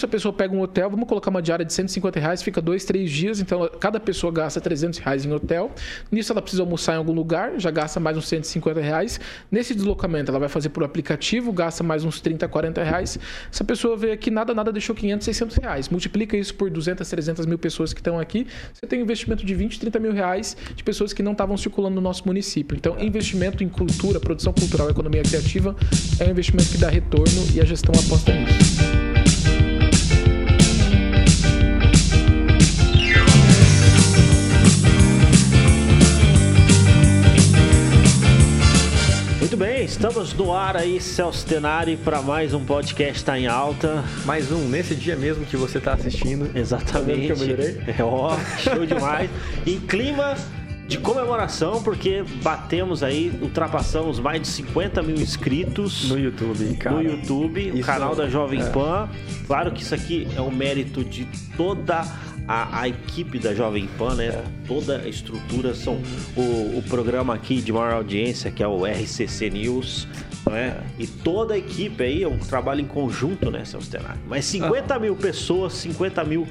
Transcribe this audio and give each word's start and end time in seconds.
Se 0.00 0.06
a 0.06 0.08
pessoa 0.08 0.32
pega 0.32 0.54
um 0.54 0.60
hotel, 0.60 0.88
vamos 0.88 1.08
colocar 1.08 1.28
uma 1.28 1.42
diária 1.42 1.64
de 1.64 1.72
150 1.72 2.20
reais, 2.20 2.40
fica 2.40 2.62
dois, 2.62 2.84
três 2.84 3.10
dias, 3.10 3.40
então 3.40 3.68
cada 3.80 3.98
pessoa 3.98 4.32
gasta 4.32 4.60
300 4.60 5.00
reais 5.00 5.24
em 5.24 5.32
hotel. 5.32 5.72
Nisso 6.08 6.32
ela 6.32 6.40
precisa 6.40 6.62
almoçar 6.62 6.94
em 6.94 6.98
algum 6.98 7.12
lugar, 7.12 7.58
já 7.58 7.68
gasta 7.72 7.98
mais 7.98 8.16
uns 8.16 8.28
150 8.28 8.80
reais. 8.80 9.18
Nesse 9.50 9.74
deslocamento 9.74 10.30
ela 10.30 10.38
vai 10.38 10.48
fazer 10.48 10.68
por 10.68 10.84
aplicativo, 10.84 11.52
gasta 11.52 11.82
mais 11.82 12.04
uns 12.04 12.20
30, 12.20 12.46
40 12.46 12.84
reais. 12.84 13.18
Se 13.50 13.60
a 13.60 13.66
pessoa 13.66 13.96
vê 13.96 14.12
aqui 14.12 14.30
nada, 14.30 14.54
nada 14.54 14.70
deixou 14.70 14.94
500, 14.94 15.24
600 15.24 15.56
reais. 15.56 15.88
Multiplica 15.88 16.36
isso 16.36 16.54
por 16.54 16.70
200, 16.70 17.10
300 17.10 17.44
mil 17.44 17.58
pessoas 17.58 17.92
que 17.92 17.98
estão 17.98 18.20
aqui, 18.20 18.46
você 18.72 18.86
tem 18.86 19.00
um 19.00 19.02
investimento 19.02 19.44
de 19.44 19.52
20, 19.52 19.80
30 19.80 19.98
mil 19.98 20.12
reais 20.12 20.56
de 20.76 20.84
pessoas 20.84 21.12
que 21.12 21.24
não 21.24 21.32
estavam 21.32 21.56
circulando 21.56 21.96
no 21.96 22.00
nosso 22.00 22.24
município. 22.24 22.76
Então, 22.76 22.96
investimento 23.00 23.64
em 23.64 23.68
cultura, 23.68 24.20
produção 24.20 24.52
cultural, 24.52 24.88
economia 24.88 25.24
criativa 25.24 25.74
é 26.20 26.24
um 26.24 26.30
investimento 26.30 26.70
que 26.70 26.78
dá 26.78 26.88
retorno 26.88 27.48
e 27.52 27.60
a 27.60 27.64
gestão 27.64 27.92
aposta 28.00 28.32
nisso. 28.32 29.07
Estamos 39.88 40.34
no 40.34 40.52
ar 40.52 40.76
aí, 40.76 41.00
Celso 41.00 41.46
Tenari, 41.46 41.96
para 41.96 42.20
mais 42.20 42.52
um 42.52 42.62
podcast 42.62 43.24
Tá 43.24 43.38
em 43.38 43.46
Alta. 43.46 44.04
Mais 44.26 44.52
um, 44.52 44.68
nesse 44.68 44.94
dia 44.94 45.16
mesmo 45.16 45.46
que 45.46 45.56
você 45.56 45.78
está 45.78 45.94
assistindo. 45.94 46.50
Exatamente. 46.54 47.28
Tá 47.28 47.34
que 47.34 47.40
eu 47.40 47.46
melhorei? 47.46 47.82
É, 47.86 48.04
ó, 48.04 48.36
show 48.58 48.84
demais. 48.84 49.30
em 49.66 49.80
clima 49.80 50.36
de 50.86 50.98
comemoração, 50.98 51.82
porque 51.82 52.22
batemos 52.42 53.02
aí, 53.02 53.32
ultrapassamos 53.40 54.20
mais 54.20 54.42
de 54.42 54.48
50 54.48 55.02
mil 55.02 55.16
inscritos 55.16 56.06
no 56.08 56.18
YouTube, 56.18 56.76
cara. 56.76 56.96
No 56.96 57.02
YouTube, 57.02 57.72
o 57.72 57.80
canal 57.80 58.14
da 58.14 58.28
Jovem 58.28 58.60
é. 58.60 58.68
Pan. 58.68 59.08
Claro 59.46 59.72
que 59.72 59.82
isso 59.82 59.94
aqui 59.94 60.28
é 60.36 60.40
o 60.40 60.50
mérito 60.50 61.02
de 61.02 61.26
toda 61.56 62.04
a, 62.48 62.80
a, 62.80 62.88
equipe 62.88 63.38
da 63.38 63.54
Jovem 63.54 63.86
Pan, 63.98 64.14
né? 64.14 64.28
É. 64.28 64.44
Toda 64.66 65.02
a 65.02 65.08
estrutura 65.08 65.74
são 65.74 66.00
o, 66.34 66.78
o, 66.78 66.84
programa 66.88 67.34
aqui 67.34 67.60
de 67.60 67.70
maior 67.70 67.92
audiência, 67.92 68.50
que 68.50 68.62
é 68.62 68.66
o 68.66 68.86
RCC 68.86 69.50
News, 69.50 70.08
não 70.46 70.56
é? 70.56 70.80
E 70.98 71.06
toda 71.06 71.54
a 71.54 71.58
equipe 71.58 72.02
aí 72.02 72.22
é 72.22 72.28
um 72.28 72.38
trabalho 72.38 72.80
em 72.80 72.86
conjunto, 72.86 73.50
né, 73.50 73.64
Celso 73.66 73.90
Tenari? 73.90 74.18
Mas 74.26 74.46
50 74.46 74.94
ah. 74.94 74.98
mil 74.98 75.14
pessoas, 75.14 75.74
50 75.74 76.24
mil 76.24 76.48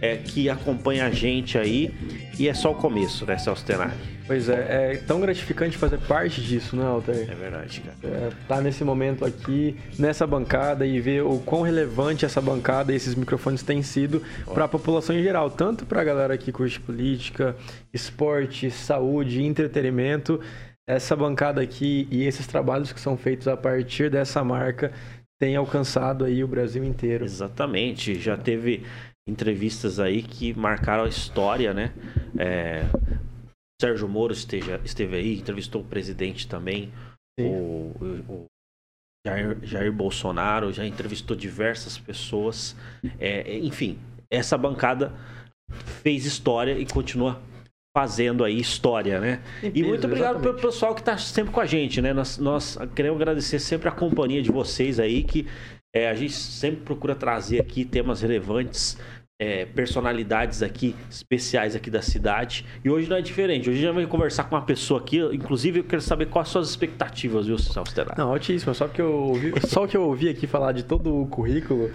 é, 0.00 0.16
que 0.16 0.50
acompanha 0.50 1.06
a 1.06 1.10
gente 1.10 1.56
aí, 1.56 1.94
e 2.38 2.48
é 2.48 2.54
só 2.54 2.72
o 2.72 2.74
começo, 2.74 3.24
né, 3.24 3.38
Celso 3.38 3.64
Tenari? 3.64 4.15
Pois 4.26 4.48
é, 4.48 4.92
é 4.92 4.96
tão 4.96 5.20
gratificante 5.20 5.78
fazer 5.78 5.98
parte 5.98 6.42
disso, 6.42 6.74
né, 6.74 6.84
Alter? 6.84 7.30
É 7.30 7.34
verdade, 7.34 7.80
cara. 7.80 8.14
É, 8.14 8.30
tá 8.48 8.60
nesse 8.60 8.82
momento 8.82 9.24
aqui, 9.24 9.76
nessa 9.98 10.26
bancada 10.26 10.84
e 10.84 11.00
ver 11.00 11.22
o 11.22 11.38
quão 11.38 11.62
relevante 11.62 12.24
essa 12.24 12.40
bancada 12.40 12.92
e 12.92 12.96
esses 12.96 13.14
microfones 13.14 13.62
têm 13.62 13.82
sido 13.82 14.20
para 14.52 14.64
a 14.64 14.68
população 14.68 15.16
em 15.16 15.22
geral, 15.22 15.48
tanto 15.48 15.86
para 15.86 16.00
a 16.00 16.04
galera 16.04 16.36
que 16.36 16.50
curte 16.50 16.80
política, 16.80 17.54
esporte, 17.94 18.70
saúde, 18.70 19.42
entretenimento. 19.42 20.40
Essa 20.88 21.14
bancada 21.14 21.60
aqui 21.60 22.08
e 22.10 22.24
esses 22.24 22.46
trabalhos 22.46 22.92
que 22.92 23.00
são 23.00 23.16
feitos 23.16 23.46
a 23.46 23.56
partir 23.56 24.10
dessa 24.10 24.42
marca 24.42 24.92
têm 25.38 25.54
alcançado 25.56 26.24
aí 26.24 26.42
o 26.42 26.48
Brasil 26.48 26.84
inteiro. 26.84 27.24
Exatamente, 27.24 28.14
já 28.18 28.36
teve 28.36 28.84
entrevistas 29.28 29.98
aí 29.98 30.22
que 30.22 30.56
marcaram 30.56 31.04
a 31.04 31.08
história, 31.08 31.74
né? 31.74 31.92
É, 32.38 32.84
Sérgio 33.80 34.08
Moro 34.08 34.32
esteja, 34.32 34.80
esteve 34.84 35.16
aí, 35.16 35.38
entrevistou 35.38 35.82
o 35.82 35.84
presidente 35.84 36.48
também, 36.48 36.92
o, 37.38 37.92
o, 38.28 38.46
Jair, 39.26 39.58
Jair, 39.62 39.92
Bolsonaro, 39.92 40.72
já 40.72 40.86
entrevistou 40.86 41.36
diversas 41.36 41.98
pessoas. 41.98 42.76
É, 43.18 43.58
enfim, 43.58 43.98
essa 44.30 44.56
bancada 44.56 45.12
fez 46.02 46.24
história 46.24 46.78
e 46.78 46.86
continua 46.86 47.42
fazendo 47.96 48.44
aí 48.44 48.60
história, 48.60 49.18
né? 49.18 49.42
e 49.62 49.82
muito 49.82 50.06
obrigado 50.06 50.36
exatamente. 50.36 50.42
pelo 50.42 50.60
pessoal 50.60 50.94
que 50.94 51.00
está 51.00 51.16
sempre 51.16 51.52
com 51.52 51.60
a 51.60 51.66
gente, 51.66 52.00
né? 52.02 52.12
Nós, 52.12 52.38
nós, 52.38 52.78
queremos 52.94 53.20
agradecer 53.20 53.58
sempre 53.58 53.88
a 53.88 53.92
companhia 53.92 54.42
de 54.42 54.52
vocês 54.52 55.00
aí, 55.00 55.24
que 55.24 55.46
é, 55.94 56.08
a 56.08 56.14
gente 56.14 56.34
sempre 56.34 56.82
procura 56.82 57.14
trazer 57.14 57.58
aqui 57.58 57.84
temas 57.84 58.20
relevantes 58.20 58.98
é, 59.38 59.66
personalidades 59.66 60.62
aqui 60.62 60.94
especiais 61.10 61.76
aqui 61.76 61.90
da 61.90 62.02
cidade. 62.02 62.64
E 62.84 62.90
hoje 62.90 63.08
não 63.08 63.16
é 63.16 63.22
diferente. 63.22 63.68
Hoje 63.68 63.78
a 63.78 63.86
gente 63.86 63.94
vai 63.94 64.06
conversar 64.06 64.44
com 64.44 64.56
uma 64.56 64.64
pessoa 64.64 65.00
aqui. 65.00 65.18
Inclusive, 65.32 65.80
eu 65.80 65.84
quero 65.84 66.02
saber 66.02 66.26
quais 66.26 66.48
suas 66.48 66.70
expectativas, 66.70 67.46
viu, 67.46 67.58
Celso 67.58 67.92
Não, 68.16 68.30
altíssima. 68.30 68.72
Só 68.74 68.88
que 68.88 69.00
eu 69.00 69.12
ouvi, 69.12 69.52
só 69.66 69.84
o 69.84 69.88
que 69.88 69.96
eu 69.96 70.02
ouvi 70.02 70.28
aqui 70.28 70.46
falar 70.46 70.72
de 70.72 70.84
todo 70.84 71.14
o 71.14 71.26
currículo, 71.26 71.90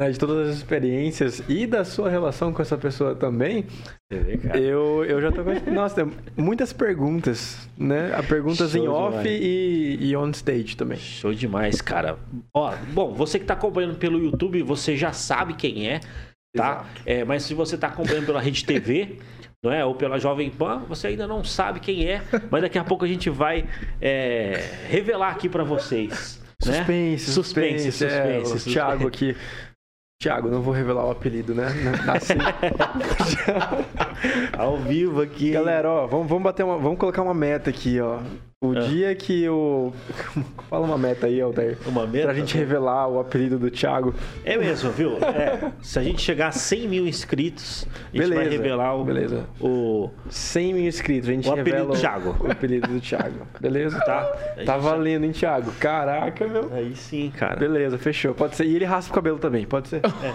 né, 0.00 0.10
de 0.10 0.18
todas 0.18 0.48
as 0.48 0.56
experiências 0.56 1.42
e 1.46 1.66
da 1.66 1.84
sua 1.84 2.08
relação 2.08 2.52
com 2.54 2.62
essa 2.62 2.76
pessoa 2.78 3.14
também, 3.14 3.66
vê, 4.10 4.40
eu, 4.54 5.04
eu 5.04 5.20
já 5.20 5.30
tô 5.30 5.44
com. 5.44 5.70
Nossa, 5.70 6.08
muitas 6.36 6.72
perguntas, 6.72 7.68
né? 7.76 8.10
Perguntas 8.26 8.72
Show 8.72 8.82
em 8.82 8.88
off 8.88 9.28
e, 9.28 9.98
e 10.00 10.16
on 10.16 10.30
stage 10.30 10.74
também. 10.74 10.98
Show 10.98 11.34
demais, 11.34 11.82
cara. 11.82 12.18
Ó, 12.54 12.74
bom, 12.92 13.12
você 13.12 13.38
que 13.38 13.44
tá 13.44 13.52
acompanhando 13.54 13.96
pelo 13.96 14.18
YouTube, 14.18 14.62
você 14.62 14.96
já 14.96 15.12
sabe 15.12 15.54
quem 15.54 15.88
é 15.88 16.00
tá? 16.54 16.86
É, 17.06 17.24
mas 17.24 17.42
se 17.42 17.54
você 17.54 17.74
está 17.74 17.88
acompanhando 17.88 18.26
pela 18.26 18.40
Rede 18.40 18.64
TV, 18.64 19.18
não 19.62 19.72
é? 19.72 19.84
Ou 19.84 19.94
pela 19.94 20.18
Jovem 20.18 20.50
Pan, 20.50 20.84
você 20.88 21.08
ainda 21.08 21.26
não 21.26 21.44
sabe 21.44 21.80
quem 21.80 22.06
é, 22.06 22.22
mas 22.50 22.62
daqui 22.62 22.78
a 22.78 22.84
pouco 22.84 23.04
a 23.04 23.08
gente 23.08 23.30
vai 23.30 23.68
é, 24.00 24.70
revelar 24.88 25.30
aqui 25.30 25.48
para 25.48 25.64
vocês. 25.64 26.40
Suspense, 26.62 27.26
né? 27.26 27.34
suspense, 27.34 27.92
suspense, 27.92 28.04
é, 28.04 28.44
suspense. 28.44 28.70
Thiago 28.70 29.08
aqui. 29.08 29.36
Thiago, 30.22 30.50
não 30.50 30.60
vou 30.60 30.74
revelar 30.74 31.06
o 31.06 31.10
apelido, 31.10 31.54
né? 31.54 31.68
Assim. 32.06 32.34
Ao 34.56 34.76
vivo 34.76 35.20
aqui. 35.20 35.50
Galera, 35.50 35.88
ó, 35.88 36.06
vamos, 36.06 36.28
vamos 36.28 36.44
bater 36.44 36.64
uma. 36.64 36.78
Vamos 36.78 36.98
colocar 36.98 37.22
uma 37.22 37.34
meta 37.34 37.70
aqui, 37.70 38.00
ó. 38.00 38.18
O 38.62 38.74
é. 38.74 38.80
dia 38.80 39.14
que 39.14 39.48
o. 39.48 39.90
Fala 40.68 40.84
uma 40.84 40.98
meta 40.98 41.26
aí, 41.26 41.40
Altair. 41.40 41.78
Uma 41.86 42.06
meta? 42.06 42.26
Pra 42.26 42.34
gente 42.34 42.54
revelar 42.58 43.08
o 43.08 43.18
apelido 43.18 43.58
do 43.58 43.70
Thiago. 43.70 44.14
É 44.44 44.58
mesmo, 44.58 44.90
viu? 44.90 45.16
É. 45.30 45.72
Se 45.80 45.98
a 45.98 46.02
gente 46.02 46.20
chegar 46.20 46.48
a 46.48 46.52
100 46.52 46.88
mil 46.88 47.06
inscritos, 47.06 47.86
a 47.88 48.16
gente 48.16 48.28
beleza, 48.28 48.34
vai 48.34 48.48
revelar 48.50 48.94
o. 48.96 49.04
Beleza. 49.04 49.46
O... 49.58 50.10
100 50.28 50.74
mil 50.74 50.86
inscritos, 50.86 51.28
a 51.30 51.32
gente 51.32 51.48
o 51.48 51.52
apelido 51.52 51.86
do 51.86 51.92
Thiago. 51.94 52.36
O 52.40 52.50
apelido 52.50 52.88
do 52.88 53.00
Thiago. 53.00 53.46
Beleza? 53.58 53.98
Tá. 54.00 54.24
Tá 54.66 54.76
valendo, 54.76 55.24
hein, 55.24 55.32
Thiago? 55.32 55.72
Caraca, 55.80 56.46
meu. 56.46 56.70
Aí 56.74 56.94
sim, 56.94 57.32
cara. 57.34 57.56
Beleza, 57.56 57.96
fechou. 57.96 58.34
Pode 58.34 58.56
ser. 58.56 58.66
E 58.66 58.76
ele 58.76 58.84
raspa 58.84 59.10
o 59.10 59.14
cabelo 59.14 59.38
também, 59.38 59.64
pode 59.64 59.88
ser? 59.88 60.02
É. 60.22 60.34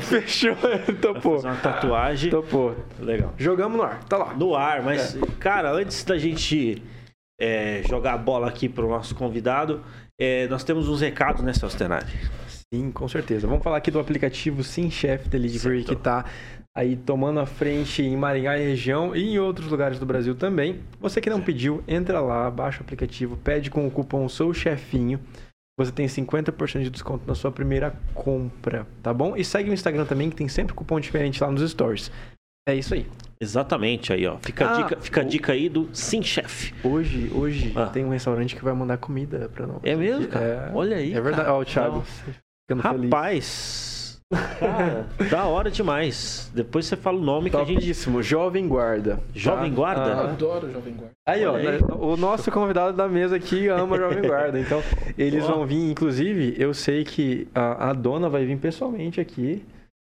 Fechou, 0.00 0.56
topou. 1.00 1.36
Fazer 1.36 1.48
uma 1.48 1.56
tatuagem. 1.56 2.30
Topou. 2.30 2.76
Legal. 2.98 3.34
Jogamos 3.36 3.76
no 3.76 3.82
ar, 3.82 4.04
tá 4.04 4.16
lá. 4.16 4.34
No 4.34 4.54
ar, 4.54 4.82
mas, 4.82 5.16
é. 5.16 5.20
cara, 5.38 5.72
antes 5.72 6.04
da 6.04 6.16
gente 6.16 6.82
é, 7.40 7.82
jogar 7.88 8.14
a 8.14 8.18
bola 8.18 8.48
aqui 8.48 8.68
para 8.68 8.84
o 8.84 8.88
nosso 8.88 9.14
convidado, 9.14 9.82
é, 10.20 10.46
nós 10.48 10.64
temos 10.64 10.88
uns 10.88 11.00
recados, 11.00 11.42
né, 11.42 11.52
Celso 11.52 11.76
Tenari? 11.76 12.06
Sim, 12.72 12.90
com 12.90 13.06
certeza. 13.08 13.46
Vamos 13.46 13.62
falar 13.62 13.76
aqui 13.76 13.90
do 13.90 14.00
aplicativo 14.00 14.62
Sim 14.64 14.90
Chef 14.90 15.28
Delivery, 15.28 15.78
certo. 15.78 15.88
que 15.88 15.94
está 15.94 16.24
aí 16.76 16.96
tomando 16.96 17.40
a 17.40 17.46
frente 17.46 18.02
em 18.02 18.16
Maringá 18.16 18.58
e 18.58 18.64
região 18.64 19.14
e 19.14 19.34
em 19.34 19.38
outros 19.38 19.70
lugares 19.70 19.98
do 19.98 20.06
Brasil 20.06 20.34
também. 20.34 20.80
Você 21.00 21.20
que 21.20 21.30
não 21.30 21.40
pediu, 21.40 21.82
entra 21.86 22.20
lá, 22.20 22.50
baixa 22.50 22.80
o 22.80 22.82
aplicativo, 22.82 23.36
pede 23.36 23.70
com 23.70 23.86
o 23.86 23.90
cupom 23.90 24.28
Sou 24.28 24.52
Chefinho. 24.52 25.20
Você 25.78 25.92
tem 25.92 26.06
50% 26.06 26.82
de 26.82 26.90
desconto 26.90 27.26
na 27.26 27.34
sua 27.34 27.52
primeira 27.52 27.94
compra, 28.14 28.86
tá 29.02 29.12
bom? 29.12 29.36
E 29.36 29.44
segue 29.44 29.68
o 29.68 29.74
Instagram 29.74 30.06
também, 30.06 30.30
que 30.30 30.36
tem 30.36 30.48
sempre 30.48 30.74
cupom 30.74 30.98
diferente 30.98 31.42
lá 31.42 31.50
nos 31.50 31.70
stories. 31.70 32.10
É 32.66 32.74
isso 32.74 32.94
aí. 32.94 33.06
Exatamente 33.40 34.12
aí, 34.12 34.26
ó. 34.26 34.38
Fica, 34.38 34.66
ah, 34.66 34.72
a, 34.72 34.82
dica, 34.82 35.00
fica 35.00 35.20
a 35.20 35.24
dica 35.24 35.52
aí 35.52 35.68
do 35.68 35.88
Sim 35.92 36.22
Chef. 36.22 36.72
Hoje, 36.82 37.30
hoje 37.32 37.72
ah. 37.76 37.86
tem 37.86 38.04
um 38.04 38.08
restaurante 38.08 38.56
que 38.56 38.64
vai 38.64 38.72
mandar 38.72 38.96
comida 38.96 39.50
pra 39.50 39.66
nós. 39.66 39.80
É 39.82 39.94
mesmo, 39.94 40.26
cara? 40.28 40.44
É, 40.44 40.70
Olha 40.74 40.96
aí. 40.96 41.12
É 41.12 41.20
verdade. 41.20 41.50
Ó, 41.50 41.60
o 41.60 41.64
Thiago. 41.64 42.02
Rapaz. 42.78 43.95
Cara, 44.58 45.06
da 45.30 45.44
hora 45.44 45.70
demais. 45.70 46.50
Depois 46.52 46.86
você 46.86 46.96
fala 46.96 47.16
o 47.16 47.22
nome 47.22 47.48
Topíssimo. 47.48 48.18
que 48.18 48.20
a 48.20 48.22
gente. 48.22 48.28
Jovem 48.28 48.66
Guarda. 48.66 49.20
Jovem 49.32 49.70
tá? 49.70 49.76
Guarda? 49.76 50.14
Ah, 50.14 50.30
adoro 50.30 50.72
Jovem 50.72 50.94
Guarda. 50.94 51.12
Aí, 51.24 51.46
ó, 51.46 51.54
aí. 51.54 51.64
Né, 51.64 51.78
o 51.92 52.16
nosso 52.16 52.50
convidado 52.50 52.96
da 52.96 53.08
mesa 53.08 53.36
aqui 53.36 53.68
ama 53.68 53.96
Jovem 53.98 54.22
Guarda. 54.22 54.58
Então, 54.58 54.82
eles 55.16 55.44
oh. 55.44 55.48
vão 55.48 55.66
vir. 55.66 55.90
Inclusive, 55.90 56.56
eu 56.58 56.74
sei 56.74 57.04
que 57.04 57.46
a, 57.54 57.90
a 57.90 57.92
dona 57.92 58.28
vai 58.28 58.44
vir 58.44 58.58
pessoalmente 58.58 59.20
aqui 59.20 59.64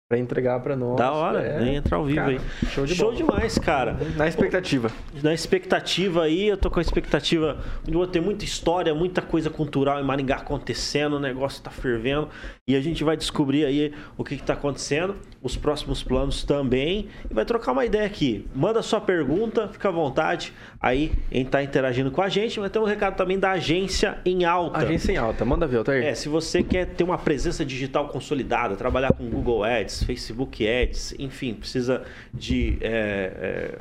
Pra 0.08 0.16
entregar 0.16 0.58
pra 0.60 0.74
nós. 0.74 0.96
Da 0.96 1.12
hora, 1.12 1.42
é... 1.42 1.60
nem 1.60 1.76
entrar 1.76 1.98
ao 1.98 2.06
vivo 2.06 2.16
cara, 2.16 2.30
aí. 2.30 2.40
Show, 2.70 2.86
de 2.86 2.94
show 2.94 3.12
demais, 3.12 3.58
cara. 3.58 3.94
Na 4.16 4.26
expectativa. 4.26 4.90
Na 5.22 5.34
expectativa 5.34 6.22
aí, 6.22 6.48
eu 6.48 6.56
tô 6.56 6.70
com 6.70 6.78
a 6.78 6.82
expectativa 6.82 7.58
de 7.84 7.92
vou 7.92 8.06
ter 8.06 8.22
muita 8.22 8.42
história, 8.42 8.94
muita 8.94 9.20
coisa 9.20 9.50
cultural 9.50 10.00
em 10.00 10.02
Maringá 10.02 10.36
acontecendo, 10.36 11.16
o 11.16 11.20
negócio 11.20 11.62
tá 11.62 11.70
fervendo. 11.70 12.30
E 12.66 12.74
a 12.74 12.80
gente 12.80 13.04
vai 13.04 13.18
descobrir 13.18 13.66
aí 13.66 13.92
o 14.16 14.24
que, 14.24 14.38
que 14.38 14.42
tá 14.42 14.54
acontecendo. 14.54 15.14
Os 15.48 15.56
próximos 15.56 16.02
planos 16.02 16.44
também 16.44 17.08
e 17.30 17.32
vai 17.32 17.42
trocar 17.42 17.72
uma 17.72 17.82
ideia 17.86 18.04
aqui. 18.04 18.46
Manda 18.54 18.82
sua 18.82 19.00
pergunta, 19.00 19.66
fica 19.68 19.88
à 19.88 19.90
vontade 19.90 20.52
aí 20.78 21.10
em 21.32 21.40
estar 21.40 21.58
tá 21.58 21.64
interagindo 21.64 22.10
com 22.10 22.20
a 22.20 22.28
gente. 22.28 22.60
Vai 22.60 22.68
ter 22.68 22.78
um 22.78 22.84
recado 22.84 23.16
também 23.16 23.38
da 23.38 23.52
agência 23.52 24.18
em 24.26 24.44
alta. 24.44 24.80
Agência 24.80 25.12
em 25.12 25.16
alta, 25.16 25.46
manda 25.46 25.66
ver, 25.66 25.78
Altair. 25.78 26.04
É, 26.04 26.14
se 26.14 26.28
você 26.28 26.62
quer 26.62 26.84
ter 26.84 27.02
uma 27.02 27.16
presença 27.16 27.64
digital 27.64 28.08
consolidada, 28.08 28.76
trabalhar 28.76 29.14
com 29.14 29.26
Google 29.30 29.64
Ads, 29.64 30.02
Facebook 30.02 30.68
Ads, 30.68 31.14
enfim, 31.18 31.54
precisa 31.54 32.04
de 32.34 32.76
é, 32.82 32.92
é, 32.92 33.78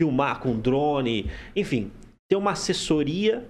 filmar 0.00 0.38
com 0.38 0.56
drone, 0.56 1.28
enfim, 1.56 1.90
ter 2.30 2.36
uma 2.36 2.52
assessoria 2.52 3.44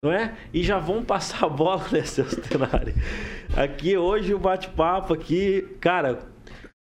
não 0.04 0.12
é? 0.12 0.36
E 0.52 0.64
já 0.64 0.80
vamos 0.80 1.06
passar 1.06 1.46
a 1.46 1.50
bola 1.50 1.86
nesse 1.94 2.24
cenário. 2.24 2.96
Aqui 3.56 3.96
hoje 3.96 4.34
o 4.34 4.40
bate-papo 4.40 5.14
aqui, 5.14 5.62
cara, 5.80 6.31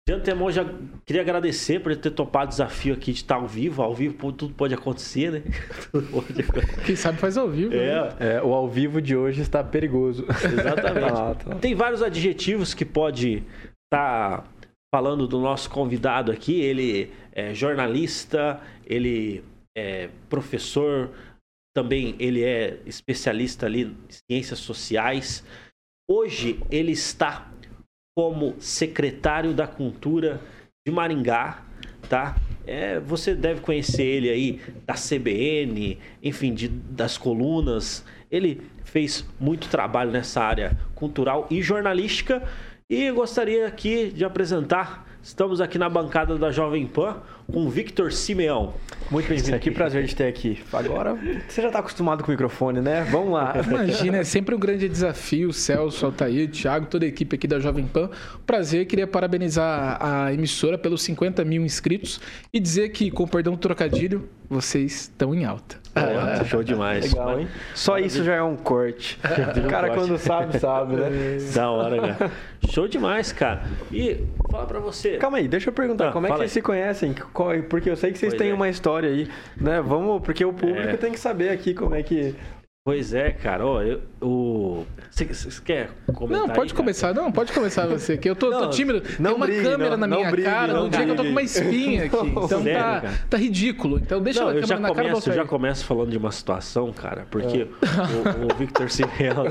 de 0.08 0.14
antemão, 0.14 0.50
já 0.50 0.64
queria 1.04 1.20
agradecer 1.20 1.80
por 1.80 1.94
ter 1.94 2.10
topado 2.10 2.46
o 2.46 2.48
desafio 2.48 2.94
aqui 2.94 3.12
de 3.12 3.18
estar 3.18 3.34
ao 3.34 3.46
vivo. 3.46 3.82
Ao 3.82 3.94
vivo 3.94 4.32
tudo 4.32 4.54
pode 4.54 4.72
acontecer, 4.72 5.30
né? 5.30 5.42
Quem 6.86 6.96
sabe 6.96 7.18
faz 7.18 7.36
ao 7.36 7.46
vivo. 7.46 7.74
É. 7.74 7.76
Né? 7.76 8.16
é. 8.18 8.42
o 8.42 8.54
ao 8.54 8.66
vivo 8.66 9.02
de 9.02 9.14
hoje 9.14 9.42
está 9.42 9.62
perigoso. 9.62 10.24
Exatamente. 10.26 11.04
ah, 11.12 11.34
tá. 11.34 11.54
Tem 11.56 11.74
vários 11.74 12.02
adjetivos 12.02 12.72
que 12.72 12.86
pode 12.86 13.42
estar 13.84 14.40
tá 14.40 14.44
falando 14.94 15.28
do 15.28 15.38
nosso 15.40 15.68
convidado 15.68 16.32
aqui. 16.32 16.58
Ele 16.58 17.12
é 17.30 17.52
jornalista, 17.52 18.62
ele 18.86 19.44
é 19.76 20.08
professor, 20.30 21.10
também 21.76 22.16
ele 22.18 22.42
é 22.42 22.78
especialista 22.86 23.66
ali 23.66 23.82
em 23.82 23.96
ciências 24.32 24.58
sociais. 24.58 25.44
Hoje 26.10 26.58
ele 26.70 26.92
está 26.92 27.52
como 28.18 28.56
secretário 28.58 29.54
da 29.54 29.64
Cultura 29.64 30.40
de 30.84 30.92
Maringá, 30.92 31.62
tá? 32.08 32.34
É, 32.66 32.98
você 32.98 33.32
deve 33.32 33.60
conhecer 33.60 34.02
ele 34.02 34.28
aí 34.28 34.60
da 34.84 34.94
CBN, 34.94 35.96
enfim, 36.20 36.52
de, 36.52 36.66
das 36.66 37.16
colunas. 37.16 38.04
Ele 38.28 38.60
fez 38.82 39.24
muito 39.38 39.68
trabalho 39.68 40.10
nessa 40.10 40.42
área 40.42 40.76
cultural 40.96 41.46
e 41.48 41.62
jornalística 41.62 42.42
e 42.90 43.08
gostaria 43.12 43.68
aqui 43.68 44.10
de 44.10 44.24
apresentar 44.24 45.06
Estamos 45.22 45.60
aqui 45.60 45.78
na 45.78 45.88
bancada 45.88 46.38
da 46.38 46.50
Jovem 46.50 46.86
Pan 46.86 47.20
com 47.50 47.66
Victor 47.70 48.12
Simeão. 48.12 48.74
Muito 49.10 49.26
bem-vindo. 49.26 49.58
Que 49.58 49.70
prazer 49.70 50.04
de 50.04 50.14
ter 50.14 50.26
aqui. 50.26 50.62
Agora, 50.70 51.14
você 51.48 51.62
já 51.62 51.68
está 51.68 51.78
acostumado 51.78 52.22
com 52.22 52.28
o 52.28 52.30
microfone, 52.30 52.82
né? 52.82 53.08
Vamos 53.10 53.32
lá. 53.32 53.54
Imagina, 53.66 54.18
é 54.18 54.24
sempre 54.24 54.54
um 54.54 54.58
grande 54.58 54.86
desafio. 54.86 55.50
Celso, 55.50 56.04
Altair, 56.04 56.50
Thiago, 56.50 56.84
toda 56.84 57.06
a 57.06 57.08
equipe 57.08 57.36
aqui 57.36 57.46
da 57.48 57.58
Jovem 57.58 57.86
Pan. 57.86 58.10
Prazer, 58.46 58.84
queria 58.84 59.06
parabenizar 59.06 59.96
a 59.98 60.30
emissora 60.30 60.76
pelos 60.76 61.00
50 61.02 61.42
mil 61.42 61.64
inscritos 61.64 62.20
e 62.52 62.60
dizer 62.60 62.90
que, 62.90 63.10
com 63.10 63.26
perdão 63.26 63.54
do 63.54 63.58
trocadilho, 63.58 64.28
vocês 64.50 64.92
estão 64.92 65.34
em 65.34 65.46
alta. 65.46 65.78
Show 66.44 66.62
demais. 66.62 67.12
Legal, 67.12 67.40
hein? 67.40 67.48
Só 67.74 67.98
isso 67.98 68.24
já 68.24 68.34
é 68.34 68.42
um 68.42 68.56
corte. 68.56 69.18
o 69.64 69.68
cara, 69.68 69.90
quando 69.90 70.16
sabe, 70.18 70.58
sabe, 70.58 70.96
né? 70.96 71.08
Da 71.54 71.70
hora, 71.70 72.14
cara. 72.14 72.30
Show 72.68 72.88
demais, 72.88 73.32
cara. 73.32 73.62
E 73.92 74.24
fala 74.50 74.66
pra 74.66 74.80
você. 74.80 75.16
Calma 75.16 75.38
aí, 75.38 75.48
deixa 75.48 75.70
eu 75.70 75.72
perguntar, 75.72 76.08
ah, 76.08 76.12
como 76.12 76.26
é 76.26 76.30
que 76.30 76.36
vocês 76.36 76.50
aí. 76.50 76.54
se 76.54 76.62
conhecem? 76.62 77.14
Porque 77.68 77.90
eu 77.90 77.96
sei 77.96 78.12
que 78.12 78.18
vocês 78.18 78.32
pois 78.32 78.42
têm 78.42 78.50
é. 78.50 78.54
uma 78.54 78.68
história 78.68 79.08
aí, 79.08 79.28
né? 79.56 79.80
Vamos, 79.80 80.22
porque 80.22 80.44
o 80.44 80.52
público 80.52 80.88
é. 80.88 80.96
tem 80.96 81.12
que 81.12 81.20
saber 81.20 81.50
aqui 81.50 81.74
como 81.74 81.94
é 81.94 82.02
que 82.02 82.34
Pois 82.88 83.12
é, 83.12 83.32
cara. 83.32 83.66
Ó, 83.66 83.82
eu, 83.82 84.00
o... 84.22 84.86
Você, 85.10 85.26
quer 85.62 85.90
comentar? 86.14 86.40
Não, 86.40 86.48
pode 86.48 86.72
aí, 86.72 86.76
começar. 86.76 87.12
Não, 87.12 87.30
pode 87.30 87.52
começar 87.52 87.86
você. 87.86 88.16
Que 88.16 88.30
eu 88.30 88.34
tô, 88.34 88.50
não, 88.50 88.60
tô 88.60 88.70
tímido. 88.70 89.02
Não 89.20 89.32
Tem 89.32 89.36
uma 89.36 89.46
brigue, 89.46 89.62
câmera 89.62 89.90
não, 89.90 90.06
na 90.06 90.16
minha 90.16 90.30
brigue, 90.30 90.48
cara 90.48 90.72
no 90.72 90.88
dia 90.88 91.04
que 91.04 91.10
eu 91.10 91.16
tô 91.16 91.22
com 91.22 91.28
uma 91.28 91.42
espinha 91.42 92.06
aqui. 92.06 92.16
Então 92.48 92.62
Sério, 92.62 93.02
tá, 93.02 93.14
tá 93.28 93.36
ridículo. 93.36 93.98
Então 93.98 94.22
deixa 94.22 94.40
não, 94.40 94.48
a 94.48 94.54
câmera 94.54 94.80
na 94.80 94.88
começo, 94.88 95.20
cara 95.20 95.36
Eu 95.36 95.42
já 95.42 95.44
começo 95.46 95.84
falando 95.84 96.10
de 96.10 96.16
uma 96.16 96.32
situação, 96.32 96.90
cara. 96.90 97.26
Porque 97.30 97.58
é. 97.58 97.64
o, 97.64 98.54
o, 98.54 98.56
Victor 98.56 98.88
Cipriano, 98.88 99.42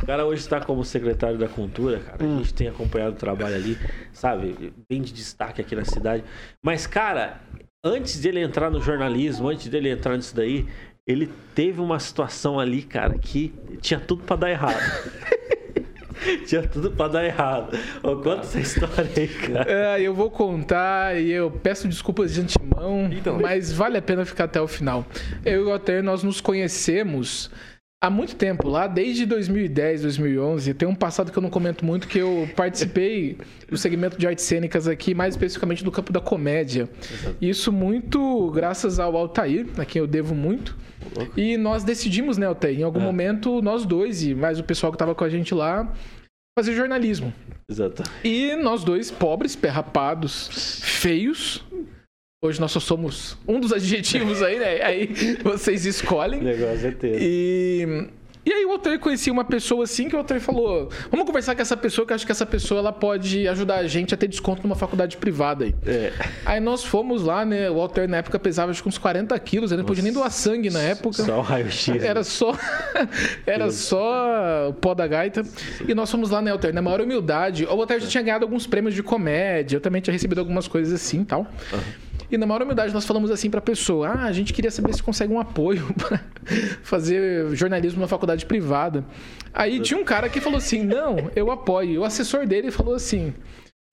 o 0.00 0.06
cara 0.06 0.24
hoje 0.24 0.42
está 0.42 0.60
como 0.60 0.84
secretário 0.84 1.36
da 1.36 1.48
Cultura, 1.48 1.98
cara. 1.98 2.22
Hum. 2.22 2.36
A 2.36 2.38
gente 2.38 2.54
tem 2.54 2.68
acompanhado 2.68 3.16
o 3.16 3.18
trabalho 3.18 3.56
ali, 3.56 3.76
sabe? 4.12 4.72
Bem 4.88 5.02
de 5.02 5.12
destaque 5.12 5.60
aqui 5.60 5.74
na 5.74 5.84
cidade. 5.84 6.22
Mas, 6.62 6.86
cara, 6.86 7.40
antes 7.84 8.20
dele 8.20 8.40
entrar 8.40 8.70
no 8.70 8.80
jornalismo, 8.80 9.48
antes 9.48 9.68
dele 9.68 9.90
entrar 9.90 10.16
nisso 10.16 10.34
daí, 10.34 10.66
ele 11.08 11.30
teve 11.54 11.80
uma 11.80 11.98
situação 11.98 12.60
ali, 12.60 12.82
cara, 12.82 13.18
que 13.18 13.54
tinha 13.80 13.98
tudo 13.98 14.22
para 14.24 14.36
dar 14.36 14.50
errado. 14.50 15.10
tinha 16.46 16.62
tudo 16.62 16.90
para 16.90 17.08
dar 17.08 17.24
errado. 17.24 17.78
Conta 18.02 18.40
essa 18.40 18.60
história 18.60 19.10
aí, 19.16 19.28
cara. 19.28 19.72
É, 19.72 20.02
eu 20.02 20.14
vou 20.14 20.30
contar 20.30 21.18
e 21.18 21.30
eu 21.30 21.50
peço 21.50 21.88
desculpas 21.88 22.34
de 22.34 22.42
antemão, 22.42 23.08
então. 23.10 23.40
mas 23.40 23.72
vale 23.72 23.96
a 23.96 24.02
pena 24.02 24.26
ficar 24.26 24.44
até 24.44 24.60
o 24.60 24.68
final. 24.68 25.06
Eu 25.46 25.62
e 25.62 25.64
o 25.64 25.72
Alter, 25.72 26.02
nós 26.02 26.22
nos 26.22 26.42
conhecemos 26.42 27.50
há 28.00 28.08
muito 28.08 28.36
tempo, 28.36 28.68
lá 28.68 28.86
desde 28.86 29.26
2010, 29.26 30.02
2011. 30.02 30.74
Tem 30.74 30.88
um 30.88 30.94
passado 30.94 31.32
que 31.32 31.38
eu 31.38 31.42
não 31.42 31.50
comento 31.50 31.84
muito, 31.84 32.06
que 32.08 32.18
eu 32.18 32.48
participei 32.54 33.36
do 33.68 33.76
segmento 33.76 34.18
de 34.18 34.26
artes 34.26 34.44
cênicas 34.44 34.86
aqui, 34.86 35.14
mais 35.14 35.34
especificamente 35.34 35.84
do 35.84 35.90
campo 35.90 36.12
da 36.12 36.20
comédia. 36.20 36.88
Exato. 37.12 37.36
Isso 37.40 37.72
muito 37.72 38.50
graças 38.50 38.98
ao 38.98 39.16
Altair, 39.16 39.66
a 39.76 39.84
quem 39.84 40.00
eu 40.00 40.06
devo 40.06 40.34
muito. 40.34 40.76
E 41.36 41.56
nós 41.56 41.84
decidimos, 41.84 42.36
né, 42.38 42.46
Altair, 42.46 42.78
em 42.78 42.82
algum 42.82 43.00
é. 43.00 43.04
momento, 43.04 43.60
nós 43.62 43.84
dois 43.84 44.22
e 44.22 44.34
mais 44.34 44.58
o 44.58 44.64
pessoal 44.64 44.92
que 44.92 44.96
estava 44.96 45.14
com 45.14 45.24
a 45.24 45.28
gente 45.28 45.54
lá, 45.54 45.92
fazer 46.58 46.74
jornalismo. 46.74 47.32
Exato. 47.70 48.02
E 48.24 48.56
nós 48.56 48.82
dois, 48.82 49.10
pobres, 49.10 49.54
perrapados, 49.54 50.80
feios. 50.82 51.64
Hoje 52.40 52.60
nós 52.60 52.70
só 52.70 52.78
somos 52.78 53.36
um 53.48 53.58
dos 53.58 53.72
adjetivos 53.72 54.40
aí, 54.44 54.60
né? 54.60 54.80
Aí 54.80 55.08
vocês 55.42 55.84
escolhem. 55.84 56.40
Negócio 56.40 56.86
é 56.86 56.90
ter. 56.92 57.18
E 57.20 58.08
e 58.48 58.52
aí 58.52 58.64
o 58.64 58.70
Altair 58.70 58.98
conhecia 58.98 59.30
uma 59.30 59.44
pessoa 59.44 59.84
assim 59.84 60.08
que 60.08 60.14
o 60.14 60.18
Altair 60.18 60.40
falou: 60.40 60.88
vamos 61.10 61.26
conversar 61.26 61.56
com 61.56 61.60
essa 61.60 61.76
pessoa, 61.76 62.06
que 62.06 62.12
eu 62.12 62.14
acho 62.14 62.24
que 62.24 62.30
essa 62.30 62.46
pessoa 62.46 62.78
ela 62.78 62.92
pode 62.92 63.46
ajudar 63.48 63.78
a 63.78 63.86
gente 63.88 64.14
a 64.14 64.16
ter 64.16 64.28
desconto 64.28 64.62
numa 64.62 64.76
faculdade 64.76 65.16
privada 65.16 65.64
aí. 65.64 65.74
É. 65.84 66.12
Aí 66.46 66.60
nós 66.60 66.84
fomos 66.84 67.24
lá, 67.24 67.44
né? 67.44 67.68
O 67.68 67.80
Altair 67.80 68.08
na 68.08 68.18
época 68.18 68.38
pesava 68.38 68.70
acho 68.70 68.82
que 68.82 68.88
uns 68.88 68.96
40 68.96 69.38
quilos, 69.40 69.72
ele 69.72 69.82
não 69.82 69.86
podia 69.86 70.04
nem 70.04 70.12
doar 70.12 70.30
sangue 70.30 70.70
na 70.70 70.80
época. 70.80 71.24
Só 71.24 71.38
o 71.38 71.42
raio-x. 71.42 72.02
Era 72.02 72.22
só. 72.22 72.56
era 73.44 73.70
só 73.70 74.68
o 74.68 74.74
pó 74.74 74.94
da 74.94 75.08
gaita. 75.08 75.42
E 75.86 75.92
nós 75.92 76.08
fomos 76.08 76.30
lá, 76.30 76.40
né, 76.40 76.52
Altair? 76.52 76.72
Na 76.72 76.80
maior 76.80 77.00
humildade. 77.00 77.66
O 77.66 77.80
Altair 77.80 78.00
já 78.00 78.06
tinha 78.06 78.22
ganhado 78.22 78.44
alguns 78.44 78.64
prêmios 78.64 78.94
de 78.94 79.02
comédia, 79.02 79.76
eu 79.76 79.80
também 79.80 80.00
tinha 80.00 80.12
recebido 80.12 80.38
algumas 80.38 80.68
coisas 80.68 80.94
assim 80.94 81.20
e 81.20 81.24
tal. 81.24 81.40
Uhum. 81.72 82.07
E 82.30 82.36
na 82.36 82.46
maior 82.46 82.62
humildade 82.62 82.92
nós 82.92 83.06
falamos 83.06 83.30
assim 83.30 83.48
para 83.50 83.58
a 83.58 83.62
pessoa: 83.62 84.08
ah, 84.08 84.24
a 84.24 84.32
gente 84.32 84.52
queria 84.52 84.70
saber 84.70 84.94
se 84.94 85.02
consegue 85.02 85.32
um 85.32 85.40
apoio 85.40 85.92
para 85.96 86.20
fazer 86.82 87.54
jornalismo 87.54 88.00
na 88.00 88.08
faculdade 88.08 88.44
privada. 88.46 89.04
Aí 89.52 89.80
tinha 89.80 89.98
um 89.98 90.04
cara 90.04 90.28
que 90.28 90.40
falou 90.40 90.58
assim: 90.58 90.82
não, 90.82 91.30
eu 91.34 91.50
apoio. 91.50 91.90
E 91.90 91.98
o 91.98 92.04
assessor 92.04 92.46
dele 92.46 92.70
falou 92.70 92.94
assim: 92.94 93.34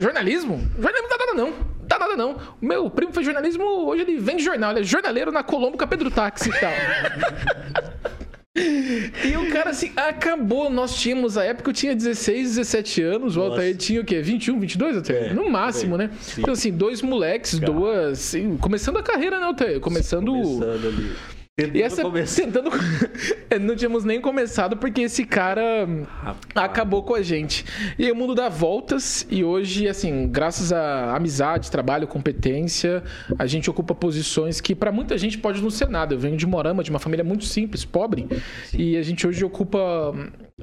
jornalismo? 0.02 0.58
Jornalismo 0.76 1.08
não 1.10 1.18
dá 1.18 1.26
nada 1.26 1.34
não. 1.34 1.54
Dá 1.88 2.00
nada 2.00 2.16
não. 2.18 2.38
O 2.62 2.66
meu 2.66 2.90
primo 2.90 3.14
fez 3.14 3.26
jornalismo, 3.26 3.64
hoje 3.64 4.02
ele 4.02 4.18
vende 4.18 4.44
jornal, 4.44 4.72
ele 4.72 4.82
é 4.82 4.84
jornaleiro 4.84 5.32
na 5.32 5.44
Colombo 5.44 5.78
com 5.78 5.84
a 5.84 5.88
Pedro 5.88 6.12
Táxi 6.12 6.50
e 6.50 6.60
tal. 6.60 6.72
E 8.56 9.36
o 9.36 9.52
cara, 9.52 9.72
assim, 9.72 9.92
acabou. 9.96 10.70
Nós 10.70 10.96
tínhamos, 10.96 11.38
a 11.38 11.44
época 11.44 11.70
eu 11.70 11.74
tinha 11.74 11.94
16, 11.94 12.56
17 12.56 13.02
anos, 13.02 13.36
o 13.36 13.42
Altair 13.42 13.76
tinha 13.76 14.00
o 14.00 14.06
quê? 14.06 14.22
21, 14.22 14.60
22 14.60 14.98
até? 14.98 15.28
É, 15.28 15.34
no 15.34 15.50
máximo, 15.50 15.98
né? 15.98 16.10
Sim. 16.22 16.42
Então, 16.42 16.54
assim, 16.54 16.72
dois 16.72 17.02
moleques, 17.02 17.60
cara. 17.60 17.72
duas. 17.72 18.20
Assim, 18.20 18.56
começando 18.58 18.98
a 18.98 19.04
carreira, 19.04 19.40
né, 19.40 19.46
Altair? 19.46 19.80
Começando. 19.82 20.32
Começando 20.32 20.88
ali. 20.88 21.35
Tentando 21.58 21.78
e 21.78 21.82
essa, 21.82 22.04
tentando 22.36 22.70
não 23.62 23.78
tínhamos 23.78 24.04
nem 24.04 24.20
começado 24.20 24.76
porque 24.76 25.04
esse 25.04 25.24
cara 25.24 25.88
Rapaz. 26.22 26.38
acabou 26.54 27.02
com 27.02 27.16
a 27.16 27.22
gente. 27.22 27.64
E 27.98 28.12
o 28.12 28.16
mundo 28.16 28.36
dá 28.36 28.50
voltas 28.50 29.26
e 29.32 29.42
hoje, 29.42 29.88
assim, 29.88 30.28
graças 30.28 30.74
a 30.74 31.16
amizade, 31.16 31.72
trabalho, 31.72 32.08
competência, 32.08 33.02
a 33.40 33.46
gente 33.46 33.70
ocupa 33.70 33.96
posições 33.96 34.60
que 34.60 34.76
para 34.76 34.92
muita 34.92 35.18
gente 35.18 35.38
pode 35.38 35.62
não 35.62 35.70
ser 35.70 35.88
nada. 35.88 36.14
Eu 36.14 36.20
venho 36.20 36.36
de 36.36 36.46
Morama, 36.46 36.84
de 36.84 36.90
uma 36.90 37.00
família 37.00 37.24
muito 37.24 37.46
simples, 37.46 37.86
pobre, 37.86 38.28
Sim. 38.66 38.78
e 38.78 38.98
a 38.98 39.02
gente 39.02 39.26
hoje 39.26 39.46
ocupa 39.46 40.14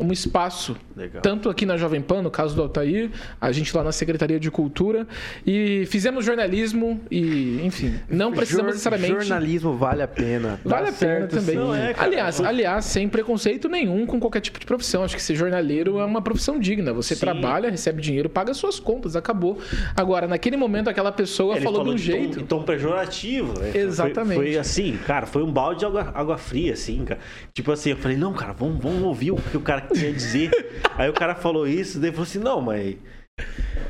um 0.01 0.11
espaço, 0.11 0.75
Legal. 0.97 1.21
tanto 1.21 1.51
aqui 1.51 1.67
na 1.67 1.77
Jovem 1.77 2.01
Pan, 2.01 2.23
no 2.23 2.31
caso 2.31 2.57
do 2.57 2.63
Altair, 2.63 3.11
a 3.39 3.53
gente 3.53 3.77
lá 3.77 3.85
na 3.85 3.93
Secretaria 3.93 4.41
de 4.41 4.51
Cultura, 4.51 5.07
e 5.47 5.85
fizemos 5.87 6.25
jornalismo 6.25 6.99
e, 7.11 7.61
enfim, 7.63 7.95
não 8.09 8.33
precisamos 8.33 8.65
Jor- 8.69 8.73
necessariamente... 8.73 9.13
Jornalismo 9.13 9.77
vale 9.77 10.03
a 10.03 10.09
pena. 10.09 10.59
Dá 10.65 10.77
Vale 10.77 10.89
a 10.89 10.93
pena 10.93 11.27
também. 11.27 11.57
é, 11.77 11.95
aliás, 11.99 12.41
aliás, 12.41 12.87
sem 12.87 13.07
preconceito 13.07 13.69
nenhum 13.69 14.07
com 14.07 14.19
qualquer 14.19 14.41
tipo 14.41 14.59
de 14.59 14.65
profissão. 14.65 15.05
Acho 15.05 15.15
que 15.15 15.23
ser 15.23 15.35
jornaleiro 15.35 15.99
é 15.99 16.05
uma 16.07 16.23
profissão 16.23 16.59
digna. 16.59 16.91
Você 16.95 17.15
Sim. 17.15 17.21
trabalha, 17.21 17.69
recebe 17.71 18.01
dinheiro, 18.01 18.31
paga 18.31 18.55
suas 18.55 18.81
contas, 18.81 19.15
acabou. 19.15 19.59
Agora, 19.95 20.27
naquele 20.27 20.57
momento, 20.57 20.89
aquela 20.89 21.13
pessoa 21.13 21.57
Ele 21.57 21.65
falou 21.65 21.85
de 21.85 21.91
um 21.91 21.93
tom- 21.93 21.99
jeito. 21.99 22.41
em 22.41 22.47
tom 22.47 22.63
pejorativo. 22.63 23.59
né? 23.61 23.71
Foi- 23.73 23.81
Exatamente. 23.83 24.37
Foi, 24.39 24.57
assim, 24.57 24.97
cara, 25.07 25.27
foi 25.27 25.43
um 25.43 25.53
balde 25.53 25.81
de 25.81 25.85
água, 25.85 26.11
água 26.15 26.39
fria, 26.39 26.73
assim, 26.73 27.05
cara. 27.05 27.21
Tipo 27.53 27.73
assim, 27.73 27.91
eu 27.91 27.97
falei, 27.99 28.17
não, 28.17 28.33
cara, 28.33 28.55
vamos, 28.55 28.83
vamos 28.83 29.03
ouvir 29.03 29.33
o 29.33 29.37
que 29.37 29.57
o 29.59 29.61
cara 29.61 29.82
quer 29.89 30.13
dizer. 30.13 30.81
Aí 30.97 31.09
o 31.09 31.13
cara 31.13 31.35
falou 31.35 31.67
isso, 31.67 31.99
daí 31.99 32.11
falou 32.11 32.25
assim, 32.25 32.39
não, 32.39 32.61
mas. 32.61 32.97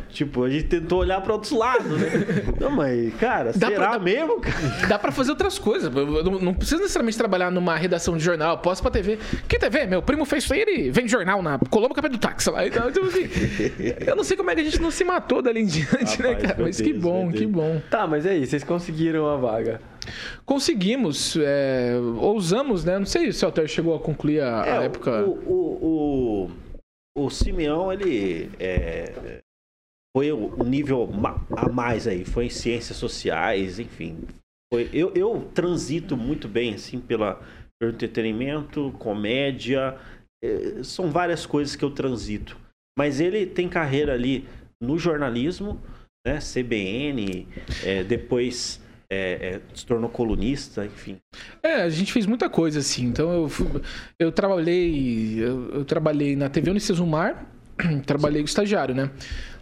Tipo, 0.09 0.45
a 0.45 0.51
gente 0.51 0.65
tentou 0.65 1.01
olhar 1.01 1.21
para 1.23 1.33
outros 1.33 1.53
lados, 1.53 1.87
né? 1.99 2.09
Não, 2.61 2.71
mas, 2.71 3.15
cara, 3.15 3.51
Dá 3.57 3.69
será 3.69 3.91
pra- 3.91 3.99
mesmo, 3.99 4.41
cara? 4.41 4.87
Dá 4.87 4.99
pra 4.99 5.11
fazer 5.11 5.31
outras 5.31 5.59
coisas. 5.59 5.95
Eu 5.95 6.23
Não, 6.25 6.39
não 6.39 6.55
precisa 6.55 6.77
necessariamente 6.81 7.17
trabalhar 7.17 7.51
numa 7.51 7.75
redação 7.77 8.17
de 8.17 8.23
jornal. 8.23 8.59
Posso 8.59 8.83
pra 8.83 8.91
TV. 8.91 9.19
Que 9.49 9.59
TV? 9.59 9.87
Meu 9.87 10.03
primo 10.03 10.25
fez 10.27 10.45
isso 10.45 10.53
aí, 10.53 10.61
ele 10.61 10.91
vende 10.91 11.11
jornal 11.11 11.43
na 11.43 11.59
Colombo 11.71 11.95
Capé 11.95 12.11
do 12.11 12.19
Táxi 12.19 12.51
lá. 12.51 12.67
Então, 12.67 12.93
tipo 12.93 13.07
assim, 13.07 13.27
eu 14.07 14.15
não 14.15 14.23
sei 14.23 14.37
como 14.37 14.51
é 14.51 14.55
que 14.55 14.61
a 14.61 14.65
gente 14.65 14.81
não 14.81 14.91
se 14.91 15.03
matou 15.03 15.41
dali 15.41 15.61
em 15.63 15.67
diante, 15.67 16.23
né, 16.23 16.29
Rapaz, 16.29 16.43
cara? 16.43 16.57
meu 16.57 16.67
Mas 16.67 16.77
que 16.81 16.93
Deus, 16.93 17.03
bom, 17.03 17.27
meu 17.27 17.35
que 17.35 17.47
bom. 17.47 17.81
Tá, 17.91 18.07
mas 18.07 18.27
aí, 18.27 18.47
vocês 18.47 18.63
conseguiram 18.63 19.27
a 19.29 19.37
vaga. 19.37 19.81
Conseguimos, 20.45 21.37
é, 21.37 21.95
ousamos, 22.19 22.85
né? 22.85 22.99
Não 22.99 23.07
sei 23.07 23.33
se 23.33 23.45
o 23.45 23.47
Alter 23.47 23.69
chegou 23.69 23.95
a 23.95 24.01
concluir 24.01 24.41
a, 24.41 24.63
a 24.63 24.83
É, 24.83 24.85
época. 24.87 25.25
O, 25.25 25.33
o, 25.49 26.51
o, 27.17 27.25
o 27.25 27.31
Simeão, 27.31 27.93
ele 27.93 28.51
é, 28.59 29.41
foi 30.17 30.31
o 30.33 30.63
nível 30.65 31.09
a 31.57 31.69
mais 31.69 32.07
aí, 32.07 32.25
foi 32.25 32.47
em 32.47 32.51
ciências 32.51 32.97
sociais, 32.99 33.79
enfim. 33.79 34.19
Foi, 34.73 34.89
eu, 34.93 35.13
eu 35.15 35.51
transito 35.55 36.17
muito 36.17 36.49
bem, 36.49 36.75
assim, 36.75 37.01
pela, 37.01 37.41
pelo 37.81 37.93
entretenimento, 37.93 38.95
comédia, 38.99 39.99
eh, 40.43 40.83
são 40.83 41.11
várias 41.11 41.47
coisas 41.47 41.77
que 41.77 41.85
eu 41.85 41.91
transito. 41.91 42.59
Mas 42.99 43.21
ele 43.21 43.47
tem 43.47 43.69
carreira 43.69 44.13
ali 44.13 44.47
no 44.83 44.99
jornalismo, 44.99 45.81
né, 46.27 46.39
CBN, 46.41 47.47
eh, 47.85 48.05
depois 48.05 48.82
eh, 49.13 49.57
eh, 49.57 49.61
se 49.75 49.85
tornou 49.85 50.09
colunista, 50.11 50.85
enfim. 50.87 51.19
É, 51.63 51.83
a 51.83 51.89
gente 51.91 52.13
fez 52.13 52.27
muita 52.27 52.49
coisa 52.49 52.79
assim. 52.81 53.05
Então 53.07 53.33
eu, 53.33 53.49
fui- 53.49 53.67
eu 54.19 54.33
trabalhei, 54.33 55.39
eu, 55.43 55.71
eu 55.75 55.85
trabalhei 55.85 56.35
na 56.37 56.49
TV 56.49 56.71
Unicesumar, 56.71 57.47
trabalhei 58.07 58.43
estagiário, 58.43 58.95
né? 58.95 59.11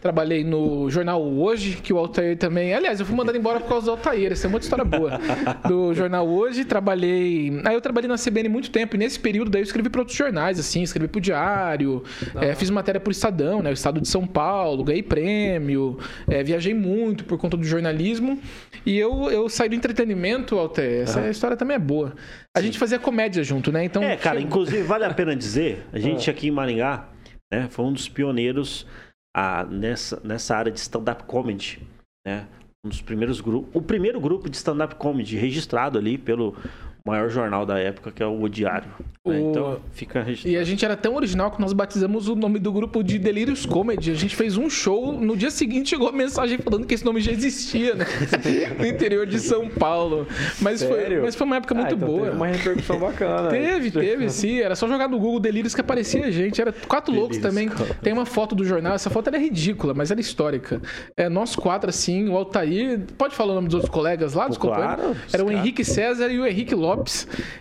Trabalhei 0.00 0.42
no 0.42 0.88
jornal 0.88 1.22
Hoje, 1.22 1.76
que 1.76 1.92
o 1.92 1.98
Altair 1.98 2.34
também. 2.38 2.72
Aliás, 2.72 2.98
eu 3.00 3.04
fui 3.04 3.14
mandado 3.14 3.36
embora 3.36 3.60
por 3.60 3.68
causa 3.68 3.84
do 3.86 3.90
Altair, 3.92 4.32
essa 4.32 4.46
é 4.46 4.48
uma 4.48 4.58
história 4.58 4.82
boa. 4.84 5.20
Do 5.68 5.92
jornal 5.92 6.26
Hoje, 6.26 6.64
trabalhei. 6.64 7.60
Aí 7.66 7.74
eu 7.74 7.82
trabalhei 7.82 8.08
na 8.08 8.16
CBN 8.16 8.48
muito 8.48 8.70
tempo, 8.70 8.96
e 8.96 8.98
nesse 8.98 9.20
período 9.20 9.50
daí 9.50 9.60
eu 9.60 9.64
escrevi 9.64 9.90
para 9.90 10.00
outros 10.00 10.16
jornais, 10.16 10.58
assim, 10.58 10.82
escrevi 10.82 11.06
pro 11.06 11.20
Diário, 11.20 12.02
é, 12.40 12.54
fiz 12.54 12.70
matéria 12.70 12.98
pro 12.98 13.12
Estadão, 13.12 13.62
né? 13.62 13.68
O 13.68 13.74
Estado 13.74 14.00
de 14.00 14.08
São 14.08 14.26
Paulo, 14.26 14.82
ganhei 14.84 15.02
prêmio, 15.02 15.98
é, 16.26 16.42
viajei 16.42 16.72
muito 16.72 17.24
por 17.26 17.36
conta 17.36 17.58
do 17.58 17.64
jornalismo. 17.64 18.40
E 18.86 18.98
eu, 18.98 19.30
eu 19.30 19.50
saí 19.50 19.68
do 19.68 19.74
entretenimento, 19.74 20.58
Altair. 20.58 21.02
Essa 21.02 21.28
história 21.28 21.58
também 21.58 21.74
é 21.76 21.78
boa. 21.78 22.14
A 22.56 22.62
gente 22.62 22.78
fazia 22.78 22.98
comédia 22.98 23.44
junto, 23.44 23.70
né? 23.70 23.84
Então. 23.84 24.02
É, 24.02 24.16
cara, 24.16 24.40
inclusive 24.40 24.82
vale 24.82 25.04
a 25.04 25.12
pena 25.12 25.36
dizer, 25.36 25.84
a 25.92 25.98
gente 25.98 26.30
Ah. 26.30 26.32
aqui 26.32 26.48
em 26.48 26.50
Maringá, 26.50 27.04
né, 27.52 27.69
foi 27.69 27.85
um 27.85 27.92
dos 27.92 28.09
pioneiros 28.09 28.87
ah, 29.35 29.64
nessa, 29.64 30.21
nessa 30.25 30.57
área 30.57 30.73
de 30.73 30.78
stand-up 30.78 31.25
comedy, 31.25 31.80
né? 32.26 32.49
Um 32.85 32.88
dos 32.88 33.02
primeiros 33.02 33.40
grupos, 33.40 33.71
o 33.75 33.83
primeiro 33.83 34.19
grupo 34.21 34.49
de 34.49 34.57
stand-up 34.57 34.95
comedy 34.95 35.37
registrado 35.37 35.99
ali 35.99 36.16
pelo 36.16 36.57
maior 37.04 37.28
jornal 37.28 37.64
da 37.66 37.78
época, 37.78 38.11
que 38.11 38.23
é 38.23 38.26
o 38.26 38.42
O 38.42 38.49
Diário. 38.49 38.88
né? 38.88 39.07
O- 39.23 39.33
Então, 39.50 39.78
fica 39.92 40.23
registrado. 40.23 40.54
E 40.54 40.59
a 40.59 40.64
gente 40.64 40.83
era 40.85 40.97
tão 40.97 41.14
original 41.14 41.50
que 41.50 41.61
nós 41.61 41.73
batizamos 41.75 42.26
o 42.28 42.35
nome 42.35 42.59
do 42.59 42.73
grupo 42.73 43.02
de 43.02 43.19
Delírios 43.19 43.66
Comedy. 43.66 44.11
A 44.11 44.14
gente 44.14 44.35
fez 44.35 44.57
um 44.57 44.71
show, 44.71 45.12
no 45.12 45.37
dia 45.37 45.50
seguinte 45.50 45.90
chegou 45.90 46.09
a 46.09 46.12
mensagem 46.12 46.59
falando 46.59 46.87
que 46.87 46.95
esse 46.95 47.04
nome 47.04 47.21
já 47.21 47.30
existia, 47.30 47.95
né? 47.95 48.07
No 48.78 48.87
interior 48.87 49.26
de 49.26 49.38
São 49.38 49.69
Paulo. 49.69 50.26
Mas, 50.61 50.83
foi, 50.83 51.21
mas 51.21 51.35
foi 51.35 51.47
uma 51.47 51.57
época 51.57 51.75
muito 51.75 51.92
ah, 51.92 51.97
então 51.97 52.09
boa. 52.09 52.25
Teve 52.25 52.37
uma 52.37 52.47
repercussão 52.47 52.99
bacana. 52.99 53.49
Teve, 53.50 53.90
teve, 53.90 54.28
sim. 54.30 54.61
Era 54.61 54.75
só 54.75 54.88
jogar 54.88 55.09
no 55.09 55.19
Google 55.19 55.38
Delírios 55.40 55.75
que 55.75 55.80
aparecia 55.80 56.25
a 56.26 56.30
gente. 56.30 56.61
Era 56.61 56.73
quatro 56.73 57.14
loucos 57.14 57.37
também. 57.38 57.69
Delírios, 57.69 57.97
Tem 58.02 58.12
uma 58.12 58.25
foto 58.26 58.54
do 58.54 58.64
jornal. 58.64 58.95
Essa 58.95 59.11
foto 59.11 59.28
era 59.28 59.38
ridícula, 59.38 59.92
mas 59.92 60.11
era 60.11 60.21
histórica. 60.21 60.80
É, 61.16 61.28
nós 61.28 61.54
quatro, 61.54 61.90
assim, 61.90 62.28
o 62.28 62.37
Altair. 62.37 63.00
Pode 63.19 63.35
falar 63.35 63.52
o 63.52 63.54
nome 63.57 63.69
dos 63.69 63.75
outros 63.75 63.92
colegas 63.92 64.33
lá, 64.35 64.49
dos 64.49 64.57
Pô, 64.57 64.69
claro, 64.69 64.97
companheiros? 65.02 65.35
Era 65.35 65.45
o. 65.45 65.50
Henrique 65.50 65.85
César 65.85 66.28
e 66.28 66.38
o 66.38 66.47
Henrique 66.47 66.75
Lopes. 66.75 66.89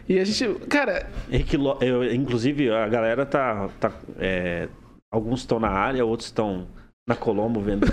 E 0.07 0.19
a 0.19 0.23
gente. 0.25 0.53
Cara, 0.67 1.07
Henrique 1.31 1.57
Lo- 1.57 1.77
eu- 1.81 2.03
inclusive, 2.13 2.69
a 2.71 2.87
galera 2.87 3.25
tá. 3.25 3.69
tá 3.79 3.91
é, 4.19 4.67
alguns 5.11 5.41
estão 5.41 5.59
na 5.59 5.69
área, 5.69 6.05
outros 6.05 6.27
estão 6.29 6.67
na 7.09 7.15
Colombo 7.15 7.59
vendo. 7.59 7.87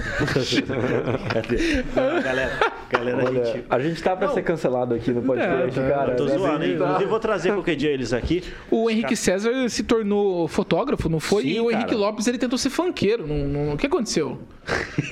Cadê? 1.33 1.83
Não, 1.97 2.23
galera, 2.23 2.53
galera, 2.91 3.23
a 3.23 3.25
Olha, 3.25 3.45
gente. 3.47 3.65
a 3.71 3.79
gente 3.81 4.03
tá 4.03 4.15
pra 4.15 4.27
Não. 4.29 4.35
ser 4.35 4.43
cancelado 4.43 4.95
aqui 4.95 5.11
no 5.11 5.23
podcast, 5.23 5.79
É, 5.81 5.83
tá. 5.83 5.89
cara. 5.97 6.13
Eu 6.13 6.17
tô 6.17 6.25
Assim, 6.25 6.39
zoando, 6.39 6.65
hein? 6.65 6.77
tá. 6.79 6.85
Inclusive, 6.85 7.11
vou 7.11 7.21
trazer 7.21 7.53
qualquer 7.55 7.77
dia 7.77 7.91
eles 7.91 8.13
aqui. 8.13 8.45
O 8.71 8.91
Henrique 8.91 9.17
César 9.17 9.69
se 9.71 9.83
tornou 9.85 10.47
fotógrafo, 10.47 11.09
não 11.09 11.19
foi? 11.19 11.43
Sim, 11.45 11.49
e 11.49 11.61
o 11.61 11.71
Henrique 11.71 11.87
cara. 11.91 11.99
Lopes 11.99 12.27
ele 12.27 12.37
tentou 12.37 12.59
ser 12.59 12.69
funkeiro. 12.69 13.27
Não, 13.27 13.37
não- 13.49 13.73
O 13.73 13.79
que 13.79 13.87
aconteceu? 13.87 14.39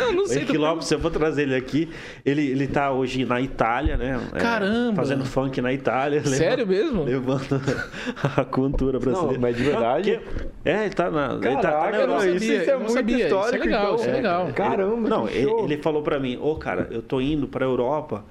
eu 0.00 0.12
não 0.12 0.24
O 0.24 0.26
sei. 0.26 0.38
Henrique 0.38 0.54
tô- 0.54 0.60
Lopes, 0.60 0.90
eu 0.90 0.98
vou 0.98 1.10
trazer 1.10 1.42
ele 1.42 1.54
aqui. 1.54 1.88
Ele, 2.24 2.50
ele 2.50 2.66
tá 2.66 2.90
hoje 2.90 3.24
na 3.24 3.40
Itália, 3.40 3.96
né? 3.96 4.18
É, 4.34 4.38
Caramba! 4.38 4.96
fazendo 4.96 5.24
funk 5.24 5.60
na 5.60 5.72
Itália. 5.72 6.24
Sério 6.24 6.66
mesmo? 6.66 7.04
Levando 7.04 7.60
a 8.36 8.44
cultura 8.44 8.98
brasileira. 8.98 9.34
Não, 9.34 9.40
mas 9.40 9.56
de 9.56 9.62
verdade? 9.62 10.12
Não, 10.12 10.20
porque- 10.20 10.46
É, 10.64 10.84
ele 10.86 10.94
tá 10.94 11.10
na, 11.10 11.34
ele 11.34 11.40
tá, 11.40 11.50
tá 11.50 11.54
na 11.56 11.60
Caraca, 11.62 11.96
eu 11.98 12.06
não 12.08 12.14
Europa. 12.14 12.28
isso, 12.30 12.44
isso 12.52 12.70
é 12.70 12.72
não 12.72 12.80
muito 12.80 12.92
sabia. 12.98 13.26
Isso 13.26 13.34
é 13.54 13.58
legal, 13.58 13.82
então. 13.84 13.94
isso 13.96 14.08
é 14.08 14.12
legal. 14.12 14.52
Caramba, 14.54 15.08
Não, 15.08 15.28
ele, 15.28 15.50
ele 15.50 15.76
falou 15.78 16.02
pra 16.02 16.18
mim, 16.18 16.38
ô 16.40 16.56
cara, 16.56 16.88
eu 16.90 17.02
tô 17.02 17.20
indo 17.20 17.46
pra 17.48 17.64
Europa, 17.64 18.24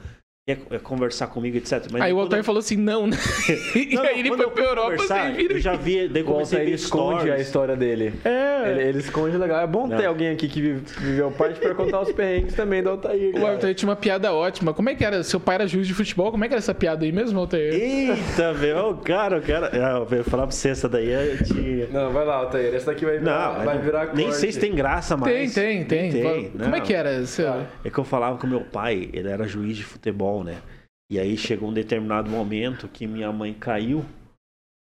quer 0.47 0.59
é 0.69 0.77
conversar 0.77 1.25
comigo, 1.27 1.57
etc. 1.57 1.87
Mas 1.91 2.03
Aí 2.03 2.13
o 2.13 2.19
Altair 2.19 2.41
eu- 2.41 2.43
falou 2.43 2.59
assim: 2.59 2.77
não, 2.77 3.07
né? 3.07 3.17
e 3.75 3.95
Não, 3.95 4.03
aí 4.03 4.19
ele 4.19 4.29
quando 4.29 4.37
foi 4.41 4.45
eu 4.45 4.51
pra 4.51 4.61
fui 4.63 4.71
Europa 4.71 4.91
conversar, 4.91 5.23
sem 5.25 5.33
vir. 5.33 5.51
Eu 5.51 5.59
já 5.59 5.75
vi, 5.75 6.07
daí 6.07 6.21
O 6.21 6.25
comecei 6.25 6.61
a 6.61 6.63
ver 6.65 6.71
esconde 6.71 7.15
a 7.15 7.19
stories. 7.21 7.47
história 7.47 7.75
dele. 7.75 8.13
É. 8.23 8.69
Ele, 8.71 8.81
ele 8.89 8.99
esconde 8.99 9.35
legal. 9.37 9.59
É 9.61 9.65
bom 9.67 9.89
ter 9.89 9.95
Não. 10.03 10.07
alguém 10.07 10.29
aqui 10.29 10.47
que 10.47 10.61
vive- 10.61 10.83
viveu 10.99 11.31
parte 11.31 11.59
pra 11.59 11.73
contar 11.73 11.99
os 12.01 12.11
perrengues 12.11 12.53
também 12.53 12.83
do 12.83 12.91
Altair. 12.91 13.29
O 13.31 13.33
cara. 13.33 13.51
Altair 13.53 13.73
tinha 13.73 13.89
uma 13.89 13.95
piada 13.95 14.31
ótima. 14.33 14.71
Como 14.71 14.87
é 14.87 14.93
que 14.93 15.03
era? 15.03 15.23
Seu 15.23 15.39
pai 15.39 15.55
era 15.55 15.67
juiz 15.67 15.87
de 15.87 15.95
futebol? 15.95 16.29
Como 16.31 16.43
é 16.45 16.47
que 16.47 16.53
era 16.53 16.59
essa 16.59 16.75
piada 16.75 17.03
aí 17.05 17.11
mesmo, 17.11 17.39
Altair? 17.39 17.73
Eita, 17.73 18.53
velho, 18.53 18.89
ô, 18.89 18.93
cara, 18.97 19.37
eu 19.37 19.41
quero. 19.41 19.65
É, 19.65 19.97
eu 19.97 20.05
vou 20.05 20.23
falar 20.23 20.43
pra 20.43 20.51
você, 20.55 20.69
essa 20.69 20.87
daí 20.87 21.09
é 21.11 21.37
de. 21.41 21.87
Não, 21.91 22.11
vai 22.11 22.23
lá, 22.23 22.35
Altair. 22.35 22.71
Essa 22.75 22.87
daqui 22.91 23.03
vai 23.03 23.17
virar, 23.17 23.57
Não, 23.57 23.65
vai 23.65 23.79
virar 23.79 24.13
nem 24.13 24.25
corte. 24.27 24.39
sei 24.41 24.51
se 24.51 24.59
tem 24.59 24.75
graça 24.75 25.15
Tem, 25.17 25.23
mais. 25.39 25.53
tem, 25.55 25.85
tem. 25.85 26.11
Tem, 26.11 26.49
Como 26.51 26.65
não. 26.69 26.75
é 26.75 26.81
que 26.81 26.93
era? 26.93 27.25
Seu- 27.25 27.65
É 27.83 27.89
que 27.89 27.97
eu 27.97 28.03
falava 28.03 28.37
com 28.37 28.45
meu 28.45 28.61
pai, 28.61 29.09
ele 29.11 29.27
era 29.27 29.47
juiz 29.47 29.75
de 29.77 29.83
futebol, 29.83 30.34
né? 30.43 30.61
E 31.09 31.19
aí 31.19 31.37
chegou 31.37 31.69
um 31.69 31.73
determinado 31.73 32.29
momento 32.29 32.87
que 32.87 33.05
minha 33.05 33.31
mãe 33.31 33.53
caiu, 33.53 34.03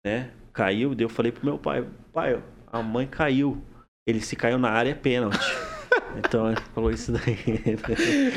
né? 0.05 0.31
Caiu, 0.53 0.95
daí 0.95 1.05
eu 1.05 1.09
falei 1.09 1.31
pro 1.31 1.45
meu 1.45 1.59
pai, 1.59 1.87
pai, 2.12 2.43
a 2.73 2.83
mãe 2.83 3.07
caiu. 3.07 3.62
Ele 4.07 4.21
se 4.21 4.37
caiu 4.37 4.59
na 4.59 4.71
área 4.71 4.91
é 4.91 4.95
pênalti. 4.95 5.38
Então 6.19 6.50
ele 6.50 6.61
falou 6.75 6.91
isso 6.91 7.12
daí. 7.12 7.37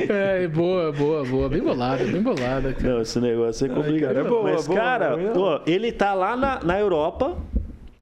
É, 0.10 0.48
boa, 0.50 0.92
boa, 0.92 1.24
boa. 1.24 1.48
Bem 1.50 1.62
bolada, 1.62 2.04
bem 2.04 2.22
bolada. 2.22 2.74
cara. 2.74 2.96
Não, 2.96 3.02
esse 3.02 3.20
negócio 3.22 3.66
é 3.66 3.70
complicado. 3.70 4.16
cara, 4.16 4.20
é 4.20 4.30
boa, 4.30 4.44
Mas, 4.44 4.68
boa, 4.68 4.80
cara, 4.80 5.18
boa. 5.34 5.64
ele 5.66 5.92
tá 5.92 6.14
lá 6.14 6.36
na, 6.36 6.60
na 6.62 6.78
Europa, 6.78 7.38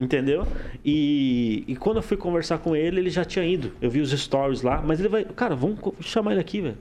entendeu? 0.01 0.47
E, 0.83 1.63
e 1.67 1.75
quando 1.75 1.97
eu 1.97 2.01
fui 2.01 2.17
conversar 2.17 2.57
com 2.57 2.75
ele, 2.75 2.99
ele 2.99 3.09
já 3.11 3.23
tinha 3.23 3.45
ido. 3.45 3.71
Eu 3.79 3.89
vi 3.91 4.01
os 4.01 4.09
stories 4.11 4.63
lá, 4.63 4.81
mas 4.81 4.99
ele 4.99 5.09
vai. 5.09 5.23
Cara, 5.23 5.55
vamos 5.55 5.79
chamar 6.01 6.31
ele 6.31 6.41
aqui, 6.41 6.61
velho. 6.61 6.77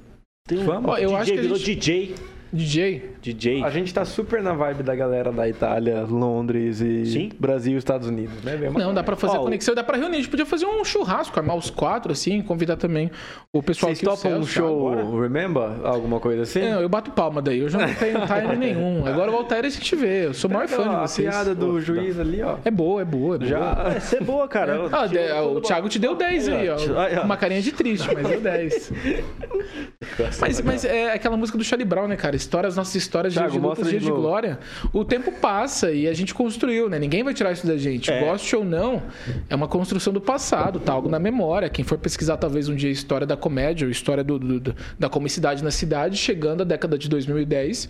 Tem 0.46 0.58
um 0.58 0.64
Vamos. 0.64 0.90
Ó, 0.90 0.96
eu 0.96 1.08
DJ, 1.08 1.16
acho 1.16 1.32
que 1.32 1.40
virou 1.40 1.56
gente- 1.58 1.74
DJ. 1.80 2.14
DJ. 2.56 3.10
DJ. 3.22 3.62
A 3.64 3.70
gente 3.70 3.92
tá 3.92 4.04
super 4.04 4.42
na 4.42 4.52
vibe 4.54 4.82
da 4.82 4.94
galera 4.94 5.30
da 5.30 5.48
Itália, 5.48 6.00
Londres 6.02 6.80
e 6.80 7.06
Sim. 7.06 7.30
Brasil 7.38 7.74
e 7.74 7.78
Estados 7.78 8.08
Unidos, 8.08 8.42
né? 8.42 8.56
Bem 8.56 8.70
Não, 8.70 8.92
dá 8.94 9.02
pra 9.02 9.14
fazer 9.16 9.36
Ó, 9.36 9.40
a 9.40 9.44
conexão, 9.44 9.74
dá 9.74 9.84
pra 9.84 9.96
reunir. 9.96 10.16
A 10.16 10.18
gente 10.20 10.28
podia 10.30 10.46
fazer 10.46 10.66
um 10.66 10.84
churrasco, 10.84 11.38
armar 11.38 11.56
os 11.56 11.70
quatro, 11.70 12.12
assim, 12.12 12.40
convidar 12.42 12.76
também 12.76 13.10
o 13.52 13.62
pessoal 13.62 13.94
Vocês 13.94 14.02
o 14.02 14.10
topam 14.16 14.30
um 14.38 14.42
Celso, 14.44 14.52
show, 14.52 14.92
agora. 14.92 15.20
Remember? 15.22 15.86
Alguma 15.86 16.18
coisa 16.20 16.42
assim? 16.42 16.60
Não, 16.60 16.80
eu 16.80 16.88
bato 16.88 17.10
palma 17.10 17.40
daí, 17.42 17.58
eu 17.60 17.68
já 17.68 17.78
não 17.78 17.94
tenho 17.94 18.18
time 18.26 18.56
nenhum. 18.56 19.06
Agora 19.06 19.30
o 19.30 19.36
Altair 19.36 19.64
a 19.64 19.68
gente 19.68 19.94
vê, 19.96 20.26
eu 20.26 20.34
sou 20.34 20.50
o 20.50 20.52
maior 20.54 20.68
fã 20.68 20.82
de 20.84 20.88
a 20.88 21.00
vocês. 21.06 21.28
piada 21.28 21.54
do 21.54 21.66
Pô, 21.66 21.80
juiz 21.80 22.18
ali, 22.18 22.42
ó. 22.42 22.56
É 22.64 22.70
boa, 22.70 23.02
é 23.02 23.04
boa, 23.04 23.34
é 23.36 23.38
boa. 23.38 23.48
Já. 23.48 23.74
Vai 23.74 24.00
ser 24.00 24.22
boa, 24.22 24.48
cara. 24.48 24.74
Eu- 24.74 24.90
Ah, 24.96 25.42
o 25.42 25.60
Thiago 25.60 25.88
te 25.88 25.98
deu 25.98 26.14
10 26.14 26.48
aí, 26.48 26.68
ó. 26.70 26.76
Aí, 27.00 27.16
ó. 27.18 27.22
Uma 27.24 27.36
carinha 27.36 27.60
de 27.60 27.72
triste, 27.72 28.08
mas 28.14 28.26
deu 28.26 28.40
10. 28.40 28.92
Mas, 30.40 30.60
mas 30.60 30.84
é 30.84 31.12
aquela 31.12 31.36
música 31.36 31.56
do 31.58 31.64
Charlie 31.64 31.86
Brown, 31.86 32.06
né, 32.06 32.16
cara? 32.16 32.36
História, 32.46 32.68
as 32.68 32.76
nossas 32.76 32.94
histórias 32.94 33.34
Thiago, 33.34 33.50
de 33.50 33.58
lutas, 33.58 33.88
dias 33.88 34.02
de, 34.02 34.08
de 34.08 34.12
glória, 34.12 34.58
o 34.92 35.04
tempo 35.04 35.32
passa 35.32 35.90
e 35.90 36.06
a 36.06 36.14
gente 36.14 36.32
construiu, 36.32 36.88
né? 36.88 36.98
Ninguém 36.98 37.22
vai 37.22 37.34
tirar 37.34 37.52
isso 37.52 37.66
da 37.66 37.76
gente. 37.76 38.10
É. 38.10 38.20
Goste 38.20 38.54
ou 38.54 38.64
não, 38.64 39.02
é 39.50 39.54
uma 39.54 39.68
construção 39.68 40.12
do 40.12 40.20
passado, 40.20 40.78
tá 40.78 40.92
algo 40.92 41.08
na 41.08 41.18
memória. 41.18 41.68
Quem 41.68 41.84
for 41.84 41.98
pesquisar 41.98 42.36
talvez 42.36 42.68
um 42.68 42.74
dia 42.74 42.88
a 42.88 42.92
história 42.92 43.26
da 43.26 43.36
comédia, 43.36 43.84
ou 43.84 43.90
história 43.90 44.22
do, 44.22 44.38
do, 44.38 44.74
da 44.98 45.08
comicidade 45.08 45.62
na 45.62 45.70
cidade, 45.70 46.16
chegando 46.16 46.62
à 46.62 46.64
década 46.64 46.96
de 46.96 47.08
2010, 47.08 47.88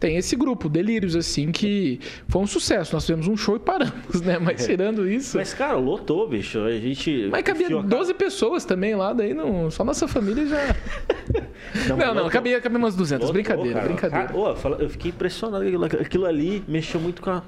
tem 0.00 0.16
esse 0.16 0.34
grupo, 0.34 0.68
Delírios, 0.68 1.14
assim, 1.14 1.52
que 1.52 2.00
foi 2.26 2.40
um 2.40 2.46
sucesso. 2.46 2.94
Nós 2.94 3.04
fizemos 3.04 3.28
um 3.28 3.36
show 3.36 3.54
e 3.54 3.58
paramos, 3.58 4.22
né? 4.22 4.38
Mas 4.40 4.64
é. 4.64 4.66
tirando 4.66 5.08
isso. 5.08 5.36
Mas, 5.36 5.52
cara, 5.52 5.76
lotou, 5.76 6.26
bicho. 6.26 6.58
A 6.60 6.72
gente. 6.72 7.28
Mas 7.30 7.42
cabia 7.42 7.68
12 7.68 8.14
pessoas 8.14 8.64
também 8.64 8.94
lá, 8.94 9.12
daí 9.12 9.34
não... 9.34 9.70
só 9.70 9.84
nossa 9.84 10.08
família 10.08 10.46
já. 10.46 10.76
não, 11.86 11.96
não, 11.96 12.14
não 12.14 12.28
cabia, 12.30 12.60
cabia 12.60 12.78
umas 12.78 12.96
200. 12.96 13.20
Lotou, 13.20 13.34
brincadeira, 13.34 13.74
cara. 13.74 13.86
brincadeira. 13.86 14.26
Cara, 14.28 14.76
eu 14.82 14.88
fiquei 14.88 15.10
impressionado. 15.10 15.64
Aquilo 16.00 16.24
ali 16.24 16.64
mexeu 16.66 16.98
muito 16.98 17.20
com 17.20 17.30
a 17.30 17.42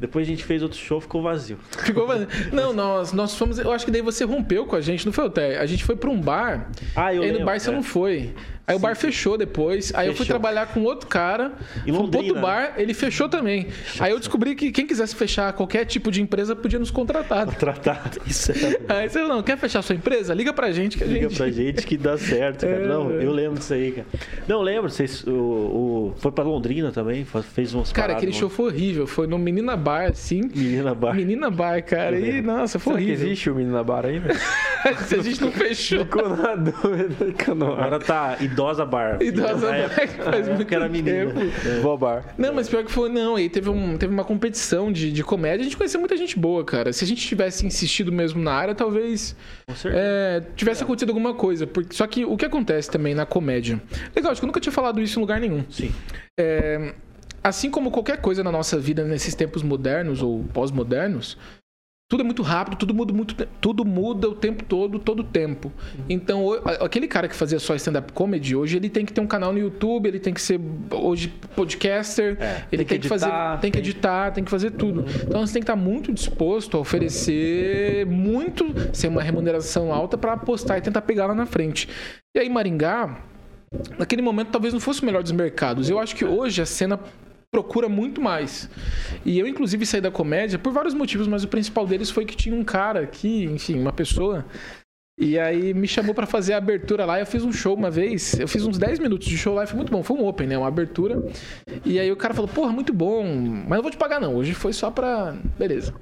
depois 0.00 0.26
a 0.26 0.30
gente 0.30 0.44
fez 0.44 0.62
outro 0.62 0.78
show, 0.78 0.98
ficou 0.98 1.22
vazio. 1.22 1.58
Ficou 1.84 2.06
vazio. 2.06 2.26
Não, 2.52 2.72
nós, 2.72 3.12
nós 3.12 3.36
fomos. 3.36 3.58
Eu 3.58 3.70
acho 3.70 3.84
que 3.84 3.90
daí 3.90 4.00
você 4.00 4.24
rompeu 4.24 4.64
com 4.64 4.74
a 4.74 4.80
gente, 4.80 5.04
não 5.04 5.12
foi, 5.12 5.28
Té? 5.28 5.58
A 5.58 5.66
gente 5.66 5.84
foi 5.84 5.94
pra 5.94 6.08
um 6.08 6.18
bar. 6.18 6.70
Ah, 6.96 7.14
eu. 7.14 7.22
E 7.22 7.26
aí 7.26 7.32
no 7.38 7.44
bar 7.44 7.60
você 7.60 7.68
é. 7.68 7.72
não 7.72 7.82
foi. 7.82 8.34
Aí 8.70 8.76
o 8.76 8.78
bar 8.78 8.94
fechou 8.94 9.36
depois. 9.36 9.92
Aí 9.94 10.06
eu 10.06 10.14
fui 10.14 10.24
trabalhar 10.24 10.66
com 10.66 10.82
outro 10.84 11.08
cara. 11.08 11.52
E 11.84 11.90
Londrina, 11.90 11.96
um 11.96 12.26
outro 12.26 12.34
né? 12.36 12.40
bar, 12.40 12.74
ele 12.76 12.94
fechou 12.94 13.28
também. 13.28 13.66
Aí 13.98 14.12
eu 14.12 14.18
descobri 14.18 14.54
que 14.54 14.70
quem 14.70 14.86
quisesse 14.86 15.14
fechar 15.16 15.52
qualquer 15.52 15.84
tipo 15.84 16.10
de 16.10 16.22
empresa 16.22 16.54
podia 16.54 16.78
nos 16.78 16.90
contratar. 16.90 17.46
Contratar, 17.46 18.10
isso 18.24 18.52
é. 18.52 18.80
Aí 18.88 19.08
você 19.08 19.22
não, 19.22 19.42
quer 19.42 19.58
fechar 19.58 19.82
sua 19.82 19.96
empresa? 19.96 20.32
Liga 20.32 20.52
pra 20.52 20.70
gente 20.70 20.96
que 20.96 21.02
a 21.02 21.06
Liga 21.06 21.28
gente... 21.28 21.36
pra 21.36 21.50
gente 21.50 21.84
que 21.84 21.96
dá 21.96 22.16
certo, 22.16 22.60
cara. 22.66 22.70
É... 22.80 22.86
Não, 22.86 23.10
eu 23.10 23.32
lembro 23.32 23.58
disso 23.58 23.74
aí, 23.74 23.92
cara. 23.92 24.06
Não, 24.46 24.62
lembro, 24.62 24.88
vocês. 24.88 25.24
O, 25.26 25.30
o, 25.30 26.14
foi 26.18 26.30
pra 26.30 26.44
Londrina 26.44 26.90
também, 26.92 27.26
fez 27.52 27.74
uns 27.74 27.92
Cara, 27.92 28.14
aquele 28.14 28.32
show 28.32 28.48
foi 28.48 28.66
horrível. 28.66 29.06
Foi 29.06 29.26
no 29.26 29.38
Menina 29.38 29.76
Bar, 29.76 30.10
assim. 30.10 30.42
Menina 30.54 30.94
Bar. 30.94 31.14
Menina 31.14 31.50
Bar, 31.50 31.82
cara. 31.84 32.18
E, 32.18 32.40
nossa, 32.40 32.78
foi 32.78 32.94
Será 32.94 33.02
horrível. 33.02 33.16
Que 33.16 33.30
existe 33.30 33.50
o 33.50 33.54
Menina 33.54 33.82
Bar 33.82 34.06
ainda? 34.06 34.34
Se 35.06 35.16
a 35.16 35.22
gente 35.22 35.40
não 35.40 35.52
fechou. 35.52 36.04
Ficou 36.04 36.28
na 36.28 36.54
dúvida. 36.54 37.34
Agora 37.50 37.98
tá 37.98 38.36
Idosa 38.60 38.84
Bar. 38.84 39.22
Idosa 39.22 39.50
Idosa 39.52 39.76
é, 39.76 39.88
faz 40.06 40.48
muito 40.48 40.64
que 40.66 40.74
era 40.74 40.88
menina. 40.88 41.32
tempo. 41.32 41.40
É. 41.66 41.80
Bobar. 41.80 42.34
Não, 42.36 42.52
mas 42.52 42.68
pior 42.68 42.84
que 42.84 42.92
foi, 42.92 43.08
não. 43.08 43.36
Aí 43.36 43.48
teve, 43.48 43.70
um, 43.70 43.96
teve 43.96 44.12
uma 44.12 44.24
competição 44.24 44.92
de, 44.92 45.10
de 45.10 45.24
comédia. 45.24 45.60
A 45.60 45.64
gente 45.64 45.76
conheceu 45.76 45.98
muita 45.98 46.16
gente 46.16 46.38
boa, 46.38 46.64
cara. 46.64 46.92
Se 46.92 47.04
a 47.04 47.06
gente 47.06 47.26
tivesse 47.26 47.66
insistido 47.66 48.12
mesmo 48.12 48.42
na 48.42 48.52
área, 48.52 48.74
talvez 48.74 49.34
é, 49.86 50.42
tivesse 50.54 50.82
é. 50.82 50.84
acontecido 50.84 51.10
alguma 51.10 51.34
coisa. 51.34 51.66
Porque, 51.66 51.94
só 51.94 52.06
que 52.06 52.24
o 52.24 52.36
que 52.36 52.44
acontece 52.44 52.90
também 52.90 53.14
na 53.14 53.24
comédia. 53.24 53.80
Legal, 54.14 54.32
acho 54.32 54.40
que 54.40 54.44
eu 54.44 54.48
nunca 54.48 54.60
tinha 54.60 54.72
falado 54.72 55.00
isso 55.00 55.18
em 55.18 55.20
lugar 55.20 55.40
nenhum. 55.40 55.64
Sim. 55.70 55.92
É, 56.38 56.94
assim 57.42 57.70
como 57.70 57.90
qualquer 57.90 58.18
coisa 58.18 58.44
na 58.44 58.52
nossa 58.52 58.78
vida 58.78 59.04
nesses 59.04 59.34
tempos 59.34 59.62
modernos 59.62 60.22
ou 60.22 60.44
pós-modernos, 60.52 61.38
tudo 62.10 62.22
é 62.22 62.24
muito 62.24 62.42
rápido, 62.42 62.76
tudo 62.76 62.92
muda 62.92 63.12
muito, 63.12 63.46
tudo 63.60 63.84
muda 63.84 64.28
o 64.28 64.34
tempo 64.34 64.64
todo, 64.64 64.98
todo 64.98 65.20
o 65.20 65.24
tempo. 65.24 65.72
Então, 66.08 66.52
aquele 66.80 67.06
cara 67.06 67.28
que 67.28 67.36
fazia 67.36 67.60
só 67.60 67.72
stand-up 67.76 68.12
comedy, 68.12 68.56
hoje 68.56 68.76
ele 68.76 68.90
tem 68.90 69.06
que 69.06 69.12
ter 69.12 69.20
um 69.20 69.28
canal 69.28 69.52
no 69.52 69.60
YouTube, 69.60 70.08
ele 70.08 70.18
tem 70.18 70.34
que 70.34 70.42
ser 70.42 70.60
hoje 70.90 71.32
podcaster, 71.54 72.36
é, 72.40 72.64
ele 72.72 72.84
tem, 72.84 72.84
que, 72.84 72.84
tem 72.84 73.00
que 73.00 73.08
fazer, 73.08 73.30
tem 73.60 73.70
que 73.70 73.78
editar, 73.78 74.32
tem 74.32 74.42
que 74.42 74.50
fazer 74.50 74.72
tudo. 74.72 75.04
Então, 75.22 75.46
você 75.46 75.52
tem 75.52 75.62
que 75.62 75.70
estar 75.70 75.76
muito 75.76 76.12
disposto 76.12 76.76
a 76.76 76.80
oferecer 76.80 78.04
muito, 78.06 78.74
sem 78.92 79.08
uma 79.08 79.22
remuneração 79.22 79.94
alta 79.94 80.18
para 80.18 80.32
apostar 80.32 80.78
e 80.78 80.80
tentar 80.80 81.02
pegar 81.02 81.26
lá 81.26 81.34
na 81.34 81.46
frente. 81.46 81.88
E 82.36 82.40
aí, 82.40 82.48
Maringá, 82.50 83.22
naquele 83.96 84.20
momento 84.20 84.48
talvez 84.48 84.74
não 84.74 84.80
fosse 84.80 85.00
o 85.00 85.06
melhor 85.06 85.22
dos 85.22 85.30
mercados. 85.30 85.88
Eu 85.88 86.00
acho 86.00 86.16
que 86.16 86.24
hoje 86.24 86.60
a 86.60 86.66
cena 86.66 86.98
procura 87.50 87.88
muito 87.88 88.20
mais. 88.20 88.70
E 89.24 89.38
eu, 89.38 89.46
inclusive, 89.46 89.84
saí 89.84 90.00
da 90.00 90.10
comédia 90.10 90.58
por 90.58 90.72
vários 90.72 90.94
motivos, 90.94 91.26
mas 91.26 91.42
o 91.42 91.48
principal 91.48 91.84
deles 91.86 92.08
foi 92.08 92.24
que 92.24 92.36
tinha 92.36 92.54
um 92.54 92.62
cara 92.62 93.06
que, 93.06 93.44
enfim, 93.44 93.78
uma 93.78 93.92
pessoa 93.92 94.46
e 95.18 95.38
aí 95.38 95.74
me 95.74 95.86
chamou 95.86 96.14
para 96.14 96.26
fazer 96.26 96.54
a 96.54 96.56
abertura 96.56 97.04
lá. 97.04 97.20
Eu 97.20 97.26
fiz 97.26 97.44
um 97.44 97.52
show 97.52 97.74
uma 97.74 97.90
vez. 97.90 98.38
Eu 98.40 98.48
fiz 98.48 98.64
uns 98.64 98.78
10 98.78 98.98
minutos 98.98 99.28
de 99.28 99.36
show 99.36 99.54
lá 99.54 99.64
e 99.64 99.66
foi 99.66 99.76
muito 99.76 99.92
bom. 99.92 100.02
Foi 100.02 100.16
um 100.16 100.26
open, 100.26 100.46
né? 100.46 100.56
Uma 100.56 100.68
abertura. 100.68 101.22
E 101.84 101.98
aí 102.00 102.10
o 102.10 102.16
cara 102.16 102.32
falou, 102.32 102.48
porra, 102.48 102.72
muito 102.72 102.92
bom. 102.92 103.22
Mas 103.22 103.76
não 103.76 103.82
vou 103.82 103.90
te 103.90 103.98
pagar, 103.98 104.18
não. 104.18 104.34
Hoje 104.34 104.54
foi 104.54 104.72
só 104.72 104.90
pra. 104.90 105.34
Beleza. 105.58 105.92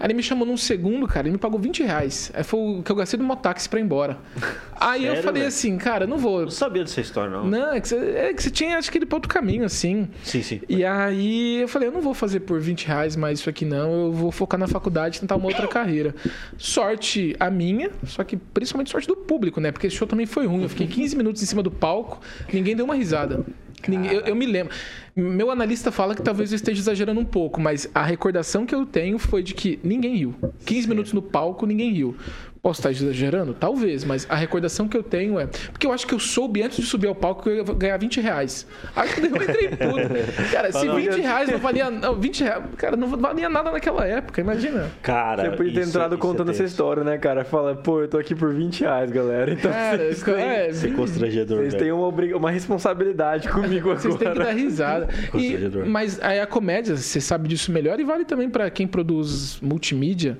Aí 0.00 0.06
ele 0.06 0.14
me 0.14 0.22
chamou 0.22 0.46
num 0.46 0.56
segundo, 0.56 1.06
cara, 1.06 1.28
e 1.28 1.30
me 1.30 1.36
pagou 1.36 1.60
20 1.60 1.82
reais. 1.82 2.32
Aí 2.34 2.42
foi 2.42 2.78
o 2.78 2.82
que 2.82 2.90
eu 2.90 2.96
gastei 2.96 3.18
do 3.18 3.24
mototáxi 3.24 3.68
pra 3.68 3.78
ir 3.78 3.82
embora. 3.82 4.16
Aí 4.80 5.02
Sério, 5.02 5.16
eu 5.16 5.22
falei 5.22 5.46
assim, 5.46 5.78
cara, 5.78 6.06
não 6.08 6.18
vou. 6.18 6.40
Não 6.40 6.50
sabia 6.50 6.82
dessa 6.82 7.00
história, 7.00 7.30
não. 7.30 7.44
Não, 7.46 7.72
é 7.72 7.80
que 7.80 7.86
você, 7.86 7.96
é 7.96 8.34
que 8.34 8.42
você 8.42 8.50
tinha, 8.50 8.78
acho 8.78 8.90
que 8.90 8.98
ele 8.98 9.06
pra 9.06 9.16
outro 9.16 9.28
caminho, 9.28 9.64
assim. 9.64 10.08
Sim, 10.24 10.42
sim. 10.42 10.60
E 10.68 10.84
aí 10.84 11.60
eu 11.60 11.68
falei, 11.68 11.86
eu 11.86 11.92
não 11.92 12.00
vou 12.00 12.14
fazer 12.14 12.40
por 12.40 12.58
20 12.58 12.86
reais 12.88 13.14
mais 13.14 13.38
isso 13.38 13.48
aqui, 13.48 13.64
não. 13.64 14.06
Eu 14.06 14.12
vou 14.12 14.32
focar 14.32 14.58
na 14.58 14.66
faculdade 14.66 15.18
e 15.18 15.20
tentar 15.20 15.36
uma 15.36 15.46
outra 15.46 15.68
carreira. 15.68 16.14
Sorte 16.58 17.36
a 17.38 17.48
minha, 17.48 17.90
só 18.06 18.24
que 18.24 18.36
principalmente 18.62 18.90
sorte 18.90 19.08
do 19.08 19.16
público 19.16 19.60
né? 19.60 19.72
Porque 19.72 19.86
esse 19.86 19.96
show 19.96 20.06
também 20.06 20.26
foi 20.26 20.46
ruim. 20.46 20.62
Eu 20.62 20.68
fiquei 20.68 20.86
15 20.86 21.16
minutos 21.16 21.42
em 21.42 21.46
cima 21.46 21.62
do 21.62 21.70
palco, 21.70 22.20
ninguém 22.52 22.76
deu 22.76 22.84
uma 22.84 22.94
risada. 22.94 23.44
Eu, 23.88 24.20
eu, 24.20 24.36
me 24.36 24.46
lembro. 24.46 24.72
Meu 25.16 25.50
analista 25.50 25.90
fala 25.90 26.14
que 26.14 26.22
talvez 26.22 26.52
eu 26.52 26.56
esteja 26.56 26.80
exagerando 26.80 27.18
um 27.18 27.24
pouco, 27.24 27.60
mas 27.60 27.90
a 27.92 28.04
recordação 28.04 28.64
que 28.64 28.72
eu 28.72 28.86
tenho 28.86 29.18
foi 29.18 29.42
de 29.42 29.54
que 29.54 29.80
ninguém 29.82 30.16
riu. 30.16 30.34
15 30.64 30.88
minutos 30.88 31.12
no 31.12 31.20
palco, 31.20 31.66
ninguém 31.66 31.92
riu. 31.92 32.16
Posso 32.62 32.78
estar 32.78 32.92
exagerando? 32.92 33.54
Talvez, 33.54 34.04
mas 34.04 34.24
a 34.30 34.36
recordação 34.36 34.86
que 34.86 34.96
eu 34.96 35.02
tenho 35.02 35.36
é. 35.36 35.46
Porque 35.46 35.84
eu 35.84 35.92
acho 35.92 36.06
que 36.06 36.14
eu 36.14 36.20
soube 36.20 36.62
antes 36.62 36.76
de 36.76 36.86
subir 36.86 37.08
ao 37.08 37.14
palco 37.14 37.42
que 37.42 37.48
eu 37.48 37.56
ia 37.56 37.64
ganhar 37.64 37.96
20 37.96 38.20
reais. 38.20 38.68
Acho 38.94 39.14
que 39.16 39.20
eu 39.20 39.26
entrei 39.26 39.68
tudo. 39.70 40.52
Cara, 40.52 40.70
se 40.70 40.88
20 40.88 41.20
reais 41.20 41.50
não 41.50 41.58
valia. 41.58 41.90
Não, 41.90 42.14
20 42.14 42.44
reais. 42.44 42.62
Cara, 42.76 42.96
não 42.96 43.08
valia 43.08 43.48
nada 43.48 43.72
naquela 43.72 44.06
época, 44.06 44.40
imagina. 44.40 44.88
Cara. 45.02 45.42
Você 45.42 45.56
podia 45.56 45.72
ter 45.72 45.80
isso, 45.80 45.88
entrado 45.88 46.14
isso 46.14 46.22
contando 46.22 46.50
é 46.50 46.54
essa 46.54 46.62
história, 46.62 47.02
né, 47.02 47.18
cara? 47.18 47.44
Fala, 47.44 47.74
pô, 47.74 48.02
eu 48.02 48.06
tô 48.06 48.16
aqui 48.16 48.32
por 48.32 48.54
20 48.54 48.82
reais, 48.82 49.10
galera. 49.10 49.50
Então 49.50 49.72
cara, 49.72 49.96
vocês 49.98 50.22
têm, 50.22 50.34
é, 50.34 50.70
é 50.70 50.90
constrangedor. 50.94 51.58
Vocês 51.58 51.74
têm 51.74 51.90
uma, 51.90 52.08
uma 52.36 52.50
responsabilidade 52.52 53.48
comigo 53.48 53.90
agora. 53.90 53.98
Vocês 54.02 54.14
têm 54.14 54.32
que 54.32 54.38
dar 54.38 54.52
risada. 54.52 55.08
E, 55.34 55.56
mas 55.86 56.20
aí 56.20 56.38
a 56.38 56.46
comédia, 56.46 56.94
você 56.94 57.20
sabe 57.20 57.48
disso 57.48 57.72
melhor 57.72 57.98
e 57.98 58.04
vale 58.04 58.24
também 58.24 58.50
para 58.50 58.70
quem 58.70 58.86
produz 58.86 59.58
multimídia. 59.60 60.36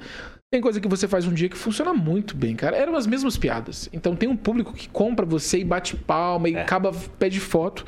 Tem 0.53 0.61
coisa 0.61 0.79
que 0.83 0.87
você 0.87 1.09
faz 1.09 1.27
um 1.27 1.33
dia 1.33 1.49
que 1.49 1.57
funciona 1.57 1.95
muito 1.95 2.37
bem, 2.37 2.55
cara. 2.55 2.77
Eram 2.77 2.95
as 2.95 3.07
mesmas 3.07 3.39
piadas. 3.39 3.89
Então 3.91 4.15
tem 4.15 4.29
um 4.29 4.37
público 4.37 4.75
que 4.75 4.87
compra 4.87 5.25
você 5.25 5.61
e 5.61 5.65
bate 5.65 5.97
palma 5.97 6.47
e 6.47 6.55
é. 6.55 6.61
acaba, 6.61 6.93
pede 7.19 7.41
foto. 7.41 7.87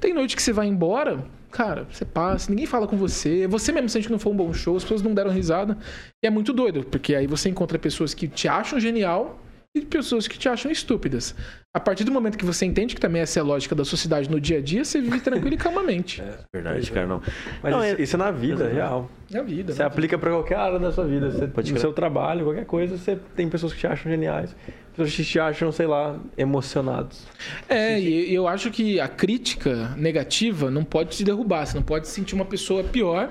Tem 0.00 0.14
noite 0.14 0.36
que 0.36 0.42
você 0.42 0.52
vai 0.52 0.68
embora, 0.68 1.24
cara, 1.50 1.88
você 1.90 2.04
passa, 2.04 2.50
ninguém 2.50 2.66
fala 2.66 2.86
com 2.86 2.96
você. 2.96 3.48
Você 3.48 3.72
mesmo 3.72 3.88
sente 3.88 4.06
que 4.06 4.12
não 4.12 4.20
foi 4.20 4.32
um 4.32 4.36
bom 4.36 4.52
show, 4.52 4.76
as 4.76 4.84
pessoas 4.84 5.02
não 5.02 5.12
deram 5.12 5.32
risada. 5.32 5.76
E 6.22 6.26
é 6.28 6.30
muito 6.30 6.52
doido, 6.52 6.84
porque 6.84 7.16
aí 7.16 7.26
você 7.26 7.48
encontra 7.48 7.80
pessoas 7.80 8.14
que 8.14 8.28
te 8.28 8.46
acham 8.46 8.78
genial 8.78 9.43
e 9.76 9.80
pessoas 9.80 10.28
que 10.28 10.38
te 10.38 10.48
acham 10.48 10.70
estúpidas. 10.70 11.34
A 11.72 11.80
partir 11.80 12.04
do 12.04 12.12
momento 12.12 12.38
que 12.38 12.44
você 12.44 12.64
entende 12.64 12.94
que 12.94 13.00
também 13.00 13.20
essa 13.20 13.40
é 13.40 13.42
a 13.42 13.44
lógica 13.44 13.74
da 13.74 13.84
sociedade 13.84 14.30
no 14.30 14.40
dia 14.40 14.58
a 14.58 14.60
dia, 14.60 14.84
você 14.84 15.00
vive 15.00 15.18
tranquilo 15.18 15.54
e 15.54 15.58
calmamente. 15.58 16.22
É 16.54 16.56
verdade, 16.56 16.92
cara, 16.92 17.06
não. 17.06 17.20
Mas 17.62 17.72
não, 17.72 17.84
isso, 17.84 17.96
é... 17.96 18.02
isso 18.02 18.16
é 18.16 18.18
na 18.18 18.30
vida, 18.30 18.64
é 18.64 18.72
real. 18.74 19.10
Na 19.30 19.42
vida. 19.42 19.72
Você 19.72 19.82
aplica 19.82 20.16
para 20.16 20.30
qualquer 20.30 20.56
área 20.56 20.78
da 20.78 20.92
sua 20.92 21.04
vida. 21.04 21.30
Você, 21.30 21.48
Pode 21.48 21.72
no 21.72 21.80
seu 21.80 21.92
trabalho, 21.92 22.44
qualquer 22.44 22.64
coisa, 22.64 22.96
você 22.96 23.18
tem 23.34 23.48
pessoas 23.48 23.72
que 23.72 23.80
te 23.80 23.86
acham 23.86 24.10
geniais, 24.10 24.54
pessoas 24.92 25.14
que 25.14 25.24
te 25.24 25.40
acham, 25.40 25.72
sei 25.72 25.86
lá, 25.86 26.16
emocionados. 26.38 27.26
É, 27.68 27.98
e 27.98 28.32
eu 28.32 28.46
acho 28.46 28.70
que 28.70 29.00
a 29.00 29.08
crítica 29.08 29.94
negativa 29.96 30.70
não 30.70 30.84
pode 30.84 31.16
te 31.16 31.24
derrubar. 31.24 31.66
Você 31.66 31.76
não 31.76 31.82
pode 31.82 32.06
se 32.06 32.14
sentir 32.14 32.36
uma 32.36 32.44
pessoa 32.44 32.84
pior 32.84 33.30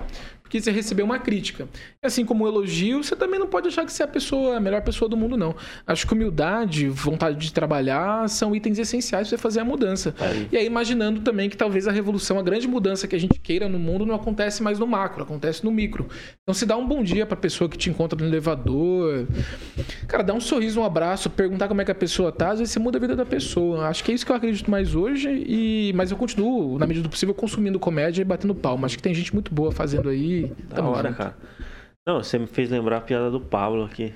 que 0.59 0.61
você 0.61 0.71
recebeu 0.71 1.03
uma 1.03 1.17
crítica. 1.17 1.67
Assim 2.03 2.23
como 2.23 2.45
um 2.45 2.47
elogio, 2.47 3.03
você 3.03 3.15
também 3.15 3.39
não 3.39 3.47
pode 3.47 3.69
achar 3.69 3.83
que 3.85 3.91
você 3.91 4.03
é 4.03 4.05
a 4.05 4.07
pessoa, 4.07 4.57
a 4.57 4.59
melhor 4.59 4.81
pessoa 4.81 5.09
do 5.09 5.17
mundo, 5.17 5.35
não. 5.35 5.55
Acho 5.87 6.05
que 6.05 6.13
humildade, 6.13 6.87
vontade 6.89 7.37
de 7.37 7.51
trabalhar 7.51 8.29
são 8.29 8.55
itens 8.55 8.77
essenciais 8.77 9.27
para 9.27 9.37
você 9.37 9.41
fazer 9.41 9.61
a 9.61 9.65
mudança. 9.65 10.13
Aí. 10.19 10.47
E 10.51 10.57
aí, 10.57 10.65
imaginando 10.65 11.21
também 11.21 11.49
que 11.49 11.57
talvez 11.57 11.87
a 11.87 11.91
revolução, 11.91 12.37
a 12.37 12.43
grande 12.43 12.67
mudança 12.67 13.07
que 13.07 13.15
a 13.15 13.19
gente 13.19 13.39
queira 13.39 13.67
no 13.67 13.79
mundo 13.79 14.05
não 14.05 14.13
acontece 14.13 14.61
mais 14.61 14.77
no 14.77 14.85
macro, 14.85 15.23
acontece 15.23 15.63
no 15.65 15.71
micro. 15.71 16.07
Então, 16.43 16.53
se 16.53 16.67
dá 16.67 16.77
um 16.77 16.87
bom 16.87 17.03
dia 17.03 17.25
para 17.25 17.33
a 17.33 17.41
pessoa 17.41 17.67
que 17.67 17.77
te 17.77 17.89
encontra 17.89 18.19
no 18.19 18.25
elevador, 18.25 19.25
cara, 20.07 20.23
dá 20.23 20.33
um 20.35 20.41
sorriso, 20.41 20.81
um 20.81 20.85
abraço, 20.85 21.31
perguntar 21.31 21.67
como 21.67 21.81
é 21.81 21.85
que 21.85 21.91
a 21.91 21.95
pessoa 21.95 22.31
tá, 22.31 22.51
às 22.51 22.59
vezes 22.59 22.73
você 22.73 22.79
muda 22.79 22.99
a 22.99 23.01
vida 23.01 23.15
da 23.15 23.25
pessoa. 23.25 23.87
Acho 23.87 24.03
que 24.03 24.11
é 24.11 24.15
isso 24.15 24.23
que 24.23 24.31
eu 24.31 24.35
acredito 24.35 24.69
mais 24.69 24.93
hoje, 24.93 25.29
e 25.47 25.91
mas 25.95 26.11
eu 26.11 26.17
continuo, 26.17 26.77
na 26.77 26.85
medida 26.85 27.07
do 27.07 27.09
possível, 27.09 27.33
consumindo 27.33 27.79
comédia 27.79 28.21
e 28.21 28.25
batendo 28.25 28.53
palma. 28.53 28.85
Acho 28.85 28.97
que 28.97 29.03
tem 29.03 29.15
gente 29.15 29.33
muito 29.33 29.51
boa 29.51 29.71
fazendo 29.71 30.09
aí 30.09 30.42
da 30.47 30.84
hora, 30.84 31.10
junto. 31.10 31.17
cara. 31.17 31.38
Não, 32.08 32.23
você 32.23 32.38
me 32.38 32.47
fez 32.47 32.69
lembrar 32.69 32.97
a 32.97 33.01
piada 33.01 33.32
do 33.32 33.39
Pablo 33.39 33.84
aqui. 33.84 34.13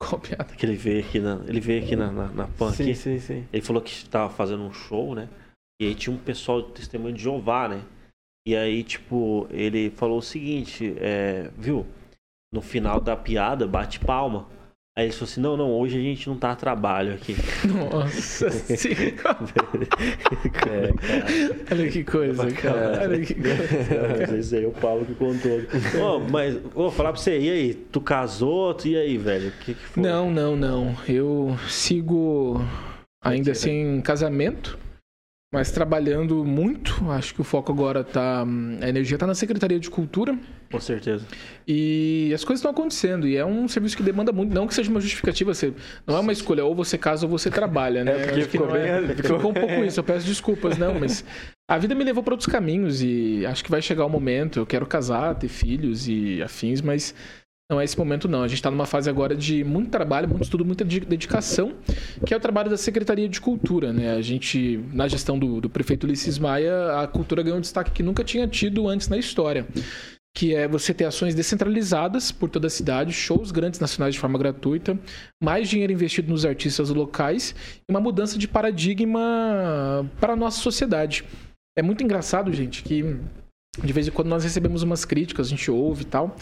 Qual 0.00 0.20
piada? 0.20 0.54
Que 0.54 0.66
ele 0.66 0.76
veio 0.76 1.00
aqui 1.00 1.20
na, 1.20 1.40
ele 1.46 1.60
veio 1.60 1.82
aqui 1.82 1.96
na, 1.96 2.10
na, 2.10 2.28
na 2.28 2.46
PAN 2.48 2.72
sim, 2.72 2.82
aqui. 2.82 2.94
Sim, 2.94 3.18
sim. 3.18 3.48
Ele 3.52 3.62
falou 3.62 3.82
que 3.82 3.90
estava 3.90 4.32
fazendo 4.32 4.62
um 4.62 4.72
show, 4.72 5.14
né? 5.14 5.28
E 5.80 5.86
aí 5.86 5.94
tinha 5.94 6.14
um 6.14 6.18
pessoal 6.18 6.62
de 6.62 6.72
testemunho 6.72 7.14
de 7.14 7.22
Jeová, 7.22 7.68
né? 7.68 7.82
E 8.46 8.54
aí, 8.54 8.84
tipo, 8.84 9.46
ele 9.50 9.90
falou 9.90 10.18
o 10.18 10.22
seguinte, 10.22 10.94
é, 10.98 11.50
viu? 11.56 11.86
No 12.52 12.60
final 12.60 13.00
da 13.00 13.16
piada, 13.16 13.66
bate 13.66 13.98
palma. 13.98 14.46
Aí 14.96 15.06
eles 15.06 15.16
falaram 15.16 15.32
assim: 15.32 15.40
não, 15.40 15.56
não, 15.56 15.72
hoje 15.72 15.98
a 15.98 16.00
gente 16.00 16.28
não 16.28 16.36
tá 16.36 16.52
a 16.52 16.56
trabalho 16.56 17.14
aqui. 17.14 17.34
Nossa 17.66 18.46
é. 20.70 20.90
Olha 21.72 21.90
que 21.90 22.04
coisa, 22.04 22.48
cara. 22.52 23.00
Olha 23.02 23.18
que 23.20 23.34
coisa. 23.34 24.36
Esse 24.38 24.56
aí 24.56 24.64
é 24.64 24.68
o 24.68 24.70
Paulo 24.80 25.04
que 25.04 25.16
contou. 25.16 25.60
oh, 26.00 26.20
mas 26.30 26.56
vou 26.72 26.92
falar 26.92 27.12
pra 27.12 27.20
você, 27.20 27.40
e 27.40 27.50
aí? 27.50 27.74
Tu 27.74 28.00
casou? 28.00 28.72
Tu, 28.74 28.86
e 28.88 28.96
aí, 28.96 29.18
velho? 29.18 29.48
O 29.48 29.52
que, 29.64 29.74
que 29.74 29.84
foi? 29.84 30.00
Não, 30.00 30.30
não, 30.30 30.54
não. 30.54 30.96
Eu 31.08 31.56
sigo 31.68 32.64
ainda 33.20 33.50
assim 33.50 33.96
em 33.96 34.00
casamento 34.00 34.78
mas 35.54 35.70
trabalhando 35.70 36.44
muito. 36.44 37.08
Acho 37.12 37.32
que 37.32 37.40
o 37.40 37.44
foco 37.44 37.70
agora 37.70 38.02
tá. 38.02 38.44
A 38.82 38.88
energia 38.88 39.14
está 39.14 39.24
na 39.24 39.36
Secretaria 39.36 39.78
de 39.78 39.88
Cultura. 39.88 40.36
Com 40.68 40.80
certeza. 40.80 41.24
E 41.66 42.32
as 42.34 42.42
coisas 42.42 42.58
estão 42.58 42.72
acontecendo. 42.72 43.28
E 43.28 43.36
é 43.36 43.46
um 43.46 43.68
serviço 43.68 43.96
que 43.96 44.02
demanda 44.02 44.32
muito. 44.32 44.52
Não 44.52 44.66
que 44.66 44.74
seja 44.74 44.90
uma 44.90 45.00
justificativa, 45.00 45.54
você, 45.54 45.72
não 46.04 46.16
é 46.16 46.18
uma 46.18 46.32
escolha, 46.32 46.64
ou 46.64 46.74
você 46.74 46.98
casa 46.98 47.24
ou 47.24 47.30
você 47.30 47.52
trabalha, 47.52 48.02
né? 48.02 48.20
É 48.20 48.26
porque 48.26 48.42
ficou, 48.42 48.66
bem, 48.66 48.82
é, 48.82 49.14
ficou 49.14 49.50
um 49.50 49.54
pouco 49.54 49.84
isso. 49.84 50.00
Eu 50.00 50.04
peço 50.04 50.26
desculpas, 50.26 50.76
não, 50.76 50.98
mas 50.98 51.24
a 51.70 51.78
vida 51.78 51.94
me 51.94 52.02
levou 52.02 52.24
para 52.24 52.34
outros 52.34 52.48
caminhos 52.48 53.00
e 53.00 53.46
acho 53.46 53.62
que 53.62 53.70
vai 53.70 53.80
chegar 53.80 54.04
o 54.04 54.10
momento. 54.10 54.58
Eu 54.58 54.66
quero 54.66 54.84
casar, 54.86 55.36
ter 55.36 55.46
filhos 55.46 56.08
e 56.08 56.42
afins, 56.42 56.80
mas 56.80 57.14
não 57.70 57.80
é 57.80 57.84
esse 57.84 57.98
momento, 57.98 58.28
não. 58.28 58.42
A 58.42 58.48
gente 58.48 58.58
está 58.58 58.70
numa 58.70 58.84
fase 58.84 59.08
agora 59.08 59.34
de 59.34 59.64
muito 59.64 59.90
trabalho, 59.90 60.28
muito 60.28 60.42
estudo, 60.42 60.64
muita 60.64 60.84
dedicação, 60.84 61.72
que 62.26 62.34
é 62.34 62.36
o 62.36 62.40
trabalho 62.40 62.68
da 62.68 62.76
Secretaria 62.76 63.28
de 63.28 63.40
Cultura. 63.40 63.92
Né? 63.92 64.12
A 64.12 64.20
gente, 64.20 64.84
na 64.92 65.08
gestão 65.08 65.38
do, 65.38 65.62
do 65.62 65.70
prefeito 65.70 66.04
Ulisses 66.04 66.38
Maia, 66.38 67.00
a 67.00 67.06
cultura 67.06 67.42
ganhou 67.42 67.56
um 67.56 67.62
destaque 67.62 67.90
que 67.90 68.02
nunca 68.02 68.22
tinha 68.22 68.46
tido 68.46 68.86
antes 68.86 69.08
na 69.08 69.16
história. 69.16 69.66
Que 70.36 70.54
é 70.54 70.68
você 70.68 70.92
ter 70.92 71.04
ações 71.04 71.34
descentralizadas 71.34 72.30
por 72.32 72.50
toda 72.50 72.66
a 72.66 72.70
cidade, 72.70 73.12
shows 73.12 73.50
grandes 73.50 73.80
nacionais 73.80 74.14
de 74.14 74.20
forma 74.20 74.38
gratuita, 74.38 74.98
mais 75.42 75.68
dinheiro 75.68 75.92
investido 75.92 76.28
nos 76.28 76.44
artistas 76.44 76.90
locais 76.90 77.54
e 77.88 77.92
uma 77.92 78.00
mudança 78.00 78.36
de 78.36 78.48
paradigma 78.48 80.10
para 80.20 80.32
a 80.32 80.36
nossa 80.36 80.60
sociedade. 80.60 81.24
É 81.78 81.82
muito 81.82 82.02
engraçado, 82.02 82.52
gente, 82.52 82.82
que 82.82 83.16
de 83.82 83.92
vez 83.92 84.06
em 84.06 84.10
quando 84.10 84.28
nós 84.28 84.42
recebemos 84.44 84.82
umas 84.82 85.04
críticas, 85.04 85.46
a 85.46 85.50
gente 85.50 85.70
ouve 85.70 86.02
e 86.02 86.06
tal 86.06 86.36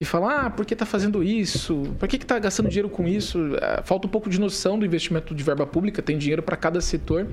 e 0.00 0.04
falar, 0.06 0.46
ah, 0.46 0.50
por 0.50 0.64
que 0.64 0.72
está 0.72 0.86
fazendo 0.86 1.22
isso? 1.22 1.82
Por 1.98 2.08
que 2.08 2.16
está 2.16 2.38
gastando 2.38 2.70
dinheiro 2.70 2.88
com 2.88 3.06
isso? 3.06 3.54
É, 3.56 3.82
falta 3.82 4.06
um 4.06 4.10
pouco 4.10 4.30
de 4.30 4.40
noção 4.40 4.78
do 4.78 4.86
investimento 4.86 5.34
de 5.34 5.44
verba 5.44 5.66
pública, 5.66 6.00
tem 6.00 6.16
dinheiro 6.16 6.42
para 6.42 6.56
cada 6.56 6.80
setor. 6.80 7.28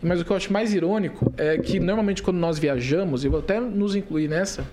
Mas 0.00 0.20
o 0.20 0.24
que 0.24 0.30
eu 0.30 0.36
acho 0.36 0.52
mais 0.52 0.72
irônico 0.72 1.32
é 1.36 1.58
que 1.58 1.80
normalmente 1.80 2.22
quando 2.22 2.36
nós 2.36 2.56
viajamos, 2.56 3.24
eu 3.24 3.32
vou 3.32 3.40
até 3.40 3.58
nos 3.58 3.96
incluir 3.96 4.28
nessa, 4.28 4.64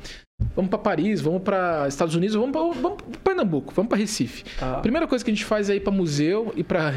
Vamos 0.55 0.69
para 0.69 0.79
Paris, 0.79 1.21
vamos 1.21 1.41
para 1.41 1.87
Estados 1.87 2.15
Unidos, 2.15 2.35
vamos 2.35 2.51
para 2.51 2.95
Pernambuco, 3.23 3.73
vamos 3.75 3.89
para 3.89 3.97
Recife. 3.97 4.43
Ah. 4.61 4.79
Primeira 4.81 5.07
coisa 5.07 5.23
que 5.23 5.31
a 5.31 5.33
gente 5.33 5.45
faz 5.45 5.69
é 5.69 5.75
ir 5.75 5.79
para 5.79 5.91
museu 5.91 6.53
e 6.55 6.63
para 6.63 6.93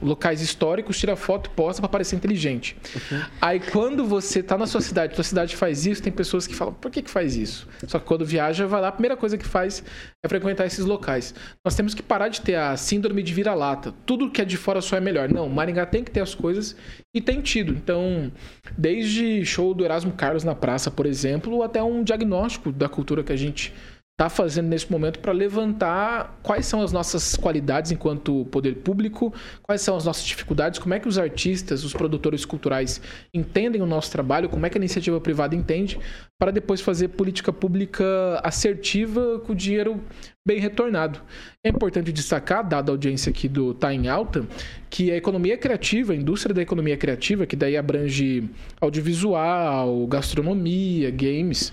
locais 0.00 0.40
históricos, 0.40 0.98
tira 0.98 1.16
foto 1.16 1.50
e 1.50 1.50
posta 1.50 1.82
para 1.82 1.88
parecer 1.88 2.16
inteligente. 2.16 2.76
Uhum. 2.94 3.22
Aí 3.40 3.60
quando 3.60 4.04
você 4.04 4.42
tá 4.42 4.56
na 4.56 4.66
sua 4.66 4.80
cidade, 4.80 5.14
sua 5.14 5.24
cidade 5.24 5.56
faz 5.56 5.86
isso, 5.86 6.02
tem 6.02 6.12
pessoas 6.12 6.46
que 6.46 6.54
falam, 6.54 6.74
por 6.74 6.90
que 6.90 7.02
que 7.02 7.10
faz 7.10 7.36
isso? 7.36 7.68
Só 7.86 7.98
que 7.98 8.04
quando 8.04 8.24
viaja, 8.24 8.66
vai 8.66 8.80
lá, 8.80 8.88
a 8.88 8.92
primeira 8.92 9.16
coisa 9.16 9.36
que 9.36 9.46
faz 9.46 9.84
é 10.24 10.28
frequentar 10.28 10.66
esses 10.66 10.84
locais. 10.84 11.34
Nós 11.64 11.74
temos 11.74 11.94
que 11.94 12.02
parar 12.02 12.28
de 12.28 12.40
ter 12.40 12.54
a 12.54 12.76
síndrome 12.76 13.22
de 13.22 13.32
vira-lata. 13.32 13.94
Tudo 14.04 14.30
que 14.30 14.40
é 14.40 14.44
de 14.44 14.56
fora 14.56 14.80
só 14.80 14.96
é 14.96 15.00
melhor. 15.00 15.28
Não, 15.28 15.48
Maringá 15.48 15.86
tem 15.86 16.02
que 16.02 16.10
ter 16.10 16.20
as 16.20 16.34
coisas 16.34 16.76
e 17.14 17.20
tem 17.20 17.40
tido. 17.40 17.72
Então, 17.72 18.30
desde 18.76 19.44
show 19.44 19.72
do 19.72 19.84
Erasmo 19.84 20.12
Carlos 20.12 20.44
na 20.44 20.54
praça, 20.54 20.90
por 20.90 21.06
exemplo, 21.06 21.62
até 21.62 21.82
um 21.82 22.02
diagnóstico 22.02 22.70
da 22.76 22.88
cultura 22.88 23.24
que 23.24 23.32
a 23.32 23.36
gente 23.36 23.72
está 24.18 24.30
fazendo 24.30 24.68
nesse 24.68 24.90
momento 24.90 25.18
para 25.18 25.30
levantar 25.30 26.40
quais 26.42 26.64
são 26.64 26.80
as 26.80 26.90
nossas 26.90 27.36
qualidades 27.36 27.92
enquanto 27.92 28.46
poder 28.46 28.76
público, 28.76 29.30
quais 29.62 29.82
são 29.82 29.94
as 29.94 30.06
nossas 30.06 30.24
dificuldades, 30.24 30.78
como 30.78 30.94
é 30.94 30.98
que 30.98 31.06
os 31.06 31.18
artistas, 31.18 31.84
os 31.84 31.92
produtores 31.92 32.42
culturais 32.46 32.98
entendem 33.34 33.82
o 33.82 33.86
nosso 33.86 34.10
trabalho, 34.10 34.48
como 34.48 34.64
é 34.64 34.70
que 34.70 34.78
a 34.78 34.80
iniciativa 34.80 35.20
privada 35.20 35.54
entende, 35.54 35.98
para 36.38 36.50
depois 36.50 36.80
fazer 36.80 37.08
política 37.08 37.52
pública 37.52 38.40
assertiva 38.42 39.38
com 39.40 39.52
o 39.52 39.54
dinheiro 39.54 40.00
bem 40.46 40.58
retornado. 40.58 41.20
É 41.62 41.68
importante 41.68 42.10
destacar, 42.10 42.66
dada 42.66 42.90
a 42.90 42.94
audiência 42.94 43.28
aqui 43.28 43.48
do 43.48 43.74
Tá 43.74 43.92
em 43.92 44.08
Alta, 44.08 44.46
que 44.88 45.12
a 45.12 45.16
economia 45.16 45.58
criativa, 45.58 46.14
a 46.14 46.16
indústria 46.16 46.54
da 46.54 46.62
economia 46.62 46.96
criativa, 46.96 47.44
que 47.44 47.54
daí 47.54 47.76
abrange 47.76 48.48
audiovisual, 48.80 50.06
gastronomia, 50.06 51.10
games, 51.10 51.70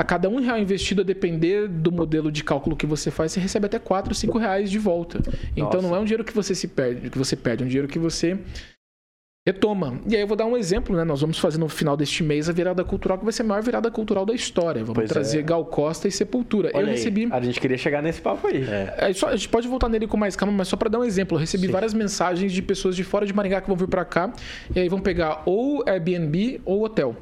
a 0.00 0.04
cada 0.04 0.30
um 0.30 0.40
real 0.40 0.56
investido, 0.56 1.02
a 1.02 1.04
depender 1.04 1.68
do 1.68 1.92
modelo 1.92 2.32
de 2.32 2.42
cálculo 2.42 2.74
que 2.74 2.86
você 2.86 3.10
faz, 3.10 3.32
você 3.32 3.40
recebe 3.40 3.66
até 3.66 3.78
4, 3.78 4.14
5 4.14 4.38
reais 4.38 4.70
de 4.70 4.78
volta. 4.78 5.18
Nossa. 5.18 5.38
Então 5.54 5.82
não 5.82 5.94
é 5.94 5.98
um 5.98 6.04
dinheiro 6.04 6.24
que 6.24 6.32
você 6.32 6.54
se 6.54 6.68
perde, 6.68 7.10
que 7.10 7.18
você 7.18 7.36
perde, 7.36 7.64
é 7.64 7.66
um 7.66 7.68
dinheiro 7.68 7.86
que 7.86 7.98
você 7.98 8.38
retoma. 9.46 10.00
E 10.08 10.16
aí 10.16 10.22
eu 10.22 10.26
vou 10.26 10.38
dar 10.38 10.46
um 10.46 10.56
exemplo, 10.56 10.96
né? 10.96 11.04
Nós 11.04 11.20
vamos 11.20 11.38
fazer 11.38 11.58
no 11.58 11.68
final 11.68 11.98
deste 11.98 12.22
mês 12.22 12.48
a 12.48 12.52
virada 12.52 12.82
cultural, 12.82 13.18
que 13.18 13.24
vai 13.24 13.32
ser 13.34 13.42
a 13.42 13.44
maior 13.44 13.62
virada 13.62 13.90
cultural 13.90 14.24
da 14.24 14.32
história. 14.32 14.80
Vamos 14.80 14.94
pois 14.94 15.10
trazer 15.10 15.40
é. 15.40 15.42
Gal 15.42 15.66
Costa 15.66 16.08
e 16.08 16.10
Sepultura. 16.10 16.70
Olha 16.72 16.84
eu 16.84 16.88
aí. 16.88 16.92
recebi. 16.94 17.28
A 17.30 17.38
gente 17.42 17.60
queria 17.60 17.76
chegar 17.76 18.02
nesse 18.02 18.22
papo 18.22 18.46
aí. 18.46 18.64
É. 18.64 19.10
É, 19.10 19.12
só, 19.12 19.28
a 19.28 19.36
gente 19.36 19.50
pode 19.50 19.68
voltar 19.68 19.90
nele 19.90 20.06
com 20.06 20.16
mais 20.16 20.34
calma, 20.34 20.54
mas 20.54 20.68
só 20.68 20.78
para 20.78 20.88
dar 20.88 20.98
um 20.98 21.04
exemplo, 21.04 21.36
eu 21.36 21.40
recebi 21.40 21.66
Sim. 21.66 21.72
várias 21.72 21.92
mensagens 21.92 22.50
de 22.52 22.62
pessoas 22.62 22.96
de 22.96 23.04
fora 23.04 23.26
de 23.26 23.34
Maringá 23.34 23.60
que 23.60 23.68
vão 23.68 23.76
vir 23.76 23.86
para 23.86 24.06
cá 24.06 24.32
e 24.74 24.80
aí 24.80 24.88
vão 24.88 24.98
pegar 24.98 25.42
ou 25.44 25.84
Airbnb 25.86 26.62
ou 26.64 26.82
hotel. 26.82 27.14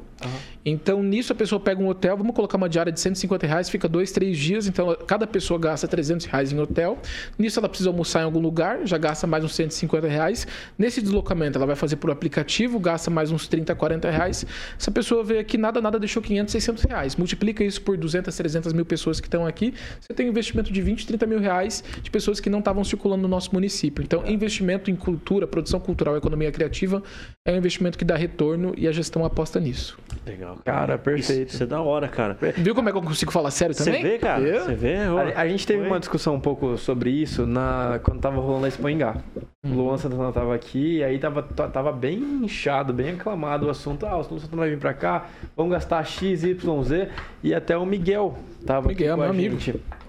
Então, 0.65 1.01
nisso, 1.01 1.31
a 1.31 1.35
pessoa 1.35 1.59
pega 1.59 1.81
um 1.81 1.87
hotel, 1.87 2.17
vamos 2.17 2.35
colocar 2.35 2.57
uma 2.57 2.69
diária 2.69 2.91
de 2.91 2.99
150 2.99 3.47
reais, 3.47 3.69
fica 3.69 3.87
dois, 3.87 4.11
três 4.11 4.37
dias. 4.37 4.67
Então, 4.67 4.95
cada 5.07 5.25
pessoa 5.25 5.59
gasta 5.59 5.87
300 5.87 6.25
reais 6.25 6.51
em 6.51 6.59
hotel. 6.59 6.97
Nisso, 7.37 7.59
ela 7.59 7.69
precisa 7.69 7.89
almoçar 7.89 8.21
em 8.21 8.25
algum 8.25 8.39
lugar, 8.39 8.85
já 8.85 8.97
gasta 8.97 9.25
mais 9.25 9.43
uns 9.43 9.55
150 9.55 10.07
reais. 10.07 10.45
Nesse 10.77 11.01
deslocamento, 11.01 11.57
ela 11.57 11.65
vai 11.65 11.75
fazer 11.75 11.95
por 11.95 12.11
aplicativo, 12.11 12.79
gasta 12.79 13.09
mais 13.09 13.31
uns 13.31 13.47
30, 13.47 13.73
40 13.73 14.09
reais. 14.09 14.45
Essa 14.77 14.91
pessoa 14.91 15.23
vê 15.23 15.39
aqui, 15.39 15.57
nada, 15.57 15.81
nada, 15.81 15.97
deixou 15.97 16.21
500, 16.21 16.51
600 16.51 16.83
reais. 16.83 17.15
Multiplica 17.15 17.63
isso 17.63 17.81
por 17.81 17.97
200, 17.97 18.35
300 18.35 18.73
mil 18.73 18.85
pessoas 18.85 19.19
que 19.19 19.27
estão 19.27 19.45
aqui. 19.47 19.73
Você 19.99 20.13
tem 20.13 20.27
um 20.27 20.29
investimento 20.29 20.71
de 20.71 20.81
20, 20.81 21.07
30 21.07 21.25
mil 21.25 21.39
reais 21.39 21.83
de 22.01 22.11
pessoas 22.11 22.39
que 22.39 22.49
não 22.49 22.59
estavam 22.59 22.83
circulando 22.83 23.21
no 23.21 23.27
nosso 23.27 23.53
município. 23.53 24.03
Então, 24.03 24.25
investimento 24.27 24.91
em 24.91 24.95
cultura, 24.95 25.47
produção 25.47 25.79
cultural, 25.79 26.17
economia 26.17 26.51
criativa 26.51 27.01
é 27.45 27.53
um 27.53 27.57
investimento 27.57 27.97
que 27.97 28.05
dá 28.05 28.15
retorno 28.15 28.73
e 28.77 28.87
a 28.87 28.91
gestão 28.91 29.25
aposta 29.25 29.59
nisso. 29.59 29.97
Legal. 30.25 30.57
Cara, 30.63 30.97
perfeito. 30.97 31.47
Isso, 31.47 31.55
isso, 31.55 31.63
é 31.63 31.65
da 31.65 31.81
hora, 31.81 32.07
cara. 32.07 32.37
Viu 32.57 32.75
como 32.75 32.89
é 32.89 32.91
que 32.91 32.97
eu 32.97 33.01
consigo 33.01 33.31
falar 33.31 33.51
sério 33.51 33.75
também? 33.75 34.01
Você 34.01 34.09
vê, 34.09 34.17
cara? 34.17 34.63
Você 34.63 34.75
vê? 34.75 34.95
A, 34.97 35.41
a, 35.41 35.47
gente 35.47 35.65
teve 35.65 35.79
Foi. 35.79 35.87
uma 35.87 35.99
discussão 35.99 36.35
um 36.35 36.39
pouco 36.39 36.77
sobre 36.77 37.09
isso 37.09 37.45
na, 37.45 37.99
quando 38.03 38.19
tava 38.19 38.39
rolando 38.39 38.65
a 38.65 38.67
Expo 38.67 38.89
Engá. 38.89 39.17
Hum. 39.63 39.71
O 39.71 39.75
Luan 39.75 39.97
Santana 39.97 40.31
tava 40.31 40.55
aqui 40.55 40.97
e 40.97 41.03
aí 41.03 41.17
tava, 41.19 41.43
tava 41.43 41.91
bem 41.91 42.19
inchado, 42.43 42.93
bem 42.93 43.11
aclamado 43.11 43.67
o 43.67 43.69
assunto. 43.69 44.05
Ah, 44.05 44.17
o 44.17 44.27
Luan 44.27 44.39
Santana 44.39 44.61
vai 44.61 44.69
vir 44.69 44.79
pra 44.79 44.93
cá, 44.93 45.27
vamos 45.55 45.71
gastar 45.71 46.03
X, 46.05 46.43
Y, 46.43 46.83
Z. 46.83 47.09
E 47.43 47.53
até 47.53 47.77
o 47.77 47.85
Miguel 47.85 48.37
tava 48.65 48.87
Miguel, 48.87 49.13
aqui 49.13 49.21
com 49.21 49.27
meu 49.27 49.31
a 49.31 49.49
gente. 49.51 49.69
amigo. 49.71 49.99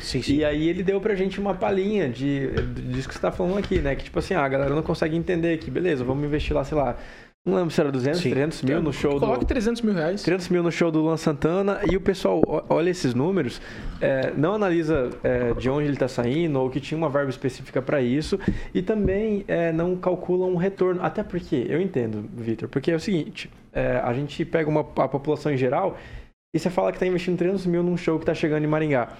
Sim, 0.00 0.20
sim. 0.20 0.36
E 0.36 0.44
aí 0.44 0.68
ele 0.68 0.82
deu 0.82 1.00
pra 1.00 1.14
gente 1.14 1.40
uma 1.40 1.54
palhinha 1.54 2.08
de, 2.08 2.48
disso 2.72 3.08
que 3.08 3.14
você 3.14 3.20
tá 3.20 3.30
falando 3.30 3.58
aqui, 3.58 3.78
né? 3.78 3.94
Que 3.94 4.04
tipo 4.04 4.18
assim, 4.18 4.34
ah, 4.34 4.44
a 4.44 4.48
galera 4.48 4.74
não 4.74 4.82
consegue 4.82 5.16
entender 5.16 5.56
que, 5.58 5.70
beleza, 5.70 6.04
vamos 6.04 6.24
investir 6.24 6.54
lá, 6.54 6.64
sei 6.64 6.76
lá, 6.76 6.96
não 7.46 7.54
lembro 7.54 7.70
se 7.70 7.80
era 7.80 7.92
200, 7.92 8.20
Sim. 8.20 8.30
300 8.30 8.62
mil 8.62 8.82
no 8.82 8.92
show 8.92 9.20
Coloque 9.20 9.44
do... 9.44 9.46
300 9.46 9.82
mil 9.82 9.94
reais. 9.94 10.22
300 10.24 10.48
mil 10.48 10.62
no 10.64 10.72
show 10.72 10.90
do 10.90 11.00
Luan 11.00 11.16
Santana. 11.16 11.80
E 11.88 11.96
o 11.96 12.00
pessoal 12.00 12.42
olha 12.68 12.90
esses 12.90 13.14
números, 13.14 13.60
é, 14.00 14.32
não 14.36 14.54
analisa 14.54 15.10
é, 15.22 15.54
de 15.54 15.70
onde 15.70 15.84
ele 15.84 15.92
está 15.94 16.08
saindo 16.08 16.58
ou 16.58 16.68
que 16.68 16.80
tinha 16.80 16.98
uma 16.98 17.08
verba 17.08 17.30
específica 17.30 17.80
para 17.80 18.02
isso. 18.02 18.36
E 18.74 18.82
também 18.82 19.44
é, 19.46 19.72
não 19.72 19.94
calcula 19.94 20.44
um 20.44 20.56
retorno. 20.56 21.00
Até 21.02 21.22
porque, 21.22 21.64
eu 21.68 21.80
entendo, 21.80 22.28
Vitor, 22.34 22.68
porque 22.68 22.90
é 22.90 22.96
o 22.96 23.00
seguinte, 23.00 23.48
é, 23.72 24.00
a 24.02 24.12
gente 24.12 24.44
pega 24.44 24.68
uma, 24.68 24.80
a 24.80 25.08
população 25.08 25.52
em 25.52 25.56
geral 25.56 25.96
e 26.52 26.58
você 26.58 26.68
fala 26.68 26.90
que 26.90 26.96
está 26.96 27.06
investindo 27.06 27.38
300 27.38 27.66
mil 27.66 27.82
num 27.82 27.96
show 27.96 28.18
que 28.18 28.22
está 28.22 28.34
chegando 28.34 28.64
em 28.64 28.66
Maringá. 28.66 29.10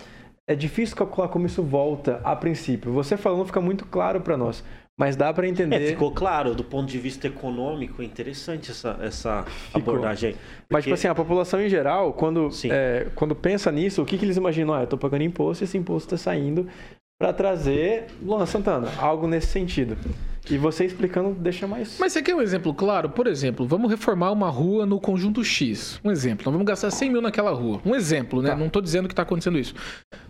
É 0.48 0.54
difícil 0.54 0.96
calcular 0.96 1.28
como 1.28 1.46
isso 1.46 1.62
volta 1.62 2.20
a 2.24 2.34
princípio. 2.34 2.92
Você 2.92 3.16
falando 3.16 3.44
fica 3.44 3.60
muito 3.60 3.84
claro 3.84 4.20
para 4.20 4.36
nós. 4.36 4.64
Mas 4.98 5.14
dá 5.14 5.32
para 5.32 5.46
entender. 5.46 5.76
É, 5.76 5.86
ficou 5.88 6.10
claro, 6.10 6.54
do 6.54 6.64
ponto 6.64 6.90
de 6.90 6.98
vista 6.98 7.26
econômico, 7.26 8.02
interessante 8.02 8.70
essa, 8.70 8.98
essa 9.02 9.44
abordagem. 9.74 10.32
Porque... 10.32 10.66
Mas, 10.70 10.84
tipo 10.84 10.94
assim, 10.94 11.08
a 11.08 11.14
população 11.14 11.60
em 11.60 11.68
geral, 11.68 12.14
quando, 12.14 12.48
é, 12.70 13.08
quando 13.14 13.34
pensa 13.34 13.70
nisso, 13.70 14.02
o 14.02 14.06
que, 14.06 14.16
que 14.16 14.24
eles 14.24 14.38
imaginam? 14.38 14.72
Ah, 14.72 14.82
eu 14.82 14.86
tô 14.86 14.96
pagando 14.96 15.22
imposto 15.22 15.62
e 15.62 15.66
esse 15.66 15.76
imposto 15.76 16.14
está 16.14 16.30
saindo 16.30 16.66
para 17.18 17.32
trazer 17.32 18.06
Luan 18.22 18.46
Santana, 18.46 18.88
algo 18.98 19.26
nesse 19.26 19.48
sentido. 19.48 19.98
E 20.48 20.56
você 20.56 20.84
explicando 20.84 21.34
deixa 21.34 21.66
mais. 21.66 21.96
Mas 21.98 22.12
você 22.12 22.22
quer 22.22 22.34
um 22.34 22.40
exemplo 22.40 22.72
claro? 22.72 23.10
Por 23.10 23.26
exemplo, 23.26 23.66
vamos 23.66 23.90
reformar 23.90 24.30
uma 24.30 24.48
rua 24.48 24.86
no 24.86 25.00
conjunto 25.00 25.42
X. 25.42 26.00
Um 26.04 26.10
exemplo. 26.10 26.44
Nós 26.44 26.52
vamos 26.52 26.66
gastar 26.66 26.90
100 26.90 27.10
mil 27.10 27.20
naquela 27.20 27.50
rua. 27.50 27.80
Um 27.84 27.94
exemplo, 27.94 28.40
né? 28.40 28.50
Tá. 28.50 28.56
Não 28.56 28.66
estou 28.66 28.80
dizendo 28.80 29.08
que 29.08 29.12
está 29.12 29.22
acontecendo 29.22 29.58
isso. 29.58 29.74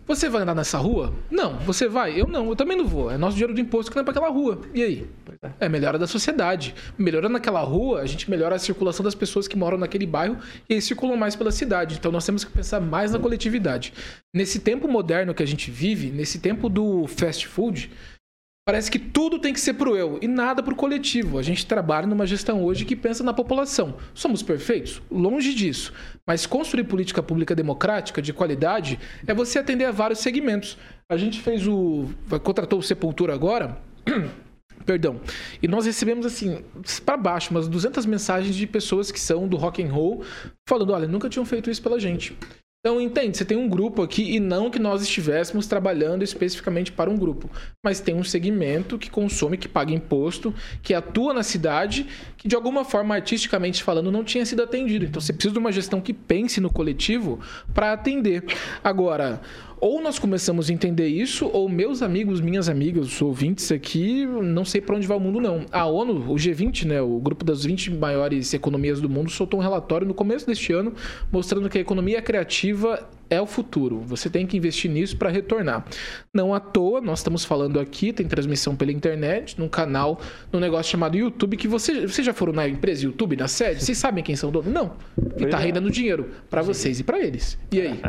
Você 0.06 0.28
vai 0.28 0.42
andar 0.42 0.54
nessa 0.54 0.78
rua? 0.78 1.12
Não. 1.30 1.58
Você 1.58 1.88
vai? 1.88 2.18
Eu 2.18 2.26
não. 2.26 2.48
Eu 2.48 2.56
também 2.56 2.76
não 2.76 2.86
vou. 2.86 3.10
É 3.10 3.18
nosso 3.18 3.34
dinheiro 3.34 3.54
de 3.54 3.60
imposto 3.60 3.90
que 3.90 3.96
não 3.96 4.02
é 4.02 4.04
para 4.04 4.12
aquela 4.12 4.30
rua. 4.30 4.60
E 4.72 4.82
aí? 4.82 5.06
É. 5.42 5.66
é 5.66 5.68
melhora 5.68 5.98
da 5.98 6.06
sociedade. 6.06 6.74
Melhorando 6.96 7.34
naquela 7.34 7.60
rua, 7.60 8.00
a 8.00 8.06
gente 8.06 8.30
melhora 8.30 8.54
a 8.54 8.58
circulação 8.58 9.04
das 9.04 9.14
pessoas 9.14 9.46
que 9.46 9.56
moram 9.56 9.76
naquele 9.76 10.06
bairro 10.06 10.38
e 10.68 10.74
eles 10.74 10.84
circulam 10.84 11.16
mais 11.16 11.36
pela 11.36 11.52
cidade. 11.52 11.96
Então 11.98 12.10
nós 12.10 12.24
temos 12.24 12.44
que 12.44 12.52
pensar 12.52 12.80
mais 12.80 13.12
na 13.12 13.18
coletividade. 13.18 13.92
Nesse 14.32 14.60
tempo 14.60 14.88
moderno 14.88 15.34
que 15.34 15.42
a 15.42 15.46
gente 15.46 15.70
vive, 15.70 16.10
nesse 16.10 16.38
tempo 16.38 16.68
do 16.68 17.06
fast 17.06 17.46
food, 17.46 17.90
Parece 18.68 18.90
que 18.90 18.98
tudo 18.98 19.38
tem 19.38 19.52
que 19.52 19.60
ser 19.60 19.74
pro 19.74 19.96
eu 19.96 20.18
e 20.20 20.26
nada 20.26 20.60
pro 20.60 20.74
coletivo. 20.74 21.38
A 21.38 21.42
gente 21.42 21.64
trabalha 21.64 22.04
numa 22.04 22.26
gestão 22.26 22.64
hoje 22.64 22.84
que 22.84 22.96
pensa 22.96 23.22
na 23.22 23.32
população. 23.32 23.94
Somos 24.12 24.42
perfeitos? 24.42 25.00
Longe 25.08 25.54
disso. 25.54 25.92
Mas 26.26 26.46
construir 26.46 26.82
política 26.82 27.22
pública 27.22 27.54
democrática, 27.54 28.20
de 28.20 28.32
qualidade, 28.32 28.98
é 29.24 29.32
você 29.32 29.60
atender 29.60 29.84
a 29.84 29.92
vários 29.92 30.18
segmentos. 30.18 30.76
A 31.08 31.16
gente 31.16 31.40
fez 31.40 31.64
o. 31.64 32.06
contratou 32.42 32.80
o 32.80 32.82
Sepultura 32.82 33.32
agora. 33.32 33.80
Perdão. 34.84 35.20
E 35.62 35.68
nós 35.68 35.86
recebemos 35.86 36.26
assim, 36.26 36.64
para 37.04 37.16
baixo, 37.16 37.52
umas 37.52 37.68
200 37.68 38.04
mensagens 38.04 38.56
de 38.56 38.66
pessoas 38.66 39.12
que 39.12 39.20
são 39.20 39.46
do 39.46 39.56
rock 39.56 39.80
and 39.80 39.92
roll 39.92 40.24
falando, 40.68 40.92
olha, 40.92 41.06
nunca 41.06 41.28
tinham 41.28 41.44
feito 41.44 41.70
isso 41.70 41.80
pela 41.80 42.00
gente. 42.00 42.36
Então, 42.86 43.00
entende, 43.00 43.36
você 43.36 43.44
tem 43.44 43.56
um 43.56 43.68
grupo 43.68 44.00
aqui 44.00 44.36
e 44.36 44.38
não 44.38 44.70
que 44.70 44.78
nós 44.78 45.02
estivéssemos 45.02 45.66
trabalhando 45.66 46.22
especificamente 46.22 46.92
para 46.92 47.10
um 47.10 47.16
grupo, 47.16 47.50
mas 47.84 47.98
tem 47.98 48.14
um 48.14 48.22
segmento 48.22 48.96
que 48.96 49.10
consome, 49.10 49.58
que 49.58 49.66
paga 49.66 49.92
imposto, 49.92 50.54
que 50.84 50.94
atua 50.94 51.34
na 51.34 51.42
cidade, 51.42 52.06
que 52.36 52.46
de 52.46 52.54
alguma 52.54 52.84
forma, 52.84 53.12
artisticamente 53.16 53.82
falando, 53.82 54.12
não 54.12 54.22
tinha 54.22 54.46
sido 54.46 54.62
atendido. 54.62 55.04
Então, 55.04 55.20
você 55.20 55.32
precisa 55.32 55.52
de 55.52 55.58
uma 55.58 55.72
gestão 55.72 56.00
que 56.00 56.12
pense 56.12 56.60
no 56.60 56.72
coletivo 56.72 57.40
para 57.74 57.92
atender. 57.92 58.44
Agora, 58.84 59.40
ou 59.80 60.00
nós 60.00 60.18
começamos 60.18 60.70
a 60.70 60.72
entender 60.72 61.06
isso, 61.06 61.50
ou 61.52 61.68
meus 61.68 62.02
amigos, 62.02 62.40
minhas 62.40 62.68
amigas, 62.68 63.06
os 63.06 63.22
ouvintes 63.22 63.70
aqui, 63.70 64.24
não 64.26 64.64
sei 64.64 64.80
para 64.80 64.96
onde 64.96 65.06
vai 65.06 65.16
o 65.16 65.20
mundo, 65.20 65.40
não. 65.40 65.66
A 65.70 65.86
ONU, 65.86 66.32
o 66.32 66.34
G20, 66.34 66.84
né, 66.84 67.02
o 67.02 67.18
grupo 67.18 67.44
das 67.44 67.64
20 67.64 67.92
maiores 67.92 68.54
economias 68.54 69.00
do 69.00 69.08
mundo, 69.08 69.30
soltou 69.30 69.60
um 69.60 69.62
relatório 69.62 70.06
no 70.06 70.14
começo 70.14 70.46
deste 70.46 70.72
ano 70.72 70.94
mostrando 71.30 71.68
que 71.68 71.78
a 71.78 71.80
economia 71.80 72.22
criativa 72.22 73.08
é 73.28 73.40
o 73.40 73.46
futuro. 73.46 74.00
Você 74.00 74.30
tem 74.30 74.46
que 74.46 74.56
investir 74.56 74.90
nisso 74.90 75.16
para 75.16 75.28
retornar. 75.28 75.84
Não 76.32 76.54
à 76.54 76.60
toa, 76.60 77.00
nós 77.00 77.18
estamos 77.18 77.44
falando 77.44 77.78
aqui, 77.80 78.12
tem 78.12 78.26
transmissão 78.26 78.74
pela 78.76 78.92
internet, 78.92 79.58
num 79.58 79.68
canal, 79.68 80.20
num 80.52 80.60
negócio 80.60 80.90
chamado 80.90 81.16
YouTube, 81.16 81.56
que 81.56 81.68
você, 81.68 82.06
vocês 82.06 82.24
já 82.24 82.32
foram 82.32 82.52
na 82.52 82.68
empresa 82.68 83.04
YouTube, 83.04 83.36
na 83.36 83.48
sede? 83.48 83.84
Vocês 83.84 83.98
sabem 83.98 84.22
quem 84.22 84.36
são 84.36 84.50
donos? 84.50 84.72
Não. 84.72 84.96
E 85.38 85.44
está 85.44 85.60
é. 85.60 85.64
rendendo 85.64 85.90
dinheiro 85.90 86.30
para 86.48 86.62
vocês 86.62 87.00
e 87.00 87.04
para 87.04 87.20
eles. 87.20 87.58
E 87.72 87.80
aí? 87.80 88.00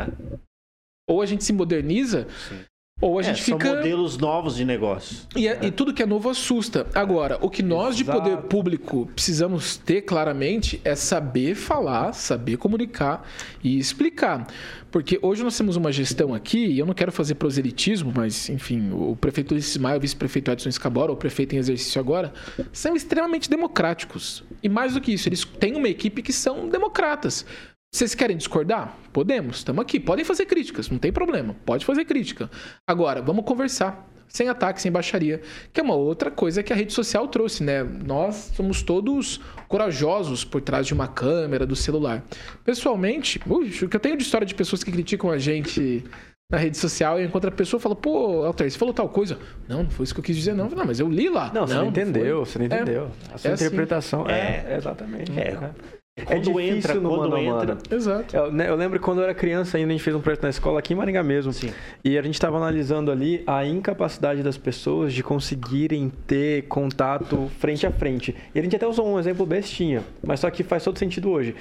Ou 1.08 1.22
a 1.22 1.26
gente 1.26 1.42
se 1.42 1.54
moderniza, 1.54 2.26
Sim. 2.48 2.58
ou 3.00 3.18
a 3.18 3.22
é, 3.22 3.24
gente 3.24 3.42
são 3.42 3.58
fica. 3.58 3.66
São 3.66 3.76
modelos 3.78 4.18
novos 4.18 4.54
de 4.54 4.64
negócio. 4.64 5.26
E, 5.34 5.48
é. 5.48 5.58
e, 5.62 5.70
tudo 5.70 5.94
que 5.94 6.02
é 6.02 6.06
novo 6.06 6.28
assusta. 6.28 6.86
Agora, 6.94 7.38
o 7.40 7.48
que 7.48 7.62
nós 7.62 7.96
de 7.96 8.04
poder 8.04 8.36
público 8.42 9.06
precisamos 9.14 9.78
ter 9.78 10.02
claramente 10.02 10.80
é 10.84 10.94
saber 10.94 11.54
falar, 11.54 12.12
saber 12.12 12.58
comunicar 12.58 13.26
e 13.64 13.78
explicar. 13.78 14.46
Porque 14.90 15.18
hoje 15.22 15.42
nós 15.42 15.56
temos 15.56 15.76
uma 15.76 15.90
gestão 15.90 16.34
aqui, 16.34 16.66
e 16.66 16.78
eu 16.78 16.86
não 16.86 16.94
quero 16.94 17.10
fazer 17.10 17.34
proselitismo, 17.36 18.12
mas, 18.14 18.48
enfim, 18.48 18.90
o 18.92 19.16
prefeito 19.16 19.54
Maia, 19.80 19.96
o 19.96 20.00
vice-prefeito 20.00 20.50
Edson 20.50 20.68
Escabora, 20.68 21.12
o 21.12 21.16
prefeito 21.16 21.54
em 21.54 21.58
exercício 21.58 22.00
agora, 22.00 22.32
são 22.72 22.94
extremamente 22.94 23.48
democráticos. 23.48 24.44
E 24.62 24.68
mais 24.68 24.94
do 24.94 25.00
que 25.00 25.12
isso, 25.12 25.28
eles 25.28 25.44
têm 25.44 25.74
uma 25.74 25.88
equipe 25.88 26.22
que 26.22 26.32
são 26.32 26.68
democratas. 26.68 27.46
Vocês 27.92 28.14
querem 28.14 28.36
discordar? 28.36 28.94
Podemos, 29.12 29.58
estamos 29.58 29.82
aqui. 29.82 29.98
Podem 29.98 30.24
fazer 30.24 30.46
críticas, 30.46 30.90
não 30.90 30.98
tem 30.98 31.10
problema. 31.10 31.56
Pode 31.64 31.84
fazer 31.84 32.04
crítica. 32.04 32.50
Agora, 32.86 33.22
vamos 33.22 33.44
conversar. 33.44 34.06
Sem 34.28 34.46
ataque, 34.50 34.82
sem 34.82 34.92
baixaria. 34.92 35.40
Que 35.72 35.80
é 35.80 35.82
uma 35.82 35.94
outra 35.94 36.30
coisa 36.30 36.62
que 36.62 36.70
a 36.70 36.76
rede 36.76 36.92
social 36.92 37.26
trouxe, 37.28 37.64
né? 37.64 37.82
Nós 37.82 38.52
somos 38.54 38.82
todos 38.82 39.40
corajosos 39.66 40.44
por 40.44 40.60
trás 40.60 40.86
de 40.86 40.92
uma 40.92 41.08
câmera, 41.08 41.66
do 41.66 41.74
celular. 41.74 42.22
Pessoalmente, 42.62 43.40
ui, 43.48 43.70
o 43.82 43.88
que 43.88 43.96
eu 43.96 44.00
tenho 44.00 44.18
de 44.18 44.22
história 44.22 44.46
de 44.46 44.54
pessoas 44.54 44.84
que 44.84 44.92
criticam 44.92 45.30
a 45.30 45.38
gente 45.38 46.04
na 46.52 46.58
rede 46.58 46.76
social 46.76 47.18
e 47.18 47.24
encontra 47.24 47.48
a 47.48 47.52
pessoa 47.52 47.78
e 47.80 47.82
fala, 47.82 47.96
pô, 47.96 48.44
Alter, 48.44 48.70
você 48.70 48.78
falou 48.78 48.92
tal 48.92 49.08
coisa. 49.08 49.38
Não, 49.66 49.84
não 49.84 49.90
foi 49.90 50.04
isso 50.04 50.14
que 50.14 50.20
eu 50.20 50.24
quis 50.24 50.36
dizer, 50.36 50.54
não. 50.54 50.68
Não, 50.68 50.84
mas 50.84 51.00
eu 51.00 51.08
li 51.08 51.30
lá. 51.30 51.50
Não, 51.52 51.66
você 51.66 51.74
não, 51.74 51.82
não 51.82 51.88
entendeu, 51.88 52.44
você 52.44 52.58
não 52.58 52.66
entendeu. 52.66 53.10
É, 53.30 53.34
a 53.34 53.38
sua 53.38 53.50
é 53.50 53.54
interpretação 53.54 54.26
assim. 54.26 54.32
é, 54.32 54.66
é, 54.68 54.76
exatamente. 54.76 55.32
É. 55.38 55.72
é. 56.20 56.24
Quando 56.24 56.60
é 56.60 56.68
entra, 56.68 56.94
no 56.94 57.08
quando 57.08 57.36
entra. 57.38 57.74
Mano. 57.74 57.78
Exato. 57.90 58.36
Eu, 58.36 58.52
né, 58.52 58.68
eu, 58.68 58.74
lembro 58.76 59.00
quando 59.00 59.18
eu 59.18 59.24
era 59.24 59.34
criança 59.34 59.76
ainda, 59.76 59.88
a 59.88 59.92
gente 59.92 60.02
fez 60.02 60.14
um 60.14 60.20
projeto 60.20 60.42
na 60.42 60.50
escola 60.50 60.78
aqui 60.78 60.92
em 60.92 60.96
Maringá 60.96 61.22
mesmo. 61.22 61.52
Sim. 61.52 61.72
E 62.04 62.18
a 62.18 62.22
gente 62.22 62.34
estava 62.34 62.56
analisando 62.56 63.10
ali 63.10 63.42
a 63.46 63.64
incapacidade 63.64 64.42
das 64.42 64.56
pessoas 64.56 65.12
de 65.12 65.22
conseguirem 65.22 66.10
ter 66.26 66.62
contato 66.68 67.50
frente 67.58 67.86
a 67.86 67.90
frente. 67.90 68.34
E 68.54 68.58
a 68.58 68.62
gente 68.62 68.76
até 68.76 68.86
usou 68.86 69.06
um 69.06 69.18
exemplo 69.18 69.44
bestinha, 69.46 70.02
mas 70.24 70.40
só 70.40 70.50
que 70.50 70.62
faz 70.62 70.84
todo 70.84 70.98
sentido 70.98 71.30
hoje. 71.30 71.54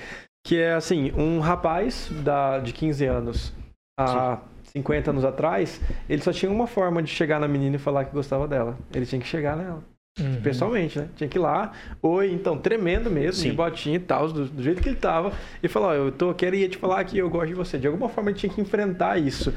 Que 0.46 0.58
é 0.58 0.74
assim, 0.74 1.12
um 1.18 1.40
rapaz 1.40 2.10
da, 2.24 2.60
de 2.60 2.72
15 2.72 3.06
anos 3.06 3.54
a 4.00 4.38
Sim. 4.38 4.58
50 4.78 5.10
anos 5.10 5.26
atrás, 5.26 5.82
ele 6.08 6.22
só 6.22 6.32
tinha 6.32 6.52
uma 6.52 6.68
forma 6.68 7.02
de 7.02 7.10
chegar 7.10 7.40
na 7.40 7.48
menina 7.48 7.76
e 7.76 7.80
falar 7.80 8.06
que 8.06 8.14
gostava 8.14 8.48
dela. 8.48 8.78
Ele 8.94 9.06
tinha 9.06 9.20
que 9.20 9.28
chegar 9.28 9.56
nela. 9.56 9.84
Uhum. 10.20 10.42
Pessoalmente, 10.42 10.98
né? 10.98 11.08
Tinha 11.16 11.30
que 11.30 11.38
ir 11.38 11.42
lá, 11.42 11.72
oi, 12.02 12.32
então, 12.32 12.58
tremendo 12.58 13.10
mesmo, 13.10 13.42
Sim. 13.42 13.50
de 13.52 13.56
botinha 13.56 13.96
e 13.98 14.00
tal, 14.00 14.28
do, 14.28 14.46
do, 14.46 14.64
jeito 14.64 14.82
que 14.82 14.90
ele 14.90 14.98
tava, 14.98 15.32
e 15.62 15.68
falar, 15.68 15.90
ó, 15.90 15.94
eu 15.94 16.12
tô, 16.12 16.34
queria 16.34 16.68
te 16.68 16.78
falar 16.78 17.04
que 17.04 17.18
eu 17.18 17.30
gosto 17.30 17.48
de 17.48 17.54
você. 17.54 17.78
De 17.78 17.88
alguma 17.88 18.10
forma 18.10 18.32
ele 18.32 18.40
tinha 18.40 18.52
que 18.52 18.60
enfrentar 18.60 19.18
isso. 19.18 19.54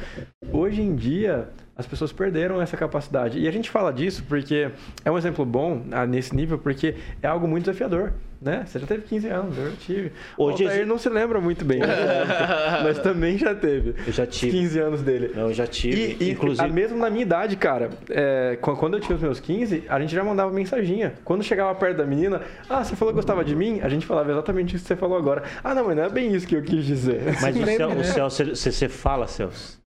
Hoje 0.53 0.83
em 0.83 0.95
dia, 0.95 1.49
as 1.81 1.87
pessoas 1.87 2.13
perderam 2.13 2.61
essa 2.61 2.77
capacidade. 2.77 3.39
E 3.39 3.49
a 3.49 3.51
gente 3.51 3.71
fala 3.71 3.93
disso 3.93 4.23
porque 4.29 4.71
é 5.05 5.11
um 5.11 5.17
exemplo 5.17 5.45
bom 5.45 5.83
ah, 5.91 6.07
nesse 6.07 6.37
nível, 6.37 6.59
porque 6.59 6.95
é 7.23 7.27
algo 7.27 7.49
muito 7.49 7.65
desafiador. 7.65 8.13
Né? 8.41 8.65
Você 8.67 8.79
já 8.79 8.87
teve 8.87 9.03
15 9.03 9.29
anos, 9.29 9.59
eu 9.59 9.77
tive. 9.77 10.13
Hoje 10.39 10.65
ele 10.65 10.87
não 10.87 10.97
se 10.97 11.11
lembra 11.11 11.43
muito 11.43 11.63
bem, 11.63 11.81
né? 11.81 11.87
mas 12.83 12.99
também 12.99 13.37
já 13.37 13.55
teve. 13.55 13.95
Eu 14.07 14.13
já 14.15 14.27
tive. 14.27 14.53
15 14.53 14.79
anos 14.79 15.03
dele. 15.03 15.33
Eu 15.37 15.53
já 15.53 15.67
tive. 15.67 16.17
E, 16.19 16.31
inclusive... 16.31 16.73
mesmo 16.73 16.97
na 16.97 17.11
minha 17.11 17.21
idade, 17.21 17.55
cara, 17.57 17.91
é, 18.09 18.57
quando 18.63 18.95
eu 18.95 19.01
tinha 19.01 19.15
os 19.15 19.21
meus 19.21 19.41
15, 19.41 19.85
a 19.87 20.01
gente 20.01 20.15
já 20.15 20.25
mandava 20.25 20.51
mensaginha. 20.51 21.13
Quando 21.23 21.45
chegava 21.45 21.75
perto 21.75 21.99
da 21.99 22.07
menina, 22.07 22.41
ah, 22.67 22.83
você 22.83 22.97
falou 22.97 23.13
que 23.13 23.17
gostava 23.17 23.45
de 23.45 23.55
mim? 23.55 23.81
A 23.83 23.91
gente 23.91 24.07
falava 24.07 24.31
exatamente 24.31 24.75
isso 24.75 24.85
que 24.85 24.89
você 24.89 24.97
falou 24.97 25.19
agora. 25.19 25.43
Ah, 25.63 25.75
não, 25.75 25.85
mas 25.85 25.97
não 25.97 26.05
é 26.05 26.09
bem 26.09 26.35
isso 26.35 26.47
que 26.47 26.57
eu 26.57 26.63
quis 26.63 26.87
dizer. 26.87 27.21
Mas 27.43 27.55
o, 27.61 27.67
Cel, 27.67 27.91
o 27.91 28.05
Celso, 28.05 28.45
você, 28.57 28.73
você 28.73 28.89
fala, 28.89 29.27
Celso? 29.27 29.80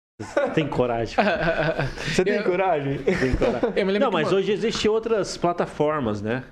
Tem 0.54 0.68
coragem. 0.68 1.16
Você 2.08 2.24
tem 2.24 2.36
eu, 2.36 2.44
coragem? 2.44 2.98
Tem 3.00 3.36
coragem. 3.36 4.00
Não, 4.00 4.12
mas 4.12 4.28
uma... 4.32 4.38
hoje 4.38 4.52
existem 4.52 4.90
outras 4.90 5.38
plataformas, 5.38 6.22
né? 6.22 6.44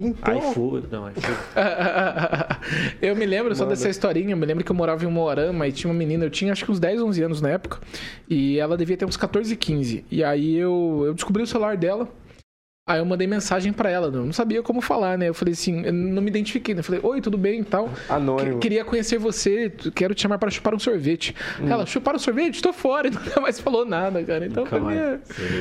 Então... 0.00 0.38
iFood, 0.38 0.88
não, 0.90 1.10
iFood. 1.10 1.38
eu 3.02 3.14
me 3.14 3.26
lembro 3.26 3.54
só 3.54 3.66
dessa 3.66 3.88
historinha, 3.88 4.30
eu 4.30 4.36
me 4.36 4.46
lembro 4.46 4.64
que 4.64 4.72
eu 4.72 4.76
morava 4.76 5.04
em 5.04 5.08
Moarama 5.08 5.68
e 5.68 5.72
tinha 5.72 5.90
uma 5.92 5.98
menina, 5.98 6.24
eu 6.24 6.30
tinha 6.30 6.52
acho 6.52 6.64
que 6.64 6.70
uns 6.70 6.80
10, 6.80 7.02
11 7.02 7.22
anos 7.22 7.40
na 7.42 7.50
época, 7.50 7.80
e 8.26 8.58
ela 8.58 8.78
devia 8.78 8.96
ter 8.96 9.04
uns 9.04 9.18
14, 9.18 9.54
15. 9.54 10.06
E 10.10 10.24
aí 10.24 10.56
eu, 10.56 11.02
eu 11.04 11.12
descobri 11.12 11.42
o 11.42 11.46
celular 11.46 11.76
dela, 11.76 12.08
Aí 12.90 12.98
eu 12.98 13.04
mandei 13.04 13.24
mensagem 13.24 13.72
para 13.72 13.88
ela, 13.88 14.10
não 14.10 14.32
sabia 14.32 14.64
como 14.64 14.80
falar, 14.80 15.16
né? 15.16 15.28
Eu 15.28 15.34
falei 15.34 15.52
assim, 15.52 15.84
eu 15.84 15.92
não 15.92 16.20
me 16.20 16.28
identifiquei, 16.28 16.74
né? 16.74 16.80
Eu 16.80 16.84
falei, 16.84 17.00
oi, 17.04 17.20
tudo 17.20 17.38
bem 17.38 17.60
e 17.60 17.64
tal. 17.64 17.88
Anônimo. 18.08 18.58
Queria 18.58 18.84
conhecer 18.84 19.16
você, 19.16 19.72
quero 19.94 20.12
te 20.12 20.22
chamar 20.22 20.38
para 20.38 20.50
chupar 20.50 20.74
um 20.74 20.78
sorvete. 20.78 21.32
Hum. 21.60 21.68
Ela, 21.70 21.86
chupar 21.86 22.16
um 22.16 22.18
sorvete? 22.18 22.60
Tô 22.60 22.72
fora, 22.72 23.06
e 23.08 23.10
nunca 23.12 23.40
mais 23.40 23.60
falou 23.60 23.86
nada, 23.86 24.24
cara. 24.24 24.44
Então 24.44 24.64
nunca 24.64 24.80
mim, 24.80 24.96
é... 24.96 25.20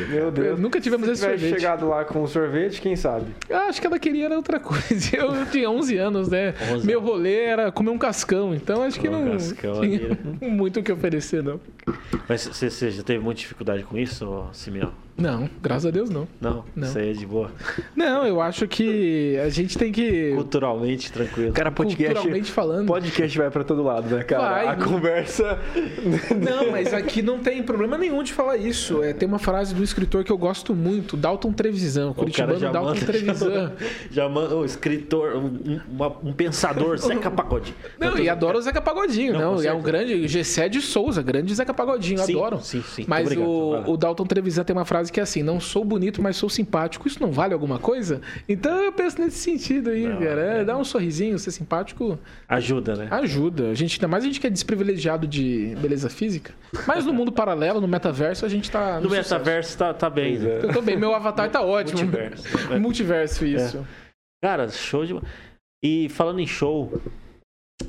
Meu 0.09 0.31
Deus. 0.31 0.59
nunca 0.59 0.81
tivemos 0.81 1.05
Se 1.05 1.11
esse 1.13 1.21
sorvete. 1.21 1.53
chegado 1.53 1.87
lá 1.87 2.03
com 2.03 2.23
o 2.23 2.27
sorvete, 2.27 2.81
quem 2.81 2.95
sabe? 2.95 3.27
Ah, 3.47 3.67
acho 3.69 3.79
que 3.79 3.85
ela 3.85 3.99
queria 3.99 4.25
era 4.25 4.35
outra 4.35 4.57
coisa. 4.59 5.15
Eu 5.15 5.45
tinha 5.51 5.69
11 5.69 5.97
anos, 5.97 6.29
né? 6.29 6.55
11 6.73 6.87
Meu 6.87 6.99
rolê 6.99 7.43
era 7.43 7.71
comer 7.71 7.91
um 7.91 7.97
cascão, 7.99 8.55
então 8.55 8.81
acho 8.81 8.99
que 8.99 9.07
um 9.07 9.11
não 9.11 9.31
cascão, 9.33 9.81
tinha 9.81 10.17
muito 10.41 10.79
o 10.79 10.83
que 10.83 10.91
oferecer, 10.91 11.43
não. 11.43 11.59
Mas 12.27 12.47
você 12.47 12.89
já 12.89 13.03
teve 13.03 13.23
muita 13.23 13.41
dificuldade 13.41 13.83
com 13.83 13.99
isso, 13.99 14.47
Simeão? 14.51 14.91
Não, 15.19 15.49
graças 15.61 15.85
a 15.85 15.91
Deus 15.91 16.09
não. 16.09 16.27
Não, 16.39 16.63
não. 16.75 16.87
isso 16.87 16.97
aí 16.97 17.09
é 17.09 17.13
de 17.13 17.25
boa. 17.25 17.51
Não, 17.95 18.25
eu 18.25 18.41
acho 18.41 18.67
que 18.67 19.37
a 19.37 19.49
gente 19.49 19.77
tem 19.77 19.91
que. 19.91 20.33
Culturalmente 20.35 21.11
tranquilo. 21.11 21.53
Cara, 21.53 21.71
podcast. 21.71 22.13
Culturalmente 22.13 22.51
falando. 22.51 22.87
Podcast 22.87 23.37
vai 23.37 23.51
pra 23.51 23.63
todo 23.63 23.83
lado, 23.83 24.15
né, 24.15 24.23
cara? 24.23 24.49
Vai. 24.49 24.67
A 24.67 24.75
conversa. 24.75 25.59
Não, 26.39 26.71
mas 26.71 26.93
aqui 26.93 27.21
não 27.21 27.39
tem 27.39 27.61
problema 27.63 27.97
nenhum 27.97 28.23
de 28.23 28.33
falar 28.33 28.57
isso. 28.57 29.03
É, 29.03 29.13
tem 29.13 29.27
uma 29.27 29.39
frase 29.39 29.73
do 29.73 29.83
escritor 29.83 30.23
que 30.23 30.31
eu 30.31 30.37
gosto 30.37 30.73
muito, 30.73 31.17
Dalton 31.17 31.51
Trevisan. 31.51 32.11
O 32.11 32.13
curitibano 32.13 32.59
Dalton 32.59 32.83
manda, 32.83 32.99
Trevisan. 33.05 33.71
Já 34.11 34.29
manda 34.29 34.55
o 34.55 34.65
escritor, 34.65 35.35
um, 35.35 35.79
uma, 35.89 36.07
um 36.23 36.33
pensador, 36.33 36.97
Zeca 36.99 37.29
Pagodinho. 37.29 37.75
Não, 37.99 38.17
e 38.17 38.29
adoro 38.29 38.57
o 38.57 38.61
Zeca 38.61 38.81
Pagodinho, 38.81 39.33
não. 39.33 39.55
não 39.55 39.61
é 39.61 39.73
um 39.73 39.81
grande. 39.81 40.27
Gessé 40.27 40.69
de 40.69 40.81
Souza, 40.81 41.21
grande 41.21 41.53
Zeca 41.53 41.73
Pagodinho, 41.73 42.19
sim, 42.19 42.33
adoro. 42.33 42.59
Sim, 42.61 42.81
sim. 42.81 43.05
Mas 43.07 43.31
o, 43.35 43.83
o 43.87 43.97
Dalton 43.97 44.25
Trevisan 44.25 44.63
tem 44.63 44.75
uma 44.75 44.85
frase 44.85 45.08
que 45.11 45.19
é 45.19 45.23
assim: 45.23 45.43
não 45.43 45.59
sou 45.59 45.83
bonito, 45.83 46.21
mas 46.21 46.37
sou 46.37 46.49
simpático. 46.49 47.07
Isso 47.07 47.21
não 47.21 47.31
vale 47.31 47.53
alguma 47.53 47.79
coisa? 47.79 48.21
Então 48.47 48.83
eu 48.83 48.91
penso 48.91 49.19
nesse 49.21 49.37
sentido 49.37 49.89
aí, 49.89 50.07
não, 50.07 50.19
cara. 50.19 50.41
É, 50.41 50.61
é, 50.61 50.65
dá 50.65 50.77
um 50.77 50.83
sorrisinho, 50.83 51.37
ser 51.39 51.51
simpático. 51.51 52.19
Ajuda, 52.47 52.95
né? 52.95 53.07
Ajuda. 53.11 53.69
A 53.69 53.73
gente, 53.73 53.97
ainda 53.97 54.07
mais 54.07 54.23
a 54.23 54.27
gente 54.27 54.39
que 54.39 54.47
é 54.47 54.49
desprivilegiado 54.49 55.27
de 55.27 55.75
beleza 55.81 56.09
física. 56.09 56.53
Mas 56.87 57.05
no 57.05 57.13
mundo 57.13 57.31
paralelo, 57.31 57.81
no 57.81 57.87
metaverso, 57.87 58.45
a 58.45 58.49
gente 58.49 58.69
tá. 58.69 58.95
No, 58.99 59.07
no 59.07 59.09
metaverso 59.09 59.77
tá, 59.77 59.93
tá 59.93 60.09
bem. 60.09 60.35
É. 60.35 60.63
Eu 60.63 60.73
tô 60.73 60.81
bem, 60.81 60.97
meu 60.97 61.13
avatar 61.13 61.49
tá 61.49 61.61
ótimo. 61.61 61.99
Multiverso. 61.99 62.47
Multiverso, 62.79 63.45
isso. 63.45 63.77
É. 63.77 63.83
Cara, 64.43 64.69
show 64.69 65.05
de. 65.05 65.19
E 65.83 66.09
falando 66.09 66.39
em 66.39 66.47
show, 66.47 67.01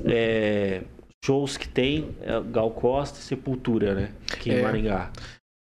é, 0.05 0.81
shows 1.23 1.57
que 1.57 1.67
tem 1.67 2.15
é 2.21 2.39
Gal 2.41 2.71
Costa 2.71 3.19
e 3.19 3.21
Sepultura, 3.21 3.93
né? 3.93 4.11
Aqui 4.31 4.49
em 4.49 4.55
é. 4.55 4.61
Maringá. 4.61 5.11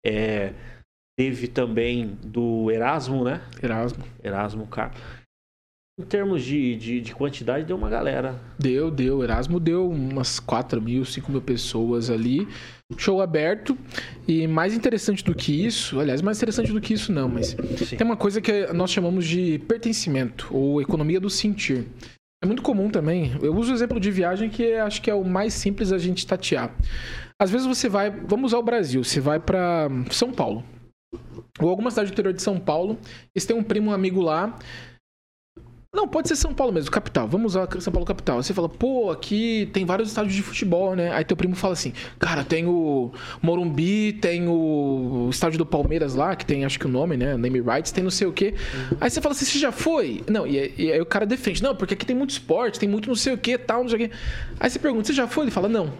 É, 0.05 0.53
Teve 1.17 1.47
também 1.47 2.19
do 2.23 2.71
Erasmo, 2.71 3.23
né? 3.25 3.43
Erasmo. 3.63 4.05
Erasmo, 4.23 4.67
cara. 4.67 4.93
Em 6.01 6.05
termos 6.05 6.43
de, 6.43 6.75
de, 6.75 7.01
de, 7.03 7.15
quantidade, 7.15 7.67
deu 7.67 7.77
uma 7.77 7.91
galera. 7.91 8.41
Deu, 8.59 8.91
deu. 8.91 9.23
Erasmo 9.23 9.61
deu 9.61 9.91
umas 9.91 10.41
4 10.41 10.81
mil, 10.81 11.05
5 11.05 11.31
mil 11.31 11.43
pessoas 11.43 12.09
ali. 12.09 12.49
Show 12.97 13.21
aberto. 13.21 13.77
E 14.27 14.47
mais 14.47 14.75
interessante 14.75 15.23
do 15.23 15.35
que 15.35 15.67
isso, 15.67 16.01
aliás, 16.01 16.23
mais 16.23 16.39
interessante 16.39 16.73
do 16.73 16.81
que 16.81 16.95
isso 16.95 17.13
não, 17.13 17.29
mas 17.29 17.49
Sim. 17.77 17.97
tem 17.97 18.07
uma 18.07 18.17
coisa 18.17 18.41
que 18.41 18.73
nós 18.73 18.91
chamamos 18.91 19.27
de 19.27 19.59
pertencimento, 19.69 20.49
ou 20.51 20.81
economia 20.81 21.21
do 21.21 21.29
sentir. 21.29 21.87
É 22.43 22.47
muito 22.47 22.63
comum 22.63 22.91
também. 22.91 23.37
Eu 23.43 23.55
uso 23.55 23.71
o 23.71 23.75
exemplo 23.75 24.01
de 24.01 24.11
viagem 24.11 24.49
que 24.49 24.73
acho 24.75 25.01
que 25.03 25.11
é 25.11 25.15
o 25.15 25.23
mais 25.23 25.53
simples 25.53 25.93
a 25.93 25.99
gente 25.99 26.27
tatear. 26.27 26.75
Às 27.39 27.51
vezes 27.51 27.67
você 27.67 27.89
vai, 27.89 28.11
vamos 28.11 28.53
usar 28.53 28.59
o 28.59 28.63
Brasil, 28.63 29.05
você 29.05 29.21
vai 29.21 29.39
para 29.39 29.89
São 30.11 30.33
Paulo. 30.33 30.65
Ou 31.61 31.69
alguma 31.69 31.91
cidade 31.91 32.11
do 32.11 32.13
interior 32.13 32.33
de 32.33 32.43
São 32.43 32.59
Paulo, 32.59 32.99
e 33.35 33.41
você 33.41 33.47
tem 33.47 33.57
um 33.57 33.63
primo, 33.63 33.91
um 33.91 33.95
amigo 33.95 34.21
lá, 34.21 34.59
não, 35.95 36.09
pode 36.09 36.27
ser 36.27 36.37
São 36.37 36.55
Paulo 36.55 36.73
mesmo, 36.73 36.91
capital. 36.91 37.29
Vamos 37.29 37.55
usar 37.55 37.69
São 37.81 37.93
Paulo 37.93 38.07
capital. 38.07 38.43
Você 38.43 38.55
fala, 38.55 38.67
pô, 38.67 39.11
aqui 39.11 39.69
tem 39.75 39.85
vários 39.85 40.09
estádios 40.09 40.35
de 40.35 40.43
futebol, 40.43 40.97
né? 40.97 41.13
Aí 41.13 41.23
teu 41.23 41.37
primo 41.37 41.55
fala 41.55 41.75
assim, 41.75 41.93
cara, 42.19 42.43
tem 42.43 42.67
o 42.67 43.13
Morumbi, 43.43 44.15
tem 44.15 44.49
o 44.49 45.29
estádio 45.31 45.59
do 45.59 45.67
Palmeiras 45.67 46.15
lá, 46.15 46.35
que 46.35 46.47
tem 46.47 46.65
acho 46.65 46.79
que 46.79 46.87
o 46.87 46.89
nome, 46.89 47.19
né? 47.19 47.37
Name 47.37 47.61
rights, 47.61 47.93
tem 47.93 48.03
não 48.03 48.11
sei 48.11 48.27
o 48.27 48.33
quê. 48.33 48.55
Uhum. 48.75 48.97
Aí 49.03 49.11
você 49.11 49.21
fala 49.21 49.35
assim, 49.35 49.45
você 49.45 49.59
já 49.59 49.71
foi? 49.71 50.25
Não, 50.27 50.47
e, 50.47 50.73
e, 50.79 50.91
aí 50.93 51.01
o 51.01 51.05
cara 51.05 51.27
defende, 51.27 51.63
não, 51.63 51.77
porque 51.77 51.93
aqui 51.93 52.07
tem 52.07 52.17
muito 52.17 52.31
esporte, 52.31 52.81
tem 52.81 52.89
muito 52.89 53.07
não 53.07 53.15
sei 53.15 53.35
o 53.35 53.39
quê, 53.39 53.59
tal, 53.59 53.83
não 53.83 53.91
sei 53.91 54.07
o 54.07 54.09
quê. 54.09 54.15
Aí 54.59 54.71
você 54.71 54.79
pergunta, 54.79 55.09
você 55.09 55.13
já 55.13 55.29
foi? 55.29 55.45
Ele 55.45 55.51
fala, 55.51 55.69
não. 55.69 55.93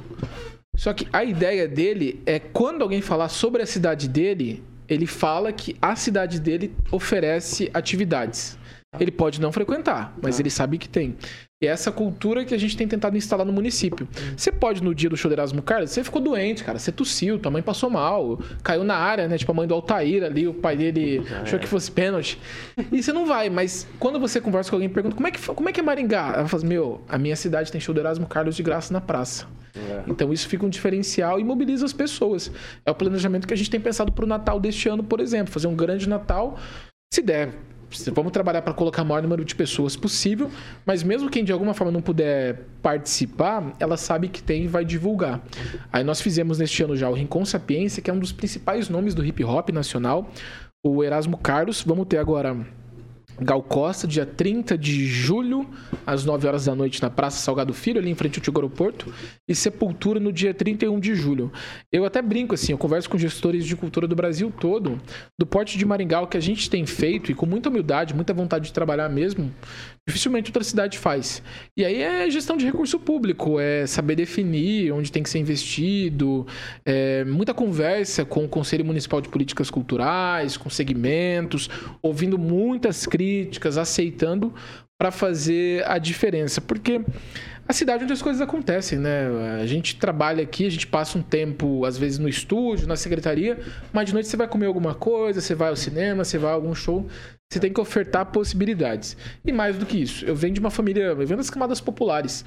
Só 0.75 0.95
que 0.95 1.07
a 1.13 1.23
ideia 1.23 1.69
dele 1.69 2.23
é 2.25 2.39
quando 2.39 2.81
alguém 2.81 3.03
falar 3.03 3.29
sobre 3.29 3.61
a 3.61 3.67
cidade 3.67 4.09
dele, 4.09 4.63
ele 4.93 5.07
fala 5.07 5.53
que 5.53 5.77
a 5.81 5.97
cidade 5.97 6.41
dele 6.41 6.75
oferece 6.91 7.71
atividades. 7.73 8.59
Ele 9.01 9.11
pode 9.11 9.41
não 9.41 9.51
frequentar, 9.51 10.15
mas 10.23 10.37
tá. 10.37 10.43
ele 10.43 10.51
sabe 10.51 10.79
que 10.79 10.89
tem. 10.89 11.17
E 11.63 11.67
é 11.69 11.71
essa 11.71 11.93
cultura 11.93 12.45
que 12.45 12.53
a 12.53 12.59
gente 12.59 12.77
tem 12.77 12.89
tentado 12.89 13.17
instalar 13.17 13.47
no 13.47 13.53
município. 13.53 14.09
Você 14.37 14.51
pode, 14.51 14.83
no 14.83 14.93
dia 14.93 15.09
do 15.09 15.17
show 15.17 15.29
do 15.29 15.35
Erasmo 15.35 15.63
Carlos, 15.63 15.93
você 15.93 16.03
ficou 16.03 16.21
doente, 16.21 16.65
cara. 16.65 16.77
Você 16.77 16.91
tossiu, 16.91 17.39
tua 17.39 17.53
mãe 17.53 17.63
passou 17.63 17.89
mal, 17.89 18.41
caiu 18.65 18.83
na 18.83 18.97
área, 18.97 19.29
né? 19.29 19.39
Tipo, 19.39 19.53
a 19.53 19.55
mãe 19.55 19.69
do 19.69 19.73
Altair 19.73 20.25
ali, 20.25 20.49
o 20.49 20.55
pai 20.55 20.77
dele 20.77 21.23
Já 21.25 21.43
achou 21.43 21.59
é. 21.61 21.63
que 21.63 21.69
fosse 21.69 21.89
pênalti. 21.89 22.37
E 22.91 23.01
você 23.01 23.13
não 23.13 23.27
vai, 23.27 23.49
mas 23.49 23.87
quando 24.01 24.19
você 24.19 24.41
conversa 24.41 24.71
com 24.71 24.77
alguém 24.77 24.91
e 24.91 24.93
pergunta 24.93 25.15
como 25.15 25.29
é 25.29 25.31
que, 25.31 25.39
como 25.41 25.69
é, 25.69 25.73
que 25.73 25.79
é 25.79 25.83
Maringá? 25.85 26.33
Ela 26.35 26.49
fala 26.49 26.63
assim, 26.63 26.67
meu, 26.67 27.01
a 27.09 27.17
minha 27.17 27.37
cidade 27.37 27.71
tem 27.71 27.81
show 27.81 27.95
do 27.95 28.01
Erasmo 28.01 28.27
Carlos 28.27 28.57
de 28.57 28.63
graça 28.65 28.93
na 28.93 29.01
praça. 29.01 29.47
É. 29.77 30.03
Então 30.09 30.33
isso 30.33 30.49
fica 30.49 30.67
um 30.67 30.69
diferencial 30.69 31.39
e 31.39 31.45
mobiliza 31.45 31.87
as 31.87 31.93
pessoas. 31.93 32.51
É 32.85 32.91
o 32.91 32.95
planejamento 32.95 33.47
que 33.47 33.55
a 33.55 33.57
gente 33.57 33.71
tem 33.71 33.81
pensado 33.81 34.11
para 34.11 34.25
o 34.25 34.29
Natal 34.29 34.59
deste 34.59 34.89
ano, 34.89 35.05
por 35.05 35.21
exemplo. 35.21 35.53
Fazer 35.53 35.69
um 35.69 35.77
grande 35.77 36.09
Natal 36.09 36.59
se 37.15 37.23
der 37.23 37.51
vamos 38.13 38.33
trabalhar 38.33 38.63
para 38.63 38.73
colocar 38.73 39.03
o 39.03 39.07
maior 39.07 39.23
número 39.23 39.45
de 39.45 39.55
pessoas 39.55 39.97
possível, 39.97 40.51
mas 40.85 41.03
mesmo 41.03 41.31
quem 41.31 41.45
de 41.45 41.53
alguma 41.53 41.75
forma 41.75 41.93
não 41.93 42.03
puder 42.03 42.67
participar, 42.83 43.73
ela 43.79 43.97
sabe 43.97 44.29
que 44.29 44.43
tem 44.43 44.65
e 44.65 44.67
vai 44.69 44.85
divulgar. 44.85 45.41
Aí 45.93 46.05
nós 46.05 46.21
fizemos 46.21 46.59
neste 46.59 46.83
ano 46.83 46.97
já 46.97 47.09
o 47.09 47.15
Rincon 47.15 47.45
Sapiência, 47.45 48.03
que 48.03 48.11
é 48.11 48.13
um 48.13 48.19
dos 48.19 48.33
principais 48.33 48.89
nomes 48.89 49.15
do 49.15 49.25
hip 49.25 49.43
hop 49.45 49.71
nacional, 49.71 50.31
o 50.85 51.05
Erasmo 51.05 51.37
Carlos. 51.37 51.83
Vamos 51.83 52.07
ter 52.07 52.19
agora 52.19 52.57
Gal 53.41 53.63
Costa, 53.63 54.07
dia 54.07 54.27
30 54.27 54.77
de 54.77 55.07
julho, 55.07 55.69
às 56.07 56.25
9 56.25 56.47
horas 56.47 56.67
da 56.67 56.75
noite, 56.75 57.01
na 57.03 57.11
Praça 57.11 57.39
Salgado 57.39 57.73
Filho, 57.73 57.99
ali 57.99 58.11
em 58.11 58.15
frente 58.15 58.39
ao 58.39 58.41
Antigo 58.41 58.59
Aeroporto, 58.59 59.13
e 59.49 59.55
Sepultura 59.55 60.21
no 60.21 60.33
dia 60.33 60.53
31 60.53 61.01
de 61.01 61.15
julho. 61.15 61.51
Eu 61.91 62.05
até 62.05 62.21
brinco 62.21 62.55
assim, 62.55 62.73
eu 62.73 62.79
converso 62.79 63.09
com 63.09 63.19
gestores 63.19 63.65
de 63.65 63.75
cultura 63.75 64.07
do 64.07 64.15
Brasil 64.15 64.53
todo, 64.61 65.01
do 65.39 65.47
porte 65.47 65.79
de 65.79 65.85
Maringá, 65.85 66.21
o 66.21 66.27
que 66.27 66.37
a 66.37 66.41
gente 66.41 66.69
tem 66.69 66.85
feito, 66.87 67.31
e 67.31 67.35
com 67.35 67.47
muita 67.47 67.69
humildade, 67.69 68.15
muita 68.15 68.35
vontade 68.35 68.67
de 68.67 68.73
trabalhar 68.73 69.09
mesmo, 69.09 69.53
dificilmente 70.07 70.51
outra 70.51 70.65
cidade 70.65 70.99
faz. 70.99 71.43
E 71.77 71.85
aí 71.85 72.03
é 72.03 72.29
gestão 72.29 72.57
de 72.57 72.65
recurso 72.65 72.99
público, 72.99 73.61
é 73.61 73.87
saber 73.87 74.17
definir 74.17 74.93
onde 74.93 75.13
tem 75.13 75.23
que 75.23 75.31
ser 75.31 75.39
investido, 75.39 76.47
é 76.85 77.25
muita 77.25 77.55
conversa 77.55 78.25
com 78.25 78.45
o 78.45 78.49
Conselho 78.49 78.85
Municipal 78.85 79.21
de 79.21 79.29
Políticas 79.29 79.71
Culturais, 79.71 80.57
com 80.57 80.69
segmentos, 80.69 81.71
ouvindo 82.03 82.39
muitas 82.39 83.07
críticas, 83.07 83.79
aceitando 83.79 84.53
para 84.99 85.11
fazer 85.11 85.85
a 85.89 85.99
diferença. 85.99 86.61
Porque 86.61 87.01
a 87.67 87.73
cidade 87.73 88.05
onde 88.05 88.13
as 88.13 88.21
coisas 88.21 88.43
acontecem, 88.43 88.99
né? 88.99 89.27
A 89.61 89.67
gente 89.67 89.97
trabalha 89.97 90.43
aqui, 90.43 90.67
a 90.67 90.71
gente 90.71 90.87
passa 90.87 91.17
um 91.17 91.23
tempo, 91.23 91.85
às 91.85 91.97
vezes, 91.97 92.19
no 92.19 92.29
estúdio, 92.29 92.89
na 92.89 92.97
secretaria, 92.97 93.59
mas 93.93 94.07
de 94.07 94.13
noite 94.13 94.29
você 94.29 94.37
vai 94.37 94.49
comer 94.49 94.67
alguma 94.67 94.95
coisa, 94.95 95.41
você 95.41 95.55
vai 95.55 95.69
ao 95.69 95.77
cinema, 95.77 96.25
você 96.25 96.39
vai 96.39 96.51
a 96.51 96.55
algum 96.55 96.75
show. 96.75 97.07
Você 97.53 97.61
tem 97.61 97.71
que 97.71 97.81
ofertar 97.83 98.25
possibilidades. 98.25 99.15
E 99.45 99.53
mais 99.53 99.77
do 99.77 99.85
que 99.85 100.01
isso, 100.01 100.25
eu 100.25 100.35
venho 100.35 100.55
de 100.55 100.61
uma 100.61 100.71
família, 100.71 101.03
eu 101.03 101.17
venho 101.17 101.37
das 101.37 101.51
camadas 101.51 101.83
populares. 101.83 102.47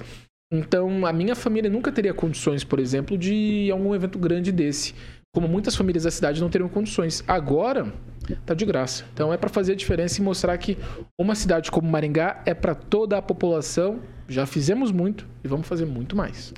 Então, 0.52 1.06
a 1.06 1.12
minha 1.12 1.36
família 1.36 1.70
nunca 1.70 1.92
teria 1.92 2.12
condições, 2.12 2.64
por 2.64 2.80
exemplo, 2.80 3.16
de 3.16 3.32
ir 3.32 3.70
a 3.70 3.76
um 3.76 3.94
evento 3.94 4.18
grande 4.18 4.50
desse. 4.50 4.96
Como 5.32 5.46
muitas 5.46 5.76
famílias 5.76 6.02
da 6.02 6.10
cidade 6.10 6.40
não 6.40 6.50
teriam 6.50 6.68
condições. 6.68 7.22
Agora, 7.28 7.92
tá 8.44 8.52
de 8.52 8.64
graça. 8.64 9.04
Então, 9.14 9.32
é 9.32 9.36
para 9.36 9.48
fazer 9.48 9.74
a 9.74 9.76
diferença 9.76 10.20
e 10.20 10.24
mostrar 10.24 10.58
que 10.58 10.76
uma 11.16 11.36
cidade 11.36 11.70
como 11.70 11.88
Maringá 11.88 12.42
é 12.44 12.52
para 12.52 12.74
toda 12.74 13.16
a 13.16 13.22
população. 13.22 14.00
Já 14.28 14.44
fizemos 14.44 14.90
muito 14.90 15.24
e 15.44 15.46
vamos 15.46 15.68
fazer 15.68 15.84
muito 15.84 16.16
mais. 16.16 16.52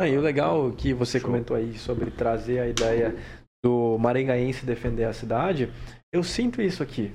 Ah, 0.00 0.08
e 0.08 0.16
o 0.16 0.22
legal 0.22 0.72
que 0.72 0.94
você 0.94 1.20
Show. 1.20 1.28
comentou 1.28 1.54
aí 1.54 1.76
sobre 1.76 2.10
trazer 2.10 2.60
a 2.60 2.66
ideia 2.66 3.14
do 3.62 3.98
maringaense 3.98 4.64
defender 4.64 5.04
a 5.04 5.12
cidade, 5.12 5.70
eu 6.10 6.22
sinto 6.22 6.62
isso 6.62 6.82
aqui. 6.82 7.12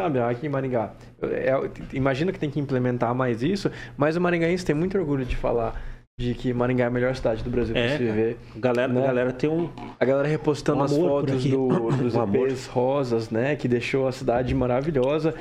Sabe, 0.00 0.18
aqui 0.18 0.46
em 0.46 0.48
Maringá. 0.48 0.92
É, 1.22 1.52
imagino 1.92 2.32
que 2.32 2.38
tem 2.38 2.50
que 2.50 2.58
implementar 2.58 3.14
mais 3.14 3.42
isso, 3.42 3.70
mas 3.96 4.16
o 4.16 4.20
maringaense 4.20 4.64
tem 4.64 4.74
muito 4.74 4.96
orgulho 4.96 5.26
de 5.26 5.36
falar 5.36 5.78
de 6.18 6.34
que 6.34 6.52
Maringá 6.52 6.84
é 6.84 6.86
a 6.86 6.90
melhor 6.90 7.16
cidade 7.16 7.42
do 7.42 7.48
Brasil 7.48 7.74
é, 7.74 7.88
para 7.88 7.96
se 7.96 8.04
viver. 8.04 8.38
Galera, 8.56 8.92
né? 8.92 9.06
galera 9.06 9.32
tem 9.32 9.48
um. 9.48 9.70
A 9.98 10.04
galera 10.04 10.28
repostando 10.28 10.80
um 10.80 10.84
as 10.84 10.96
fotos 10.96 11.44
do, 11.44 11.68
dos 11.96 12.14
um 12.14 12.22
EPs 12.24 12.66
rosas, 12.66 13.30
né? 13.30 13.56
Que 13.56 13.66
deixou 13.66 14.06
a 14.06 14.12
cidade 14.12 14.54
maravilhosa. 14.54 15.34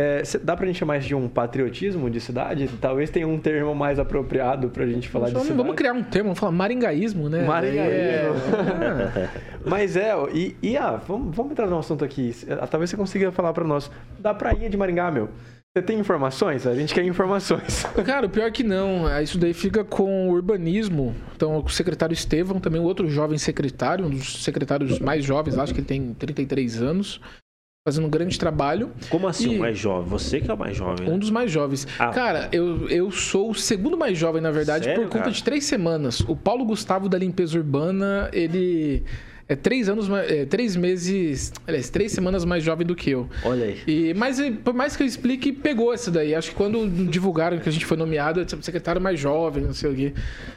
É, 0.00 0.22
dá 0.42 0.56
pra 0.56 0.66
gente 0.66 0.78
chamar 0.78 0.96
isso 0.96 1.08
de 1.08 1.14
um 1.14 1.28
patriotismo 1.28 2.08
de 2.08 2.22
cidade? 2.22 2.70
Talvez 2.80 3.10
tenha 3.10 3.28
um 3.28 3.38
termo 3.38 3.74
mais 3.74 3.98
apropriado 3.98 4.70
pra 4.70 4.86
gente 4.86 5.10
falar 5.10 5.26
vamos, 5.26 5.40
de 5.42 5.48
cidade. 5.48 5.62
Vamos 5.62 5.76
criar 5.76 5.92
um 5.92 6.02
termo, 6.02 6.28
vamos 6.28 6.38
falar 6.38 6.52
maringaísmo, 6.52 7.28
né? 7.28 7.44
Maringaísmo. 7.44 8.34
É. 9.14 9.30
Mas 9.66 9.96
é, 9.96 10.14
e, 10.32 10.56
e 10.62 10.76
ah, 10.78 10.96
vamos, 11.06 11.36
vamos 11.36 11.52
entrar 11.52 11.66
no 11.66 11.78
assunto 11.78 12.02
aqui. 12.02 12.34
Ah, 12.48 12.66
talvez 12.66 12.88
você 12.88 12.96
consiga 12.96 13.30
falar 13.30 13.52
pra 13.52 13.62
nós 13.62 13.90
da 14.18 14.32
prainha 14.32 14.70
de 14.70 14.76
Maringá, 14.76 15.10
meu. 15.10 15.28
Você 15.76 15.82
tem 15.82 15.98
informações? 15.98 16.66
A 16.66 16.74
gente 16.74 16.94
quer 16.94 17.04
informações. 17.04 17.84
Cara, 18.06 18.26
o 18.26 18.30
pior 18.30 18.46
é 18.46 18.50
que 18.50 18.64
não. 18.64 19.06
É, 19.06 19.22
isso 19.22 19.36
daí 19.36 19.52
fica 19.52 19.84
com 19.84 20.30
o 20.30 20.32
urbanismo. 20.32 21.14
Então, 21.36 21.58
o 21.58 21.68
secretário 21.68 22.14
Estevão, 22.14 22.58
também 22.58 22.80
outro 22.80 23.06
jovem 23.08 23.36
secretário, 23.36 24.06
um 24.06 24.10
dos 24.10 24.42
secretários 24.42 24.98
mais 24.98 25.24
jovens, 25.24 25.58
acho 25.58 25.74
que 25.74 25.80
ele 25.80 25.86
tem 25.86 26.14
33 26.14 26.80
anos 26.80 27.20
fazendo 27.84 28.06
um 28.06 28.10
grande 28.10 28.38
trabalho. 28.38 28.92
Como 29.08 29.26
assim, 29.26 29.54
e... 29.54 29.56
o 29.56 29.60
mais 29.60 29.78
jovem? 29.78 30.08
Você 30.10 30.40
que 30.40 30.50
é 30.50 30.54
o 30.54 30.58
mais 30.58 30.76
jovem. 30.76 31.06
Né? 31.06 31.12
Um 31.12 31.18
dos 31.18 31.30
mais 31.30 31.50
jovens. 31.50 31.86
Ah. 31.98 32.08
Cara, 32.08 32.48
eu, 32.52 32.88
eu 32.88 33.10
sou 33.10 33.50
o 33.50 33.54
segundo 33.54 33.96
mais 33.96 34.18
jovem, 34.18 34.42
na 34.42 34.50
verdade, 34.50 34.84
Sério, 34.84 35.02
por 35.02 35.08
conta 35.08 35.24
cara? 35.24 35.34
de 35.34 35.42
três 35.42 35.64
semanas. 35.64 36.20
O 36.20 36.36
Paulo 36.36 36.64
Gustavo 36.64 37.08
da 37.08 37.18
Limpeza 37.18 37.56
Urbana, 37.58 38.28
ele 38.32 39.02
é 39.50 39.56
três 39.56 39.88
anos, 39.88 40.08
é, 40.28 40.44
três 40.44 40.76
meses, 40.76 41.52
aliás, 41.66 41.90
três 41.90 42.12
semanas 42.12 42.44
mais 42.44 42.62
jovem 42.62 42.86
do 42.86 42.94
que 42.94 43.10
eu. 43.10 43.28
Olha 43.44 43.64
aí. 43.64 43.82
E, 43.84 44.14
mas 44.14 44.38
por 44.62 44.72
mais 44.72 44.96
que 44.96 45.02
eu 45.02 45.06
explique, 45.08 45.52
pegou 45.52 45.92
essa 45.92 46.08
daí. 46.08 46.36
Acho 46.36 46.50
que 46.50 46.54
quando 46.54 46.88
divulgaram 47.10 47.58
que 47.58 47.68
a 47.68 47.72
gente 47.72 47.84
foi 47.84 47.96
nomeado, 47.96 48.40
eu 48.40 48.62
secretário 48.62 49.00
mais 49.00 49.18
jovem, 49.18 49.64
não 49.64 49.74
sei 49.74 49.90
o 49.90 49.94
quê. 49.96 50.14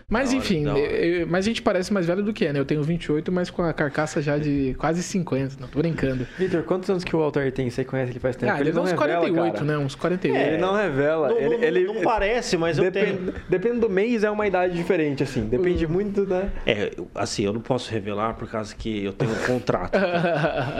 Mas 0.07 0.31
não, 0.31 0.37
enfim, 0.37 0.63
não. 0.63 0.77
Eu, 0.77 1.25
mas 1.25 1.43
a 1.43 1.47
gente 1.47 1.63
parece 1.63 1.91
mais 1.91 2.05
velho 2.05 2.21
do 2.21 2.31
que 2.31 2.45
é, 2.45 2.53
né? 2.53 2.59
Eu 2.59 2.65
tenho 2.65 2.83
28, 2.83 3.31
mas 3.31 3.49
com 3.49 3.63
a 3.63 3.73
carcaça 3.73 4.21
já 4.21 4.37
de 4.37 4.75
quase 4.77 5.01
50. 5.01 5.55
Não, 5.59 5.67
tô 5.67 5.79
brincando. 5.79 6.27
Vitor, 6.37 6.61
quantos 6.61 6.87
anos 6.87 7.03
que 7.03 7.15
o 7.15 7.19
Walter 7.19 7.51
tem? 7.51 7.71
Você 7.71 7.83
conhece 7.83 8.11
ele 8.11 8.19
faz 8.19 8.35
tempo? 8.35 8.51
Ah, 8.51 8.59
ele, 8.59 8.69
ele 8.69 8.73
tem 8.73 8.83
uns 8.83 8.91
revela, 8.91 9.21
48, 9.21 9.53
cara. 9.53 9.65
né? 9.65 9.77
Uns 9.79 9.95
48. 9.95 10.37
É, 10.37 10.47
ele 10.49 10.57
não 10.57 10.75
revela. 10.75 11.29
Não, 11.29 11.39
ele, 11.39 11.57
não, 11.57 11.63
ele, 11.63 11.83
não 11.85 12.01
parece, 12.01 12.57
mas 12.57 12.77
eu 12.77 12.83
depend, 12.83 13.17
tenho. 13.17 13.33
Depende 13.49 13.79
do 13.79 13.89
mês, 13.89 14.23
é 14.23 14.29
uma 14.29 14.45
idade 14.45 14.75
diferente, 14.75 15.23
assim. 15.23 15.47
Depende 15.47 15.87
hum. 15.87 15.89
muito, 15.89 16.27
né? 16.27 16.51
É, 16.67 16.91
assim, 17.15 17.45
eu 17.45 17.53
não 17.53 17.61
posso 17.61 17.91
revelar 17.91 18.35
por 18.35 18.47
causa 18.47 18.75
que 18.75 18.82
eu 18.89 19.13
tenho 19.13 19.31
um 19.31 19.45
contrato. 19.45 19.97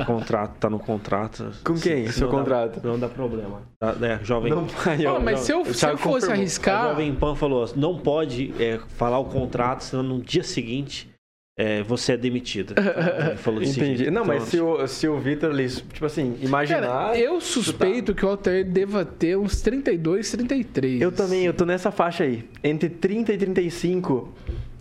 o 0.02 0.06
contrato, 0.06 0.58
tá 0.60 0.70
no 0.70 0.80
contrato. 0.80 1.52
Com 1.64 1.76
quem? 1.76 2.08
Seu 2.08 2.30
contrato? 2.30 2.80
Dá, 2.80 2.90
não 2.90 3.00
dá 3.00 3.08
problema. 3.08 3.62
Tá, 3.80 3.94
né, 3.94 4.20
jovem. 4.24 4.52
Não, 4.52 4.68
oh, 5.16 5.20
mas 5.20 5.42
se 5.42 5.52
eu, 5.52 5.66
se 5.66 5.86
eu 5.86 5.98
fosse 5.98 6.28
confirmou. 6.28 6.32
arriscar. 6.32 6.86
A 6.86 6.90
Jovem 6.90 7.14
Pan 7.16 7.36
falou: 7.36 7.70
não 7.76 7.98
pode 7.98 8.54
é, 8.60 8.80
falar 8.98 9.20
o 9.20 9.26
contrato, 9.26 9.84
senão 9.84 10.04
no 10.04 10.22
dia 10.22 10.44
seguinte. 10.44 11.14
É, 11.56 11.84
você 11.84 12.14
é 12.14 12.18
demitido. 12.18 12.74
Ele 12.80 13.38
falou 13.38 13.62
Entendi. 13.62 14.10
Não, 14.10 14.24
então, 14.24 14.26
mas 14.26 14.44
se 14.46 14.60
o, 14.60 14.88
se 14.88 15.08
o 15.08 15.20
Vitor, 15.20 15.56
tipo 15.94 16.06
assim, 16.06 16.36
imaginar. 16.42 16.82
Cara, 16.82 17.18
eu 17.20 17.40
suspeito 17.40 18.12
tá... 18.12 18.20
que 18.20 18.26
o 18.26 18.30
Alter 18.30 18.66
deva 18.66 19.06
ter 19.06 19.38
uns 19.38 19.62
32, 19.62 20.32
33. 20.32 21.00
Eu 21.00 21.12
também, 21.12 21.46
eu 21.46 21.54
tô 21.54 21.64
nessa 21.64 21.92
faixa 21.92 22.24
aí. 22.24 22.50
Entre 22.64 22.90
30 22.90 23.34
e 23.34 23.38
35 23.38 24.34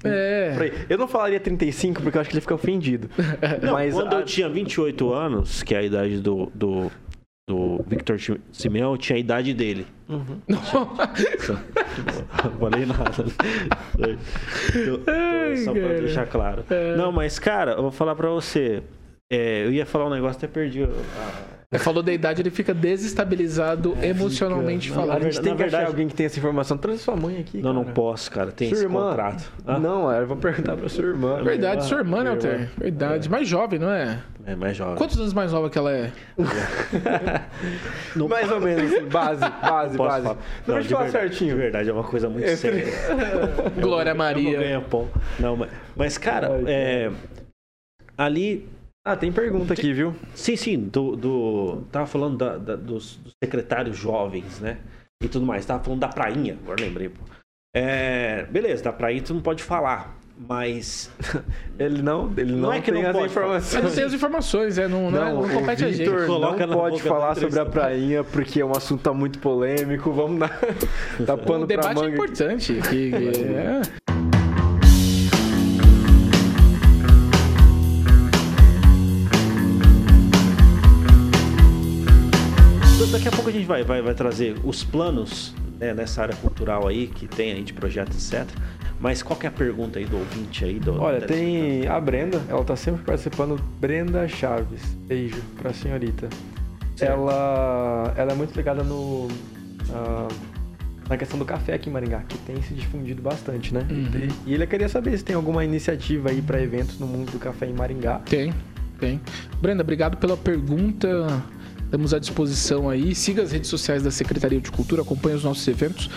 É. 0.05 0.73
Eu 0.89 0.99
não 0.99 1.07
falaria 1.09 1.39
35 1.41 2.03
porque 2.03 2.17
eu 2.17 2.21
acho 2.21 2.31
que 2.31 2.35
ele 2.37 2.41
fica 2.41 2.55
ofendido. 2.55 3.09
Não, 3.63 3.73
Mas 3.75 3.95
quando 3.95 4.15
a- 4.15 4.19
eu 4.21 4.25
tinha 4.25 4.49
28 4.49 5.13
anos, 5.13 5.63
que 5.63 5.75
é 5.75 5.79
a 5.79 5.83
idade 5.83 6.21
do, 6.21 6.51
do, 6.55 6.91
do 7.49 7.85
Victor 7.87 8.17
Simeão, 8.53 8.93
eu 8.93 8.99
tinha 8.99 9.17
a 9.17 9.21
idade 9.21 9.53
dele. 9.55 9.87
Não 10.09 10.59
falei 12.59 12.87
nada. 12.87 13.25
Eu- 13.99 15.57
só 15.65 15.73
pra 15.73 15.89
deixar 16.01 16.27
claro. 16.27 16.65
É. 16.71 16.97
Não, 16.97 17.13
mas, 17.13 17.39
cara, 17.39 17.73
eu 17.73 17.83
vou 17.83 17.91
falar 17.93 18.15
pra 18.15 18.29
você. 18.31 18.83
É, 19.33 19.65
eu 19.65 19.73
ia 19.73 19.87
falar 19.87 20.07
um 20.07 20.11
negócio, 20.11 20.37
até 20.37 20.47
perdi. 20.47 20.83
a- 20.85 20.89
Ele 21.73 21.83
falou 21.83 22.03
da 22.03 22.13
idade, 22.13 22.43
ele 22.43 22.51
fica 22.51 22.75
desestabilizado 22.75 23.97
emocionalmente 24.03 24.91
Não, 24.91 24.99
a 24.99 25.01
falando. 25.07 25.23
gente 25.23 25.37
na 25.37 25.43
tem 25.43 25.53
que 25.53 25.59
verdade- 25.63 25.83
achar 25.85 25.91
alguém 25.91 26.07
que 26.07 26.15
tem 26.15 26.27
essa 26.27 26.39
informação. 26.39 26.77
Traz 26.77 27.01
sua 27.01 27.17
mãe 27.17 27.39
aqui. 27.41 27.63
Não, 27.63 27.73
não 27.73 27.83
cara. 27.85 27.95
posso, 27.95 28.31
cara. 28.31 28.53
Tem 28.53 28.69
Sua 28.69 28.75
esse 28.77 28.85
irmã. 28.85 29.09
contrato. 29.09 29.51
Hã? 29.67 29.79
Não, 29.79 30.13
eu 30.13 30.27
vou 30.27 30.37
perguntar 30.37 30.77
pra 30.77 30.89
sua 30.91 31.05
irmã. 31.07 31.43
Verdade, 31.43 31.85
sua 31.87 31.99
irmã, 31.99 32.23
né, 32.25 32.31
Alter? 32.31 32.69
Verdade. 32.77 33.31
Mais 33.31 33.49
jovem, 33.49 33.79
não 33.79 33.91
é? 33.91 34.19
É 34.45 34.55
mais 34.55 34.77
jovem. 34.77 34.97
Quantos 34.97 35.19
anos 35.19 35.33
mais 35.33 35.51
nova 35.53 35.71
que 35.71 35.79
ela 35.79 35.93
é? 35.93 36.13
Mais 38.29 38.51
ou 38.51 38.61
menos, 38.61 38.93
assim, 38.93 39.05
base, 39.07 39.41
base, 39.41 39.97
Posso 39.97 40.09
base. 40.11 40.23
falar? 40.27 40.39
Não, 40.67 40.75
deixa 40.75 40.89
eu 40.89 40.97
falar 40.99 41.11
verdade, 41.11 41.29
certinho. 41.29 41.55
De 41.55 41.61
verdade, 41.63 41.89
é 41.89 41.93
uma 41.93 42.05
coisa 42.05 42.29
muito 42.29 42.45
Entre- 42.45 42.57
séria. 42.57 42.85
Glória 43.81 44.11
Eu 44.11 44.15
não 44.15 44.19
Maria. 44.25 44.59
ganho 44.59 44.83
pão. 44.83 45.09
Não, 45.39 45.57
mas, 45.57 45.71
mas 45.97 46.19
cara, 46.19 46.49
Ai, 46.53 46.65
é, 46.67 47.11
ali 48.19 48.69
Ah, 49.05 49.17
tem 49.17 49.33
pergunta 49.33 49.73
aqui, 49.73 49.93
viu? 49.93 50.15
Sim, 50.35 50.55
sim, 50.57 50.79
do. 50.79 51.17
do 51.17 51.83
tava 51.91 52.07
falando 52.07 52.37
da- 52.39 52.57
da- 52.57 52.77
dos, 52.77 53.17
dos 53.17 53.33
secretários 53.43 53.97
jovens, 53.97 54.61
né? 54.61 54.79
E 55.23 55.29
tudo 55.29 55.45
mais. 55.45 55.67
Tava 55.67 55.83
falando 55.83 56.01
da 56.01 56.09
prainha, 56.09 56.57
agora 56.63 56.81
lembrei, 56.81 57.09
pô. 57.09 57.21
É, 57.75 58.45
beleza, 58.51 58.85
da 58.85 58.93
prainha 58.93 59.23
tu 59.23 59.35
não 59.35 59.41
pode 59.41 59.63
falar, 59.63 60.17
mas. 60.39 61.11
Ele 61.79 62.01
não, 62.03 62.33
ele 62.37 62.53
não, 62.53 62.59
Não 62.61 62.73
é 62.73 62.81
que 62.81 62.93
tem 62.93 63.03
não 63.03 63.09
as 63.11 63.17
pode 63.17 63.27
informações. 63.33 63.83
Não 63.83 63.91
tem 63.91 64.05
as 64.05 64.13
informações, 64.13 64.79
é, 64.79 64.87
não, 64.87 65.11
não, 65.11 65.27
é- 65.27 65.33
não 65.33 65.41
o 65.43 65.49
compete 65.51 65.85
a 65.85 65.91
gente. 65.91 66.27
Coloca 66.27 66.65
não 66.67 66.77
pode 66.77 67.03
falar 67.03 67.35
sobre 67.35 67.59
a 67.59 67.67
prainha 67.67 68.23
porque 68.23 68.61
é 68.61 68.65
um 68.65 68.71
assunto 68.71 69.03
tá 69.03 69.13
muito 69.13 69.39
polêmico. 69.41 70.13
Vamos 70.13 70.39
dar, 70.39 70.61
dar 71.19 71.39
pano 71.39 71.65
O 71.65 71.67
pra 71.67 71.77
debate 71.77 71.99
é 71.99 72.03
manga. 72.03 72.15
importante. 72.15 72.75
Que, 72.89 73.11
que- 73.11 73.45
é. 73.55 73.83
Daqui 83.13 83.29
a 83.29 83.31
pouco 83.31 83.51
a 83.51 83.53
gente 83.53 83.67
vai, 83.67 83.85
vai, 83.85 84.01
vai 84.01 84.15
trazer 84.15 84.57
os 84.65 84.83
planos 84.83 85.55
né, 85.79 85.93
nessa 85.93 86.23
área 86.23 86.35
cultural 86.37 86.89
aí, 86.89 87.07
que 87.09 87.29
tem 87.29 87.53
aí 87.53 87.63
de 87.63 87.75
projeto, 87.75 88.11
etc. 88.15 88.49
Mas 88.99 89.23
qual 89.23 89.39
que 89.39 89.45
é 89.45 89.51
a 89.51 89.53
pergunta 89.53 89.99
aí 89.99 90.07
do 90.07 90.17
ouvinte 90.17 90.65
aí? 90.65 90.79
Do, 90.81 90.99
Olha, 90.99 91.21
tem 91.21 91.87
a 91.87 92.01
Brenda, 92.01 92.41
ela 92.49 92.65
tá 92.65 92.75
sempre 92.75 93.03
participando. 93.03 93.61
Brenda 93.79 94.27
Chaves, 94.27 94.83
beijo 95.07 95.43
pra 95.61 95.75
senhorita. 95.75 96.31
Certo. 96.97 97.13
Ela, 97.13 98.15
ela 98.17 98.33
é 98.33 98.35
muito 98.35 98.57
ligada 98.57 98.83
no. 98.83 99.29
ah, 99.91 100.29
na 101.07 101.19
questão 101.19 101.39
do 101.39 101.45
café 101.45 101.75
aqui 101.75 101.91
em 101.91 101.93
Maringá, 101.93 102.21
que 102.21 102.39
tem 102.39 102.63
se 102.63 102.73
difundido 102.73 103.21
bastante, 103.21 103.75
né? 103.75 103.87
Uhum. 103.91 104.29
E 104.47 104.55
ele 104.55 104.67
queria 104.67 104.89
saber 104.89 105.19
se 105.19 105.25
tem 105.25 105.37
alguma 105.37 105.63
iniciativa 105.63 106.31
aí 106.31 106.41
pra 106.41 106.63
eventos 106.63 106.99
no 106.99 107.07
mundo 107.07 107.31
do 107.31 107.39
café 107.39 107.67
em 107.67 107.75
Maringá. 107.75 108.21
Tem, 108.21 108.55
tem. 108.99 109.21
Brenda, 109.61 109.83
obrigado 109.83 110.17
pela 110.17 110.37
pergunta. 110.37 111.43
Estamos 111.93 112.15
à 112.15 112.19
disposição 112.19 112.89
aí. 112.89 113.15
Siga 113.15 113.43
as 113.43 113.53
redes 113.53 113.69
sociais 113.69 114.03
da 114.03 114.11
Secretaria 114.11 114.59
de 114.59 114.71
Cultura, 114.71 115.03
acompanhe 115.03 115.37
os 115.37 115.45
nossos 115.45 115.69
eventos. 115.69 116.09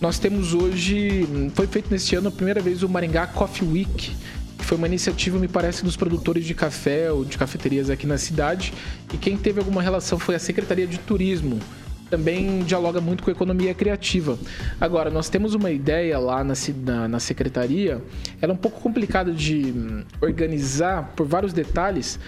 Nós 0.00 0.18
temos 0.18 0.54
hoje, 0.54 1.28
foi 1.52 1.66
feito 1.66 1.90
neste 1.90 2.16
ano 2.16 2.28
a 2.28 2.30
primeira 2.30 2.62
vez 2.62 2.82
o 2.82 2.88
Maringá 2.88 3.26
Coffee 3.26 3.68
Week, 3.68 4.16
que 4.56 4.64
foi 4.64 4.78
uma 4.78 4.86
iniciativa, 4.86 5.38
me 5.38 5.46
parece, 5.46 5.84
dos 5.84 5.98
produtores 5.98 6.46
de 6.46 6.54
café 6.54 7.12
ou 7.12 7.26
de 7.26 7.36
cafeterias 7.36 7.90
aqui 7.90 8.06
na 8.06 8.16
cidade. 8.16 8.72
E 9.12 9.18
quem 9.18 9.36
teve 9.36 9.58
alguma 9.58 9.82
relação 9.82 10.18
foi 10.18 10.34
a 10.34 10.38
Secretaria 10.38 10.86
de 10.86 10.96
Turismo. 10.96 11.60
Também 12.08 12.60
dialoga 12.60 12.98
muito 12.98 13.22
com 13.22 13.28
a 13.28 13.32
economia 13.34 13.74
criativa. 13.74 14.38
Agora, 14.80 15.10
nós 15.10 15.28
temos 15.28 15.52
uma 15.52 15.70
ideia 15.70 16.18
lá 16.18 16.42
na, 16.42 16.54
na, 16.86 17.06
na 17.06 17.20
secretaria, 17.20 18.02
ela 18.40 18.52
é 18.52 18.54
um 18.54 18.58
pouco 18.58 18.80
complicada 18.80 19.30
de 19.30 19.74
hum, 19.76 20.04
organizar 20.22 21.12
por 21.14 21.26
vários 21.26 21.52
detalhes, 21.52 22.18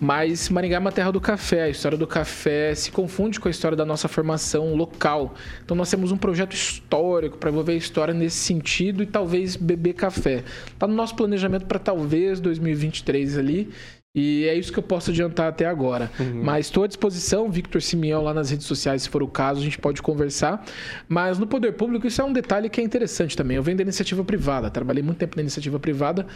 mas 0.00 0.48
Maringá 0.48 0.76
é 0.76 0.78
uma 0.78 0.92
terra 0.92 1.10
do 1.10 1.20
café. 1.20 1.62
A 1.62 1.68
história 1.68 1.96
do 1.96 2.06
café 2.06 2.74
se 2.74 2.90
confunde 2.90 3.38
com 3.38 3.48
a 3.48 3.50
história 3.50 3.76
da 3.76 3.84
nossa 3.84 4.08
formação 4.08 4.74
local. 4.74 5.34
Então 5.64 5.76
nós 5.76 5.90
temos 5.90 6.12
um 6.12 6.16
projeto 6.16 6.54
histórico 6.54 7.38
para 7.38 7.50
envolver 7.50 7.72
a 7.72 7.76
história 7.76 8.14
nesse 8.14 8.36
sentido 8.36 9.02
e 9.02 9.06
talvez 9.06 9.56
beber 9.56 9.94
café. 9.94 10.44
Está 10.66 10.86
no 10.86 10.94
nosso 10.94 11.14
planejamento 11.14 11.66
para 11.66 11.78
talvez 11.78 12.40
2023 12.40 13.38
ali. 13.38 13.70
E 14.16 14.46
é 14.46 14.54
isso 14.54 14.72
que 14.72 14.78
eu 14.78 14.82
posso 14.82 15.10
adiantar 15.10 15.48
até 15.48 15.66
agora. 15.66 16.08
Mas 16.42 16.66
estou 16.66 16.84
à 16.84 16.86
disposição, 16.86 17.50
Victor 17.50 17.82
Simeão 17.82 18.22
lá 18.22 18.32
nas 18.32 18.50
redes 18.50 18.64
sociais, 18.64 19.02
se 19.02 19.08
for 19.08 19.24
o 19.24 19.26
caso, 19.28 19.60
a 19.60 19.64
gente 19.64 19.76
pode 19.76 20.00
conversar. 20.00 20.64
Mas 21.08 21.36
no 21.36 21.48
poder 21.48 21.72
público, 21.72 22.06
isso 22.06 22.22
é 22.22 22.24
um 22.24 22.32
detalhe 22.32 22.68
que 22.68 22.80
é 22.80 22.84
interessante 22.84 23.36
também. 23.36 23.56
Eu 23.56 23.62
venho 23.62 23.76
da 23.76 23.82
iniciativa 23.82 24.22
privada, 24.22 24.70
trabalhei 24.70 25.02
muito 25.02 25.18
tempo 25.18 25.34
na 25.34 25.42
iniciativa 25.42 25.80
privada 25.80 26.26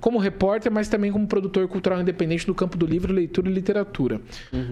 como 0.00 0.18
repórter, 0.18 0.70
mas 0.70 0.88
também 0.88 1.10
como 1.10 1.26
produtor 1.26 1.66
cultural 1.66 2.00
independente 2.00 2.46
no 2.46 2.54
campo 2.54 2.78
do 2.78 2.86
livro, 2.86 3.12
leitura 3.12 3.50
e 3.50 3.52
literatura. 3.52 4.20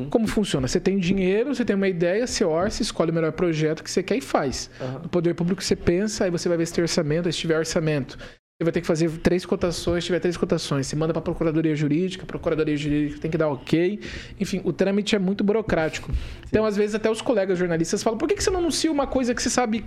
Como 0.08 0.28
funciona? 0.28 0.68
Você 0.68 0.78
tem 0.78 0.98
dinheiro, 0.98 1.54
você 1.54 1.64
tem 1.64 1.74
uma 1.74 1.88
ideia, 1.88 2.26
você 2.28 2.44
orça, 2.44 2.80
escolhe 2.80 3.10
o 3.10 3.14
melhor 3.14 3.32
projeto 3.32 3.82
que 3.82 3.90
você 3.90 4.04
quer 4.04 4.18
e 4.18 4.20
faz. 4.20 4.70
No 5.02 5.08
poder 5.08 5.34
público 5.34 5.64
você 5.64 5.74
pensa, 5.74 6.24
aí 6.24 6.30
você 6.30 6.48
vai 6.48 6.56
ver 6.56 6.66
se 6.66 6.74
tem 6.74 6.82
orçamento, 6.82 7.26
aí 7.26 7.32
se 7.32 7.40
tiver 7.40 7.58
orçamento. 7.58 8.16
Você 8.62 8.64
vai 8.64 8.72
ter 8.72 8.80
que 8.80 8.86
fazer 8.86 9.10
três 9.18 9.44
cotações, 9.44 10.04
se 10.04 10.06
tiver 10.06 10.20
três 10.20 10.36
cotações, 10.36 10.86
você 10.86 10.94
manda 10.94 11.12
para 11.12 11.18
a 11.18 11.22
Procuradoria 11.22 11.74
Jurídica, 11.74 12.22
a 12.22 12.26
Procuradoria 12.26 12.76
Jurídica 12.76 13.20
tem 13.20 13.28
que 13.28 13.36
dar 13.36 13.48
ok. 13.48 13.98
Enfim, 14.38 14.60
o 14.62 14.72
trâmite 14.72 15.16
é 15.16 15.18
muito 15.18 15.42
burocrático. 15.42 16.12
Então, 16.48 16.64
às 16.64 16.76
vezes, 16.76 16.94
até 16.94 17.10
os 17.10 17.20
colegas 17.20 17.58
jornalistas 17.58 18.02
falam: 18.04 18.16
por 18.16 18.28
que 18.28 18.36
que 18.36 18.44
você 18.44 18.50
não 18.50 18.60
anuncia 18.60 18.90
uma 18.92 19.06
coisa 19.06 19.34
que 19.34 19.42
você 19.42 19.50
sabe 19.50 19.84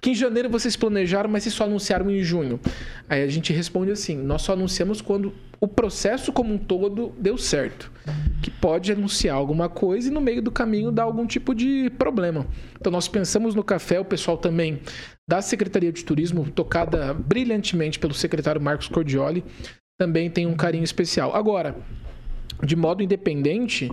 que 0.00 0.10
em 0.10 0.14
janeiro 0.14 0.48
vocês 0.48 0.76
planejaram, 0.76 1.28
mas 1.28 1.42
vocês 1.42 1.54
só 1.54 1.64
anunciaram 1.64 2.10
em 2.10 2.22
junho? 2.22 2.60
Aí 3.08 3.22
a 3.22 3.28
gente 3.28 3.52
responde 3.52 3.90
assim: 3.90 4.16
nós 4.16 4.42
só 4.42 4.52
anunciamos 4.52 5.00
quando 5.00 5.32
o 5.60 5.66
processo 5.66 6.32
como 6.32 6.54
um 6.54 6.58
todo 6.58 7.12
deu 7.18 7.36
certo. 7.36 7.90
Que 8.40 8.50
pode 8.50 8.92
anunciar 8.92 9.36
alguma 9.36 9.68
coisa 9.68 10.08
e 10.08 10.10
no 10.10 10.20
meio 10.20 10.40
do 10.40 10.50
caminho 10.50 10.92
dar 10.92 11.02
algum 11.02 11.26
tipo 11.26 11.54
de 11.54 11.90
problema. 11.98 12.46
Então, 12.80 12.92
nós 12.92 13.08
pensamos 13.08 13.54
no 13.54 13.64
café, 13.64 13.98
o 13.98 14.04
pessoal 14.04 14.38
também 14.38 14.80
da 15.28 15.42
Secretaria 15.42 15.92
de 15.92 16.04
Turismo, 16.04 16.48
tocada 16.50 17.12
brilhantemente 17.12 17.98
pelo 17.98 18.14
secretário 18.14 18.60
Marcos 18.60 18.88
Cordioli, 18.88 19.44
também 19.98 20.30
tem 20.30 20.46
um 20.46 20.54
carinho 20.54 20.84
especial. 20.84 21.34
Agora, 21.34 21.76
de 22.62 22.76
modo 22.76 23.02
independente, 23.02 23.90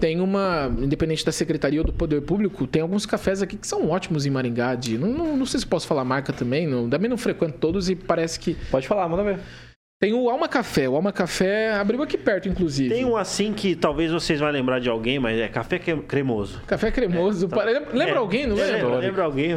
tem 0.00 0.20
uma. 0.20 0.72
Independente 0.78 1.24
da 1.24 1.32
secretaria 1.32 1.80
ou 1.80 1.86
do 1.86 1.92
poder 1.92 2.22
público, 2.22 2.66
tem 2.66 2.82
alguns 2.82 3.04
cafés 3.04 3.42
aqui 3.42 3.56
que 3.56 3.66
são 3.66 3.88
ótimos 3.90 4.26
em 4.26 4.30
Maringá. 4.30 4.74
De, 4.74 4.96
não, 4.96 5.08
não, 5.08 5.36
não 5.36 5.46
sei 5.46 5.60
se 5.60 5.66
posso 5.66 5.86
falar 5.86 6.04
marca 6.04 6.32
também, 6.32 6.66
não, 6.66 6.88
também 6.88 7.10
não 7.10 7.18
frequento 7.18 7.58
todos 7.58 7.88
e 7.90 7.94
parece 7.94 8.38
que. 8.40 8.54
Pode 8.70 8.86
falar, 8.86 9.08
manda 9.08 9.22
ver. 9.22 9.38
Tem 9.98 10.12
o 10.12 10.28
Alma 10.28 10.46
Café. 10.46 10.86
O 10.86 10.94
Alma 10.94 11.10
Café 11.10 11.72
abriu 11.72 12.02
aqui 12.02 12.18
perto, 12.18 12.46
inclusive. 12.50 12.94
Tem 12.94 13.02
um 13.06 13.16
assim 13.16 13.54
que 13.54 13.74
talvez 13.74 14.12
vocês 14.12 14.38
vão 14.38 14.50
lembrar 14.50 14.78
de 14.78 14.90
alguém, 14.90 15.18
mas 15.18 15.38
é 15.40 15.48
café 15.48 15.78
cre- 15.78 16.02
cremoso. 16.06 16.60
Café 16.66 16.90
cremoso. 16.90 17.48
Pare- 17.48 17.80
Lembra 17.94 18.16
É, 18.16 18.18
alguém, 18.18 18.46
não 18.46 18.58
é, 18.60 18.72
lembra? 18.72 18.96
Lembra 18.98 19.22
alguém? 19.24 19.54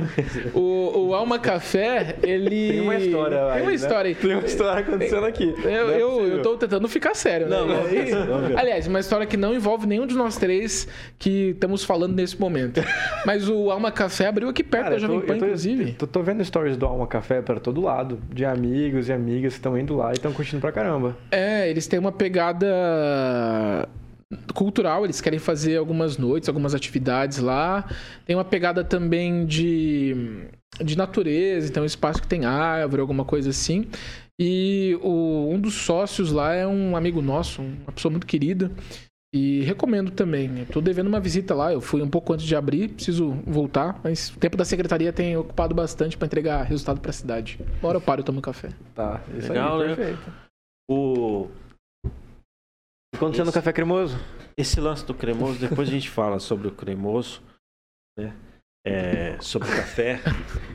O, 0.53 1.07
o 1.09 1.13
Alma 1.13 1.39
Café, 1.39 2.15
ele. 2.23 2.69
Tem 2.71 2.79
uma 2.79 2.95
história 2.95 3.37
Tem 3.51 3.61
uma 3.63 3.69
né? 3.69 3.73
história 3.75 4.07
aí. 4.09 4.15
Tem 4.15 4.31
uma 4.33 4.45
história 4.45 4.79
acontecendo 4.81 5.25
aqui. 5.25 5.43
Eu, 5.61 5.87
Não 5.87 5.93
é 5.93 6.01
eu, 6.01 6.27
eu 6.27 6.41
tô 6.41 6.55
tentando 6.55 6.87
ficar 6.87 7.13
sério, 7.15 7.45
né? 7.49 7.57
Não, 7.57 7.67
vamos 7.67 7.89
ver. 8.47 8.57
Aliás, 8.57 8.87
uma 8.87 9.01
história 9.01 9.27
que 9.27 9.35
não 9.35 9.53
envolve 9.53 9.85
nenhum 9.85 10.07
de 10.07 10.15
nós 10.15 10.37
três 10.37 10.87
que 11.17 11.49
estamos 11.49 11.83
falando 11.83 12.15
nesse 12.15 12.39
momento. 12.39 12.79
Mas 13.25 13.49
o 13.49 13.69
Alma 13.69 13.91
Café 13.91 14.27
abriu 14.27 14.47
aqui 14.47 14.63
perto 14.63 14.83
Cara, 14.85 14.95
da 14.95 15.01
Jovem 15.01 15.19
Pan, 15.19 15.37
tô- 15.37 15.45
inclusive. 15.47 15.91
Tô, 15.97 16.07
tô 16.07 16.23
vendo 16.23 16.45
stories 16.45 16.77
do 16.77 16.85
Alma 16.85 17.07
Café 17.07 17.41
para 17.41 17.59
todo 17.59 17.81
lado, 17.81 18.17
de 18.31 18.45
amigos 18.45 19.09
e 19.09 19.11
amigas 19.11 19.51
que 19.51 19.59
estão 19.59 19.77
indo 19.77 19.97
lá 19.97 20.13
e 20.13 20.28
estão 20.29 20.33
curtindo 20.33 20.61
pra 20.61 20.71
caramba. 20.71 21.17
É, 21.31 21.69
eles 21.69 21.87
têm 21.87 21.99
uma 21.99 22.11
pegada 22.11 22.67
cultural, 24.53 25.03
eles 25.03 25.19
querem 25.19 25.39
fazer 25.39 25.77
algumas 25.77 26.17
noites, 26.17 26.47
algumas 26.47 26.75
atividades 26.75 27.39
lá. 27.39 27.89
Tem 28.25 28.35
uma 28.35 28.45
pegada 28.45 28.83
também 28.83 29.45
de, 29.45 30.47
de 30.83 30.97
natureza, 30.97 31.67
então 31.67 31.83
um 31.83 31.85
espaço 31.85 32.21
que 32.21 32.27
tem 32.27 32.45
árvore, 32.45 33.01
alguma 33.01 33.25
coisa 33.25 33.49
assim. 33.49 33.87
E 34.39 34.97
o, 35.01 35.49
um 35.51 35.59
dos 35.59 35.73
sócios 35.73 36.31
lá 36.31 36.53
é 36.53 36.65
um 36.65 36.95
amigo 36.95 37.21
nosso, 37.21 37.61
uma 37.61 37.91
pessoa 37.91 38.11
muito 38.11 38.25
querida. 38.25 38.71
E 39.33 39.61
recomendo 39.61 40.09
também. 40.11 40.61
Estou 40.63 40.81
devendo 40.81 41.07
uma 41.07 41.19
visita 41.19 41.53
lá. 41.53 41.71
Eu 41.71 41.81
fui 41.81 42.01
um 42.01 42.09
pouco 42.09 42.33
antes 42.33 42.45
de 42.45 42.55
abrir, 42.55 42.89
preciso 42.89 43.31
voltar. 43.45 43.99
Mas 44.03 44.29
o 44.31 44.39
tempo 44.39 44.57
da 44.57 44.65
secretaria 44.65 45.13
tem 45.13 45.37
ocupado 45.37 45.75
bastante 45.75 46.17
para 46.17 46.25
entregar 46.25 46.63
resultado 46.63 46.99
para 46.99 47.11
a 47.11 47.13
cidade. 47.13 47.59
Uma 47.79 47.89
hora 47.89 47.97
eu 47.97 48.01
paro 48.01 48.21
e 48.21 48.23
tomo 48.23 48.41
café. 48.41 48.69
Tá, 48.95 49.21
isso 49.37 49.49
Legal, 49.49 49.81
aí, 49.81 49.89
né? 49.89 49.95
perfeito. 49.95 50.33
O, 50.89 51.47
Acontecendo 53.15 53.47
no 53.47 53.53
café 53.53 53.73
cremoso? 53.73 54.17
esse 54.57 54.79
lance 54.79 55.05
do 55.05 55.13
cremoso, 55.13 55.59
depois 55.59 55.87
a 55.87 55.91
gente 55.91 56.09
fala 56.09 56.39
sobre 56.39 56.67
o 56.67 56.71
cremoso, 56.71 57.41
né? 58.17 58.35
É, 58.89 59.35
sobre 59.39 59.67
café 59.69 60.19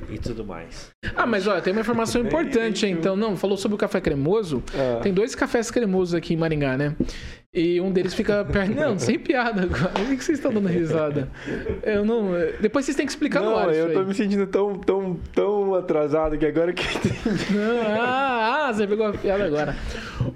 e 0.08 0.18
tudo 0.18 0.44
mais. 0.44 0.90
Ah, 1.16 1.26
mas 1.26 1.46
olha, 1.46 1.60
tem 1.60 1.72
uma 1.72 1.80
informação 1.80 2.22
importante, 2.22 2.86
então. 2.86 3.16
Não, 3.16 3.36
falou 3.36 3.56
sobre 3.56 3.74
o 3.74 3.78
café 3.78 4.00
cremoso. 4.00 4.62
Ah. 4.74 5.00
Tem 5.02 5.12
dois 5.12 5.34
cafés 5.34 5.70
cremosos 5.70 6.14
aqui 6.14 6.34
em 6.34 6.36
Maringá, 6.36 6.76
né? 6.76 6.94
E 7.52 7.80
um 7.80 7.92
deles 7.92 8.14
fica 8.14 8.44
perto. 8.44 8.74
Não, 8.74 8.98
sem 8.98 9.16
piada 9.16 9.62
agora. 9.62 9.88
Por 9.90 10.06
que 10.06 10.24
vocês 10.24 10.38
estão 10.38 10.52
dando 10.52 10.66
risada? 10.66 11.30
Eu 11.84 12.04
não. 12.04 12.32
Depois 12.60 12.84
vocês 12.84 12.96
têm 12.96 13.06
que 13.06 13.12
explicar 13.12 13.40
no 13.40 13.50
Não, 13.50 13.58
ar. 13.58 13.72
eu 13.72 13.84
isso 13.86 13.94
tô 13.94 14.00
aí. 14.00 14.06
me 14.06 14.14
sentindo 14.14 14.46
tão, 14.48 14.76
tão, 14.80 15.16
tão 15.32 15.74
atrasado 15.74 16.36
que 16.36 16.44
agora 16.44 16.72
que 16.72 16.82
entendi. 16.82 17.52
Não, 17.52 17.80
ah, 18.00 18.66
ah, 18.68 18.72
você 18.72 18.88
pegou 18.88 19.06
a 19.06 19.12
piada 19.12 19.44
agora. 19.44 19.76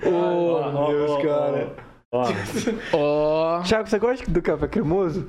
Ô, 0.06 0.70
Meu 0.70 1.06
Deus, 1.06 1.22
cara. 1.24 1.72
Ó, 2.12 2.32
ó. 2.92 3.62
Thiago, 3.62 3.88
você 3.88 3.98
gosta 3.98 4.30
do 4.30 4.40
café 4.40 4.68
cremoso? 4.68 5.28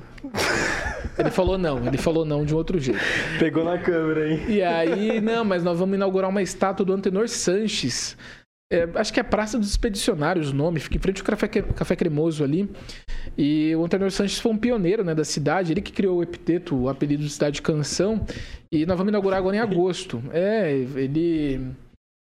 Ele 1.20 1.30
falou 1.30 1.57
não, 1.57 1.86
ele 1.86 1.97
falou 1.97 2.24
não 2.24 2.45
de 2.45 2.53
um 2.53 2.57
outro 2.57 2.80
jeito. 2.80 2.99
Pegou 3.38 3.65
na 3.65 3.78
câmera, 3.78 4.32
hein? 4.32 4.39
E 4.47 4.61
aí, 4.61 5.20
não, 5.20 5.43
mas 5.43 5.63
nós 5.63 5.78
vamos 5.78 5.95
inaugurar 5.95 6.30
uma 6.30 6.41
estátua 6.41 6.86
do 6.86 6.93
Antenor 6.93 7.28
Sanches. 7.28 8.15
É, 8.72 8.88
acho 8.95 9.11
que 9.11 9.20
é 9.20 9.24
Praça 9.24 9.57
dos 9.57 9.70
Expedicionários 9.72 10.51
o 10.51 10.55
nome, 10.55 10.80
fica 10.80 10.95
em 10.95 10.99
frente 10.99 11.22
ao 11.22 11.26
Café, 11.26 11.47
Café 11.47 11.95
Cremoso 11.95 12.43
ali. 12.43 12.70
E 13.38 13.76
o 13.76 13.84
Antenor 13.84 14.11
Sanches 14.11 14.39
foi 14.39 14.51
um 14.51 14.57
pioneiro 14.57 15.03
né, 15.03 15.15
da 15.15 15.26
cidade, 15.26 15.74
ele 15.74 15.82
que 15.82 15.91
criou 15.91 16.20
o 16.20 16.24
epiteto, 16.24 16.76
o 16.76 16.88
apelido 16.88 17.24
de 17.24 17.30
Cidade 17.30 17.61
Canção. 17.61 18.26
E 18.72 18.86
nós 18.86 18.97
vamos 18.97 19.09
inaugurar 19.09 19.39
agora 19.39 19.55
em 19.55 19.59
agosto. 19.59 20.24
É, 20.32 20.72
ele. 20.72 21.74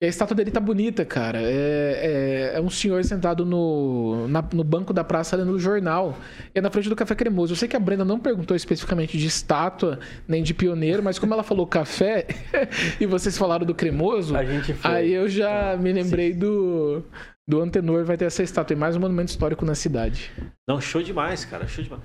E 0.02 0.04
a 0.04 0.08
estátua 0.08 0.34
dele 0.34 0.50
tá 0.50 0.58
bonita, 0.58 1.04
cara. 1.04 1.40
É, 1.40 2.50
é, 2.54 2.58
é 2.58 2.60
um 2.60 2.68
senhor 2.68 3.04
sentado 3.04 3.46
no, 3.46 4.26
na- 4.26 4.42
no 4.52 4.64
banco 4.64 4.92
da 4.92 5.04
praça 5.04 5.36
lendo 5.36 5.52
o 5.52 5.60
jornal. 5.60 6.18
E 6.52 6.58
é 6.58 6.60
na 6.60 6.70
frente 6.72 6.88
do 6.88 6.96
Café 6.96 7.14
Cremoso. 7.14 7.52
Eu 7.52 7.56
sei 7.56 7.68
que 7.68 7.76
a 7.76 7.78
Brenda 7.78 8.04
não 8.04 8.18
perguntou 8.18 8.56
especificamente 8.56 9.16
de 9.16 9.28
estátua, 9.28 10.00
nem 10.26 10.42
de 10.42 10.52
pioneiro, 10.52 11.04
mas 11.04 11.20
como 11.20 11.32
ela 11.32 11.44
falou 11.44 11.68
café 11.68 12.26
e 13.00 13.06
vocês 13.06 13.38
falaram 13.38 13.64
do 13.64 13.76
cremoso, 13.76 14.34
aí 14.82 15.12
eu 15.12 15.28
já 15.28 15.76
me 15.76 15.92
lembrei 15.92 16.32
do, 16.34 17.04
do 17.46 17.60
Antenor. 17.60 18.04
Vai 18.04 18.16
ter 18.16 18.24
essa 18.24 18.42
estátua. 18.42 18.74
E 18.74 18.76
mais 18.76 18.96
um 18.96 19.00
monumento 19.00 19.30
histórico 19.30 19.64
na 19.64 19.76
cidade. 19.76 20.32
Não, 20.68 20.80
show 20.80 21.00
demais, 21.00 21.44
cara. 21.44 21.68
Show 21.68 21.84
demais. 21.84 22.02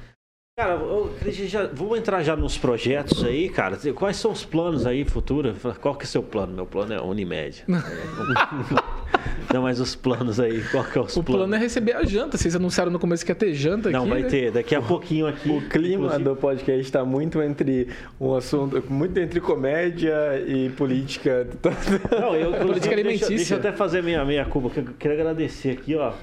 Cara, 0.60 0.74
eu, 0.74 1.12
acredito 1.16 1.48
já, 1.48 1.68
vamos 1.72 2.00
entrar 2.00 2.24
já 2.24 2.36
nos 2.36 2.58
projetos 2.58 3.24
aí, 3.24 3.48
cara. 3.48 3.78
Quais 3.94 4.18
são 4.18 4.32
os 4.32 4.44
planos 4.44 4.88
aí 4.88 5.06
futuros? 5.06 5.56
Qual 5.80 5.94
que 5.94 6.04
é 6.04 6.08
o 6.08 6.10
seu 6.10 6.24
plano? 6.24 6.52
Meu 6.52 6.66
plano 6.66 6.94
é 6.96 7.00
Unimed. 7.00 7.64
Não, 9.54 9.62
mas 9.62 9.80
os 9.80 9.94
planos 9.96 10.40
aí, 10.40 10.64
qual 10.72 10.84
que 10.84 10.98
é 10.98 11.02
os 11.02 11.16
O 11.16 11.22
planos? 11.24 11.42
plano 11.42 11.56
é 11.56 11.60
receber 11.60 11.96
a 11.96 12.04
janta. 12.04 12.38
Vocês 12.38 12.56
anunciaram 12.56 12.92
no 12.92 12.98
começo 12.98 13.24
que 13.24 13.30
ia 13.32 13.36
ter 13.36 13.54
janta 13.54 13.92
Não, 13.92 14.00
aqui. 14.02 14.10
vai 14.10 14.22
né? 14.24 14.30
ter. 14.30 14.52
Daqui 14.52 14.74
a 14.74 14.82
pouquinho 14.82 15.28
aqui. 15.28 15.48
O 15.48 15.62
clima 15.70 16.06
inclusive- 16.08 16.24
do 16.24 16.36
podcast 16.36 16.82
está 16.82 17.06
muito 17.06 17.40
entre 17.40 17.90
um 18.20 18.34
assunto, 18.34 18.84
muito 18.90 19.16
entre 19.20 19.40
comédia 19.40 20.44
e 20.48 20.72
política. 20.72 21.48
Não, 22.20 22.36
eu, 22.36 22.54
Política 22.54 22.96
deixa, 22.96 23.00
alimentícia. 23.00 23.36
deixa 23.36 23.54
eu 23.54 23.60
até 23.60 23.72
fazer 23.74 24.02
minha, 24.02 24.26
minha 24.26 24.44
culpa. 24.46 24.72
que 24.72 24.80
Eu 24.80 24.88
quero 24.98 25.14
agradecer 25.14 25.70
aqui, 25.70 25.94
ó. 25.96 26.14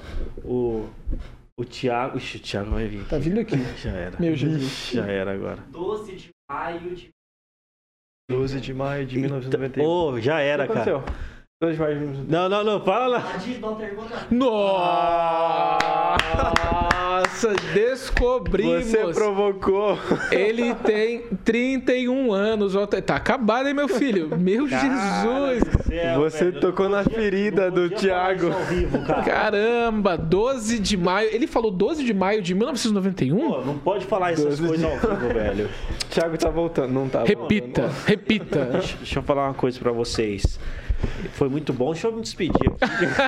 O, 0.43 0.87
o 1.57 1.63
Thiago. 1.63 2.17
Ixi, 2.17 2.37
o 2.37 2.39
Thiago 2.41 2.71
vai 2.71 2.87
vir. 2.87 3.07
Tá 3.07 3.17
vindo 3.17 3.39
aqui. 3.39 3.55
Já 3.81 3.91
era. 3.91 4.19
Meu 4.19 4.35
Jesus. 4.35 4.91
Já 4.93 5.05
era 5.05 5.33
agora. 5.33 5.61
12 5.69 6.15
de 6.15 6.29
maio 6.49 6.95
de 6.95 7.09
12 8.29 8.59
de 8.59 8.73
maio 8.73 9.05
de 9.05 9.17
1991. 9.19 9.85
Ô, 9.85 10.09
oh, 10.09 10.19
já 10.19 10.37
O 10.37 10.39
era, 10.39 10.67
que 10.67 10.73
cara. 10.73 11.03
Aconteceu? 11.73 11.73
12 11.73 11.73
de 11.75 11.79
maio 11.79 11.95
de 11.95 11.99
1991. 12.01 12.25
Não, 12.29 12.49
não, 12.49 12.63
não, 12.63 12.79
fala. 12.85 13.21
Pergunta. 13.77 14.27
Nossa, 17.15 17.53
descobrimos. 17.73 18.85
Você 18.85 19.13
provocou. 19.13 19.97
Ele 20.31 20.73
tem 20.75 21.23
31 21.43 22.31
anos. 22.33 22.75
ó, 22.75 22.85
Tá 22.87 23.15
acabado, 23.15 23.67
hein, 23.67 23.73
meu 23.73 23.87
filho? 23.87 24.29
Meu 24.37 24.67
Jesus. 24.67 25.63
Você 26.17 26.51
tocou 26.51 26.87
na 26.89 27.03
ferida 27.03 27.69
do 27.71 27.89
Thiago. 27.89 28.51
Vivo, 28.69 29.01
cara. 29.05 29.23
Caramba, 29.23 30.17
12 30.17 30.79
de 30.79 30.97
maio. 30.97 31.29
Ele 31.31 31.47
falou 31.47 31.71
12 31.71 32.03
de 32.03 32.13
maio 32.13 32.41
de 32.41 32.53
1991? 32.55 33.37
Pô, 33.37 33.61
não 33.61 33.77
pode 33.77 34.05
falar 34.05 34.31
essas 34.33 34.59
12 34.59 34.61
de- 34.61 34.67
coisas 34.67 34.85
ao 34.85 34.97
vivo, 35.17 35.33
velho. 35.33 35.69
Thiago 36.09 36.37
tá 36.37 36.49
voltando, 36.49 36.91
não 36.93 37.07
tá? 37.09 37.23
Repita, 37.23 37.89
repita. 38.05 38.65
Deixa 38.97 39.19
eu 39.19 39.23
falar 39.23 39.45
uma 39.47 39.53
coisa 39.53 39.79
pra 39.79 39.91
vocês. 39.91 40.59
Foi 41.33 41.49
muito 41.49 41.73
bom. 41.73 41.91
Deixa 41.91 42.07
eu 42.07 42.11
me 42.13 42.21
despedir. 42.21 42.71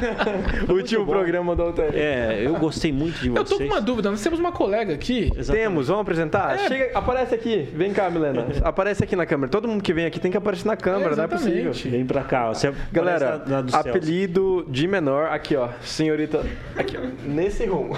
Último 0.69 1.05
bom. 1.05 1.11
programa 1.11 1.55
do 1.55 1.63
Alter. 1.63 1.91
É, 1.93 2.41
eu 2.43 2.55
gostei 2.55 2.91
muito 2.91 3.19
de 3.19 3.27
Eu 3.27 3.35
tô 3.43 3.55
vocês. 3.55 3.69
com 3.69 3.75
uma 3.75 3.81
dúvida. 3.81 4.09
Nós 4.11 4.21
temos 4.21 4.39
uma 4.39 4.51
colega 4.51 4.93
aqui. 4.93 5.31
Exatamente. 5.35 5.63
Temos, 5.63 5.87
vamos 5.87 6.01
apresentar? 6.01 6.55
É. 6.55 6.67
Chega, 6.67 6.97
aparece 6.97 7.35
aqui. 7.35 7.67
Vem 7.73 7.93
cá, 7.93 8.09
Milena. 8.09 8.47
Aparece 8.63 9.03
aqui 9.03 9.15
na 9.15 9.25
câmera. 9.25 9.49
Todo 9.49 9.67
mundo 9.67 9.81
que 9.83 9.93
vem 9.93 10.05
aqui 10.05 10.19
tem 10.19 10.31
que 10.31 10.37
aparecer 10.37 10.67
na 10.67 10.75
câmera, 10.75 11.15
não 11.15 11.23
é 11.23 11.27
possível. 11.27 11.71
Vem 11.73 12.05
pra 12.05 12.23
cá, 12.23 12.49
ó. 12.49 12.53
Você 12.53 12.73
Galera, 12.91 13.43
na, 13.47 13.61
na 13.61 13.79
apelido 13.79 14.65
de 14.69 14.87
menor, 14.87 15.27
aqui 15.31 15.55
ó, 15.55 15.69
senhorita, 15.81 16.43
aqui 16.75 16.97
ó, 16.97 17.01
nesse 17.27 17.65
rumo. 17.65 17.97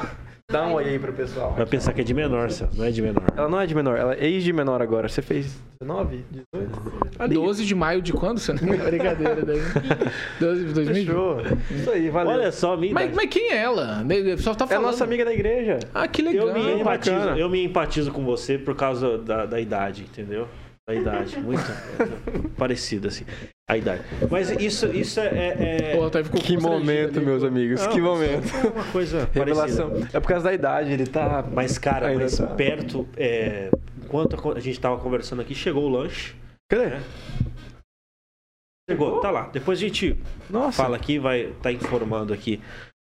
Dá 0.52 0.66
um 0.66 0.74
oi 0.74 0.86
aí 0.86 0.98
pro 0.98 1.14
pessoal. 1.14 1.54
Vai 1.54 1.66
pensar 1.68 1.94
que 1.94 2.02
é 2.02 2.04
de 2.04 2.12
menor, 2.12 2.50
Celso. 2.50 2.76
Não 2.76 2.84
é 2.84 2.90
de 2.90 3.04
menor. 3.04 3.22
Ela 3.38 3.48
não 3.48 3.62
é 3.62 3.68
de 3.68 3.76
menor, 3.76 3.96
ela 3.96 4.16
é 4.16 4.26
ex 4.26 4.44
de 4.44 4.52
menor 4.52 4.82
agora. 4.82 5.08
Você 5.08 5.22
fez 5.22 5.62
19, 5.80 6.26
18? 6.32 7.14
A 7.20 7.28
12 7.28 7.66
de 7.66 7.76
maio 7.76 8.02
de 8.02 8.12
quando? 8.12 8.40
Você 8.40 8.54
não 8.54 8.74
é 8.74 8.78
brincadeira 8.78 9.46
daí. 9.46 9.62
12 10.40 10.66
de 10.66 10.74
2020? 10.74 11.06
Fechou. 11.06 11.38
Isso 11.70 11.92
aí, 11.92 12.10
valeu. 12.10 12.32
Olha 12.32 12.52
só, 12.52 12.76
minha 12.76 12.96
Mas, 12.96 13.14
mas 13.14 13.30
quem 13.30 13.52
é 13.52 13.58
ela? 13.58 14.04
Só 14.40 14.56
tá 14.56 14.66
é 14.66 14.66
a 14.66 14.68
falando. 14.70 14.86
nossa 14.88 15.04
amiga 15.04 15.24
da 15.24 15.32
igreja. 15.32 15.78
Ah, 15.94 16.08
que 16.08 16.24
legal. 16.24 16.48
Eu 16.48 16.54
me, 16.56 16.82
empatizo, 16.82 17.30
eu 17.30 17.48
me 17.48 17.64
empatizo 17.64 18.12
com 18.12 18.26
você 18.26 18.58
por 18.58 18.74
causa 18.76 19.20
da, 19.20 19.46
da 19.46 19.60
idade, 19.60 20.02
entendeu? 20.02 20.48
Da 20.90 20.96
idade. 20.96 21.40
Muito, 21.40 21.62
muito 21.62 22.50
parecido, 22.58 23.08
assim. 23.08 23.24
A 23.70 23.78
idade. 23.78 24.02
Mas 24.32 24.50
isso, 24.50 24.88
isso 24.88 25.20
é. 25.20 25.28
é- 25.28 25.92
é- 25.92 25.96
Pô, 25.96 26.06
Otávio 26.06 26.26
ficou 26.26 26.42
Que 26.42 26.58
momento, 26.58 27.18
ali, 27.18 27.26
meus 27.26 27.44
amigos, 27.44 27.80
Não, 27.86 27.92
que 27.92 28.02
momento. 28.02 28.48
é 28.56 28.68
Uma 28.70 28.84
coisa 28.92 29.30
Revelação. 29.32 29.90
parecida. 29.92 30.18
É 30.18 30.20
por 30.20 30.28
causa 30.28 30.46
da 30.46 30.54
idade, 30.54 30.92
ele 30.92 31.06
tá... 31.06 31.46
Mas, 31.54 31.78
cara, 31.78 32.12
mas 32.16 32.36
tá. 32.38 32.48
perto. 32.48 33.08
é, 33.16 33.70
enquanto 34.04 34.36
a 34.36 34.58
a 34.58 34.60
gente 34.60 34.80
tava 34.80 34.98
conversando 34.98 35.44
aqui, 35.44 35.54
chegou 35.54 35.84
o 35.84 35.90
lanche. 35.90 36.34
Cadê? 36.68 36.86
É. 36.96 37.02
Chegou, 38.90 39.20
tá 39.22 39.30
lá. 39.30 39.48
Depois 39.54 39.78
a 39.78 39.82
gente 39.82 40.18
Nossa. 40.50 40.82
fala 40.82 40.96
aqui, 40.96 41.20
vai 41.20 41.54
tá 41.62 41.72
informando 41.72 42.34
aqui. 42.34 42.60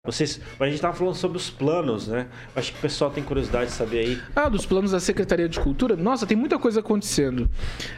Vocês, 0.07 0.39
a 0.57 0.65
gente 0.69 0.79
tava 0.79 0.95
falando 0.95 1.15
sobre 1.15 1.35
os 1.35 1.49
planos, 1.49 2.07
né? 2.07 2.27
Acho 2.55 2.71
que 2.71 2.77
o 2.77 2.81
pessoal 2.81 3.11
tem 3.11 3.21
curiosidade 3.21 3.65
de 3.65 3.71
saber 3.73 3.99
aí. 3.99 4.21
Ah, 4.33 4.47
dos 4.47 4.65
planos 4.65 4.91
da 4.91 5.01
Secretaria 5.01 5.49
de 5.49 5.59
Cultura? 5.59 5.97
Nossa, 5.97 6.25
tem 6.25 6.37
muita 6.37 6.57
coisa 6.57 6.79
acontecendo. 6.79 7.49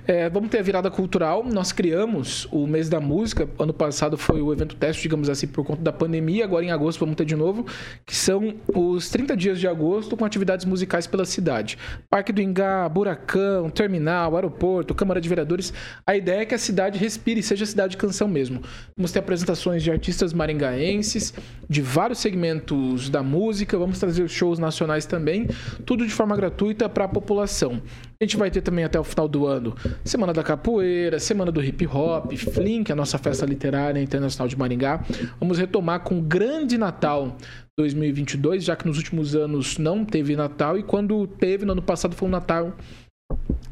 É, 0.08 0.28
vamos 0.28 0.50
ter 0.50 0.58
a 0.58 0.64
virada 0.64 0.90
cultural. 0.90 1.44
Nós 1.44 1.72
criamos 1.72 2.48
o 2.52 2.66
mês 2.66 2.90
da 2.90 3.00
música. 3.00 3.48
Ano 3.60 3.72
passado 3.72 4.18
foi 4.18 4.42
o 4.42 4.52
evento 4.52 4.76
teste, 4.76 5.04
digamos 5.04 5.30
assim, 5.30 5.46
por 5.46 5.64
conta 5.64 5.84
da 5.84 5.94
pandemia. 5.94 6.46
Agora 6.46 6.66
em 6.66 6.72
agosto 6.72 7.00
vamos 7.00 7.16
ter 7.16 7.26
de 7.26 7.36
novo, 7.36 7.64
que 8.08 8.16
são 8.16 8.56
os 8.74 9.08
30 9.10 9.38
dias 9.38 9.60
de 9.60 9.68
agosto 9.68 10.18
com 10.18 10.26
atividades 10.26 10.66
musicais 10.66 11.06
pela 11.06 11.26
cidade. 11.26 11.78
Parque 12.10 12.34
do 12.34 12.42
Ingá, 12.42 12.90
Buracão, 12.90 13.70
Terminal, 13.70 14.36
Aeroporto, 14.36 14.96
Câmara 14.96 15.22
de 15.22 15.30
Vereadores. 15.30 15.72
A 16.08 16.18
ideia 16.18 16.42
é 16.42 16.46
que 16.46 16.56
a 16.56 16.60
cidade 16.60 16.98
respire, 16.98 17.44
seja 17.44 17.68
cidade 17.68 17.92
de 17.92 17.98
canção 17.98 18.28
mesmo. 18.28 18.64
Vamos 18.98 19.12
ter 19.12 19.20
apresentações 19.20 19.84
de 19.84 19.92
artistas 19.92 20.34
maringaenses, 20.34 21.36
de 21.70 21.84
vários 21.84 21.99
segmentos 22.16 23.10
da 23.10 23.22
música. 23.22 23.78
Vamos 23.78 24.00
trazer 24.00 24.28
shows 24.30 24.58
nacionais 24.58 25.06
também, 25.06 25.48
tudo 25.86 26.06
de 26.06 26.14
forma 26.14 26.36
gratuita 26.36 26.88
para 26.88 27.06
a 27.06 27.08
população. 27.08 27.82
A 28.20 28.24
gente 28.24 28.38
vai 28.38 28.50
ter 28.50 28.62
também 28.62 28.84
até 28.84 29.00
o 29.00 29.04
final 29.04 29.28
do 29.28 29.46
ano 29.46 29.76
Semana 30.04 30.34
da 30.34 30.44
Capoeira, 30.44 31.20
Semana 31.20 31.52
do 31.52 31.64
Hip 31.64 31.86
Hop, 31.88 32.34
Flink, 32.34 32.92
a 32.92 32.96
nossa 32.96 33.18
festa 33.18 33.46
literária 33.46 34.02
internacional 34.02 34.48
de 34.48 34.58
Maringá. 34.58 35.04
Vamos 35.40 35.58
retomar 35.58 36.02
com 36.02 36.20
o 36.20 36.22
grande 36.22 36.78
Natal 36.78 37.38
2022, 37.78 38.64
já 38.64 38.76
que 38.76 38.88
nos 38.88 38.98
últimos 38.98 39.36
anos 39.36 39.78
não 39.78 40.04
teve 40.04 40.36
Natal 40.36 40.78
e 40.78 40.84
quando 40.84 41.26
teve 41.28 41.66
no 41.66 41.72
ano 41.74 41.82
passado 41.82 42.16
foi 42.16 42.28
um 42.28 42.32
Natal 42.32 42.76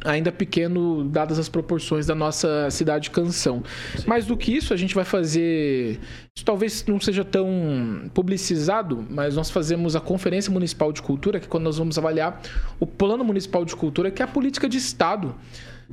ainda 0.06 0.32
pequeno, 0.32 1.04
dadas 1.04 1.38
as 1.38 1.50
proporções 1.50 2.06
da 2.06 2.16
nossa 2.16 2.70
cidade 2.72 3.10
canção. 3.10 3.64
Mais 4.06 4.26
do 4.26 4.38
que 4.38 4.56
isso, 4.56 4.74
a 4.74 4.78
gente 4.78 4.96
vai 4.96 5.04
fazer. 5.04 6.00
Isso 6.36 6.46
talvez 6.46 6.86
não 6.88 7.00
seja 7.00 7.26
tão 7.26 8.10
publicizado, 8.14 9.06
mas 9.10 9.36
nós 9.36 9.50
fazemos 9.50 9.96
a 9.96 10.00
Conferência 10.00 10.52
Municipal 10.52 10.92
de 10.94 11.02
Cultura, 11.02 11.40
que 11.40 11.46
é 11.46 11.50
quando 11.50 11.64
nós 11.66 11.78
vamos 11.78 11.98
avaliar 11.98 12.42
o 12.80 12.86
Plano 12.86 13.24
Municipal 13.24 13.66
de 13.66 13.76
Cultura, 13.76 14.10
que 14.10 14.22
é 14.22 14.26
a 14.26 14.28
política 14.28 14.70
de 14.70 14.78
Estado 14.78 15.36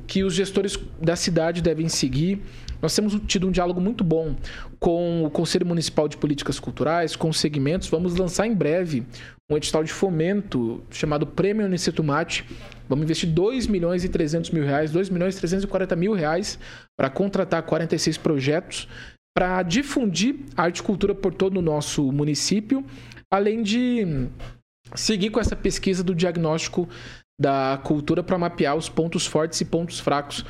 que 0.07 0.23
os 0.23 0.33
gestores 0.33 0.77
da 1.01 1.15
cidade 1.15 1.61
devem 1.61 1.87
seguir. 1.87 2.41
Nós 2.85 2.93
temos 2.93 3.19
tido 3.25 3.47
um 3.47 3.51
diálogo 3.51 3.81
muito 3.81 4.03
bom 4.03 4.35
com 4.79 5.23
o 5.25 5.31
Conselho 5.31 5.65
Municipal 5.65 6.07
de 6.07 6.17
Políticas 6.17 6.59
Culturais, 6.59 7.15
com 7.15 7.29
os 7.29 7.39
segmentos. 7.39 7.87
Vamos 7.87 8.15
lançar 8.15 8.45
em 8.45 8.53
breve 8.53 9.03
um 9.49 9.57
edital 9.57 9.83
de 9.83 9.91
fomento 9.91 10.83
chamado 10.91 11.25
Prêmio 11.25 11.65
Aniceto 11.65 12.03
Mate. 12.03 12.45
Vamos 12.87 13.05
investir 13.05 13.27
2 13.27 13.65
milhões 13.65 14.03
e 14.03 14.09
300 14.09 14.51
mil 14.51 14.63
reais, 14.63 14.91
2 14.91 15.09
milhões 15.09 15.35
e 15.35 15.39
340 15.39 15.95
mil 15.95 16.13
reais 16.13 16.59
para 16.95 17.09
contratar 17.09 17.63
46 17.63 18.19
projetos 18.19 18.87
para 19.35 19.63
difundir 19.63 20.41
a 20.55 20.65
arte 20.65 20.77
e 20.77 20.83
cultura 20.83 21.15
por 21.15 21.33
todo 21.33 21.57
o 21.57 21.63
nosso 21.63 22.11
município, 22.11 22.85
além 23.33 23.63
de 23.63 24.27
seguir 24.93 25.31
com 25.31 25.39
essa 25.39 25.55
pesquisa 25.55 26.03
do 26.03 26.13
diagnóstico 26.13 26.87
da 27.41 27.81
cultura 27.83 28.21
para 28.21 28.37
mapear 28.37 28.75
os 28.75 28.89
pontos 28.89 29.25
fortes 29.25 29.59
e 29.59 29.65
pontos 29.65 29.99
fracos 29.99 30.45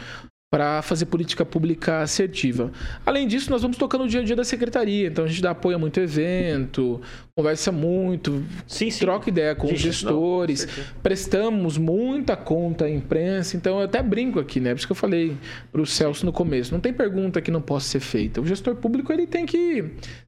para 0.52 0.82
fazer 0.82 1.08
política 1.08 1.44
pública 1.44 2.02
assertiva. 2.02 2.72
Além 3.06 3.28
disso, 3.28 3.50
nós 3.50 3.62
vamos 3.62 3.78
tocando 3.78 4.06
o 4.06 4.08
dia 4.08 4.22
a 4.22 4.24
dia 4.24 4.36
da 4.36 4.44
secretaria, 4.44 5.08
então 5.08 5.26
a 5.26 5.28
gente 5.28 5.42
dá 5.42 5.52
apoio 5.52 5.76
a 5.76 5.80
muito 5.80 6.00
evento, 6.00 7.02
conversa 7.36 7.72
muito, 7.72 8.44
Sim, 8.68 8.90
sim. 8.90 9.00
troca 9.00 9.28
ideia 9.30 9.54
com 9.56 9.66
os 9.68 9.74
não, 9.74 9.78
gestores, 9.80 10.60
certeza. 10.62 10.88
prestamos 11.04 11.78
muita 11.78 12.38
conta 12.38 12.86
à 12.86 12.90
imprensa, 12.90 13.58
então 13.58 13.80
eu 13.80 13.86
até 13.86 14.02
brinco 14.02 14.40
aqui, 14.40 14.60
né? 14.60 14.70
Por 14.72 14.78
isso 14.78 14.88
que 14.88 14.92
eu 14.94 14.96
falei 14.96 15.36
para 15.72 15.82
o 15.82 15.86
Celso 15.86 16.26
no 16.26 16.32
começo, 16.32 16.72
não 16.74 16.80
tem 16.80 16.94
pergunta 16.94 17.42
que 17.42 17.52
não 17.52 17.62
possa 17.62 17.88
ser 17.90 18.00
feita. 18.00 18.40
O 18.40 18.46
gestor 18.46 18.76
público 18.76 19.12
ele 19.12 19.28
tem 19.28 19.46
que 19.46 19.84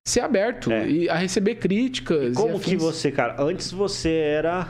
ser 0.05 0.21
aberto 0.21 0.71
É. 0.71 0.89
e 0.89 1.09
a 1.09 1.15
receber 1.15 1.55
críticas. 1.55 2.33
e 2.33 2.35
Como 2.35 2.59
que 2.59 2.71
afins. 2.71 2.81
você, 2.83 3.11
cara, 3.11 3.35
antes 3.41 3.71
você 3.71 4.09
era 4.09 4.67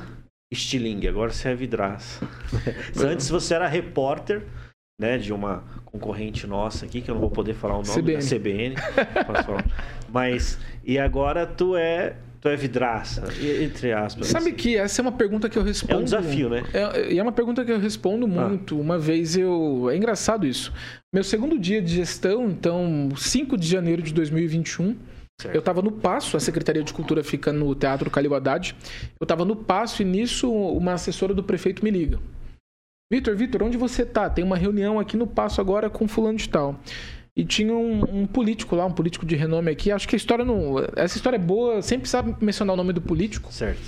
estilingue, 0.52 1.08
agora 1.08 1.32
você 1.32 1.50
é 1.50 1.56
vidraça. 1.56 2.24
antes 3.04 3.30
você 3.30 3.54
era 3.56 3.68
repórter, 3.68 4.44
né, 5.00 5.18
de 5.18 5.32
uma 5.32 5.64
concorrente 5.86 6.48
nossa 6.48 6.86
aqui, 6.86 7.02
que 7.02 7.10
eu 7.10 7.14
não 7.14 7.22
vou 7.22 7.30
poder 7.30 7.54
falar 7.54 7.78
o 7.78 7.84
nome, 7.84 8.02
CBN. 8.02 8.20
da 8.20 8.36
CBN. 8.36 8.76
Mas, 10.12 10.58
e 10.84 10.98
agora 10.98 11.46
tu 11.46 11.76
é, 11.76 12.16
tu 12.42 12.50
é 12.50 12.56
vidraça, 12.56 13.26
entre 13.64 13.94
aspas. 13.94 14.28
Sabe 14.28 14.54
que 14.54 14.76
essa 14.76 15.00
é 15.00 15.04
uma 15.04 15.12
pergunta 15.12 15.48
que 15.50 15.58
eu 15.58 15.64
respondo. 15.64 15.94
É 15.94 15.98
um 15.98 16.04
desafio, 16.04 16.50
né? 16.50 16.64
É, 16.74 17.14
e 17.14 17.20
é 17.20 17.22
uma 17.24 17.32
pergunta 17.32 17.64
que 17.64 17.72
eu 17.72 17.80
respondo 17.80 18.28
muito. 18.28 18.80
Uma 18.80 18.98
vez 18.98 19.38
eu. 19.38 19.88
É 19.92 19.96
engraçado 19.96 20.48
isso. 20.48 20.74
Meu 21.14 21.24
segundo 21.24 21.60
dia 21.60 21.82
de 21.82 21.94
gestão, 21.96 22.50
então, 22.50 23.10
5 23.16 23.56
de 23.56 23.68
janeiro 23.68 24.02
de 24.02 24.14
2021. 24.14 24.96
Certo. 25.40 25.54
Eu 25.54 25.60
estava 25.60 25.84
no 25.84 25.92
Passo, 25.92 26.36
a 26.36 26.40
Secretaria 26.40 26.84
de 26.84 26.92
Cultura 26.92 27.24
fica 27.24 27.54
no 27.54 27.76
Teatro 27.76 28.10
Calil 28.10 28.34
Haddad. 28.34 28.76
Eu 29.20 29.26
estava 29.26 29.46
no 29.46 29.56
Passo 29.56 30.02
e 30.02 30.06
nisso 30.06 30.52
uma 30.52 30.94
assessora 30.94 31.32
do 31.36 31.44
prefeito 31.44 31.84
me 31.84 31.92
liga. 31.92 32.18
Vitor, 33.12 33.36
Vitor, 33.36 33.64
onde 33.64 33.78
você 33.78 34.06
tá? 34.06 34.30
Tem 34.30 34.44
uma 34.44 34.58
reunião 34.58 35.00
aqui 35.00 35.16
no 35.16 35.26
Passo 35.26 35.62
agora 35.62 35.90
com 35.90 36.08
fulano 36.08 36.38
de 36.38 36.50
tal. 36.50 36.78
E 37.36 37.46
tinha 37.46 37.74
um, 37.74 38.22
um 38.22 38.28
político 38.28 38.76
lá, 38.76 38.86
um 38.86 38.92
político 38.92 39.26
de 39.26 39.36
renome 39.36 39.72
aqui. 39.72 39.92
Acho 39.92 40.08
que 40.08 40.16
a 40.16 40.18
história 40.18 40.44
não. 40.44 40.76
Essa 40.96 41.18
história 41.18 41.38
é 41.38 41.40
boa, 41.40 41.82
sempre 41.82 42.10
precisa 42.10 42.38
mencionar 42.42 42.74
o 42.74 42.78
nome 42.78 42.92
do 42.92 43.02
político. 43.02 43.54
Certo. 43.54 43.80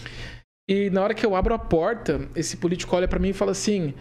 E 0.69 0.89
na 0.91 1.01
hora 1.01 1.13
que 1.13 1.25
eu 1.25 1.35
abro 1.35 1.53
a 1.53 1.59
porta, 1.59 2.29
esse 2.35 2.57
político 2.57 2.95
olha 2.95 3.07
pra 3.07 3.19
mim 3.19 3.29
e 3.29 3.33
fala 3.33 3.51
assim: 3.51 3.93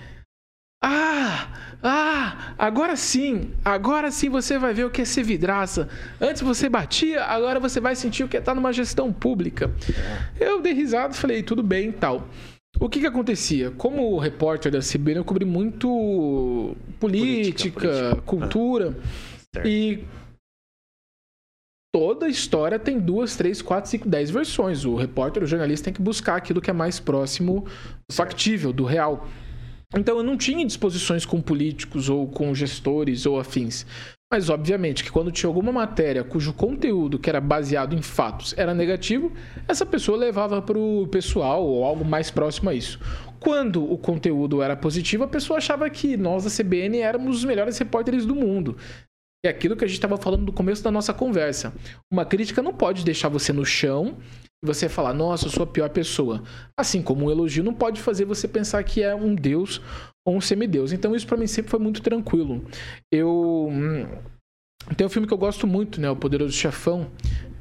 Ah, 0.85 1.49
ah, 1.83 2.55
agora 2.59 2.95
sim, 2.95 3.51
agora 3.65 4.11
sim 4.11 4.29
você 4.29 4.59
vai 4.59 4.75
ver 4.75 4.85
o 4.85 4.91
que 4.91 5.01
é 5.01 5.05
ser 5.05 5.23
vidraça. 5.23 5.89
Antes 6.21 6.43
você 6.43 6.69
batia, 6.69 7.25
agora 7.25 7.59
você 7.59 7.81
vai 7.81 7.97
sentir 7.97 8.23
o 8.23 8.29
que 8.29 8.37
é 8.37 8.41
estar 8.41 8.55
numa 8.55 8.73
gestão 8.73 9.13
pública. 9.13 9.73
Eu 10.39 10.61
dei 10.61 10.75
risada 10.75 11.15
e 11.15 11.17
falei: 11.17 11.43
tudo 11.43 11.63
bem 11.63 11.89
e 11.89 11.93
tal. 11.93 12.29
O 12.81 12.89
que 12.89 13.01
que 13.01 13.07
acontecia? 13.07 13.71
Como 13.73 14.19
repórter 14.19 14.71
da 14.71 14.79
CBN, 14.79 15.19
eu 15.19 15.25
cobri 15.25 15.45
muito 15.45 16.77
política, 17.01 17.01
Política, 17.01 17.81
política. 17.81 18.23
cultura. 18.23 18.99
Certo. 19.55 19.69
E 19.69 20.05
toda 21.93 22.29
história 22.29 22.79
tem 22.79 22.99
duas, 23.01 23.35
três, 23.37 23.61
quatro, 23.61 23.91
cinco, 23.91 24.09
dez 24.09 24.31
versões. 24.31 24.85
O 24.85 24.95
repórter, 24.95 25.43
o 25.43 25.47
jornalista 25.47 25.87
tem 25.87 25.95
que 25.95 26.03
buscar 26.03 26.37
aquilo 26.37 26.61
que 26.61 26.71
é 26.71 26.73
mais 26.73 27.01
próximo, 27.01 27.67
factível, 28.13 28.73
do 28.73 28.85
real. 28.85 29.27
Então 29.97 30.19
eu 30.19 30.23
não 30.23 30.37
tinha 30.37 30.65
disposições 30.65 31.25
com 31.25 31.41
políticos 31.41 32.09
ou 32.09 32.29
com 32.29 32.55
gestores 32.55 33.27
ou 33.27 33.41
afins. 33.41 33.87
Mas 34.31 34.51
obviamente 34.51 35.03
que 35.03 35.11
quando 35.11 35.33
tinha 35.33 35.49
alguma 35.49 35.73
matéria 35.73 36.23
cujo 36.23 36.53
conteúdo 36.53 37.19
que 37.19 37.31
era 37.31 37.41
baseado 37.41 37.95
em 37.95 38.03
fatos 38.03 38.55
era 38.59 38.75
negativo, 38.75 39.33
essa 39.67 39.87
pessoa 39.87 40.19
levava 40.19 40.61
para 40.61 40.79
o 40.79 41.07
pessoal 41.07 41.65
ou 41.65 41.83
algo 41.83 42.05
mais 42.05 42.31
próximo 42.31 42.69
a 42.69 42.75
isso. 42.75 43.01
Quando 43.41 43.91
o 43.91 43.97
conteúdo 43.97 44.61
era 44.61 44.77
positivo, 44.77 45.25
a 45.25 45.29
pessoa 45.29 45.57
achava 45.57 45.89
que 45.89 46.15
nós 46.15 46.45
da 46.45 46.51
CBN 46.51 46.99
éramos 46.99 47.39
os 47.39 47.45
melhores 47.47 47.79
repórteres 47.79 48.27
do 48.27 48.35
mundo. 48.35 48.77
É 49.45 49.49
aquilo 49.49 49.77
que 49.77 49.85
a 49.85 49.87
gente 49.87 49.99
estava 49.99 50.17
falando 50.17 50.47
no 50.47 50.53
começo 50.53 50.83
da 50.83 50.91
nossa 50.91 51.15
conversa. 51.15 51.73
Uma 52.13 52.25
crítica 52.25 52.61
não 52.61 52.75
pode 52.75 53.05
deixar 53.05 53.29
você 53.29 53.53
no 53.53 53.65
chão 53.65 54.19
e 54.63 54.67
você 54.67 54.89
falar, 54.89 55.15
nossa, 55.15 55.47
eu 55.47 55.51
sou 55.51 55.63
a 55.63 55.67
pior 55.67 55.89
pessoa. 55.91 56.43
Assim 56.77 57.01
como 57.01 57.27
um 57.27 57.31
elogio 57.31 57.63
não 57.63 57.73
pode 57.73 58.01
fazer 58.01 58.25
você 58.25 58.49
pensar 58.49 58.83
que 58.83 59.03
é 59.03 59.15
um 59.15 59.35
deus 59.35 59.81
ou 60.27 60.37
um 60.37 60.41
semideus. 60.41 60.93
Então 60.93 61.15
isso 61.15 61.27
para 61.27 61.37
mim 61.37 61.47
sempre 61.47 61.71
foi 61.71 61.79
muito 61.79 62.03
tranquilo. 62.03 62.65
Eu 63.13 63.69
hum, 63.71 64.09
tem 64.97 65.07
um 65.07 65.11
filme 65.11 65.29
que 65.29 65.35
eu 65.35 65.39
gosto 65.39 65.67
muito, 65.67 66.01
né, 66.01 66.11
O 66.11 66.17
Poderoso 66.17 66.53
Chefão. 66.53 67.11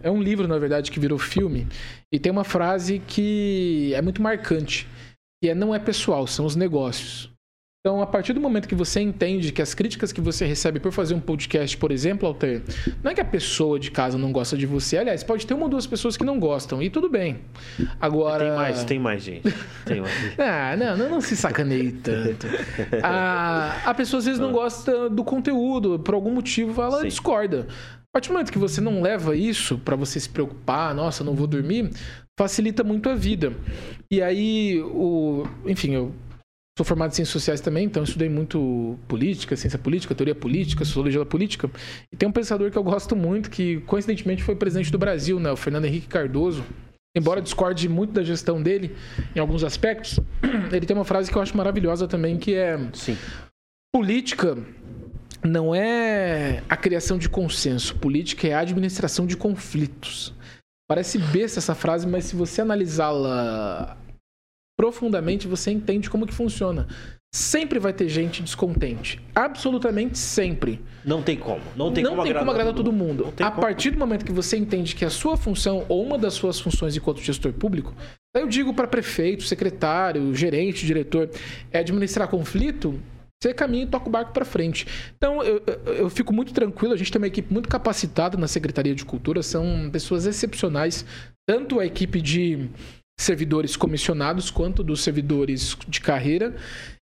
É 0.02 0.10
um 0.10 0.22
livro, 0.22 0.48
na 0.48 0.58
verdade, 0.58 0.92
que 0.92 1.00
virou 1.00 1.18
filme 1.18 1.68
e 2.12 2.20
tem 2.20 2.32
uma 2.32 2.44
frase 2.44 3.00
que 3.00 3.92
é 3.94 4.02
muito 4.02 4.22
marcante, 4.22 4.88
que 5.42 5.50
é 5.50 5.56
não 5.56 5.74
é 5.74 5.80
pessoal, 5.80 6.26
são 6.26 6.46
os 6.46 6.56
negócios. 6.56 7.32
Então, 7.88 8.02
a 8.02 8.06
partir 8.06 8.34
do 8.34 8.42
momento 8.42 8.68
que 8.68 8.76
você 8.76 9.00
entende 9.00 9.50
que 9.54 9.62
as 9.62 9.74
críticas 9.74 10.12
que 10.12 10.20
você 10.20 10.46
recebe 10.46 10.78
por 10.78 10.92
fazer 10.92 11.14
um 11.14 11.22
podcast, 11.22 11.78
por 11.78 11.90
exemplo, 11.90 12.28
Alter, 12.28 12.62
não 13.02 13.12
é 13.12 13.14
que 13.14 13.22
a 13.22 13.26
pessoa 13.26 13.80
de 13.80 13.90
casa 13.92 14.18
não 14.18 14.30
gosta 14.30 14.58
de 14.58 14.66
você. 14.66 14.98
Aliás, 14.98 15.24
pode 15.24 15.48
ter 15.48 15.54
uma 15.54 15.64
ou 15.64 15.70
duas 15.70 15.88
pessoas 15.88 16.18
que 16.18 16.26
não 16.26 16.38
gostam, 16.38 16.84
e 16.84 16.90
tudo 16.90 17.08
bem. 17.10 17.40
Agora. 17.98 18.44
Tem 18.44 18.56
mais, 18.58 18.84
tem 18.84 19.00
mais, 19.00 19.24
gente. 19.24 19.54
Tem 19.86 20.02
mais. 20.02 20.14
Ah, 20.38 20.76
não, 20.76 20.98
não, 20.98 21.10
não 21.12 21.22
se 21.22 21.38
sacaneie 21.38 21.94
tanto. 21.94 22.46
A, 23.02 23.84
a 23.86 23.94
pessoa 23.94 24.20
às 24.20 24.26
vezes 24.26 24.40
não 24.40 24.52
gosta 24.52 25.10
do 25.10 25.24
conteúdo, 25.24 25.98
por 25.98 26.14
algum 26.14 26.34
motivo 26.34 26.82
ela 26.82 27.00
Sim. 27.00 27.08
discorda. 27.08 27.68
A 27.70 28.18
partir 28.18 28.28
do 28.28 28.34
momento 28.34 28.52
que 28.52 28.60
você 28.60 28.82
não 28.82 29.02
leva 29.02 29.34
isso 29.34 29.78
pra 29.78 29.96
você 29.96 30.20
se 30.20 30.28
preocupar, 30.28 30.94
nossa, 30.94 31.24
não 31.24 31.34
vou 31.34 31.48
dormir, 31.48 31.90
facilita 32.38 32.84
muito 32.84 33.08
a 33.08 33.16
vida. 33.16 33.54
E 34.12 34.22
aí, 34.22 34.82
o, 34.82 35.46
enfim, 35.66 35.94
eu 35.94 36.14
sou 36.78 36.86
formado 36.86 37.10
em 37.10 37.16
ciências 37.16 37.34
sociais 37.34 37.60
também, 37.60 37.86
então 37.86 38.04
estudei 38.04 38.30
muito 38.30 39.00
política, 39.08 39.56
ciência 39.56 39.80
política, 39.80 40.14
teoria 40.14 40.36
política, 40.36 40.86
sociologia 40.86 41.20
da 41.20 41.26
política. 41.26 41.70
E 42.14 42.16
tem 42.16 42.30
um 42.30 42.32
pensador 42.32 42.70
que 42.70 42.78
eu 42.78 42.84
gosto 42.84 43.16
muito, 43.16 43.50
que 43.50 43.82
coincidentemente 43.82 44.44
foi 44.44 44.56
presidente 44.56 44.92
do 44.92 44.98
Brasil, 45.00 45.40
né, 45.40 45.52
o 45.52 45.58
Fernando 45.58 45.86
Henrique 45.86 46.08
Cardoso. 46.08 46.64
Embora 47.16 47.42
discorde 47.42 47.90
muito 47.90 48.14
da 48.14 48.22
gestão 48.22 48.62
dele 48.62 48.96
em 49.36 49.40
alguns 49.40 49.64
aspectos, 49.64 50.20
ele 50.72 50.86
tem 50.86 50.96
uma 50.96 51.04
frase 51.04 51.32
que 51.32 51.38
eu 51.38 51.42
acho 51.42 51.58
maravilhosa 51.58 52.08
também, 52.08 52.38
que 52.38 52.54
é 52.54 52.78
Sim. 52.94 53.18
política 53.92 54.56
não 55.44 55.74
é 55.74 56.62
a 56.70 56.78
criação 56.78 57.18
de 57.18 57.28
consenso, 57.28 57.96
política 57.96 58.48
é 58.48 58.54
a 58.54 58.60
administração 58.60 59.26
de 59.26 59.36
conflitos. 59.36 60.32
Parece 60.88 61.18
besta 61.18 61.58
essa 61.60 61.74
frase, 61.74 62.06
mas 62.06 62.26
se 62.26 62.36
você 62.36 62.62
analisá-la 62.62 63.98
profundamente, 64.78 65.48
você 65.48 65.72
entende 65.72 66.10
como 66.10 66.26
que 66.28 66.34
funciona. 66.34 66.88
Sempre 67.34 67.78
vai 67.78 67.92
ter 67.92 68.08
gente 68.08 68.42
descontente. 68.42 69.20
Absolutamente 69.36 70.18
sempre. 70.18 70.80
Não 71.04 71.22
tem 71.22 71.36
como. 71.36 71.62
Não 71.76 71.92
tem 71.92 72.04
como 72.06 72.22
agradar, 72.22 72.50
agradar 72.50 72.74
todo 72.74 72.92
mundo. 72.94 73.26
Não 73.26 73.32
tem 73.32 73.46
A 73.46 73.50
como. 73.52 73.62
partir 73.62 73.92
do 73.92 73.98
momento 74.00 74.24
que 74.24 74.32
você 74.32 74.56
entende 74.56 74.96
que 74.96 75.04
a 75.04 75.10
sua 75.10 75.36
função, 75.36 75.86
ou 75.90 76.04
uma 76.06 76.18
das 76.18 76.36
suas 76.36 76.60
funções 76.60 76.96
enquanto 76.96 77.20
gestor 77.22 77.52
público, 77.54 77.94
aí 78.36 78.42
eu 78.44 78.48
digo 78.48 78.74
para 78.74 78.88
prefeito, 78.88 79.44
secretário, 79.44 80.34
gerente, 80.34 80.86
diretor, 80.86 81.30
é 81.72 81.80
administrar 81.80 82.28
conflito, 82.30 82.98
você 83.44 83.54
caminha 83.54 83.84
e 83.84 83.88
toca 83.88 84.08
o 84.08 84.12
barco 84.12 84.32
para 84.32 84.46
frente. 84.46 84.88
Então, 85.16 85.44
eu, 85.44 85.62
eu- 85.86 85.94
eu 85.94 86.10
fico 86.10 86.34
muito 86.34 86.54
tranquilo. 86.54 86.94
A 86.94 86.98
gente 86.98 87.12
tem 87.12 87.22
uma 87.22 87.28
equipe 87.28 87.52
muito 87.54 87.68
capacitada 87.70 88.38
na 88.38 88.48
Secretaria 88.48 88.96
de 88.96 89.04
Cultura, 89.06 89.44
são 89.44 89.90
pessoas 89.92 90.26
excepcionais, 90.26 91.06
tanto 91.48 91.80
a 91.80 91.86
equipe 91.86 92.20
de 92.22 92.68
servidores 93.20 93.76
comissionados 93.76 94.52
quanto 94.52 94.84
dos 94.84 95.02
servidores 95.02 95.76
de 95.88 96.00
carreira. 96.00 96.56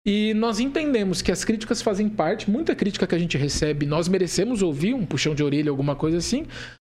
E 0.06 0.34
nós 0.34 0.60
entendemos 0.60 1.22
que 1.22 1.32
as 1.32 1.44
críticas 1.44 1.82
fazem 1.82 2.10
parte, 2.10 2.50
muita 2.50 2.76
crítica 2.76 3.08
que 3.08 3.16
a 3.16 3.20
gente 3.20 3.38
recebe, 3.38 3.86
nós 3.86 4.08
merecemos 4.08 4.62
ouvir 4.62 4.94
um 4.94 5.06
puxão 5.06 5.34
de 5.34 5.44
orelha, 5.44 5.70
alguma 5.70 5.96
coisa 5.96 6.18
assim. 6.18 6.46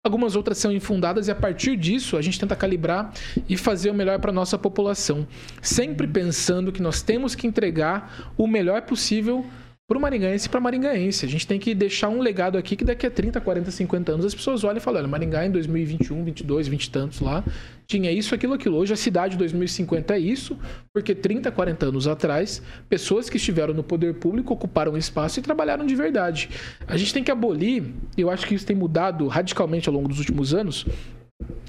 Algumas 0.04 0.34
outras 0.34 0.58
são 0.58 0.72
infundadas 0.72 1.28
e 1.28 1.30
a 1.30 1.34
partir 1.34 1.76
disso 1.76 2.16
a 2.16 2.22
gente 2.22 2.40
tenta 2.40 2.56
calibrar 2.56 3.12
e 3.48 3.56
fazer 3.56 3.88
o 3.90 3.94
melhor 3.94 4.18
para 4.18 4.32
nossa 4.32 4.58
população, 4.58 5.28
sempre 5.60 6.08
pensando 6.08 6.72
que 6.72 6.82
nós 6.82 7.02
temos 7.02 7.36
que 7.36 7.46
entregar 7.46 8.32
o 8.36 8.48
melhor 8.48 8.82
possível 8.82 9.46
para 9.88 9.98
o 9.98 10.00
maringaense 10.00 10.46
e 10.46 10.50
para 10.50 10.60
maringaense. 10.60 11.26
A 11.26 11.28
gente 11.28 11.46
tem 11.46 11.58
que 11.58 11.74
deixar 11.74 12.08
um 12.08 12.20
legado 12.20 12.56
aqui 12.56 12.76
que 12.76 12.84
daqui 12.84 13.06
a 13.06 13.10
30, 13.10 13.40
40, 13.40 13.70
50 13.70 14.12
anos 14.12 14.24
as 14.24 14.34
pessoas 14.34 14.64
olham 14.64 14.78
e 14.78 14.80
falam, 14.80 15.00
olha, 15.00 15.08
Maringá 15.08 15.44
em 15.44 15.50
2021, 15.50 16.24
22, 16.24 16.68
20 16.68 16.84
e 16.84 16.90
tantos 16.90 17.20
lá, 17.20 17.44
tinha 17.86 18.10
isso, 18.10 18.34
aquilo, 18.34 18.54
aquilo. 18.54 18.76
Hoje 18.76 18.92
a 18.92 18.96
cidade 18.96 19.32
de 19.32 19.38
2050 19.38 20.14
é 20.14 20.18
isso, 20.18 20.58
porque 20.94 21.14
30, 21.14 21.50
40 21.50 21.86
anos 21.86 22.06
atrás, 22.06 22.62
pessoas 22.88 23.28
que 23.28 23.36
estiveram 23.36 23.74
no 23.74 23.82
poder 23.82 24.14
público 24.14 24.54
ocuparam 24.54 24.96
espaço 24.96 25.40
e 25.40 25.42
trabalharam 25.42 25.84
de 25.84 25.94
verdade. 25.94 26.48
A 26.86 26.96
gente 26.96 27.12
tem 27.12 27.24
que 27.24 27.30
abolir, 27.30 27.84
eu 28.16 28.30
acho 28.30 28.46
que 28.46 28.54
isso 28.54 28.64
tem 28.64 28.76
mudado 28.76 29.26
radicalmente 29.26 29.88
ao 29.88 29.94
longo 29.94 30.08
dos 30.08 30.18
últimos 30.18 30.54
anos, 30.54 30.86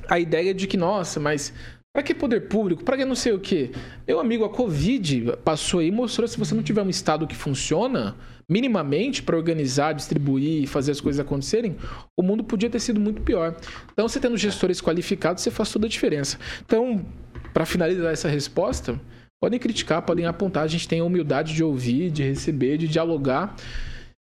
a 0.08 0.20
ideia 0.20 0.54
de 0.54 0.68
que, 0.68 0.78
nossa, 0.78 1.20
mas 1.20 1.54
para 1.94 2.02
que 2.02 2.16
poder 2.16 2.48
público? 2.48 2.84
Para 2.84 2.98
que 2.98 3.06
não 3.06 3.14
sei 3.14 3.34
o 3.34 3.40
quê? 3.40 3.70
Meu 4.08 4.20
amigo, 4.20 4.44
a 4.44 4.50
Covid 4.50 5.38
passou 5.46 5.80
aí 5.80 5.90
e 5.90 5.92
mostrou 5.92 6.28
se 6.28 6.40
você 6.40 6.56
não 6.56 6.64
tiver 6.64 6.82
um 6.82 6.90
Estado 6.90 7.28
que 7.28 7.36
funciona 7.36 8.16
minimamente 8.50 9.22
para 9.22 9.38
organizar, 9.38 9.94
distribuir 9.94 10.64
e 10.64 10.68
fazer 10.68 10.92
as 10.92 11.00
coisas 11.00 11.20
acontecerem, 11.20 11.78
o 12.18 12.24
mundo 12.24 12.44
podia 12.44 12.68
ter 12.68 12.80
sido 12.80 13.00
muito 13.00 13.22
pior. 13.22 13.56
Então, 13.92 14.08
você 14.08 14.20
tendo 14.20 14.36
gestores 14.36 14.82
qualificados, 14.82 15.44
você 15.44 15.52
faz 15.52 15.72
toda 15.72 15.86
a 15.86 15.90
diferença. 15.90 16.40
Então, 16.66 17.06
para 17.54 17.64
finalizar 17.64 18.12
essa 18.12 18.28
resposta, 18.28 19.00
podem 19.40 19.60
criticar, 19.60 20.02
podem 20.02 20.26
apontar. 20.26 20.64
A 20.64 20.68
gente 20.68 20.88
tem 20.88 21.00
a 21.00 21.04
humildade 21.04 21.54
de 21.54 21.64
ouvir, 21.64 22.10
de 22.10 22.24
receber, 22.24 22.78
de 22.78 22.88
dialogar, 22.88 23.56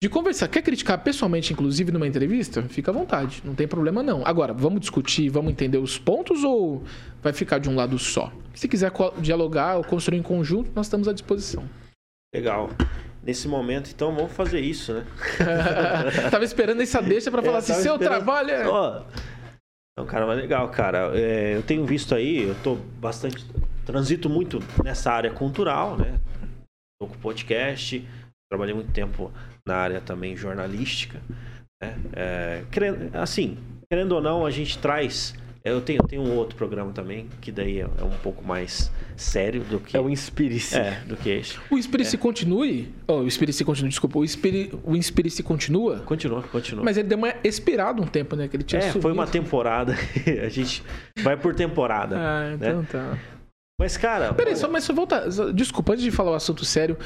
de 0.01 0.07
conversar. 0.09 0.47
Quer 0.47 0.61
criticar 0.61 0.97
pessoalmente, 1.03 1.51
inclusive, 1.51 1.91
numa 1.91 2.07
entrevista? 2.07 2.63
Fica 2.63 2.91
à 2.91 2.93
vontade, 2.93 3.41
não 3.43 3.53
tem 3.53 3.67
problema 3.67 4.01
não. 4.01 4.25
Agora, 4.25 4.53
vamos 4.53 4.79
discutir, 4.79 5.29
vamos 5.29 5.51
entender 5.51 5.77
os 5.77 5.97
pontos 5.97 6.43
ou 6.43 6.83
vai 7.21 7.33
ficar 7.33 7.59
de 7.59 7.69
um 7.69 7.75
lado 7.75 7.99
só? 7.99 8.31
Se 8.53 8.67
quiser 8.67 8.91
dialogar 9.19 9.75
ou 9.77 9.83
construir 9.83 10.17
em 10.19 10.23
conjunto, 10.23 10.71
nós 10.73 10.85
estamos 10.85 11.07
à 11.07 11.13
disposição. 11.13 11.67
Legal. 12.33 12.69
Nesse 13.21 13.47
momento, 13.49 13.91
então, 13.93 14.15
vamos 14.15 14.31
fazer 14.31 14.61
isso, 14.61 14.93
né? 14.93 15.05
Tava 16.31 16.45
esperando 16.45 16.81
essa 16.81 17.01
deixa 17.01 17.29
pra 17.29 17.41
falar 17.41 17.55
É, 17.55 17.59
assim, 17.59 17.73
tava 17.73 17.81
seu 17.83 17.93
esperando- 17.95 18.15
trabalho 18.23 18.49
é... 18.51 18.67
Ó, 18.67 19.03
é 19.97 20.01
um 20.01 20.05
cara 20.05 20.25
mais 20.25 20.39
legal, 20.39 20.69
cara. 20.69 21.11
É, 21.13 21.57
eu 21.57 21.61
tenho 21.63 21.85
visto 21.85 22.15
aí, 22.15 22.43
eu 22.43 22.55
tô 22.63 22.75
bastante. 22.75 23.45
Transito 23.85 24.29
muito 24.29 24.59
nessa 24.81 25.11
área 25.11 25.29
cultural, 25.31 25.97
né? 25.97 26.17
Tô 27.01 27.07
com 27.07 27.17
podcast, 27.17 28.07
trabalhei 28.49 28.73
muito 28.73 28.91
tempo 28.91 29.31
na 29.65 29.75
área 29.75 30.01
também 30.01 30.35
jornalística. 30.35 31.19
Né? 31.81 31.95
É, 32.13 32.63
querendo, 32.71 33.15
assim, 33.15 33.57
querendo 33.89 34.13
ou 34.13 34.21
não, 34.21 34.45
a 34.45 34.51
gente 34.51 34.77
traz. 34.79 35.33
Eu 35.63 35.81
tenho, 35.81 36.01
eu 36.01 36.07
tenho 36.07 36.21
um 36.21 36.35
outro 36.37 36.55
programa 36.55 36.91
também, 36.93 37.27
que 37.41 37.51
daí 37.51 37.79
é, 37.81 37.87
é 37.99 38.03
um 38.03 38.17
pouco 38.23 38.43
mais 38.43 38.89
sério 39.17 39.61
do 39.65 39.77
que. 39.79 39.95
É 39.95 39.99
o 39.99 40.09
Inspire-se. 40.09 40.75
É, 40.75 41.01
do 41.05 41.17
que 41.17 41.29
este. 41.29 41.59
O 41.69 41.77
Inspire-se 41.77 42.17
continue... 42.17 42.93
Oh, 43.05 43.19
o 43.19 43.27
Inspire-se 43.27 43.65
continue, 43.65 43.89
desculpa. 43.89 44.19
O 44.19 44.23
Inspire- 44.23 44.71
o 44.85 44.95
Inspire-se 44.95 45.43
continua... 45.43 45.99
Continua, 45.99 46.41
continua. 46.43 46.83
Mas 46.83 46.95
ele 46.97 47.09
deu 47.09 47.17
uma 47.17 47.33
expirado 47.43 48.01
um 48.01 48.07
tempo, 48.07 48.37
né? 48.37 48.47
Que 48.47 48.55
ele 48.55 48.63
tinha 48.63 48.79
é, 48.79 48.83
foi 48.83 49.01
sumido. 49.01 49.19
uma 49.19 49.27
temporada. 49.27 49.95
a 50.43 50.47
gente 50.49 50.81
vai 51.21 51.35
por 51.35 51.53
temporada. 51.53 52.15
Ah, 52.17 52.53
então 52.53 52.85
tá. 52.85 53.17
Mas, 53.79 53.97
cara. 53.97 54.33
Peraí, 54.33 54.53
olha- 54.53 54.61
só, 54.61 54.69
mas 54.69 54.85
só 54.85 54.93
volta. 54.93 55.27
Desculpa, 55.53 55.91
antes 55.91 56.05
de 56.05 56.11
falar 56.11 56.31
o 56.31 56.35
assunto 56.35 56.63
sério. 56.63 56.97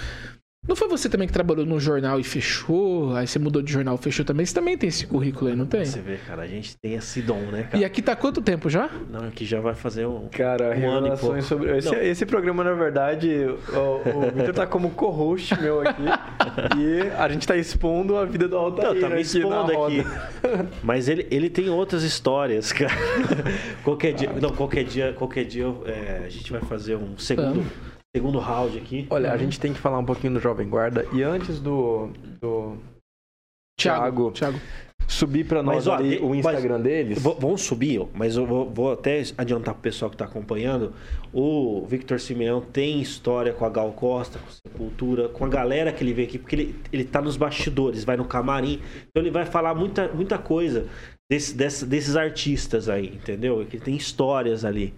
Não 0.65 0.77
foi 0.77 0.87
você 0.87 1.09
também 1.09 1.27
que 1.27 1.33
trabalhou 1.33 1.65
no 1.65 1.77
jornal 1.77 2.19
e 2.19 2.23
fechou? 2.23 3.13
Aí 3.15 3.27
você 3.27 3.37
mudou 3.37 3.61
de 3.61 3.69
jornal 3.71 3.95
e 3.95 3.97
fechou 3.97 4.23
também? 4.23 4.45
Você 4.45 4.53
também 4.53 4.77
tem 4.77 4.87
esse 4.87 5.05
currículo 5.05 5.49
aí, 5.51 5.57
não 5.57 5.65
tem? 5.65 5.83
Você 5.83 5.99
vê, 5.99 6.15
cara, 6.25 6.43
a 6.43 6.47
gente 6.47 6.77
tem 6.77 6.93
esse 6.93 7.21
dom, 7.21 7.39
né, 7.51 7.63
cara? 7.63 7.77
E 7.77 7.83
aqui 7.83 8.01
tá 8.01 8.15
quanto 8.15 8.41
tempo 8.41 8.69
já? 8.69 8.89
Não, 9.11 9.27
aqui 9.27 9.43
já 9.45 9.59
vai 9.59 9.75
fazer 9.75 10.05
um. 10.05 10.29
Cara, 10.29 10.69
Um 10.69 10.89
ano 10.89 11.07
e 11.07 11.09
pouco. 11.17 11.33
revelações 11.35 11.45
sobre. 11.45 11.77
Esse, 11.77 11.95
esse 11.95 12.25
programa, 12.25 12.63
na 12.63 12.73
verdade, 12.73 13.29
o, 13.73 14.17
o 14.19 14.31
Victor 14.33 14.53
tá 14.53 14.65
como 14.65 14.91
co-host 14.91 15.59
meu 15.59 15.81
aqui. 15.81 16.01
e 16.79 17.09
a 17.17 17.27
gente 17.27 17.45
tá 17.45 17.57
expondo 17.57 18.15
a 18.15 18.23
vida 18.23 18.47
do 18.47 18.55
Altair 18.55 18.93
Não, 18.93 19.01
tá 19.01 19.09
me 19.09 19.15
aqui 19.15 19.15
na 19.15 19.19
expondo 19.39 19.73
roda. 19.73 19.99
aqui. 19.99 20.05
Mas 20.81 21.09
ele, 21.09 21.27
ele 21.29 21.49
tem 21.49 21.69
outras 21.69 22.03
histórias, 22.03 22.71
cara. 22.71 22.93
qualquer 23.83 24.13
dia. 24.13 24.29
Não, 24.41 24.49
qualquer 24.51 24.85
dia, 24.85 25.11
qualquer 25.13 25.43
dia 25.43 25.65
é, 25.85 26.21
a 26.25 26.29
gente 26.29 26.49
vai 26.51 26.61
fazer 26.61 26.95
um 26.95 27.17
segundo, 27.17 27.55
Vamos. 27.55 27.92
Segundo 28.15 28.39
round 28.39 28.77
aqui. 28.77 29.07
Olha, 29.09 29.31
a 29.31 29.37
gente 29.37 29.59
tem 29.59 29.73
que 29.73 29.79
falar 29.79 29.97
um 29.99 30.05
pouquinho 30.05 30.33
do 30.33 30.39
Jovem 30.39 30.69
Guarda. 30.69 31.05
E 31.11 31.23
antes 31.23 31.59
do, 31.59 32.09
do 32.39 32.77
Thiago. 33.79 34.31
Thiago. 34.31 34.59
subir 35.07 35.45
pra 35.47 35.61
nós 35.63 35.85
Mas, 35.85 35.87
ó, 35.87 35.95
ali 35.95 36.19
o 36.19 36.33
Instagram 36.35 36.79
deles. 36.79 37.21
V- 37.21 37.35
vamos 37.39 37.61
subir, 37.63 37.99
ó, 37.99 38.07
mas 38.13 38.37
eu 38.37 38.45
vou, 38.45 38.69
vou 38.69 38.91
até 38.93 39.21
adiantar 39.37 39.73
pro 39.73 39.83
pessoal 39.83 40.09
que 40.11 40.17
tá 40.17 40.25
acompanhando. 40.25 40.93
O 41.33 41.85
Victor 41.87 42.19
Simeão 42.19 42.61
tem 42.61 43.01
história 43.01 43.51
com 43.51 43.65
a 43.65 43.69
Gal 43.69 43.91
Costa, 43.93 44.37
com 44.39 44.49
Sepultura, 44.51 45.27
com 45.29 45.43
a 45.45 45.49
galera 45.49 45.91
que 45.91 46.03
ele 46.03 46.13
vê 46.13 46.23
aqui, 46.23 46.37
porque 46.37 46.55
ele, 46.55 46.75
ele 46.91 47.03
tá 47.03 47.19
nos 47.21 47.35
bastidores, 47.35 48.03
vai 48.03 48.15
no 48.15 48.25
camarim. 48.25 48.79
Então 49.09 49.21
ele 49.23 49.31
vai 49.31 49.45
falar 49.45 49.73
muita, 49.73 50.07
muita 50.09 50.37
coisa 50.37 50.87
desse, 51.33 51.55
desse- 51.55 51.85
desses 51.85 52.15
artistas 52.15 52.87
aí, 52.87 53.07
entendeu? 53.07 53.65
Que 53.67 53.79
tem 53.79 53.95
histórias 53.95 54.63
ali. 54.63 54.93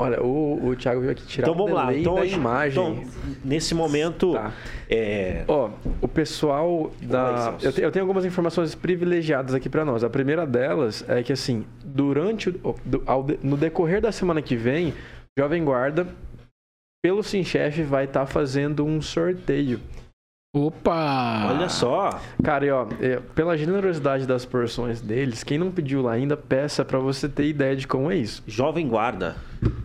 Olha, 0.00 0.22
o, 0.22 0.68
o 0.68 0.76
Thiago 0.76 1.00
veio 1.00 1.12
aqui 1.12 1.26
tirar 1.26 1.46
Então 1.48 1.56
vamos 1.56 1.72
lá. 1.72 1.92
Então, 1.94 2.14
da 2.16 2.24
imagem. 2.24 2.70
então, 2.92 3.02
nesse 3.44 3.74
momento, 3.74 4.32
Tá. 4.32 4.52
é, 4.88 5.44
Ó, 5.48 5.70
o 6.00 6.06
pessoal 6.08 6.92
da. 7.02 7.56
Eu, 7.62 7.72
te- 7.72 7.80
eu 7.82 7.90
tenho 7.90 8.04
algumas 8.04 8.24
informações 8.24 8.74
privilegiadas 8.74 9.54
aqui 9.54 9.68
pra 9.68 9.84
nós. 9.84 10.04
A 10.04 10.10
primeira 10.10 10.46
delas 10.46 11.04
é 11.08 11.22
que, 11.22 11.32
assim, 11.32 11.64
durante. 11.84 12.48
O, 12.62 12.74
do- 12.84 13.02
ao 13.06 13.22
de- 13.24 13.38
no 13.42 13.56
decorrer 13.56 14.00
da 14.00 14.12
semana 14.12 14.40
que 14.40 14.54
vem, 14.56 14.94
Jovem 15.36 15.64
Guarda, 15.64 16.06
pelo 17.04 17.22
Simchef, 17.22 17.82
vai 17.82 18.04
estar 18.04 18.26
fazendo 18.26 18.84
um 18.84 19.00
sorteio. 19.02 19.80
Opa! 20.54 21.46
olha 21.50 21.68
só. 21.68 22.20
Cara, 22.42 22.64
e 22.64 22.70
ó, 22.70 22.86
é, 23.00 23.20
pela 23.34 23.56
generosidade 23.56 24.26
das 24.26 24.46
porções 24.46 25.00
deles, 25.00 25.44
quem 25.44 25.58
não 25.58 25.70
pediu 25.70 26.02
lá 26.02 26.12
ainda, 26.12 26.36
peça 26.36 26.84
pra 26.84 26.98
você 26.98 27.28
ter 27.28 27.46
ideia 27.46 27.76
de 27.76 27.86
como 27.86 28.10
é 28.10 28.16
isso. 28.16 28.42
Jovem 28.46 28.88
Guarda. 28.88 29.36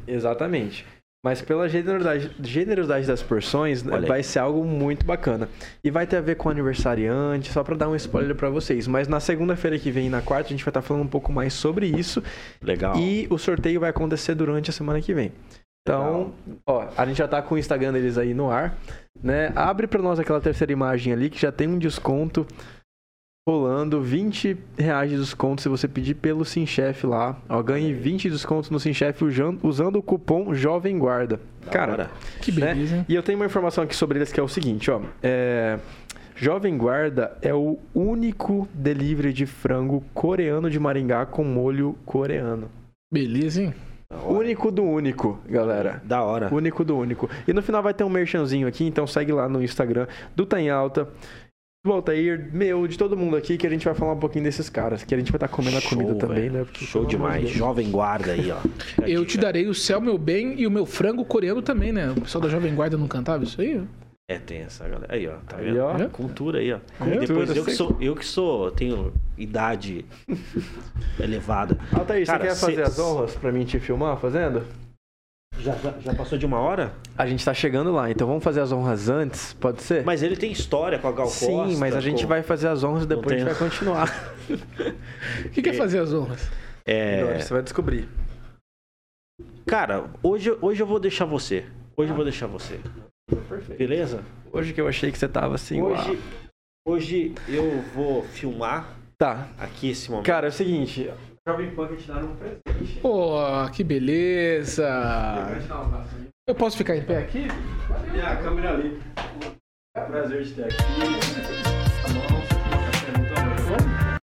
Exatamente. 0.08 0.86
Mas 1.26 1.42
pela 1.42 1.70
generosidade, 1.70 2.32
generosidade 2.42 3.08
das 3.08 3.24
porções, 3.24 3.82
vai 3.82 4.22
ser 4.22 4.40
algo 4.40 4.66
muito 4.66 5.06
bacana. 5.06 5.48
E 5.82 5.90
vai 5.90 6.06
ter 6.06 6.18
a 6.18 6.22
ver 6.22 6.36
com 6.36 6.50
aniversariante, 6.50 7.50
só 7.50 7.64
pra 7.64 7.78
dar 7.78 7.88
um 7.88 7.96
spoiler 7.96 8.36
pra 8.36 8.50
vocês. 8.50 8.88
Mas 8.88 9.08
na 9.08 9.22
segunda-feira 9.22 9.80
que 9.80 9.90
vem 9.90 10.10
na 10.10 10.22
quarta, 10.22 10.48
a 10.48 10.52
gente 10.52 10.66
vai 10.66 10.70
estar 10.70 10.82
falando 10.82 11.04
um 11.04 11.08
pouco 11.08 11.32
mais 11.32 11.54
sobre 11.54 11.86
isso. 11.86 12.22
Legal. 12.62 12.98
E 12.98 13.26
o 13.30 13.38
sorteio 13.38 13.80
vai 13.80 13.90
acontecer 13.90 14.36
durante 14.36 14.70
a 14.70 14.74
semana 14.74 15.00
que 15.00 15.14
vem. 15.14 15.32
Então, 15.86 16.32
ó, 16.66 16.88
a 16.98 17.06
gente 17.06 17.18
já 17.18 17.28
tá 17.28 17.42
com 17.42 17.56
o 17.56 17.58
Instagram 17.58 17.92
deles 17.92 18.18
aí 18.18 18.34
no 18.34 18.50
ar, 18.50 18.78
né? 19.22 19.52
Abre 19.54 19.86
pra 19.86 20.02
nós 20.02 20.18
aquela 20.18 20.40
terceira 20.40 20.72
imagem 20.72 21.12
ali 21.12 21.30
que 21.30 21.38
já 21.40 21.52
tem 21.52 21.68
um 21.68 21.78
desconto 21.78 22.48
rolando, 23.46 24.02
20 24.02 24.58
reais 24.78 25.12
de 25.12 25.18
desconto 25.18 25.62
se 25.62 25.68
você 25.68 25.86
pedir 25.86 26.14
pelo 26.16 26.46
Simchef 26.46 27.06
lá. 27.06 27.38
Ó, 27.50 27.62
ganhe 27.62 27.92
20 27.94 28.30
descontos 28.30 28.70
no 28.70 28.80
Simchef 28.80 29.26
usan- 29.26 29.58
usando 29.62 29.98
o 29.98 30.02
cupom 30.02 30.54
Jovem 30.54 30.98
Guarda. 30.98 31.42
Da 31.66 31.70
Cara. 31.72 32.12
Que 32.42 32.50
beleza, 32.54 32.96
hein? 32.98 33.06
e 33.10 33.14
eu 33.14 33.22
tenho 33.22 33.38
uma 33.38 33.46
informação 33.46 33.84
aqui 33.84 33.94
sobre 33.94 34.18
eles 34.20 34.32
que 34.32 34.40
é 34.40 34.44
o 34.44 34.48
seguinte, 34.48 34.90
ó. 34.90 35.02
É, 35.22 35.78
Jovem 36.38 36.78
Guarda 36.78 37.38
é 37.42 37.54
o 37.54 37.78
único 37.94 38.66
delivery 38.74 39.34
de 39.34 39.46
frango 39.46 40.02
coreano 40.14 40.70
de 40.70 40.80
Maringá 40.80 41.26
com 41.26 41.44
molho 41.44 41.98
coreano. 42.06 42.70
Beleza, 43.14 43.62
hein? 43.64 43.74
Único 44.26 44.72
do 44.72 44.84
único, 44.84 45.40
galera. 45.48 46.02
Da 46.06 46.24
hora. 46.24 46.54
Único 46.54 46.84
do 46.84 46.98
único. 46.98 47.30
E 47.48 47.54
no 47.54 47.62
final 47.62 47.82
vai 47.82 47.94
ter 47.94 48.04
um 48.04 48.10
merchanzinho 48.10 48.68
aqui, 48.68 48.86
então 48.86 49.06
segue 49.08 49.32
lá 49.32 49.48
no 49.50 49.64
Instagram 49.64 50.08
do 50.36 50.46
Tá 50.46 50.60
em 50.60 50.70
Alta, 50.70 51.08
do 51.86 51.92
Altair, 51.92 52.50
meu, 52.54 52.88
de 52.88 52.98
todo 52.98 53.18
mundo 53.18 53.36
aqui, 53.36 53.58
que 53.58 53.68
a 53.68 53.70
gente 53.70 53.84
vai 53.84 53.94
falar 53.94 54.14
um 54.14 54.20
pouquinho 54.20 54.46
desses 54.46 54.70
caras, 54.70 55.04
que 55.04 55.14
a 55.14 55.18
gente 55.18 55.32
vai 55.32 55.36
estar 55.38 55.50
comendo 55.50 55.78
a 55.78 55.82
comida 55.82 56.12
Show, 56.12 56.20
também, 56.20 56.44
velho. 56.44 56.54
né? 56.54 56.64
Porque, 56.64 56.86
Show 56.86 57.04
de 57.04 57.10
demais. 57.10 57.44
Deus. 57.44 57.56
Jovem 57.56 57.92
Guarda 57.92 58.32
aí, 58.32 58.52
ó. 58.52 58.58
Eu 59.06 59.26
te 59.26 59.38
darei 59.38 59.68
o 59.68 59.74
céu, 59.74 60.00
meu 60.00 60.18
bem, 60.18 60.56
e 60.60 60.66
o 60.66 60.72
meu 60.72 60.86
frango 60.86 61.26
coreano 61.26 61.62
também, 61.62 61.92
né? 61.92 62.12
O 62.16 62.22
pessoal 62.22 62.42
da 62.42 62.50
Jovem 62.50 62.74
Guarda 62.74 62.98
não 62.98 63.08
cantava 63.08 63.44
isso 63.44 63.60
aí? 63.60 63.82
É, 64.30 64.40
tem 64.40 64.60
essa 64.60 64.88
galera. 64.88 65.14
Aí, 65.14 65.28
ó. 65.28 65.36
Tá 65.48 65.58
Aí, 65.58 65.66
vendo? 65.66 65.80
ó. 65.82 65.98
É 65.98 66.08
Cultura 66.08 66.60
aí, 66.60 66.72
ó. 66.74 66.80
Cultura, 66.98 67.20
Depois 67.28 67.56
eu 67.56 67.66
que, 67.66 67.72
sou, 67.72 67.98
eu 68.00 68.16
que 68.16 68.26
sou, 68.26 68.72
tenho 68.72 69.14
idade 69.38 70.06
elevada. 71.20 71.78
Altair, 71.92 72.26
Cara, 72.26 72.40
você 72.44 72.48
quer 72.50 72.56
cê- 72.56 72.66
fazer 72.68 72.82
as 72.84 73.00
honras 73.00 73.36
pra 73.36 73.52
mim 73.52 73.66
te 73.66 73.80
filmar 73.80 74.18
fazendo? 74.18 74.66
Já, 75.60 75.76
já, 75.76 75.94
já 76.00 76.16
passou 76.16 76.38
de 76.38 76.46
uma 76.46 76.58
hora? 76.60 76.94
A 77.18 77.28
gente 77.28 77.44
tá 77.46 77.54
chegando 77.54 77.92
lá, 77.92 78.10
então 78.10 78.26
vamos 78.26 78.44
fazer 78.44 78.62
as 78.62 78.72
honras 78.72 79.08
antes, 79.08 79.54
pode 79.54 79.84
ser? 79.84 80.04
Mas 80.04 80.24
ele 80.24 80.36
tem 80.36 80.52
história 80.52 80.98
com 80.98 81.08
a 81.08 81.12
Gal 81.12 81.26
Costa. 81.26 81.46
Sim, 81.46 81.76
mas 81.78 81.96
a 81.96 82.00
gente 82.02 82.24
com- 82.24 82.28
vai 82.30 82.42
fazer 82.42 82.70
as 82.70 82.84
honras 82.84 83.04
e 83.04 83.08
depois 83.08 83.36
a 83.36 83.38
gente 83.38 83.46
vai 83.46 83.56
continuar. 83.70 84.34
O 85.46 85.50
que 85.50 85.62
quer 85.62 85.74
fazer 85.76 86.00
as 86.00 86.12
honras? 86.14 86.50
É, 86.86 87.22
Agora 87.22 87.40
Você 87.42 87.54
vai 87.54 87.62
descobrir. 87.62 88.08
cara, 89.68 90.06
hoje, 90.24 90.58
hoje 90.62 90.82
eu 90.82 90.88
vou 90.88 91.00
deixar 91.00 91.26
você. 91.26 91.66
Hoje 91.96 92.12
eu 92.12 92.16
vou 92.16 92.24
deixar 92.26 92.48
você. 92.48 92.80
Perfeito. 93.30 93.78
Beleza? 93.78 94.24
Hoje 94.52 94.74
que 94.74 94.82
eu 94.82 94.88
achei 94.88 95.12
que 95.12 95.18
você 95.18 95.28
tava 95.28 95.56
assim, 95.56 95.82
hoje, 95.82 96.12
uau. 96.12 96.18
hoje 96.88 97.36
eu 97.48 97.82
vou 97.94 98.24
filmar 98.24 98.96
Tá. 99.18 99.48
aqui 99.58 99.90
esse 99.90 100.10
momento. 100.12 100.26
Cara, 100.26 100.48
é 100.48 100.50
o 100.50 100.52
seguinte. 100.54 101.10
Jovem 101.48 101.74
Pan 101.76 101.88
que 101.88 101.98
te 101.98 102.08
dá 102.08 102.18
um 102.20 102.36
presente. 102.36 103.00
Pô, 103.02 103.36
que 103.74 103.84
beleza! 103.84 104.84
dar. 104.84 106.08
Eu 106.48 106.56
posso 106.56 106.78
ficar 106.78 106.96
em 106.96 107.06
pé 107.06 107.20
aqui? 107.20 107.48
E 108.16 108.22
a 108.22 108.36
câmera 108.42 108.74
ali. 108.74 109.00
É 109.96 110.02
um 110.04 110.08
prazer 110.08 110.44
de 110.44 110.54
ter 110.56 110.66
aqui. 110.66 110.78
Tá 112.02 112.10
muito 112.14 113.40
amor. 113.40 114.20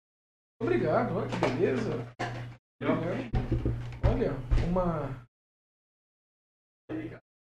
Obrigado, 0.61 1.17
olha 1.17 1.29
que 1.29 1.37
beleza. 1.37 2.15
Olha, 4.05 4.33
uma. 4.69 5.29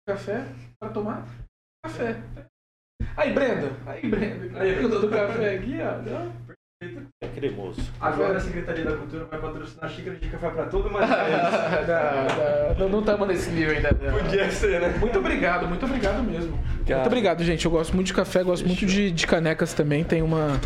Café 0.09 0.43
para 0.79 0.89
tomar 0.89 1.23
café. 1.85 2.15
Aí, 3.15 3.31
Brenda. 3.31 3.73
Aí, 3.85 4.09
Brenda. 4.09 4.59
Aí, 4.59 4.73
Brenda 4.73 4.99
do 4.99 5.07
café 5.07 5.53
aqui, 5.55 5.77
ó. 5.83 6.49
É 7.21 7.27
cremoso. 7.27 7.79
Agora 8.01 8.37
a 8.37 8.39
Secretaria 8.39 8.85
da 8.85 8.97
Cultura 8.97 9.25
vai 9.25 9.39
patrocinar 9.39 9.87
xícara 9.87 10.15
de 10.15 10.27
café 10.29 10.49
pra 10.49 10.65
todo 10.65 10.89
mundo. 10.89 11.03
Não, 12.79 12.89
não 12.89 12.99
estamos 13.01 13.27
nesse 13.27 13.51
nível 13.51 13.75
ainda. 13.75 13.91
não. 14.01 14.17
Podia 14.17 14.49
ser, 14.49 14.81
né? 14.81 14.97
Muito 14.97 15.19
obrigado, 15.19 15.67
muito 15.67 15.85
obrigado 15.85 16.23
mesmo. 16.23 16.57
Cara. 16.87 17.01
Muito 17.01 17.07
obrigado, 17.07 17.43
gente. 17.43 17.65
Eu 17.65 17.71
gosto 17.71 17.93
muito 17.93 18.07
de 18.07 18.13
café, 18.13 18.41
gosto 18.43 18.65
muito 18.65 18.85
de, 18.85 19.11
de 19.11 19.27
canecas 19.27 19.73
também. 19.73 20.03
Tem 20.03 20.21
uma, 20.23 20.59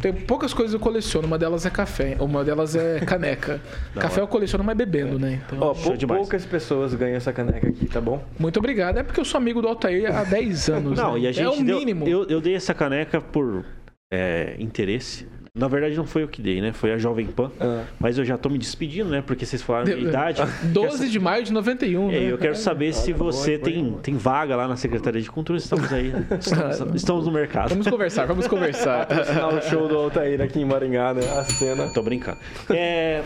Tem 0.00 0.12
poucas 0.12 0.52
coisas 0.54 0.72
que 0.72 0.76
eu 0.76 0.80
coleciono. 0.80 1.26
Uma 1.26 1.38
delas 1.38 1.64
é 1.66 1.70
café, 1.70 2.16
uma 2.20 2.44
delas 2.44 2.76
é 2.76 3.00
caneca. 3.06 3.60
café 3.94 4.20
eu 4.20 4.26
coleciono, 4.28 4.62
mas 4.64 4.76
bebendo, 4.76 5.18
né? 5.18 5.40
Então, 5.46 5.58
Ó, 5.60 5.74
pou- 5.74 5.96
demais. 5.96 6.20
poucas 6.20 6.44
pessoas 6.44 6.94
ganham 6.94 7.16
essa 7.16 7.32
caneca 7.32 7.68
aqui, 7.68 7.86
tá 7.86 8.00
bom? 8.00 8.22
muito 8.38 8.58
obrigado. 8.58 8.98
É 8.98 9.02
porque 9.02 9.20
eu 9.20 9.24
sou 9.24 9.38
amigo 9.38 9.60
do 9.62 9.68
Altair 9.68 10.14
há 10.14 10.24
10 10.24 10.68
anos. 10.68 10.98
Não, 10.98 11.14
né? 11.14 11.20
e 11.20 11.26
a 11.26 11.32
gente 11.32 11.44
é 11.44 11.48
o 11.48 11.64
deu- 11.64 11.78
mínimo. 11.78 12.06
eu, 12.06 12.24
eu 12.26 12.40
dei 12.40 12.54
essa 12.54 12.72
caneca 12.74 13.20
por 13.20 13.64
é, 14.12 14.54
interesse. 14.58 15.26
Na 15.58 15.68
verdade, 15.68 15.96
não 15.96 16.04
foi 16.06 16.22
eu 16.22 16.28
que 16.28 16.42
dei, 16.42 16.60
né? 16.60 16.70
Foi 16.72 16.92
a 16.92 16.98
Jovem 16.98 17.26
Pan. 17.26 17.50
Ah. 17.58 17.84
Mas 17.98 18.18
eu 18.18 18.24
já 18.26 18.36
tô 18.36 18.50
me 18.50 18.58
despedindo, 18.58 19.08
né? 19.08 19.22
Porque 19.26 19.46
vocês 19.46 19.62
falaram 19.62 19.90
a 19.90 19.96
minha 19.96 20.06
idade. 20.10 20.42
12 20.64 21.08
de 21.08 21.18
maio 21.18 21.42
de 21.44 21.52
91, 21.52 22.10
É, 22.10 22.12
né? 22.20 22.32
eu 22.32 22.36
quero 22.36 22.54
saber 22.54 22.92
se 22.92 23.10
Olha, 23.12 23.18
você 23.18 23.56
boa, 23.56 23.64
tem, 23.72 23.84
boa. 23.84 24.00
tem 24.02 24.16
vaga 24.16 24.54
lá 24.54 24.68
na 24.68 24.76
Secretaria 24.76 25.22
de 25.22 25.30
Cultura. 25.30 25.58
Estamos 25.58 25.90
aí. 25.92 26.08
né? 26.08 26.26
Estamos, 26.38 26.94
estamos 26.94 27.26
no 27.26 27.32
mercado. 27.32 27.70
Vamos 27.70 27.88
conversar, 27.88 28.26
vamos 28.26 28.46
conversar. 28.46 29.08
O 29.56 29.60
show 29.62 29.88
do 29.88 29.96
Altair 29.96 30.42
aqui 30.42 30.60
em 30.60 30.64
Maringá, 30.66 31.14
né? 31.14 31.22
A 31.38 31.44
cena. 31.44 31.88
Tô 31.94 32.02
brincando. 32.02 32.38
É, 32.68 33.22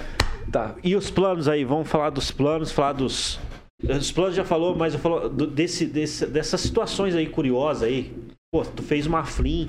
Tá. 0.53 0.74
e 0.85 0.95
os 0.95 1.11
planos 1.11 1.49
aí? 1.49 1.64
Vamos 1.64 1.89
falar 1.89 2.11
dos 2.11 2.31
planos, 2.31 2.70
falar 2.70 2.93
dos. 2.93 3.41
Os 3.83 4.12
planos 4.12 4.35
já 4.37 4.45
falou, 4.45 4.76
mas 4.76 4.95
eu 4.95 5.01
falo 5.01 5.28
desse, 5.28 5.87
desse- 5.87 6.26
dessas 6.26 6.61
situações 6.61 7.14
aí 7.16 7.26
curiosas 7.26 7.83
aí. 7.85 8.12
Pô, 8.53 8.62
tu 8.62 8.83
fez 8.83 9.07
uma 9.07 9.24
flim, 9.24 9.68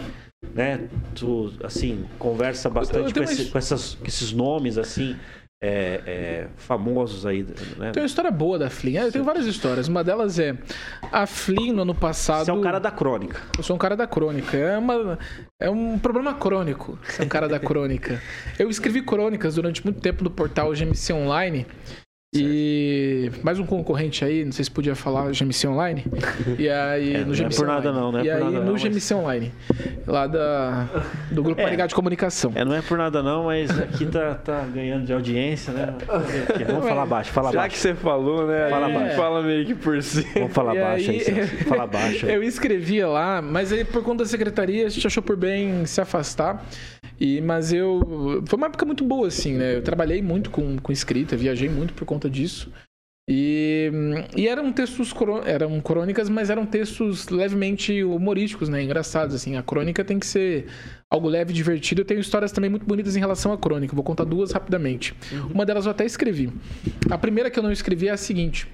né? 0.54 0.88
Tu, 1.16 1.54
assim, 1.64 2.06
conversa 2.18 2.70
bastante 2.70 3.14
com, 3.14 3.24
esse- 3.24 3.44
uma- 3.44 3.52
com 3.52 3.58
essas, 3.58 3.96
com 3.96 4.06
esses 4.06 4.32
nomes, 4.32 4.78
assim, 4.78 5.16
é, 5.64 6.02
é, 6.08 6.48
famosos 6.58 7.24
aí, 7.26 7.44
né? 7.78 7.92
Tem 7.92 8.02
uma 8.02 8.08
história 8.08 8.32
boa 8.32 8.58
da 8.58 8.68
Flynn. 8.70 8.98
Eu 9.04 9.12
tenho 9.12 9.24
várias 9.24 9.46
histórias. 9.46 9.88
Uma 9.88 10.04
delas 10.04 10.40
é 10.40 10.58
a 11.12 11.28
Flynn 11.28 11.72
no 11.74 11.84
ano 11.84 11.94
passado. 11.94 12.46
Você 12.46 12.50
é 12.52 12.54
o 12.54 12.62
cara 12.62 12.80
da 12.80 12.90
crônica. 12.90 13.40
Eu 13.56 13.64
sou 13.64 13.76
um 13.76 13.80
cara 13.80 13.96
da 13.96 14.08
crônica. 14.08 14.58
É, 14.58 14.76
uma, 14.78 15.20
é 15.62 15.70
um 15.70 16.00
problema 16.00 16.34
crônico 16.34 16.98
ser 17.08 17.22
um 17.24 17.30
cara 17.30 17.48
da 17.48 17.60
crônica. 17.60 18.20
Eu 18.58 18.70
escrevi 18.72 19.04
crônicas 19.04 19.54
durante 19.56 19.84
muito 19.86 20.02
tempo 20.02 20.24
no 20.24 20.32
portal 20.32 20.74
GMC 20.74 21.14
Online. 21.14 21.68
E 22.34 23.30
mais 23.44 23.60
um 23.60 23.66
concorrente 23.66 24.24
aí, 24.24 24.46
não 24.46 24.54
sei 24.54 24.64
se 24.64 24.72
podia 24.72 24.96
falar 24.96 25.30
GMC 25.34 25.68
Online. 25.68 26.06
E 26.58 26.70
aí 26.70 27.16
É, 27.16 27.18
no 27.20 27.26
não 27.26 27.34
é 27.34 27.36
GMC 27.36 27.58
por 27.58 27.68
nada 27.68 27.90
Online. 27.90 28.02
não, 28.06 28.12
não 28.14 28.20
é 28.20 28.24
E 28.24 28.32
aí 28.32 28.40
nada 28.40 28.52
no 28.52 28.64
não, 28.68 28.72
mas- 28.72 28.82
GMC 28.82 29.14
Online, 29.16 29.52
lá 30.08 30.28
da, 30.28 30.88
do 31.30 31.44
Grupo 31.44 31.60
É. 31.60 31.66
Maringá 31.66 31.88
de 31.88 31.94
Comunicação. 31.94 32.54
É, 32.56 32.64
não 32.64 32.74
é 32.74 32.82
por 32.82 32.98
nada 32.98 33.22
não, 33.22 33.44
mas 33.48 33.70
aqui 33.78 34.06
tá, 34.06 34.36
tá 34.36 34.62
ganhando 34.74 35.06
de 35.08 35.12
audiência, 35.12 35.74
né? 35.74 35.94
Aqui, 36.08 36.64
Vamos 36.72 36.88
falar 36.88 37.06
baixo, 37.06 37.32
fala 37.34 37.52
Já 37.52 37.60
baixo. 37.60 37.76
que 37.76 37.82
você 37.82 37.94
falou, 37.96 38.48
né? 38.48 38.70
Fala 38.70 38.88
aí 38.88 38.94
baixo. 38.94 39.16
Fala 39.18 39.42
meio 39.44 39.66
que 39.66 39.76
por 39.76 40.02
si. 40.02 40.26
Vamos 40.34 40.54
falar 40.54 40.74
E 40.76 40.80
baixo 40.80 41.12
aí, 41.12 41.18
aí-. 41.28 41.48
Fala 41.68 41.86
baixo 41.86 42.26
aí. 42.26 42.34
Eu 42.34 42.44
escrevia 42.44 43.10
lá, 43.10 43.42
mas 43.42 43.74
aí 43.74 43.84
por 43.84 44.04
conta 44.04 44.24
da 44.24 44.30
secretaria 44.30 44.86
a 44.86 44.90
gente 44.90 45.06
achou 45.06 45.22
por 45.22 45.36
bem 45.36 45.86
se 45.86 46.00
afastar. 46.00 46.66
E, 47.22 47.40
mas 47.40 47.72
eu. 47.72 48.42
Foi 48.48 48.58
uma 48.58 48.66
época 48.66 48.84
muito 48.84 49.04
boa, 49.06 49.28
assim, 49.28 49.54
né? 49.54 49.76
Eu 49.76 49.84
trabalhei 49.84 50.24
muito 50.24 50.50
com, 50.50 50.78
com 50.80 50.92
escrita, 50.92 51.38
viajei 51.38 51.70
muito 51.70 51.94
por 51.94 52.04
conta 52.04 52.28
disso. 52.28 52.72
E, 53.30 53.92
e 54.36 54.48
eram 54.48 54.74
textos, 54.74 55.14
eram 55.46 55.80
crônicas, 55.80 56.28
mas 56.28 56.50
eram 56.50 56.66
textos 56.66 57.30
levemente 57.30 58.04
humorísticos, 58.04 58.70
né? 58.70 58.82
Engraçados, 58.82 59.36
assim. 59.36 59.56
A 59.56 59.62
crônica 59.62 60.04
tem 60.04 60.18
que 60.18 60.26
ser 60.26 60.66
algo 61.12 61.30
leve 61.30 61.52
e 61.52 61.54
divertido. 61.56 62.02
Eu 62.02 62.06
tenho 62.06 62.20
histórias 62.20 62.52
também 62.52 62.72
muito 62.72 62.88
bonitas 62.88 63.16
em 63.16 63.20
relação 63.20 63.54
à 63.54 63.58
crônica. 63.58 63.94
Vou 63.96 64.04
contar 64.04 64.24
duas 64.24 64.52
rapidamente. 64.52 65.14
Uma 65.54 65.64
delas 65.64 65.86
eu 65.86 65.92
até 65.92 66.04
escrevi. 66.04 66.52
A 67.08 67.20
primeira 67.20 67.52
que 67.52 67.60
eu 67.60 67.64
não 67.64 67.72
escrevi 67.72 68.08
é 68.08 68.12
a 68.12 68.18
seguinte. 68.18 68.68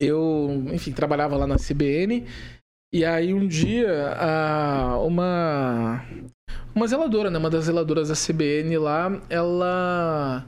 Eu, 0.00 0.64
enfim, 0.72 0.92
trabalhava 0.92 1.36
lá 1.36 1.46
na 1.46 1.58
CBN 1.58 2.24
e 2.90 3.04
aí 3.04 3.34
um 3.34 3.46
dia 3.46 4.14
a- 4.16 4.98
uma 5.04 6.02
uma 6.74 6.86
zeladora, 6.86 7.30
né, 7.30 7.38
uma 7.38 7.50
das 7.50 7.64
zeladoras 7.64 8.08
da 8.08 8.14
CBN 8.14 8.78
lá, 8.78 9.20
ela 9.28 10.46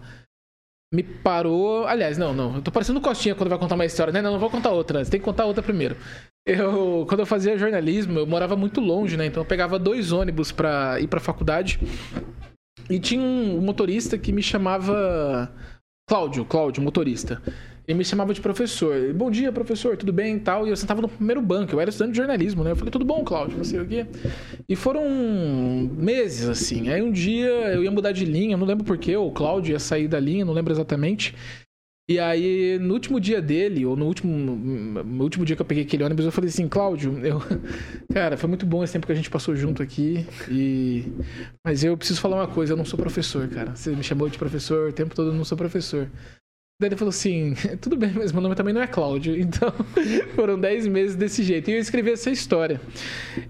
me 0.92 1.02
parou. 1.02 1.86
Aliás, 1.86 2.18
não, 2.18 2.34
não, 2.34 2.56
eu 2.56 2.62
tô 2.62 2.70
parecendo 2.70 3.00
Costinha 3.00 3.34
quando 3.34 3.48
vai 3.48 3.58
contar 3.58 3.74
uma 3.74 3.86
história, 3.86 4.12
né? 4.12 4.20
Não, 4.20 4.32
não 4.32 4.38
vou 4.38 4.50
contar 4.50 4.70
outra, 4.70 5.04
você 5.04 5.10
tem 5.10 5.20
que 5.20 5.24
contar 5.24 5.46
outra 5.46 5.62
primeiro. 5.62 5.96
Eu, 6.46 7.06
quando 7.08 7.20
eu 7.20 7.26
fazia 7.26 7.56
jornalismo, 7.56 8.18
eu 8.18 8.26
morava 8.26 8.56
muito 8.56 8.80
longe, 8.80 9.16
né? 9.16 9.26
Então 9.26 9.42
eu 9.42 9.46
pegava 9.46 9.78
dois 9.78 10.12
ônibus 10.12 10.52
pra 10.52 11.00
ir 11.00 11.06
pra 11.06 11.20
faculdade. 11.20 11.78
E 12.90 12.98
tinha 12.98 13.22
um 13.22 13.60
motorista 13.60 14.18
que 14.18 14.32
me 14.32 14.42
chamava 14.42 15.50
Cláudio, 16.08 16.44
Cláudio, 16.44 16.82
motorista. 16.82 17.40
Ele 17.86 17.98
me 17.98 18.04
chamava 18.04 18.32
de 18.32 18.40
professor. 18.40 19.12
Bom 19.12 19.30
dia, 19.30 19.50
professor, 19.50 19.96
tudo 19.96 20.12
bem 20.12 20.36
e 20.36 20.40
tal. 20.40 20.66
E 20.66 20.70
eu 20.70 20.76
sentava 20.76 21.02
no 21.02 21.08
primeiro 21.08 21.42
banco, 21.42 21.74
eu 21.74 21.80
era 21.80 21.90
estudante 21.90 22.12
de 22.12 22.18
jornalismo, 22.18 22.62
né? 22.62 22.70
Eu 22.70 22.76
falei, 22.76 22.90
tudo 22.90 23.04
bom, 23.04 23.24
Cláudio, 23.24 23.56
não 23.56 23.64
sei 23.64 23.80
o 23.80 23.86
quê. 23.86 24.06
E 24.68 24.76
foram 24.76 25.02
meses, 25.96 26.48
assim. 26.48 26.90
Aí 26.90 27.02
um 27.02 27.10
dia 27.10 27.48
eu 27.48 27.82
ia 27.82 27.90
mudar 27.90 28.12
de 28.12 28.24
linha, 28.24 28.56
não 28.56 28.66
lembro 28.66 28.84
porquê, 28.84 29.16
o 29.16 29.30
Cláudio 29.32 29.72
ia 29.72 29.80
sair 29.80 30.06
da 30.06 30.20
linha, 30.20 30.44
não 30.44 30.52
lembro 30.54 30.72
exatamente. 30.72 31.34
E 32.08 32.18
aí, 32.18 32.78
no 32.80 32.94
último 32.94 33.20
dia 33.20 33.40
dele, 33.40 33.86
ou 33.86 33.96
no 33.96 34.06
último, 34.06 34.36
no 34.36 35.22
último 35.22 35.44
dia 35.44 35.54
que 35.54 35.62
eu 35.62 35.66
peguei 35.66 35.84
aquele 35.84 36.02
ônibus, 36.02 36.24
eu 36.24 36.32
falei 36.32 36.50
assim, 36.50 36.68
Cláudio, 36.68 37.18
eu... 37.24 37.40
cara, 38.12 38.36
foi 38.36 38.48
muito 38.48 38.66
bom 38.66 38.82
esse 38.82 38.92
tempo 38.92 39.06
que 39.06 39.12
a 39.12 39.14
gente 39.16 39.30
passou 39.30 39.54
junto 39.56 39.82
aqui. 39.82 40.26
E... 40.50 41.12
Mas 41.64 41.82
eu 41.82 41.96
preciso 41.96 42.20
falar 42.20 42.36
uma 42.36 42.48
coisa, 42.48 42.72
eu 42.72 42.76
não 42.76 42.84
sou 42.84 42.98
professor, 42.98 43.48
cara. 43.48 43.74
Você 43.74 43.94
me 43.94 44.02
chamou 44.02 44.28
de 44.28 44.36
professor 44.36 44.90
o 44.90 44.92
tempo 44.92 45.14
todo, 45.14 45.28
eu 45.28 45.34
não 45.34 45.44
sou 45.44 45.56
professor. 45.56 46.10
Daí 46.82 46.88
ele 46.88 46.96
falou 46.96 47.10
assim: 47.10 47.54
tudo 47.80 47.96
bem, 47.96 48.10
mas 48.12 48.32
meu 48.32 48.42
nome 48.42 48.56
também 48.56 48.74
não 48.74 48.82
é 48.82 48.86
Cláudio. 48.88 49.36
Então 49.38 49.72
foram 50.34 50.58
10 50.58 50.88
meses 50.88 51.14
desse 51.14 51.44
jeito. 51.44 51.70
E 51.70 51.74
eu 51.74 51.78
escrevi 51.78 52.10
essa 52.10 52.28
história. 52.28 52.80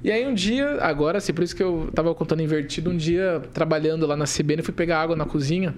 E 0.04 0.12
aí 0.12 0.26
um 0.26 0.34
dia, 0.34 0.82
agora, 0.82 1.16
assim, 1.16 1.32
por 1.32 1.42
isso 1.42 1.56
que 1.56 1.62
eu 1.62 1.90
tava 1.94 2.14
contando 2.14 2.42
invertido, 2.42 2.90
um 2.90 2.96
dia 2.96 3.40
trabalhando 3.54 4.06
lá 4.06 4.14
na 4.14 4.26
CBN, 4.26 4.62
fui 4.62 4.74
pegar 4.74 5.00
água 5.00 5.16
na 5.16 5.24
cozinha. 5.24 5.74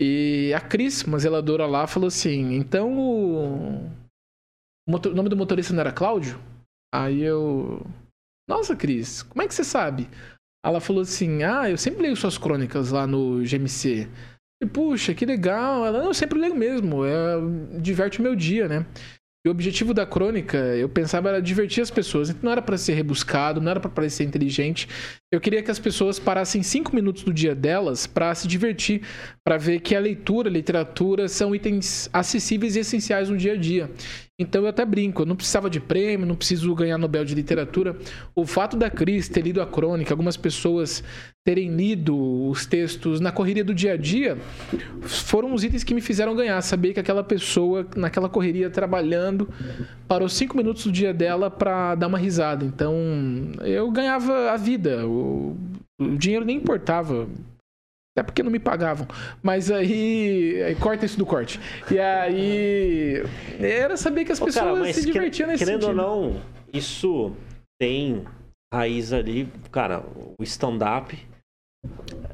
E 0.00 0.52
a 0.52 0.60
Cris, 0.60 1.04
uma 1.04 1.18
zeladora 1.20 1.64
lá, 1.64 1.86
falou 1.86 2.08
assim: 2.08 2.54
então 2.54 2.98
o. 2.98 3.86
o 4.88 4.90
motor- 4.90 5.12
o 5.12 5.14
nome 5.14 5.28
do 5.28 5.36
motorista 5.36 5.72
não 5.72 5.80
era 5.80 5.92
Cláudio? 5.92 6.40
Aí 6.92 7.22
eu. 7.22 7.86
Nossa, 8.48 8.74
Cris, 8.74 9.22
como 9.22 9.42
é 9.42 9.46
que 9.46 9.54
você 9.54 9.62
sabe? 9.62 10.08
Ela 10.66 10.80
falou 10.80 11.02
assim: 11.02 11.44
Ah, 11.44 11.70
eu 11.70 11.78
sempre 11.78 12.02
leio 12.02 12.16
suas 12.16 12.36
crônicas 12.36 12.90
lá 12.90 13.06
no 13.06 13.44
GMC. 13.44 14.08
E, 14.64 14.66
Puxa, 14.66 15.14
que 15.14 15.26
legal. 15.26 15.84
Ela, 15.86 16.02
não, 16.02 16.14
sempre 16.14 16.38
leio 16.38 16.54
mesmo. 16.54 17.04
É, 17.04 17.80
diverte 17.80 18.18
o 18.18 18.22
meu 18.22 18.34
dia, 18.34 18.66
né? 18.66 18.86
E 19.46 19.48
o 19.50 19.52
objetivo 19.52 19.92
da 19.92 20.06
crônica, 20.06 20.56
eu 20.56 20.88
pensava, 20.88 21.28
era 21.28 21.42
divertir 21.42 21.82
as 21.82 21.90
pessoas. 21.90 22.30
Então, 22.30 22.44
não 22.44 22.52
era 22.52 22.62
para 22.62 22.78
ser 22.78 22.94
rebuscado, 22.94 23.60
não 23.60 23.70
era 23.70 23.78
para 23.78 23.90
parecer 23.90 24.24
inteligente. 24.24 24.88
Eu 25.30 25.38
queria 25.38 25.62
que 25.62 25.70
as 25.70 25.78
pessoas 25.78 26.18
parassem 26.18 26.62
cinco 26.62 26.94
minutos 26.94 27.24
do 27.24 27.32
dia 27.32 27.54
delas 27.54 28.06
para 28.06 28.34
se 28.34 28.48
divertir, 28.48 29.02
para 29.44 29.58
ver 29.58 29.80
que 29.80 29.94
a 29.94 30.00
leitura, 30.00 30.48
a 30.48 30.52
literatura 30.52 31.28
são 31.28 31.54
itens 31.54 32.08
acessíveis 32.10 32.74
e 32.74 32.80
essenciais 32.80 33.28
no 33.28 33.36
dia 33.36 33.52
a 33.52 33.56
dia. 33.56 33.90
Então 34.36 34.62
eu 34.62 34.68
até 34.68 34.84
brinco, 34.84 35.22
eu 35.22 35.26
não 35.26 35.36
precisava 35.36 35.70
de 35.70 35.78
prêmio, 35.78 36.26
não 36.26 36.34
preciso 36.34 36.74
ganhar 36.74 36.98
Nobel 36.98 37.24
de 37.24 37.36
Literatura. 37.36 37.96
O 38.34 38.44
fato 38.44 38.76
da 38.76 38.90
Cris 38.90 39.28
ter 39.28 39.42
lido 39.42 39.62
a 39.62 39.66
crônica, 39.66 40.12
algumas 40.12 40.36
pessoas 40.36 41.04
terem 41.44 41.76
lido 41.76 42.48
os 42.48 42.66
textos 42.66 43.20
na 43.20 43.30
correria 43.30 43.62
do 43.62 43.72
dia 43.72 43.92
a 43.92 43.96
dia, 43.96 44.36
foram 45.02 45.54
os 45.54 45.62
itens 45.62 45.84
que 45.84 45.94
me 45.94 46.00
fizeram 46.00 46.34
ganhar. 46.34 46.60
Saber 46.62 46.92
que 46.92 46.98
aquela 46.98 47.22
pessoa, 47.22 47.86
naquela 47.94 48.28
correria, 48.28 48.68
trabalhando, 48.68 49.48
parou 50.08 50.28
cinco 50.28 50.56
minutos 50.56 50.84
do 50.84 50.90
dia 50.90 51.14
dela 51.14 51.48
para 51.48 51.94
dar 51.94 52.08
uma 52.08 52.18
risada. 52.18 52.64
Então 52.64 52.96
eu 53.62 53.88
ganhava 53.92 54.50
a 54.50 54.56
vida. 54.56 55.06
O, 55.06 55.56
o 55.96 56.16
dinheiro 56.16 56.44
nem 56.44 56.56
importava. 56.56 57.28
Até 58.16 58.22
porque 58.22 58.42
não 58.44 58.50
me 58.50 58.60
pagavam. 58.60 59.08
Mas 59.42 59.70
aí, 59.72 60.62
aí. 60.62 60.74
Corta 60.76 61.04
isso 61.04 61.18
do 61.18 61.26
corte. 61.26 61.60
E 61.90 61.98
aí. 61.98 63.24
Era 63.58 63.96
saber 63.96 64.24
que 64.24 64.30
as 64.30 64.40
Ô, 64.40 64.44
pessoas 64.44 64.78
cara, 64.78 64.92
se 64.92 65.04
divertiam 65.04 65.46
quer- 65.48 65.52
nesse 65.52 65.64
querendo 65.64 65.82
sentido. 65.86 66.00
ou 66.00 66.30
não, 66.30 66.40
isso 66.72 67.32
tem 67.80 68.24
raiz 68.72 69.12
ali. 69.12 69.48
Cara, 69.72 70.04
o 70.38 70.42
stand-up. 70.44 71.18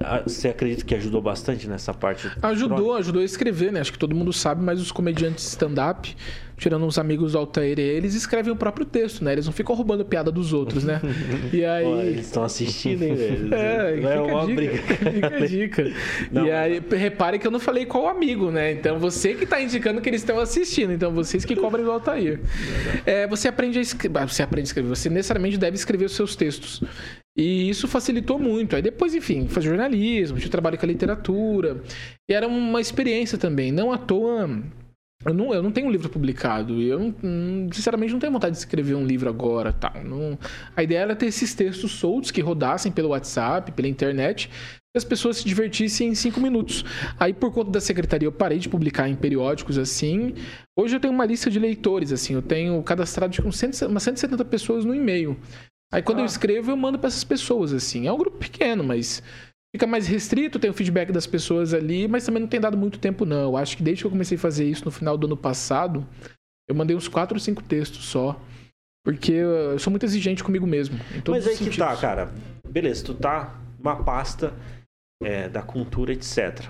Ah, 0.00 0.22
Você 0.26 0.48
acredita 0.48 0.84
que 0.84 0.94
ajudou 0.94 1.20
bastante 1.20 1.68
nessa 1.68 1.92
parte? 1.92 2.30
Ajudou, 2.42 2.96
ajudou 2.96 3.20
a 3.20 3.24
escrever, 3.24 3.70
né? 3.70 3.80
Acho 3.80 3.92
que 3.92 3.98
todo 3.98 4.14
mundo 4.14 4.32
sabe, 4.32 4.62
mas 4.62 4.80
os 4.80 4.90
comediantes 4.90 5.44
stand-up, 5.46 6.16
tirando 6.56 6.86
uns 6.86 6.98
amigos 6.98 7.32
do 7.32 7.38
Altair, 7.38 7.78
eles 7.78 8.14
escrevem 8.14 8.50
o 8.50 8.56
próprio 8.56 8.86
texto, 8.86 9.22
né? 9.22 9.32
Eles 9.32 9.44
não 9.44 9.52
ficam 9.52 9.74
roubando 9.74 10.02
piada 10.04 10.32
dos 10.32 10.54
outros, 10.54 10.84
né? 10.84 11.00
E 11.52 11.64
aí. 11.64 11.84
Pô, 11.84 12.00
eles 12.00 12.26
estão 12.26 12.42
assistindo, 12.42 13.02
hein, 13.02 13.14
velho? 13.14 13.50
É, 13.54 13.96
Não 13.96 13.96
fica, 13.96 14.08
é 14.08 14.20
uma 14.20 14.46
dica, 14.46 14.54
briga. 14.54 14.78
fica 15.12 15.36
a 15.36 15.46
dica. 15.46 15.92
Não, 16.32 16.46
e 16.46 16.50
aí, 16.52 16.82
repare 16.92 17.38
que 17.38 17.46
eu 17.46 17.50
não 17.50 17.60
falei 17.60 17.84
qual 17.84 18.08
amigo, 18.08 18.50
né? 18.50 18.72
Então 18.72 18.98
você 18.98 19.34
que 19.34 19.44
tá 19.44 19.60
indicando 19.60 20.00
que 20.00 20.08
eles 20.08 20.22
estão 20.22 20.38
assistindo. 20.38 20.92
Então 20.92 21.12
vocês 21.12 21.44
que 21.44 21.54
cobrem 21.54 21.84
do 21.84 21.90
Altair. 21.90 22.40
É, 23.04 23.26
você 23.26 23.48
aprende 23.48 23.78
a 23.78 23.82
escrever. 23.82 24.26
Você 24.26 24.42
aprende 24.42 24.64
a 24.64 24.68
escrever. 24.68 24.88
Você 24.88 25.10
necessariamente 25.10 25.58
deve 25.58 25.76
escrever 25.76 26.06
os 26.06 26.12
seus 26.12 26.34
textos. 26.34 26.82
E 27.40 27.70
isso 27.70 27.88
facilitou 27.88 28.38
muito. 28.38 28.76
Aí 28.76 28.82
depois, 28.82 29.14
enfim, 29.14 29.48
fazer 29.48 29.68
jornalismo, 29.70 30.36
tive 30.36 30.50
trabalho 30.50 30.76
com 30.76 30.84
a 30.84 30.88
literatura. 30.88 31.82
E 32.30 32.34
era 32.34 32.46
uma 32.46 32.82
experiência 32.82 33.38
também. 33.38 33.72
Não 33.72 33.90
à 33.90 33.96
toa. 33.96 34.46
Eu 35.24 35.32
não, 35.34 35.54
eu 35.54 35.62
não 35.62 35.72
tenho 35.72 35.86
um 35.86 35.90
livro 35.90 36.10
publicado. 36.10 36.82
Eu, 36.82 37.14
não- 37.22 37.72
sinceramente, 37.72 38.12
não 38.12 38.20
tenho 38.20 38.32
vontade 38.32 38.52
de 38.52 38.58
escrever 38.58 38.94
um 38.94 39.06
livro 39.06 39.30
agora. 39.30 39.72
Tá? 39.72 39.90
Não- 40.04 40.38
a 40.76 40.82
ideia 40.82 40.98
era 40.98 41.16
ter 41.16 41.26
esses 41.26 41.54
textos 41.54 41.92
soltos 41.92 42.30
que 42.30 42.42
rodassem 42.42 42.92
pelo 42.92 43.08
WhatsApp, 43.08 43.72
pela 43.72 43.88
internet, 43.88 44.50
e 44.94 44.98
as 44.98 45.04
pessoas 45.04 45.38
se 45.38 45.44
divertissem 45.46 46.08
em 46.08 46.14
cinco 46.14 46.40
minutos. 46.40 46.84
Aí, 47.18 47.32
por 47.32 47.52
conta 47.54 47.70
da 47.70 47.80
secretaria, 47.80 48.26
eu 48.26 48.32
parei 48.32 48.58
de 48.58 48.68
publicar 48.68 49.08
em 49.08 49.14
periódicos 49.14 49.78
assim. 49.78 50.34
Hoje 50.78 50.96
eu 50.96 51.00
tenho 51.00 51.14
uma 51.14 51.24
lista 51.24 51.50
de 51.50 51.58
leitores, 51.58 52.12
assim. 52.12 52.34
Eu 52.34 52.42
tenho 52.42 52.82
cadastrado 52.82 53.34
uns 53.46 53.56
100 53.56 53.70
umas 53.88 54.02
170 54.02 54.44
pessoas 54.44 54.84
no 54.84 54.94
e-mail. 54.94 55.38
Aí, 55.92 56.02
quando 56.02 56.18
eu 56.18 56.24
Ah. 56.24 56.26
escrevo, 56.26 56.70
eu 56.70 56.76
mando 56.76 56.98
para 56.98 57.08
essas 57.08 57.24
pessoas, 57.24 57.72
assim. 57.72 58.06
É 58.06 58.12
um 58.12 58.18
grupo 58.18 58.38
pequeno, 58.38 58.84
mas 58.84 59.22
fica 59.74 59.86
mais 59.86 60.06
restrito, 60.06 60.58
tem 60.58 60.70
o 60.70 60.74
feedback 60.74 61.10
das 61.12 61.26
pessoas 61.26 61.74
ali, 61.74 62.06
mas 62.06 62.24
também 62.24 62.40
não 62.40 62.48
tem 62.48 62.60
dado 62.60 62.76
muito 62.76 62.98
tempo, 62.98 63.24
não. 63.24 63.42
Eu 63.42 63.56
acho 63.56 63.76
que 63.76 63.82
desde 63.82 64.02
que 64.02 64.06
eu 64.06 64.10
comecei 64.10 64.36
a 64.36 64.40
fazer 64.40 64.64
isso 64.68 64.84
no 64.84 64.90
final 64.90 65.16
do 65.18 65.26
ano 65.26 65.36
passado, 65.36 66.06
eu 66.68 66.74
mandei 66.74 66.96
uns 66.96 67.08
4 67.08 67.34
ou 67.36 67.40
5 67.40 67.62
textos 67.62 68.04
só. 68.04 68.40
Porque 69.04 69.32
eu 69.32 69.78
sou 69.78 69.90
muito 69.90 70.04
exigente 70.04 70.44
comigo 70.44 70.66
mesmo. 70.66 70.96
Mas 71.26 71.46
aí 71.46 71.56
que 71.56 71.76
tá, 71.76 71.96
cara. 71.96 72.30
Beleza, 72.68 73.04
tu 73.04 73.14
tá 73.14 73.58
numa 73.78 74.04
pasta 74.04 74.52
é, 75.22 75.48
da 75.48 75.62
cultura, 75.62 76.12
etc. 76.12 76.66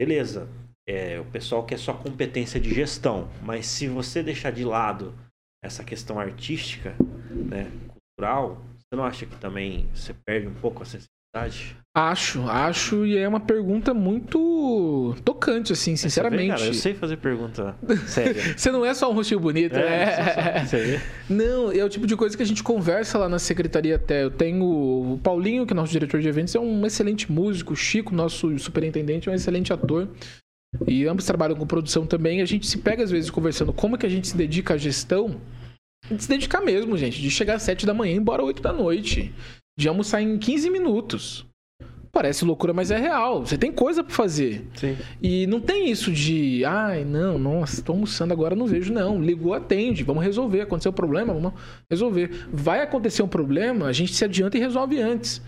Beleza. 0.00 0.48
É, 0.88 1.20
o 1.20 1.24
pessoal 1.26 1.64
quer 1.64 1.78
só 1.78 1.92
competência 1.92 2.58
de 2.58 2.72
gestão. 2.74 3.30
Mas 3.42 3.66
se 3.66 3.86
você 3.86 4.22
deixar 4.22 4.50
de 4.50 4.64
lado 4.64 5.14
essa 5.62 5.84
questão 5.84 6.18
artística, 6.18 6.96
né, 7.30 7.70
cultural, 8.20 8.62
você 8.76 8.96
não 8.96 9.04
acha 9.04 9.24
que 9.24 9.36
também 9.36 9.88
você 9.94 10.14
perde 10.26 10.46
um 10.46 10.54
pouco 10.54 10.82
a 10.82 10.86
sensibilidade? 10.86 11.76
Acho, 11.96 12.42
acho, 12.48 13.06
e 13.06 13.16
é 13.16 13.26
uma 13.26 13.40
pergunta 13.40 13.94
muito 13.94 15.16
tocante, 15.24 15.72
assim, 15.72 15.96
Você 15.96 16.06
vê, 16.06 16.10
sinceramente. 16.10 16.48
cara, 16.48 16.66
eu 16.66 16.74
sei 16.74 16.94
fazer 16.94 17.16
pergunta 17.16 17.74
séria. 18.06 18.56
Você 18.56 18.70
não 18.70 18.84
é 18.84 18.92
só 18.94 19.10
um 19.10 19.14
rostinho 19.14 19.40
bonito, 19.40 19.74
né? 19.74 20.64
Você 20.66 20.78
vê? 20.78 21.00
Não, 21.32 21.72
é 21.72 21.84
o 21.84 21.88
tipo 21.88 22.06
de 22.06 22.16
coisa 22.16 22.36
que 22.36 22.42
a 22.42 22.46
gente 22.46 22.62
conversa 22.62 23.18
lá 23.18 23.28
na 23.28 23.38
secretaria 23.38 23.96
até. 23.96 24.24
Eu 24.24 24.30
tenho 24.30 24.64
o 24.64 25.18
Paulinho, 25.22 25.66
que 25.66 25.72
é 25.72 25.76
nosso 25.76 25.92
diretor 25.92 26.20
de 26.20 26.28
eventos, 26.28 26.54
é 26.54 26.60
um 26.60 26.84
excelente 26.84 27.30
músico. 27.30 27.72
O 27.72 27.76
Chico, 27.76 28.14
nosso 28.14 28.56
superintendente, 28.58 29.28
é 29.28 29.32
um 29.32 29.34
excelente 29.34 29.72
ator. 29.72 30.08
E 30.86 31.06
ambos 31.06 31.24
trabalham 31.26 31.56
com 31.56 31.66
produção 31.66 32.06
também. 32.06 32.40
A 32.40 32.44
gente 32.44 32.66
se 32.66 32.78
pega 32.78 33.02
às 33.02 33.10
vezes 33.10 33.30
conversando 33.30 33.72
como 33.72 33.96
é 33.96 33.98
que 33.98 34.06
a 34.06 34.10
gente 34.10 34.28
se 34.28 34.36
dedica 34.36 34.74
à 34.74 34.76
gestão. 34.76 35.40
De 36.08 36.22
se 36.22 36.28
dedicar 36.28 36.60
mesmo, 36.60 36.96
gente. 36.96 37.20
De 37.20 37.30
chegar 37.30 37.54
às 37.54 37.62
7 37.62 37.86
da 37.86 37.94
manhã 37.94 38.12
e 38.12 38.16
ir 38.16 38.18
embora 38.18 38.42
às 38.42 38.48
8 38.48 38.62
da 38.62 38.72
noite. 38.72 39.32
De 39.78 39.88
almoçar 39.88 40.20
em 40.20 40.38
15 40.38 40.70
minutos. 40.70 41.46
Parece 42.12 42.44
loucura, 42.44 42.72
mas 42.72 42.90
é 42.90 42.98
real. 42.98 43.46
Você 43.46 43.56
tem 43.56 43.70
coisa 43.70 44.02
pra 44.02 44.12
fazer. 44.12 44.66
Sim. 44.74 44.96
E 45.22 45.46
não 45.46 45.60
tem 45.60 45.88
isso 45.88 46.10
de, 46.10 46.64
ai, 46.64 47.04
não, 47.04 47.38
nossa, 47.38 47.82
tô 47.82 47.92
almoçando 47.92 48.32
agora, 48.32 48.56
não 48.56 48.66
vejo, 48.66 48.92
não. 48.92 49.22
Ligou, 49.22 49.54
atende, 49.54 50.02
vamos 50.02 50.24
resolver. 50.24 50.62
Aconteceu 50.62 50.90
um 50.90 50.94
problema, 50.94 51.32
vamos 51.32 51.52
resolver. 51.88 52.48
Vai 52.52 52.82
acontecer 52.82 53.22
um 53.22 53.28
problema, 53.28 53.86
a 53.86 53.92
gente 53.92 54.12
se 54.12 54.24
adianta 54.24 54.56
e 54.56 54.60
resolve 54.60 55.00
antes. 55.00 55.40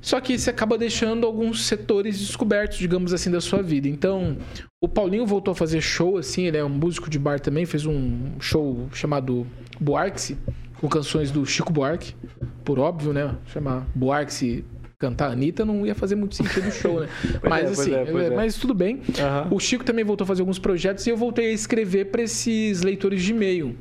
Só 0.00 0.20
que 0.20 0.38
você 0.38 0.50
acaba 0.50 0.78
deixando 0.78 1.26
alguns 1.26 1.64
setores 1.64 2.18
descobertos, 2.18 2.78
digamos 2.78 3.12
assim, 3.12 3.30
da 3.30 3.40
sua 3.40 3.62
vida. 3.62 3.88
Então, 3.88 4.36
o 4.80 4.88
Paulinho 4.88 5.26
voltou 5.26 5.52
a 5.52 5.54
fazer 5.54 5.80
show, 5.80 6.18
assim, 6.18 6.46
ele 6.46 6.56
é 6.56 6.64
um 6.64 6.68
músico 6.68 7.10
de 7.10 7.18
bar 7.18 7.40
também, 7.40 7.66
fez 7.66 7.84
um 7.84 8.32
show 8.40 8.88
chamado 8.92 9.46
Buarque, 9.80 10.36
com 10.80 10.88
canções 10.88 11.30
do 11.30 11.44
Chico 11.44 11.72
Buarque, 11.72 12.14
por 12.64 12.78
óbvio, 12.78 13.12
né? 13.12 13.34
Chamar 13.46 13.86
Buarque 13.94 14.64
cantar 14.98 15.30
Anitta 15.30 15.64
não 15.64 15.86
ia 15.86 15.94
fazer 15.94 16.16
muito 16.16 16.34
sentido 16.34 16.68
o 16.68 16.72
show, 16.72 17.00
né? 17.00 17.08
mas 17.48 17.64
é, 17.64 17.82
assim, 17.82 17.94
é, 17.94 18.26
é. 18.26 18.30
mas 18.30 18.56
tudo 18.56 18.74
bem. 18.74 19.00
Aham. 19.18 19.48
O 19.52 19.60
Chico 19.60 19.84
também 19.84 20.04
voltou 20.04 20.24
a 20.24 20.26
fazer 20.26 20.42
alguns 20.42 20.58
projetos 20.58 21.06
e 21.06 21.10
eu 21.10 21.16
voltei 21.16 21.50
a 21.50 21.52
escrever 21.52 22.06
para 22.06 22.22
esses 22.22 22.82
leitores 22.82 23.22
de 23.22 23.30
e-mail. 23.30 23.76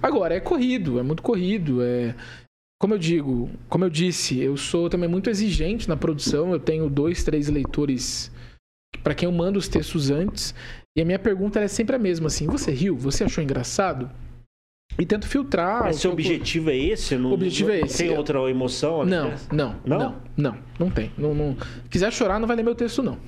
Agora, 0.00 0.34
é 0.34 0.40
corrido, 0.40 0.98
é 0.98 1.02
muito 1.02 1.22
corrido. 1.22 1.82
É... 1.82 2.14
Como 2.80 2.94
eu 2.94 2.98
digo, 2.98 3.50
como 3.68 3.84
eu 3.84 3.90
disse, 3.90 4.40
eu 4.40 4.56
sou 4.56 4.88
também 4.88 5.08
muito 5.08 5.28
exigente 5.28 5.88
na 5.88 5.96
produção. 5.96 6.52
Eu 6.52 6.58
tenho 6.58 6.88
dois, 6.88 7.22
três 7.22 7.48
leitores 7.48 8.32
para 9.02 9.14
quem 9.14 9.26
eu 9.26 9.32
mando 9.32 9.58
os 9.58 9.68
textos 9.68 10.10
antes. 10.10 10.54
E 10.96 11.02
a 11.02 11.04
minha 11.04 11.18
pergunta 11.18 11.60
é 11.60 11.68
sempre 11.68 11.94
a 11.94 11.98
mesma, 11.98 12.28
assim, 12.28 12.46
você 12.46 12.70
riu? 12.72 12.96
Você 12.96 13.22
achou 13.24 13.44
engraçado? 13.44 14.10
E 14.98 15.04
tento 15.06 15.26
filtrar. 15.28 15.84
Mas 15.84 15.96
seu 15.96 16.10
eu- 16.10 16.14
objetivo 16.14 16.70
é 16.70 16.76
esse? 16.76 17.16
Não, 17.16 17.30
O 17.30 17.34
objetivo 17.34 17.68
não 17.68 17.74
é 17.76 17.80
esse. 17.82 17.98
Tem 17.98 18.16
outra 18.16 18.38
emoção? 18.50 19.04
Não, 19.04 19.30
dentro? 19.30 19.56
não, 19.56 19.76
Não? 19.86 19.98
não, 19.98 20.16
não, 20.36 20.58
não, 20.78 20.90
tem. 20.90 21.12
Não, 21.16 21.34
não... 21.34 21.56
Quiser 21.90 22.12
chorar, 22.12 22.40
não 22.40 22.48
vai 22.48 22.56
ler 22.56 22.62
meu 22.64 22.74
texto, 22.74 23.02
não. 23.02 23.18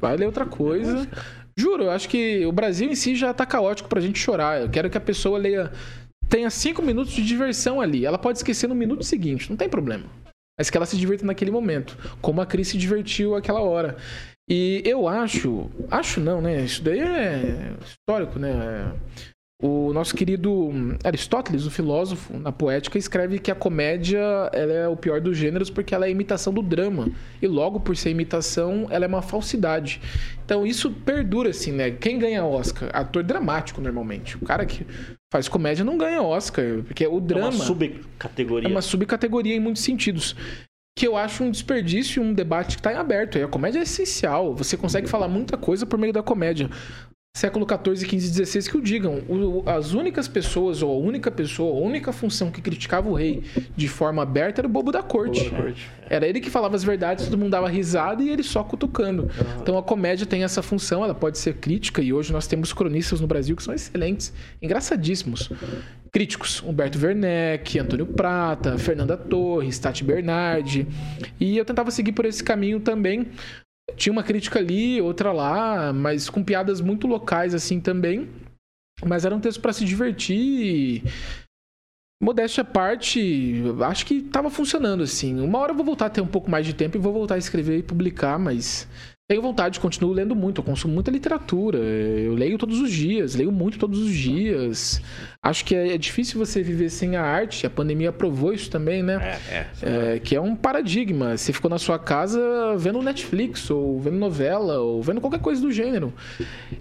Vai 0.00 0.16
ler 0.16 0.26
outra 0.26 0.44
coisa. 0.44 1.08
Juro, 1.56 1.84
eu 1.84 1.90
acho 1.90 2.08
que 2.08 2.44
o 2.44 2.52
Brasil 2.52 2.90
em 2.90 2.94
si 2.94 3.16
já 3.16 3.32
tá 3.32 3.46
caótico 3.46 3.88
pra 3.88 4.00
gente 4.00 4.18
chorar. 4.18 4.60
Eu 4.60 4.68
quero 4.68 4.90
que 4.90 4.98
a 4.98 5.00
pessoa 5.00 5.38
leia. 5.38 5.72
Tenha 6.28 6.50
cinco 6.50 6.82
minutos 6.82 7.12
de 7.12 7.24
diversão 7.24 7.80
ali. 7.80 8.04
Ela 8.04 8.18
pode 8.18 8.38
esquecer 8.38 8.68
no 8.68 8.74
minuto 8.74 9.04
seguinte, 9.04 9.48
não 9.48 9.56
tem 9.56 9.68
problema. 9.68 10.04
Mas 10.58 10.70
que 10.70 10.76
ela 10.76 10.86
se 10.86 10.96
divirta 10.96 11.24
naquele 11.24 11.50
momento. 11.50 11.96
Como 12.20 12.40
a 12.40 12.46
Cris 12.46 12.68
se 12.68 12.78
divertiu 12.78 13.34
aquela 13.34 13.60
hora. 13.60 13.96
E 14.48 14.82
eu 14.84 15.06
acho. 15.06 15.70
Acho 15.90 16.20
não, 16.20 16.40
né? 16.40 16.64
Isso 16.64 16.82
daí 16.82 17.00
é 17.00 17.74
histórico, 17.84 18.38
né? 18.38 18.92
O 19.62 19.90
nosso 19.90 20.14
querido 20.14 20.70
Aristóteles, 21.02 21.64
o 21.64 21.70
filósofo, 21.70 22.36
na 22.38 22.52
poética, 22.52 22.98
escreve 22.98 23.38
que 23.38 23.50
a 23.50 23.54
comédia 23.54 24.20
é 24.52 24.86
o 24.86 24.94
pior 24.94 25.18
dos 25.18 25.38
gêneros 25.38 25.70
porque 25.70 25.94
ela 25.94 26.04
é 26.04 26.08
a 26.08 26.10
imitação 26.10 26.52
do 26.52 26.60
drama. 26.60 27.08
E 27.40 27.46
logo 27.46 27.80
por 27.80 27.96
ser 27.96 28.10
imitação, 28.10 28.86
ela 28.90 29.06
é 29.06 29.08
uma 29.08 29.22
falsidade. 29.22 29.98
Então 30.44 30.66
isso 30.66 30.90
perdura, 30.90 31.48
assim, 31.48 31.72
né? 31.72 31.90
Quem 31.90 32.18
ganha 32.18 32.44
Oscar? 32.44 32.90
Ator 32.92 33.22
dramático, 33.22 33.80
normalmente. 33.80 34.36
O 34.36 34.40
cara 34.44 34.66
que 34.66 34.86
faz 35.32 35.48
comédia 35.48 35.86
não 35.86 35.96
ganha 35.96 36.20
Oscar, 36.22 36.82
porque 36.86 37.06
o 37.06 37.16
É 37.16 37.20
drama 37.22 37.48
uma 37.48 37.52
subcategoria. 37.52 38.68
é 38.68 38.70
uma 38.70 38.82
subcategoria 38.82 39.56
em 39.56 39.60
muitos 39.60 39.82
sentidos. 39.82 40.36
Que 40.98 41.06
eu 41.06 41.16
acho 41.16 41.42
um 41.44 41.50
desperdício, 41.50 42.22
um 42.22 42.34
debate 42.34 42.76
que 42.76 42.80
está 42.80 42.92
em 42.92 42.96
aberto. 42.96 43.38
E 43.38 43.42
a 43.42 43.48
comédia 43.48 43.78
é 43.78 43.82
essencial. 43.82 44.54
Você 44.54 44.76
consegue 44.76 45.06
falar 45.06 45.28
muita 45.28 45.56
coisa 45.56 45.86
por 45.86 45.98
meio 45.98 46.12
da 46.12 46.22
comédia. 46.22 46.68
Século 47.36 47.66
XIV, 47.68 48.08
XV, 48.18 48.46
XVI 48.46 48.70
que 48.70 48.78
o 48.78 48.80
digam. 48.80 49.22
O- 49.28 49.62
as 49.66 49.92
únicas 49.92 50.26
pessoas, 50.26 50.82
ou 50.82 50.90
a 50.90 50.96
única 50.96 51.30
pessoa, 51.30 51.70
a 51.78 51.86
única 51.86 52.10
função 52.10 52.50
que 52.50 52.62
criticava 52.62 53.10
o 53.10 53.12
rei 53.12 53.42
de 53.76 53.88
forma 53.88 54.22
aberta 54.22 54.62
era 54.62 54.66
o 54.66 54.70
bobo 54.70 54.90
da 54.90 55.02
corte. 55.02 55.50
Boa 55.50 55.64
noite. 55.64 55.86
Era 56.08 56.26
ele 56.26 56.40
que 56.40 56.48
falava 56.48 56.74
as 56.74 56.82
verdades, 56.82 57.26
todo 57.26 57.36
mundo 57.36 57.50
dava 57.50 57.68
risada 57.68 58.22
e 58.22 58.30
ele 58.30 58.42
só 58.42 58.64
cutucando. 58.64 59.30
Então 59.60 59.76
a 59.76 59.82
comédia 59.82 60.24
tem 60.24 60.44
essa 60.44 60.62
função, 60.62 61.04
ela 61.04 61.14
pode 61.14 61.36
ser 61.36 61.56
crítica, 61.56 62.00
e 62.00 62.10
hoje 62.10 62.32
nós 62.32 62.46
temos 62.46 62.72
cronistas 62.72 63.20
no 63.20 63.26
Brasil 63.26 63.54
que 63.54 63.62
são 63.62 63.74
excelentes, 63.74 64.32
engraçadíssimos. 64.62 65.50
Críticos, 66.10 66.62
Humberto 66.62 66.98
Werneck, 66.98 67.78
Antônio 67.78 68.06
Prata, 68.06 68.78
Fernanda 68.78 69.14
Torres, 69.14 69.78
Tati 69.78 70.02
Bernardi. 70.02 70.86
E 71.38 71.58
eu 71.58 71.66
tentava 71.66 71.90
seguir 71.90 72.12
por 72.12 72.24
esse 72.24 72.42
caminho 72.42 72.80
também. 72.80 73.26
Tinha 73.94 74.12
uma 74.12 74.24
crítica 74.24 74.58
ali, 74.58 75.00
outra 75.00 75.32
lá, 75.32 75.92
mas 75.92 76.28
com 76.28 76.42
piadas 76.42 76.80
muito 76.80 77.06
locais 77.06 77.54
assim 77.54 77.80
também. 77.80 78.28
Mas 79.04 79.24
era 79.24 79.34
um 79.34 79.40
texto 79.40 79.60
para 79.60 79.72
se 79.72 79.84
divertir. 79.84 80.36
e 80.36 81.02
Modéstia 82.20 82.62
à 82.62 82.64
parte, 82.64 83.62
acho 83.86 84.06
que 84.06 84.22
tava 84.22 84.50
funcionando 84.50 85.02
assim. 85.02 85.38
Uma 85.38 85.58
hora 85.58 85.72
eu 85.72 85.76
vou 85.76 85.84
voltar 85.84 86.06
a 86.06 86.10
ter 86.10 86.20
um 86.20 86.26
pouco 86.26 86.50
mais 86.50 86.66
de 86.66 86.74
tempo 86.74 86.96
e 86.96 87.00
vou 87.00 87.12
voltar 87.12 87.34
a 87.34 87.38
escrever 87.38 87.78
e 87.78 87.82
publicar, 87.82 88.38
mas 88.38 88.88
tenho 89.28 89.42
vontade, 89.42 89.80
continuo 89.80 90.12
lendo 90.12 90.36
muito, 90.36 90.60
eu 90.60 90.64
consumo 90.64 90.94
muita 90.94 91.10
literatura. 91.10 91.78
Eu 91.78 92.34
leio 92.34 92.56
todos 92.56 92.80
os 92.80 92.92
dias, 92.92 93.34
leio 93.34 93.50
muito 93.50 93.76
todos 93.76 93.98
os 93.98 94.12
dias. 94.12 95.02
Acho 95.42 95.64
que 95.64 95.74
é 95.74 95.94
é 95.94 95.98
difícil 95.98 96.38
você 96.38 96.62
viver 96.62 96.90
sem 96.90 97.16
a 97.16 97.22
arte, 97.22 97.66
a 97.66 97.70
pandemia 97.70 98.12
provou 98.12 98.52
isso 98.52 98.70
também, 98.70 99.02
né? 99.02 99.38
É, 99.50 99.54
é. 99.54 100.14
É, 100.14 100.18
que 100.20 100.36
é 100.36 100.40
um 100.40 100.54
paradigma. 100.54 101.36
Você 101.36 101.52
ficou 101.52 101.68
na 101.68 101.78
sua 101.78 101.98
casa 101.98 102.40
vendo 102.76 103.02
Netflix, 103.02 103.68
ou 103.70 103.98
vendo 103.98 104.16
novela, 104.16 104.78
ou 104.78 105.02
vendo 105.02 105.20
qualquer 105.20 105.40
coisa 105.40 105.60
do 105.60 105.72
gênero. 105.72 106.12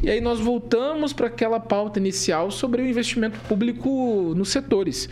E 0.04 0.10
aí 0.10 0.22
nós 0.22 0.40
voltamos 0.40 1.14
para 1.14 1.28
aquela 1.28 1.60
pauta 1.60 1.98
inicial 1.98 2.52
sobre 2.52 2.82
o 2.82 2.86
investimento 2.86 3.40
público 3.48 4.34
nos 4.36 4.50
setores. 4.50 5.10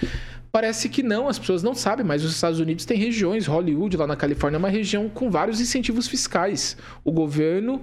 Parece 0.53 0.87
que 0.87 1.01
não, 1.01 1.27
as 1.27 1.39
pessoas 1.39 1.63
não 1.63 1.73
sabem, 1.73 2.05
mas 2.05 2.23
os 2.23 2.35
Estados 2.35 2.59
Unidos 2.59 2.85
têm 2.85 2.95
regiões, 2.95 3.47
Hollywood, 3.47 3.97
lá 3.97 4.05
na 4.05 4.15
Califórnia, 4.15 4.57
é 4.57 4.59
uma 4.59 4.69
região 4.69 5.09
com 5.09 5.31
vários 5.31 5.59
incentivos 5.59 6.07
fiscais. 6.07 6.77
O 7.03 7.11
governo 7.11 7.81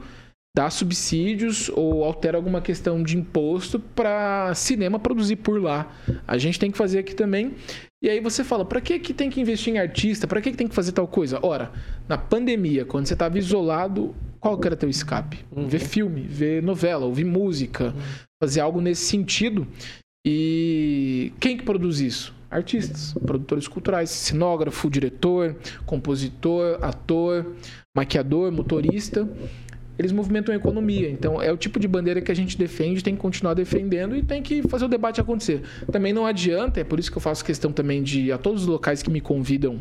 dá 0.57 0.71
subsídios 0.71 1.69
ou 1.75 2.05
altera 2.05 2.39
alguma 2.39 2.61
questão 2.61 3.03
de 3.03 3.19
imposto 3.19 3.81
para 3.81 4.55
cinema 4.55 5.01
produzir 5.01 5.37
por 5.37 5.61
lá. 5.61 5.93
A 6.29 6.39
gente 6.39 6.61
tem 6.61 6.71
que 6.71 6.79
fazer 6.79 7.01
aqui 7.01 7.13
também. 7.13 7.57
E 8.01 8.09
aí 8.09 8.21
você 8.21 8.45
fala, 8.45 8.65
para 8.65 8.81
que 8.81 9.01
que 9.01 9.13
tem 9.13 9.31
que 9.31 9.41
investir 9.41 9.75
em 9.75 9.79
artista? 9.79 10.29
Para 10.29 10.41
que 10.41 10.53
que 10.53 10.57
tem 10.57 10.69
que 10.69 10.75
fazer 10.75 10.93
tal 10.93 11.09
coisa? 11.09 11.41
Ora, 11.43 11.73
na 12.09 12.17
pandemia, 12.17 12.85
quando 12.85 13.07
você 13.07 13.15
estava 13.15 13.37
isolado, 13.37 14.15
qual 14.39 14.57
que 14.57 14.69
era 14.69 14.77
teu 14.77 14.89
escape? 14.89 15.45
Ver 15.53 15.81
filme, 15.81 16.21
ver 16.21 16.63
novela, 16.63 17.05
ouvir 17.05 17.25
música, 17.25 17.93
fazer 18.41 18.61
algo 18.61 18.81
nesse 18.81 19.07
sentido. 19.07 19.67
E 20.25 21.33
quem 21.41 21.57
que 21.57 21.65
produz 21.65 22.01
isso? 22.01 22.40
Artistas, 22.51 23.15
produtores 23.25 23.69
culturais, 23.69 24.11
cenógrafo, 24.11 24.91
diretor, 24.91 25.57
compositor, 25.87 26.79
ator, 26.83 27.55
maquiador, 27.97 28.51
motorista. 28.51 29.29
eles 29.99 30.11
movimentam 30.13 30.53
a 30.53 30.57
economia. 30.57 31.09
Então, 31.11 31.41
é 31.41 31.53
o 31.53 31.57
tipo 31.57 31.79
de 31.79 31.87
bandeira 31.87 32.21
que 32.21 32.33
a 32.33 32.35
gente 32.35 32.59
defende, 32.59 33.05
tem 33.05 33.15
que 33.15 33.21
continuar 33.21 33.55
defendendo 33.55 34.17
e 34.17 34.23
tem 34.23 34.43
que 34.43 34.63
fazer 34.63 34.87
o 34.87 34.89
debate 34.89 35.21
acontecer. 35.21 35.63
Também 35.93 36.13
não 36.13 36.27
adianta, 36.27 36.81
é 36.81 36.85
por 36.85 36.99
isso 36.99 37.11
que 37.11 37.19
eu 37.19 37.23
faço 37.23 37.45
questão 37.45 37.71
também 37.71 38.03
de, 38.03 38.33
a 38.33 38.39
todos 38.39 38.63
os 38.63 38.67
locais 38.67 39.03
que 39.03 39.11
me 39.11 39.21
convidam 39.21 39.81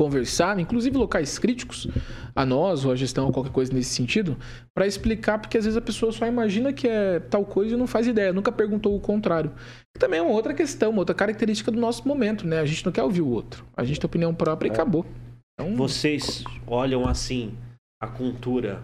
conversar, 0.00 0.58
inclusive 0.58 0.96
locais 0.96 1.38
críticos 1.38 1.86
a 2.34 2.46
nós 2.46 2.86
ou 2.86 2.92
a 2.92 2.96
gestão 2.96 3.26
ou 3.26 3.32
qualquer 3.32 3.52
coisa 3.52 3.70
nesse 3.70 3.90
sentido, 3.90 4.34
para 4.74 4.86
explicar, 4.86 5.38
porque 5.38 5.58
às 5.58 5.64
vezes 5.64 5.76
a 5.76 5.82
pessoa 5.82 6.10
só 6.10 6.26
imagina 6.26 6.72
que 6.72 6.88
é 6.88 7.20
tal 7.20 7.44
coisa 7.44 7.74
e 7.74 7.76
não 7.76 7.86
faz 7.86 8.06
ideia, 8.06 8.32
nunca 8.32 8.50
perguntou 8.50 8.96
o 8.96 9.00
contrário. 9.00 9.52
também 9.98 10.18
é 10.18 10.22
uma 10.22 10.32
outra 10.32 10.54
questão, 10.54 10.88
uma 10.88 11.00
outra 11.00 11.14
característica 11.14 11.70
do 11.70 11.78
nosso 11.78 12.08
momento, 12.08 12.46
né? 12.46 12.60
A 12.60 12.64
gente 12.64 12.82
não 12.86 12.90
quer 12.90 13.02
ouvir 13.02 13.20
o 13.20 13.28
outro, 13.28 13.62
a 13.76 13.84
gente 13.84 14.00
tem 14.00 14.06
opinião 14.06 14.34
própria 14.34 14.70
e 14.70 14.72
acabou. 14.72 15.04
Então... 15.52 15.76
Vocês 15.76 16.44
olham 16.66 17.06
assim 17.06 17.54
a 18.02 18.06
cultura, 18.06 18.82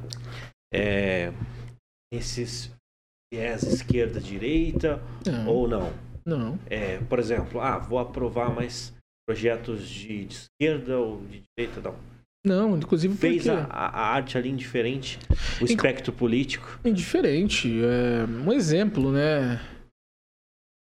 é, 0.70 1.32
esses 2.12 2.70
viés 3.32 3.62
esquerda-direita 3.62 5.00
ou 5.46 5.66
não? 5.66 5.90
Não. 6.26 6.58
É, 6.68 6.98
por 6.98 7.18
exemplo, 7.18 7.58
ah, 7.58 7.78
vou 7.78 7.98
aprovar 7.98 8.54
mais 8.54 8.92
projetos 9.26 9.88
de, 9.88 10.24
de 10.24 10.34
esquerda 10.34 10.98
ou 10.98 11.20
de 11.22 11.42
direita, 11.56 11.80
não. 11.80 12.16
Não, 12.46 12.76
inclusive 12.76 13.16
fez 13.16 13.48
a, 13.48 13.64
a, 13.64 14.06
arte 14.06 14.38
ali 14.38 14.48
indiferente, 14.48 15.18
o 15.60 15.64
Inc... 15.64 15.70
espectro 15.70 16.12
político. 16.12 16.78
Indiferente. 16.84 17.68
É, 17.82 18.24
um 18.24 18.52
exemplo, 18.52 19.10
né? 19.10 19.60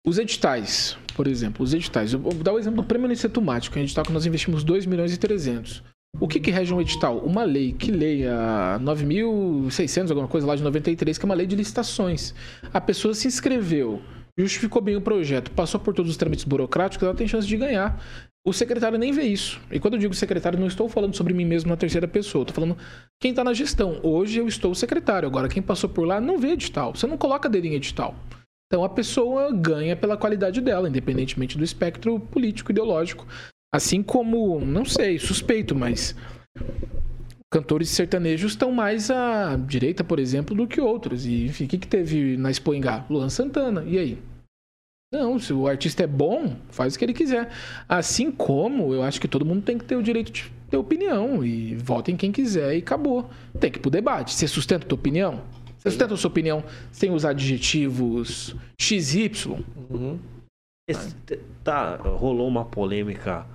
Os 0.06 0.18
editais, 0.18 0.98
por 1.16 1.26
exemplo, 1.26 1.64
os 1.64 1.72
editais. 1.72 2.12
Eu 2.12 2.18
vou 2.18 2.34
dar 2.34 2.52
o 2.52 2.58
exemplo 2.58 2.82
do 2.82 2.86
Prêmio 2.86 3.06
Aniceto 3.06 3.40
Mático, 3.40 3.78
um 3.78 3.82
edital 3.82 4.04
que 4.04 4.12
nós 4.12 4.26
investimos 4.26 4.62
2 4.62 4.84
milhões 4.84 5.14
e 5.14 5.16
300. 5.16 5.82
O 6.20 6.28
que, 6.28 6.38
que 6.38 6.50
rege 6.50 6.72
um 6.72 6.80
edital? 6.80 7.18
Uma 7.18 7.44
lei 7.44 7.72
que 7.72 7.90
leia 7.90 8.78
9.600, 8.80 10.10
alguma 10.10 10.28
coisa 10.28 10.46
lá 10.46 10.54
de 10.54 10.62
93, 10.62 11.16
que 11.16 11.24
é 11.24 11.26
uma 11.26 11.34
lei 11.34 11.46
de 11.46 11.56
licitações. 11.56 12.34
A 12.72 12.80
pessoa 12.80 13.14
se 13.14 13.26
inscreveu, 13.26 14.02
justificou 14.36 14.82
bem 14.82 14.96
o 14.96 15.00
projeto, 15.00 15.50
passou 15.50 15.80
por 15.80 15.94
todos 15.94 16.10
os 16.10 16.16
trâmites 16.16 16.44
burocráticos, 16.44 17.04
ela 17.04 17.16
tem 17.16 17.26
chance 17.26 17.48
de 17.48 17.56
ganhar. 17.56 18.00
O 18.46 18.52
secretário 18.52 18.98
nem 18.98 19.10
vê 19.10 19.22
isso. 19.22 19.58
E 19.70 19.80
quando 19.80 19.94
eu 19.94 20.00
digo 20.00 20.12
secretário, 20.12 20.58
não 20.58 20.66
estou 20.66 20.86
falando 20.86 21.16
sobre 21.16 21.32
mim 21.32 21.46
mesmo 21.46 21.70
na 21.70 21.78
terceira 21.78 22.06
pessoa. 22.06 22.42
Estou 22.42 22.54
falando 22.54 22.76
quem 23.18 23.30
está 23.30 23.42
na 23.42 23.54
gestão. 23.54 23.98
Hoje 24.02 24.38
eu 24.38 24.46
estou 24.46 24.74
secretário. 24.74 25.26
Agora, 25.26 25.48
quem 25.48 25.62
passou 25.62 25.88
por 25.88 26.06
lá 26.06 26.20
não 26.20 26.38
vê 26.38 26.48
edital. 26.48 26.94
Você 26.94 27.06
não 27.06 27.16
coloca 27.16 27.48
dele 27.48 27.68
em 27.68 27.74
edital. 27.74 28.14
Então 28.66 28.84
a 28.84 28.88
pessoa 28.88 29.50
ganha 29.50 29.96
pela 29.96 30.16
qualidade 30.16 30.60
dela, 30.60 30.88
independentemente 30.90 31.56
do 31.56 31.64
espectro 31.64 32.20
político 32.20 32.70
ideológico. 32.70 33.26
Assim 33.74 34.02
como, 34.02 34.60
não 34.60 34.84
sei, 34.84 35.18
suspeito, 35.18 35.74
mas 35.74 36.14
cantores 37.50 37.88
sertanejos 37.88 38.52
estão 38.52 38.70
mais 38.70 39.10
à 39.10 39.56
direita, 39.56 40.04
por 40.04 40.18
exemplo, 40.18 40.54
do 40.54 40.66
que 40.66 40.82
outros. 40.82 41.24
E, 41.24 41.46
enfim, 41.46 41.64
o 41.64 41.68
que, 41.68 41.78
que 41.78 41.88
teve 41.88 42.36
na 42.36 42.50
Expoingá? 42.50 43.06
Luan 43.08 43.30
Santana. 43.30 43.84
E 43.86 43.98
aí? 43.98 44.18
Não, 45.14 45.38
se 45.38 45.52
o 45.52 45.68
artista 45.68 46.02
é 46.02 46.08
bom, 46.08 46.56
faz 46.70 46.96
o 46.96 46.98
que 46.98 47.04
ele 47.04 47.14
quiser. 47.14 47.48
Assim 47.88 48.32
como 48.32 48.92
eu 48.92 49.00
acho 49.04 49.20
que 49.20 49.28
todo 49.28 49.44
mundo 49.44 49.62
tem 49.62 49.78
que 49.78 49.84
ter 49.84 49.94
o 49.94 50.02
direito 50.02 50.32
de 50.32 50.52
ter 50.68 50.76
opinião 50.76 51.44
e 51.44 51.76
vota 51.76 52.10
em 52.10 52.16
quem 52.16 52.32
quiser 52.32 52.74
e 52.74 52.78
acabou. 52.78 53.30
Tem 53.60 53.70
que 53.70 53.78
ir 53.78 53.80
pro 53.80 53.92
debate. 53.92 54.34
Você 54.34 54.48
sustenta 54.48 54.84
a 54.84 54.88
tua 54.88 54.98
opinião? 54.98 55.40
Você 55.78 55.90
sustenta 55.90 56.14
a 56.14 56.16
sua 56.16 56.30
opinião 56.30 56.64
sem 56.90 57.12
usar 57.12 57.30
adjetivos 57.30 58.56
XY? 58.76 59.64
Uhum. 59.88 60.18
Esse, 60.90 61.14
tá, 61.62 61.94
rolou 61.94 62.48
uma 62.48 62.64
polêmica 62.64 63.46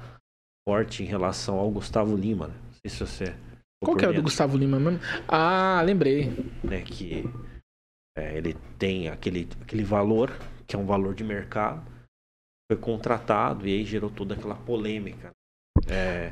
forte 0.66 1.04
em 1.04 1.08
relação 1.08 1.60
ao 1.60 1.70
Gustavo 1.70 2.16
Lima, 2.16 2.48
né? 2.48 2.54
Não 2.68 2.74
sei 2.74 2.90
se 2.90 3.00
você. 3.00 3.36
Qual 3.84 3.98
que 3.98 4.06
era 4.06 4.14
do 4.14 4.24
Gustavo 4.24 4.58
Lima 4.58 4.80
mesmo? 4.80 5.00
Ah, 5.28 5.82
lembrei. 5.86 6.32
Né, 6.64 6.82
que 6.84 7.26
é, 8.18 8.38
ele 8.38 8.56
tem 8.78 9.10
aquele, 9.10 9.48
aquele 9.62 9.84
valor 9.84 10.32
que 10.70 10.76
é 10.76 10.80
um 10.80 10.86
valor 10.86 11.16
de 11.16 11.24
mercado, 11.24 11.82
foi 12.72 12.80
contratado 12.80 13.68
e 13.68 13.74
aí 13.74 13.84
gerou 13.84 14.12
toda 14.12 14.36
aquela 14.36 14.54
polêmica. 14.54 15.32
É, 15.88 16.32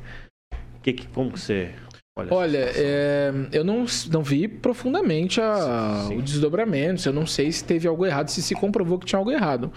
que, 0.84 0.94
que, 0.94 1.08
como 1.08 1.32
que 1.32 1.40
você 1.40 1.74
olha? 2.16 2.34
Olha, 2.34 2.72
é, 2.76 3.32
eu 3.52 3.64
não, 3.64 3.86
não 4.12 4.22
vi 4.22 4.48
profundamente 4.48 5.42
a, 5.42 6.04
sim, 6.04 6.08
sim. 6.10 6.18
o 6.20 6.22
desdobramento, 6.22 7.10
eu 7.10 7.14
não 7.14 7.26
sei 7.26 7.52
se 7.52 7.64
teve 7.64 7.88
algo 7.88 8.06
errado, 8.06 8.30
se 8.30 8.44
se 8.44 8.54
comprovou 8.54 9.00
que 9.00 9.08
tinha 9.08 9.18
algo 9.18 9.32
errado. 9.32 9.74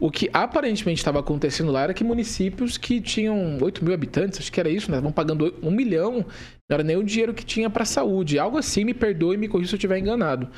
O 0.00 0.10
que 0.10 0.28
aparentemente 0.32 0.98
estava 0.98 1.20
acontecendo 1.20 1.70
lá 1.70 1.82
era 1.82 1.94
que 1.94 2.02
municípios 2.02 2.76
que 2.76 3.00
tinham 3.00 3.58
8 3.60 3.84
mil 3.84 3.94
habitantes, 3.94 4.40
acho 4.40 4.50
que 4.50 4.58
era 4.58 4.68
isso, 4.68 4.90
né? 4.90 4.96
Estavam 4.96 5.12
pagando 5.12 5.54
um 5.62 5.70
milhão, 5.70 6.24
não 6.68 6.74
era 6.74 6.82
nem 6.82 6.96
o 6.96 7.04
dinheiro 7.04 7.34
que 7.34 7.44
tinha 7.44 7.70
para 7.70 7.84
saúde. 7.84 8.38
Algo 8.38 8.58
assim, 8.58 8.82
me 8.82 8.94
perdoe 8.94 9.34
e 9.34 9.38
me 9.38 9.46
corrija 9.46 9.68
se 9.68 9.74
eu 9.74 9.78
estiver 9.78 9.98
enganado. 9.98 10.50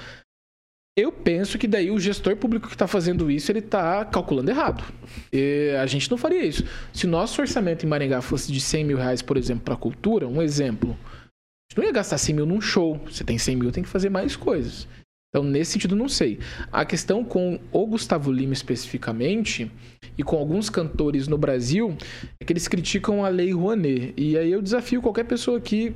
Eu 0.94 1.10
penso 1.10 1.58
que 1.58 1.66
daí 1.66 1.90
o 1.90 1.98
gestor 1.98 2.36
público 2.36 2.68
que 2.68 2.74
está 2.74 2.86
fazendo 2.86 3.30
isso, 3.30 3.50
ele 3.50 3.60
está 3.60 4.04
calculando 4.04 4.50
errado. 4.50 4.84
E 5.32 5.74
a 5.80 5.86
gente 5.86 6.10
não 6.10 6.18
faria 6.18 6.44
isso. 6.44 6.64
Se 6.92 7.06
nosso 7.06 7.40
orçamento 7.40 7.86
em 7.86 7.88
Maringá 7.88 8.20
fosse 8.20 8.52
de 8.52 8.60
100 8.60 8.84
mil 8.84 8.98
reais, 8.98 9.22
por 9.22 9.38
exemplo, 9.38 9.64
para 9.64 9.74
cultura, 9.74 10.28
um 10.28 10.42
exemplo, 10.42 10.90
a 11.00 11.72
gente 11.72 11.78
não 11.78 11.84
ia 11.84 11.92
gastar 11.92 12.18
100 12.18 12.34
mil 12.34 12.46
num 12.46 12.60
show. 12.60 13.00
Você 13.06 13.24
tem 13.24 13.38
100 13.38 13.56
mil, 13.56 13.72
tem 13.72 13.82
que 13.82 13.88
fazer 13.88 14.10
mais 14.10 14.36
coisas. 14.36 14.86
Então, 15.34 15.42
nesse 15.42 15.72
sentido, 15.72 15.96
não 15.96 16.10
sei. 16.10 16.38
A 16.70 16.84
questão 16.84 17.24
com 17.24 17.58
o 17.72 17.86
Gustavo 17.86 18.30
Lima 18.30 18.52
especificamente 18.52 19.72
e 20.18 20.22
com 20.22 20.36
alguns 20.36 20.68
cantores 20.68 21.26
no 21.26 21.38
Brasil 21.38 21.96
é 22.38 22.44
que 22.44 22.52
eles 22.52 22.68
criticam 22.68 23.24
a 23.24 23.30
Lei 23.30 23.50
Rouanet. 23.50 24.12
E 24.14 24.36
aí 24.36 24.52
eu 24.52 24.60
desafio 24.60 25.00
qualquer 25.00 25.24
pessoa 25.24 25.56
aqui 25.56 25.94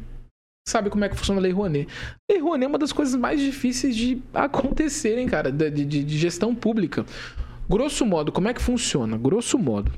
sabe 0.68 0.90
como 0.90 1.04
é 1.04 1.08
que 1.08 1.16
funciona 1.16 1.40
a 1.40 1.42
Lei 1.42 1.52
Rouanet. 1.52 1.88
A 2.28 2.32
Lei 2.32 2.42
Rouanet 2.42 2.64
é 2.64 2.68
uma 2.68 2.78
das 2.78 2.92
coisas 2.92 3.14
mais 3.14 3.40
difíceis 3.40 3.94
de 3.94 4.20
acontecerem, 4.34 5.26
cara, 5.26 5.50
de, 5.52 5.70
de, 5.70 6.04
de 6.04 6.18
gestão 6.18 6.54
pública. 6.54 7.06
Grosso 7.68 8.04
modo, 8.04 8.32
como 8.32 8.48
é 8.48 8.54
que 8.54 8.60
funciona? 8.60 9.16
Grosso 9.16 9.58
modo. 9.58 9.92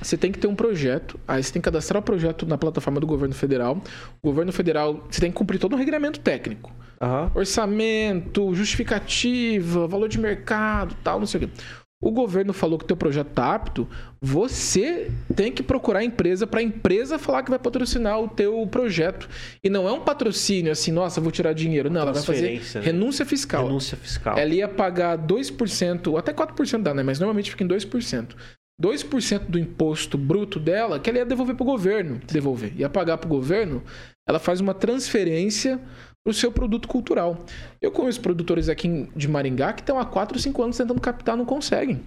Você 0.00 0.16
tem 0.16 0.32
que 0.32 0.38
ter 0.38 0.46
um 0.46 0.54
projeto, 0.54 1.20
aí 1.28 1.42
você 1.42 1.52
tem 1.52 1.60
que 1.60 1.66
cadastrar 1.66 2.00
o 2.00 2.04
projeto 2.04 2.46
na 2.46 2.56
plataforma 2.56 2.98
do 3.00 3.06
governo 3.06 3.34
federal. 3.34 3.82
O 4.22 4.28
governo 4.28 4.50
federal, 4.50 5.06
você 5.10 5.20
tem 5.20 5.30
que 5.30 5.36
cumprir 5.36 5.58
todo 5.58 5.74
um 5.74 5.78
regramento 5.78 6.20
técnico. 6.20 6.72
Uhum. 7.02 7.30
Orçamento, 7.34 8.54
justificativa, 8.54 9.86
valor 9.86 10.08
de 10.08 10.18
mercado, 10.18 10.96
tal, 11.02 11.18
não 11.18 11.26
sei 11.26 11.44
o 11.44 11.48
quê 11.48 11.54
o 12.02 12.10
governo 12.10 12.54
falou 12.54 12.78
que 12.78 12.84
o 12.84 12.88
teu 12.88 12.96
projeto 12.96 13.28
está 13.28 13.54
apto, 13.54 13.86
você 14.22 15.10
tem 15.36 15.52
que 15.52 15.62
procurar 15.62 15.98
a 15.98 16.04
empresa 16.04 16.46
para 16.46 16.60
a 16.60 16.62
empresa 16.62 17.18
falar 17.18 17.42
que 17.42 17.50
vai 17.50 17.58
patrocinar 17.58 18.18
o 18.18 18.26
teu 18.26 18.66
projeto. 18.66 19.28
E 19.62 19.68
não 19.68 19.86
é 19.86 19.92
um 19.92 20.00
patrocínio 20.00 20.72
assim, 20.72 20.92
nossa, 20.92 21.20
vou 21.20 21.30
tirar 21.30 21.52
dinheiro. 21.52 21.90
Não, 21.90 22.00
ela 22.00 22.12
vai 22.12 22.22
fazer 22.22 22.58
né? 22.58 22.80
renúncia 22.80 23.26
fiscal. 23.26 23.66
Renúncia 23.66 23.98
fiscal. 23.98 24.38
Ela 24.38 24.54
ia 24.54 24.66
pagar 24.66 25.18
2%, 25.18 26.18
até 26.18 26.32
4% 26.32 26.82
dá, 26.82 26.94
né? 26.94 27.02
Mas 27.02 27.20
normalmente 27.20 27.50
fica 27.50 27.64
em 27.64 27.68
2%. 27.68 28.34
2% 28.80 29.40
do 29.40 29.58
imposto 29.58 30.16
bruto 30.16 30.58
dela 30.58 30.98
que 30.98 31.10
ela 31.10 31.18
ia 31.18 31.26
devolver 31.26 31.54
para 31.54 31.64
o 31.64 31.66
governo. 31.66 32.18
Devolver. 32.26 32.72
Ia 32.78 32.88
pagar 32.88 33.18
para 33.18 33.26
o 33.26 33.30
governo, 33.30 33.82
ela 34.26 34.38
faz 34.38 34.58
uma 34.58 34.72
transferência 34.72 35.78
o 36.24 36.32
seu 36.32 36.52
produto 36.52 36.86
cultural. 36.86 37.44
Eu 37.80 37.90
conheço 37.90 38.20
produtores 38.20 38.68
aqui 38.68 39.08
de 39.16 39.28
Maringá 39.28 39.72
que 39.72 39.80
estão 39.80 39.98
há 39.98 40.04
4 40.04 40.36
ou 40.36 40.40
5 40.40 40.62
anos 40.62 40.76
tentando 40.76 41.00
captar, 41.00 41.36
não 41.36 41.44
conseguem. 41.44 42.00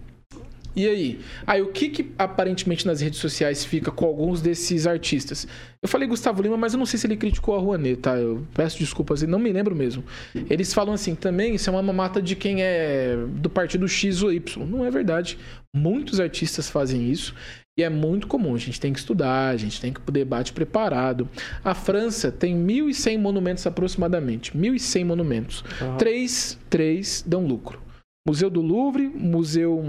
E 0.75 0.87
aí? 0.87 1.19
Aí 1.45 1.61
o 1.61 1.67
que, 1.67 1.89
que 1.89 2.11
aparentemente 2.17 2.87
nas 2.87 2.99
redes 2.99 3.19
sociais 3.19 3.63
fica 3.63 3.91
com 3.91 4.05
alguns 4.05 4.41
desses 4.41 4.87
artistas? 4.87 5.47
Eu 5.81 5.87
falei 5.87 6.07
Gustavo 6.07 6.41
Lima, 6.41 6.57
mas 6.57 6.73
eu 6.73 6.79
não 6.79 6.85
sei 6.85 6.97
se 6.97 7.05
ele 7.05 7.15
criticou 7.15 7.55
a 7.55 7.59
Rouanet, 7.59 7.97
tá? 7.97 8.17
Eu 8.17 8.45
peço 8.55 8.79
desculpas, 8.79 9.21
não 9.21 9.37
me 9.37 9.51
lembro 9.51 9.75
mesmo. 9.75 10.03
Eles 10.49 10.73
falam 10.73 10.93
assim, 10.93 11.13
também 11.13 11.55
isso 11.55 11.69
é 11.69 11.73
uma 11.73 11.83
mamata 11.83 12.19
de 12.21 12.35
quem 12.35 12.63
é 12.63 13.15
do 13.35 13.49
partido 13.51 13.87
X 13.87 14.23
ou 14.23 14.33
Y. 14.33 14.65
Não 14.65 14.83
é 14.83 14.89
verdade. 14.89 15.37
Muitos 15.75 16.19
artistas 16.19 16.69
fazem 16.69 17.09
isso. 17.09 17.33
E 17.77 17.81
é 17.81 17.89
muito 17.89 18.27
comum, 18.27 18.53
a 18.53 18.59
gente 18.59 18.79
tem 18.79 18.93
que 18.93 18.99
estudar, 18.99 19.49
a 19.49 19.57
gente 19.57 19.81
tem 19.81 19.91
que 19.91 19.99
o 20.07 20.11
debate 20.11 20.53
preparado. 20.53 21.27
A 21.63 21.73
França 21.73 22.31
tem 22.31 22.55
1.100 22.55 23.17
monumentos 23.17 23.65
aproximadamente, 23.65 24.51
1.100 24.51 25.05
monumentos. 25.05 25.63
Uhum. 25.81 25.97
Três, 25.97 26.59
três 26.69 27.23
dão 27.25 27.47
lucro. 27.47 27.81
Museu 28.27 28.49
do 28.49 28.61
Louvre, 28.61 29.07
Museu... 29.07 29.83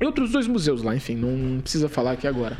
E 0.00 0.04
outros 0.04 0.30
dois 0.30 0.46
museus 0.46 0.82
lá, 0.82 0.94
enfim, 0.94 1.16
não 1.16 1.60
precisa 1.60 1.88
falar 1.88 2.12
aqui 2.12 2.28
agora. 2.28 2.56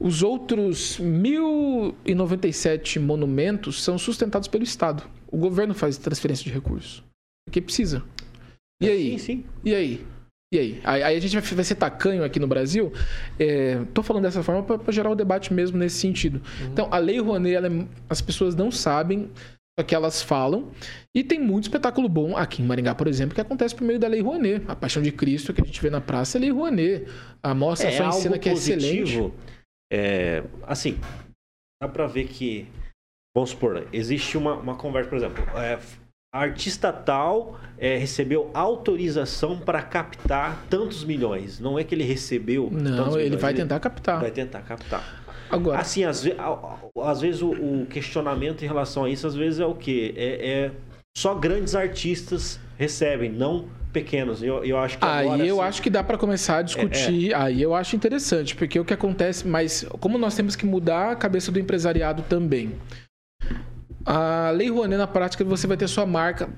Os 0.00 0.22
outros 0.22 0.98
1.097 0.98 2.98
monumentos 2.98 3.82
são 3.82 3.98
sustentados 3.98 4.48
pelo 4.48 4.64
Estado. 4.64 5.02
O 5.28 5.36
governo 5.36 5.74
faz 5.74 5.98
transferência 5.98 6.44
de 6.44 6.50
recursos. 6.50 7.04
Porque 7.46 7.60
precisa. 7.60 8.02
E 8.80 8.88
aí? 8.88 9.10
Sim, 9.12 9.18
sim. 9.18 9.44
E 9.64 9.74
aí? 9.74 10.06
E 10.52 10.58
aí? 10.58 10.80
aí? 10.84 11.02
a 11.02 11.20
gente 11.20 11.38
vai, 11.54 11.64
ser 11.64 11.74
tacanho 11.74 12.22
aqui 12.22 12.38
no 12.38 12.46
Brasil. 12.46 12.92
É, 13.38 13.84
tô 13.92 14.02
falando 14.02 14.24
dessa 14.24 14.42
forma 14.42 14.62
para 14.62 14.92
gerar 14.92 15.10
o 15.10 15.12
um 15.12 15.16
debate 15.16 15.52
mesmo 15.52 15.76
nesse 15.76 15.98
sentido. 15.98 16.40
Uhum. 16.60 16.66
Então, 16.68 16.88
a 16.90 16.98
Lei 16.98 17.18
Rouanet, 17.18 17.56
é, 17.56 17.86
as 18.08 18.20
pessoas 18.20 18.54
não 18.54 18.70
sabem 18.70 19.30
o 19.78 19.84
que 19.84 19.94
elas 19.94 20.22
falam. 20.22 20.70
E 21.14 21.24
tem 21.24 21.40
muito 21.40 21.64
espetáculo 21.64 22.08
bom 22.08 22.36
aqui 22.36 22.62
em 22.62 22.66
Maringá, 22.66 22.94
por 22.94 23.08
exemplo, 23.08 23.34
que 23.34 23.40
acontece 23.40 23.74
por 23.74 23.84
meio 23.84 23.98
da 23.98 24.08
Lei 24.08 24.20
Rouanet. 24.20 24.64
A 24.68 24.76
Paixão 24.76 25.02
de 25.02 25.10
Cristo 25.10 25.52
que 25.52 25.60
a 25.60 25.64
gente 25.64 25.82
vê 25.82 25.90
na 25.90 26.00
praça 26.00 26.38
é 26.38 26.40
Lei 26.40 26.50
Rouanet. 26.50 27.06
A 27.42 27.54
Mostra 27.54 27.88
é, 27.88 27.92
Só 27.92 28.08
Ensina 28.08 28.38
que 28.38 28.48
é 28.48 28.52
excelente. 28.52 29.32
É, 29.92 30.42
assim, 30.62 30.98
dá 31.80 31.88
para 31.88 32.06
ver 32.06 32.26
que 32.26 32.66
vamos 33.36 33.50
supor, 33.50 33.86
existe 33.92 34.38
uma, 34.38 34.54
uma 34.54 34.76
conversa, 34.76 35.10
por 35.10 35.16
exemplo, 35.16 35.44
é, 35.58 35.78
artista 36.32 36.92
tal 36.92 37.58
é, 37.78 37.96
recebeu 37.96 38.50
autorização 38.54 39.58
para 39.58 39.82
captar 39.82 40.64
tantos 40.68 41.04
milhões. 41.04 41.60
Não 41.60 41.78
é 41.78 41.84
que 41.84 41.94
ele 41.94 42.04
recebeu. 42.04 42.68
Não, 42.70 43.18
ele 43.18 43.36
vai 43.36 43.54
tentar 43.54 43.80
captar. 43.80 44.20
Vai 44.20 44.30
tentar 44.30 44.60
captar. 44.62 45.24
Agora. 45.50 45.78
Assim, 45.78 46.04
às, 46.04 46.22
ve 46.22 46.34
às 47.02 47.20
vezes 47.20 47.42
o, 47.42 47.50
o, 47.50 47.86
questionamento 47.86 48.64
em 48.64 48.66
relação 48.66 49.04
a 49.04 49.10
isso, 49.10 49.26
às 49.26 49.34
vezes 49.34 49.60
é 49.60 49.66
o 49.66 49.74
quê? 49.74 50.12
É, 50.16 50.50
é 50.50 50.70
só 51.16 51.34
grandes 51.34 51.74
artistas 51.74 52.58
recebem, 52.76 53.30
não 53.30 53.68
pequenos. 53.92 54.42
Eu, 54.42 54.64
eu 54.64 54.76
acho 54.76 54.98
que 54.98 55.04
agora, 55.04 55.42
Aí 55.42 55.48
eu 55.48 55.60
assim, 55.60 55.68
acho 55.68 55.82
que 55.82 55.88
dá 55.88 56.04
para 56.04 56.18
começar 56.18 56.58
a 56.58 56.62
discutir. 56.62 57.28
É, 57.28 57.32
é. 57.32 57.34
Aí 57.34 57.62
eu 57.62 57.74
acho 57.74 57.96
interessante, 57.96 58.54
porque 58.54 58.78
o 58.78 58.84
que 58.84 58.92
acontece, 58.92 59.46
mas 59.46 59.86
como 60.00 60.18
nós 60.18 60.34
temos 60.34 60.54
que 60.56 60.66
mudar 60.66 61.12
a 61.12 61.16
cabeça 61.16 61.50
do 61.50 61.58
empresariado 61.58 62.22
também. 62.28 62.72
A 64.06 64.50
Lei 64.52 64.70
Rouanet, 64.70 64.96
na 64.96 65.06
prática, 65.06 65.44
você 65.44 65.66
vai 65.66 65.76
ter 65.76 65.88
sua 65.88 66.06
marca. 66.06 66.48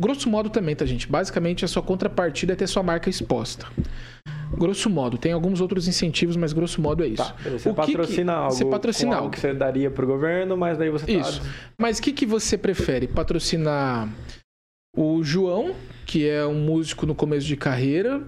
Grosso 0.00 0.30
modo 0.30 0.48
também, 0.48 0.76
tá, 0.76 0.86
gente? 0.86 1.08
Basicamente, 1.08 1.64
a 1.64 1.68
sua 1.68 1.82
contrapartida 1.82 2.52
é 2.52 2.56
ter 2.56 2.68
sua 2.68 2.82
marca 2.82 3.10
exposta. 3.10 3.66
Grosso 4.56 4.88
modo, 4.88 5.18
tem 5.18 5.32
alguns 5.32 5.60
outros 5.60 5.88
incentivos, 5.88 6.36
mas 6.36 6.52
grosso 6.52 6.80
modo 6.80 7.02
é 7.02 7.08
isso. 7.08 7.24
Tá, 7.24 7.34
você 7.50 7.70
o 7.70 7.74
patrocina 7.74 8.32
que, 8.32 8.38
algo, 8.38 8.52
você 8.52 8.64
patrocina 8.64 9.16
algo 9.16 9.30
que 9.30 9.40
você 9.40 9.52
daria 9.52 9.90
para 9.90 10.04
o 10.04 10.06
governo, 10.06 10.56
mas 10.56 10.78
daí 10.78 10.90
você 10.90 11.06
tá... 11.06 11.12
Isso. 11.12 11.42
Mas 11.80 11.98
o 11.98 12.02
que, 12.02 12.12
que 12.12 12.26
você 12.26 12.56
prefere? 12.56 13.08
Patrocinar 13.08 14.08
o 14.96 15.22
João, 15.24 15.74
que 16.06 16.28
é 16.28 16.46
um 16.46 16.60
músico 16.60 17.06
no 17.06 17.14
começo 17.14 17.46
de 17.46 17.56
carreira, 17.56 18.22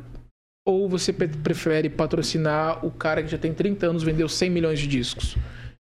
ou 0.67 0.89
você 0.89 1.13
prefere 1.13 1.91
patrocinar 1.91 2.85
o 2.85 2.91
cara 2.91 3.23
que 3.23 3.31
já 3.31 3.39
tem 3.39 3.53
30 3.53 3.87
anos, 3.87 4.03
vendeu 4.03 4.29
100 4.29 4.51
milhões 4.51 4.79
de 4.81 4.87
discos? 4.87 5.37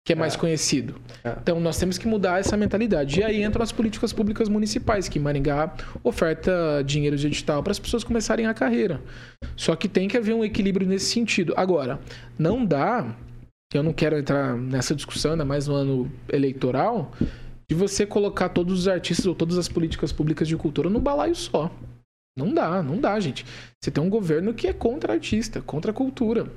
Que 0.05 0.13
é 0.13 0.17
mais 0.17 0.35
é. 0.35 0.39
conhecido. 0.39 0.95
É. 1.23 1.37
Então 1.41 1.61
nós 1.61 1.79
temos 1.79 1.99
que 1.99 2.07
mudar 2.07 2.41
essa 2.41 2.57
mentalidade. 2.57 3.21
E 3.21 3.23
aí 3.23 3.43
entram 3.43 3.63
as 3.63 3.73
políticas 3.73 4.13
públicas 4.13 4.49
municipais, 4.49 5.09
que 5.09 5.19
Maringá 5.19 5.75
oferta 6.03 6.83
dinheiro 6.85 7.17
de 7.17 7.27
edital 7.27 7.63
para 7.63 7.73
as 7.73 7.79
pessoas 7.79 8.03
começarem 8.03 8.47
a 8.47 8.55
carreira. 8.55 9.01
Só 9.57 9.77
que 9.77 9.89
tem 9.89 10.09
que 10.09 10.17
haver 10.17 10.35
um 10.35 10.45
equilíbrio 10.45 10.87
nesse 10.87 11.07
sentido. 11.07 11.55
Agora, 11.57 12.01
não 12.39 12.65
dá, 12.65 13.15
eu 13.73 13.83
não 13.83 13.93
quero 13.93 14.19
entrar 14.19 14.57
nessa 14.57 14.95
discussão, 14.95 15.33
ainda 15.33 15.45
mais 15.45 15.69
no 15.69 15.75
ano 15.75 16.13
eleitoral, 16.33 17.13
de 17.69 17.77
você 17.77 18.05
colocar 18.05 18.49
todos 18.49 18.81
os 18.81 18.89
artistas 18.89 19.27
ou 19.27 19.35
todas 19.35 19.57
as 19.57 19.69
políticas 19.69 20.11
públicas 20.11 20.49
de 20.49 20.57
cultura 20.57 20.91
no 20.91 20.99
balaio 20.99 21.37
só. 21.37 21.71
Não 22.37 22.53
dá, 22.55 22.83
não 22.83 22.99
dá, 22.99 23.19
gente. 23.21 23.45
Você 23.81 23.91
tem 23.91 24.03
um 24.03 24.11
governo 24.11 24.55
que 24.55 24.67
é 24.67 24.73
contra 24.73 25.13
artista, 25.13 25.61
contra 25.61 25.91
a 25.91 25.95
cultura. 25.95 26.51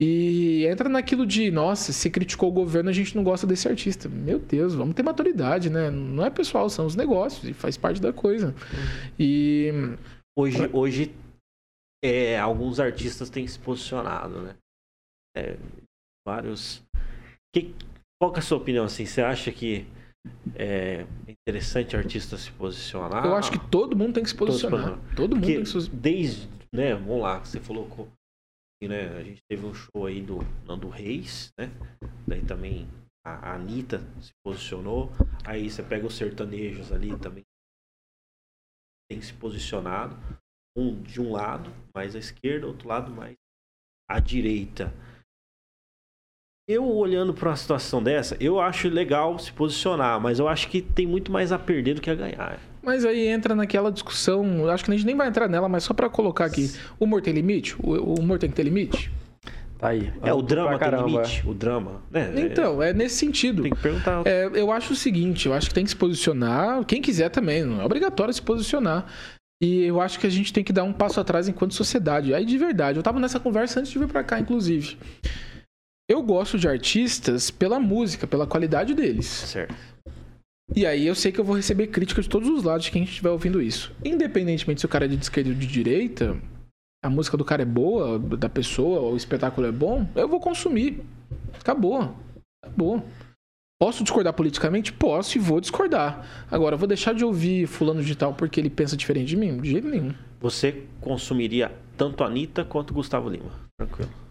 E 0.00 0.64
entra 0.66 0.88
naquilo 0.88 1.26
de, 1.26 1.50
nossa, 1.50 1.92
se 1.92 2.08
criticou 2.08 2.48
o 2.48 2.52
governo, 2.52 2.88
a 2.88 2.92
gente 2.92 3.14
não 3.14 3.22
gosta 3.22 3.46
desse 3.46 3.68
artista. 3.68 4.08
Meu 4.08 4.38
Deus, 4.38 4.74
vamos 4.74 4.94
ter 4.94 5.02
maturidade, 5.02 5.68
né? 5.68 5.90
Não 5.90 6.24
é 6.24 6.30
pessoal, 6.30 6.70
são 6.70 6.86
os 6.86 6.96
negócios 6.96 7.44
e 7.46 7.52
faz 7.52 7.76
parte 7.76 8.00
da 8.00 8.10
coisa. 8.10 8.54
E. 9.18 9.70
Hoje, 10.38 10.70
hoje 10.72 11.14
é, 12.02 12.38
alguns 12.38 12.80
artistas 12.80 13.28
têm 13.28 13.46
se 13.46 13.58
posicionado, 13.58 14.40
né? 14.40 14.54
É, 15.36 15.58
vários. 16.26 16.82
Que, 17.54 17.74
qual 18.18 18.32
que 18.32 18.38
é 18.38 18.42
a 18.42 18.42
sua 18.42 18.56
opinião? 18.56 18.86
Assim, 18.86 19.04
você 19.04 19.20
acha 19.20 19.52
que 19.52 19.86
é 20.54 21.06
interessante 21.28 21.94
o 21.94 21.98
artista 21.98 22.38
se 22.38 22.50
posicionar? 22.52 23.26
Eu 23.26 23.34
acho 23.34 23.52
que 23.52 23.70
todo 23.70 23.94
mundo 23.94 24.14
tem 24.14 24.22
que 24.22 24.30
se 24.30 24.36
posicionar. 24.36 24.98
Todo, 25.14 25.36
mundo 25.36 25.46
tem 25.46 25.62
que 25.62 25.68
se 25.68 25.90
Desde, 25.90 26.48
né, 26.74 26.94
vamos 26.94 27.20
lá, 27.20 27.38
você 27.40 27.60
falou 27.60 27.86
né? 28.88 29.16
A 29.16 29.22
gente 29.22 29.42
teve 29.48 29.66
um 29.66 29.74
show 29.74 30.06
aí 30.06 30.22
do 30.22 30.38
Nando 30.66 30.88
Reis, 30.88 31.52
né? 31.58 31.70
Daí 32.26 32.44
também 32.44 32.88
a 33.24 33.54
Anitta 33.54 33.98
se 34.20 34.32
posicionou. 34.44 35.10
Aí 35.46 35.70
você 35.70 35.82
pega 35.82 36.06
os 36.06 36.16
sertanejos 36.16 36.92
ali 36.92 37.18
também. 37.18 37.44
Tem 39.10 39.20
se 39.20 39.34
posicionado. 39.34 40.16
Um 40.76 41.02
de 41.02 41.20
um 41.20 41.32
lado, 41.32 41.70
mais 41.94 42.14
à 42.14 42.18
esquerda, 42.18 42.66
outro 42.66 42.88
lado 42.88 43.10
mais 43.10 43.36
à 44.08 44.20
direita. 44.20 44.92
Eu 46.70 46.88
olhando 46.88 47.34
para 47.34 47.48
uma 47.48 47.56
situação 47.56 48.00
dessa, 48.00 48.36
eu 48.38 48.60
acho 48.60 48.88
legal 48.88 49.36
se 49.40 49.50
posicionar, 49.50 50.20
mas 50.20 50.38
eu 50.38 50.46
acho 50.46 50.68
que 50.68 50.80
tem 50.80 51.04
muito 51.04 51.32
mais 51.32 51.50
a 51.50 51.58
perder 51.58 51.94
do 51.94 52.00
que 52.00 52.08
a 52.08 52.14
ganhar. 52.14 52.60
Mas 52.80 53.04
aí 53.04 53.26
entra 53.26 53.56
naquela 53.56 53.90
discussão, 53.90 54.70
acho 54.70 54.84
que 54.84 54.92
a 54.92 54.94
gente 54.94 55.04
nem 55.04 55.16
vai 55.16 55.26
entrar 55.26 55.48
nela, 55.48 55.68
mas 55.68 55.82
só 55.82 55.92
para 55.92 56.08
colocar 56.08 56.44
aqui, 56.44 56.70
o 56.96 57.06
humor 57.06 57.22
tem 57.22 57.34
limite? 57.34 57.74
O 57.82 58.20
humor 58.20 58.38
tem 58.38 58.48
que 58.48 58.54
ter 58.54 58.62
limite? 58.62 59.10
Tá 59.80 59.88
aí. 59.88 60.12
É, 60.22 60.32
o 60.32 60.40
drama 60.40 60.78
tem 60.78 60.90
limite. 60.90 61.42
O 61.44 61.52
drama, 61.52 62.02
né? 62.08 62.32
Então, 62.36 62.80
é 62.80 62.92
nesse 62.92 63.16
sentido. 63.16 63.64
Tem 63.64 63.72
que 63.72 63.82
perguntar. 63.82 64.22
É, 64.24 64.48
eu 64.54 64.70
acho 64.70 64.92
o 64.92 64.96
seguinte, 64.96 65.48
eu 65.48 65.52
acho 65.52 65.66
que 65.66 65.74
tem 65.74 65.82
que 65.82 65.90
se 65.90 65.96
posicionar, 65.96 66.84
quem 66.84 67.02
quiser 67.02 67.30
também, 67.30 67.64
não 67.64 67.80
é 67.80 67.84
obrigatório 67.84 68.32
se 68.32 68.42
posicionar. 68.42 69.06
E 69.60 69.82
eu 69.82 70.00
acho 70.00 70.20
que 70.20 70.26
a 70.28 70.30
gente 70.30 70.52
tem 70.52 70.62
que 70.62 70.72
dar 70.72 70.84
um 70.84 70.92
passo 70.92 71.18
atrás 71.18 71.48
enquanto 71.48 71.74
sociedade. 71.74 72.32
Aí, 72.32 72.44
de 72.44 72.56
verdade, 72.56 72.96
eu 72.96 73.02
tava 73.02 73.18
nessa 73.18 73.40
conversa 73.40 73.80
antes 73.80 73.90
de 73.90 73.98
vir 73.98 74.06
para 74.06 74.22
cá, 74.22 74.38
inclusive. 74.38 74.96
Eu 76.10 76.24
gosto 76.24 76.58
de 76.58 76.66
artistas 76.66 77.52
pela 77.52 77.78
música, 77.78 78.26
pela 78.26 78.44
qualidade 78.44 78.94
deles. 78.94 79.26
Certo. 79.26 79.72
E 80.74 80.84
aí 80.84 81.06
eu 81.06 81.14
sei 81.14 81.30
que 81.30 81.38
eu 81.38 81.44
vou 81.44 81.54
receber 81.54 81.86
crítica 81.86 82.20
de 82.20 82.28
todos 82.28 82.48
os 82.48 82.64
lados 82.64 82.86
de 82.86 82.90
quem 82.90 83.04
estiver 83.04 83.30
ouvindo 83.30 83.62
isso. 83.62 83.94
Independentemente 84.04 84.80
se 84.80 84.86
o 84.86 84.88
cara 84.88 85.04
é 85.04 85.08
de 85.08 85.14
esquerda 85.14 85.50
ou 85.50 85.54
de 85.54 85.68
direita, 85.68 86.36
a 87.00 87.08
música 87.08 87.36
do 87.36 87.44
cara 87.44 87.62
é 87.62 87.64
boa, 87.64 88.18
da 88.18 88.48
pessoa, 88.48 89.02
o 89.02 89.16
espetáculo 89.16 89.68
é 89.68 89.70
bom, 89.70 90.04
eu 90.16 90.26
vou 90.26 90.40
consumir. 90.40 91.00
Acabou. 91.60 92.12
Acabou. 92.64 93.04
Posso 93.80 94.02
discordar 94.02 94.32
politicamente? 94.32 94.92
Posso 94.92 95.38
e 95.38 95.40
vou 95.40 95.60
discordar. 95.60 96.26
Agora, 96.50 96.76
vou 96.76 96.88
deixar 96.88 97.14
de 97.14 97.24
ouvir 97.24 97.68
fulano 97.68 98.02
de 98.02 98.16
tal 98.16 98.34
porque 98.34 98.58
ele 98.58 98.68
pensa 98.68 98.96
diferente 98.96 99.28
de 99.28 99.36
mim? 99.36 99.60
De 99.60 99.70
jeito 99.70 99.86
nenhum. 99.86 100.12
Você 100.40 100.88
consumiria 101.00 101.70
tanto 101.96 102.24
a 102.24 102.26
Anitta 102.26 102.64
quanto 102.64 102.92
Gustavo 102.92 103.28
Lima? 103.28 103.52
Tranquilo 103.78 104.29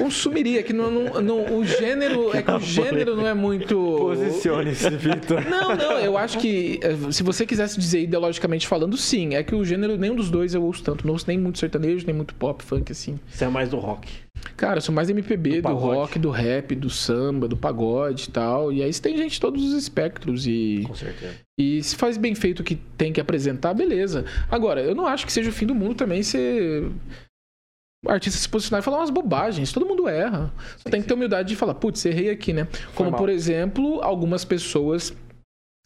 consumiria, 0.00 0.62
que 0.62 0.72
não, 0.72 0.90
não, 0.90 1.20
não, 1.20 1.58
o 1.58 1.64
gênero 1.64 2.32
é 2.34 2.42
que 2.42 2.50
o 2.50 2.60
gênero 2.60 3.14
não 3.14 3.26
é 3.26 3.34
muito. 3.34 3.74
Posicione-se, 3.74 4.88
Vitor. 4.90 5.44
Não, 5.50 5.74
não, 5.74 5.98
eu 5.98 6.16
acho 6.16 6.38
que 6.38 6.78
eh, 6.82 7.12
se 7.12 7.22
você 7.22 7.44
quisesse 7.44 7.78
dizer 7.78 8.02
ideologicamente 8.02 8.66
falando, 8.66 8.96
sim. 8.96 9.34
É 9.34 9.42
que 9.42 9.54
o 9.54 9.64
gênero, 9.64 9.96
nenhum 9.96 10.14
dos 10.14 10.30
dois 10.30 10.54
eu 10.54 10.62
ouço 10.62 10.82
tanto. 10.82 11.06
Não 11.06 11.12
ouço 11.12 11.26
nem 11.26 11.38
muito 11.38 11.58
sertanejo, 11.58 12.06
nem 12.06 12.14
muito 12.14 12.34
pop, 12.34 12.62
funk, 12.62 12.90
assim. 12.92 13.18
Você 13.28 13.44
é 13.44 13.48
mais 13.48 13.68
do 13.68 13.76
rock. 13.78 14.08
Cara, 14.56 14.78
eu 14.78 14.80
sou 14.80 14.94
mais 14.94 15.10
MPB, 15.10 15.60
do, 15.60 15.68
do 15.68 15.74
rock, 15.74 16.18
do 16.18 16.30
rap, 16.30 16.74
do 16.74 16.88
samba, 16.88 17.46
do 17.48 17.56
pagode 17.56 18.28
e 18.28 18.30
tal. 18.30 18.72
E 18.72 18.82
aí 18.82 18.92
você 18.92 19.02
tem 19.02 19.16
gente 19.16 19.32
de 19.32 19.40
todos 19.40 19.62
os 19.62 19.74
espectros 19.74 20.46
e. 20.46 20.84
Com 20.86 20.94
certeza. 20.94 21.34
E 21.58 21.82
se 21.82 21.96
faz 21.96 22.16
bem 22.16 22.34
feito 22.34 22.60
o 22.60 22.64
que 22.64 22.76
tem 22.96 23.12
que 23.12 23.20
apresentar, 23.20 23.74
beleza. 23.74 24.24
Agora, 24.50 24.80
eu 24.80 24.94
não 24.94 25.06
acho 25.06 25.26
que 25.26 25.32
seja 25.32 25.50
o 25.50 25.52
fim 25.52 25.66
do 25.66 25.74
mundo 25.74 25.94
também 25.94 26.22
ser 26.22 26.90
artista 28.08 28.38
se 28.38 28.48
posicionar 28.48 28.80
e 28.80 28.84
falar 28.84 28.98
umas 28.98 29.10
bobagens. 29.10 29.72
Todo 29.72 29.86
mundo 29.86 30.08
erra. 30.08 30.52
Só 30.76 30.84
sim, 30.84 30.90
tem 30.90 31.02
que 31.02 31.08
ter 31.08 31.14
humildade 31.14 31.48
de 31.48 31.56
falar, 31.56 31.74
putz, 31.74 32.04
errei 32.06 32.30
aqui, 32.30 32.52
né? 32.52 32.66
Como, 32.94 33.12
por 33.12 33.28
exemplo, 33.28 34.00
algumas 34.02 34.44
pessoas. 34.44 35.12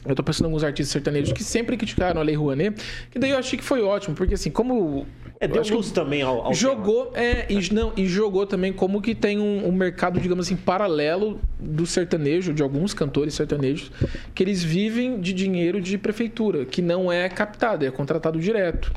Eu 0.05 0.15
tô 0.15 0.23
pensando 0.23 0.47
em 0.47 0.49
alguns 0.49 0.63
artistas 0.63 0.93
sertanejos 0.93 1.33
que 1.33 1.43
sempre 1.43 1.79
criticaram 1.79 2.21
a 2.21 2.25
Lei 2.25 2.35
Rouanet, 2.35 2.77
que 3.11 3.19
daí 3.19 3.31
eu 3.31 3.39
achei 3.39 3.59
que 3.59 3.65
foi 3.65 3.81
ótimo, 3.81 4.15
porque 4.15 4.35
assim, 4.35 4.51
como. 4.51 5.07
É, 5.41 5.49
deu 5.49 5.63
luz 5.63 5.91
também 5.91 6.21
ao, 6.21 6.47
ao 6.47 6.55
Jogou, 6.55 7.07
tema. 7.07 7.25
é, 7.25 7.47
e, 7.49 7.73
não, 7.73 7.93
e 7.97 8.07
jogou 8.07 8.47
também 8.47 8.73
como 8.73 9.01
que 9.01 9.15
tem 9.15 9.41
um, 9.41 9.67
um, 9.67 9.73
mercado, 9.73 10.21
digamos 10.21 10.47
assim, 10.47 10.57
paralelo 10.57 11.41
do 11.59 11.87
sertanejo, 11.87 12.53
de 12.53 12.63
alguns 12.63 12.93
cantores 12.93 13.35
sertanejos, 13.35 13.91
que 14.35 14.43
eles 14.43 14.63
vivem 14.63 15.21
de 15.21 15.33
dinheiro 15.33 15.81
de 15.81 15.97
prefeitura, 15.97 16.65
que 16.67 16.83
não 16.83 17.11
é 17.11 17.29
captado, 17.29 17.85
é 17.85 17.91
contratado 17.91 18.39
direto. 18.39 18.93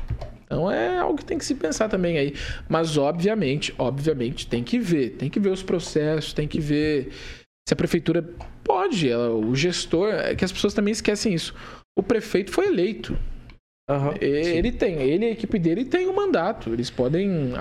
Então 0.48 0.70
é 0.70 0.98
algo 0.98 1.18
que 1.18 1.24
tem 1.26 1.36
que 1.36 1.44
se 1.44 1.54
pensar 1.54 1.90
também 1.90 2.16
aí. 2.16 2.34
Mas 2.66 2.96
obviamente, 2.96 3.74
obviamente, 3.78 4.46
tem 4.46 4.64
que 4.64 4.78
ver. 4.78 5.10
Tem 5.10 5.28
que 5.28 5.38
ver 5.38 5.50
os 5.50 5.62
processos, 5.62 6.32
tem 6.32 6.48
que 6.48 6.58
ver 6.58 7.12
se 7.68 7.74
a 7.74 7.76
prefeitura 7.76 8.22
pode. 8.64 9.08
Ela, 9.08 9.30
o 9.30 9.54
gestor, 9.54 10.08
é 10.08 10.34
que 10.34 10.44
as 10.44 10.50
pessoas 10.50 10.72
também 10.72 10.92
esquecem 10.92 11.34
isso. 11.34 11.54
O 11.96 12.02
prefeito 12.02 12.50
foi 12.50 12.68
eleito. 12.68 13.12
Uhum, 13.90 14.12
ele 14.20 14.70
sim. 14.70 14.76
tem, 14.76 15.00
ele 15.00 15.24
e 15.24 15.28
a 15.28 15.32
equipe 15.32 15.58
dele 15.58 15.84
tem 15.84 16.06
um 16.06 16.14
mandato. 16.14 16.72
Eles 16.72 16.90
podem, 16.90 17.52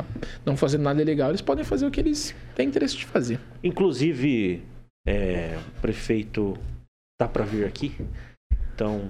não 0.45 0.55
fazer 0.55 0.77
nada 0.77 1.01
ilegal, 1.01 1.29
eles 1.29 1.41
podem 1.41 1.63
fazer 1.63 1.85
o 1.85 1.91
que 1.91 1.99
eles 1.99 2.33
têm 2.55 2.67
interesse 2.67 2.97
de 2.97 3.05
fazer. 3.05 3.39
Inclusive, 3.63 4.61
é, 5.05 5.57
o 5.77 5.81
prefeito 5.81 6.57
tá 7.17 7.27
para 7.27 7.45
vir 7.45 7.65
aqui, 7.65 7.95
então 8.73 9.09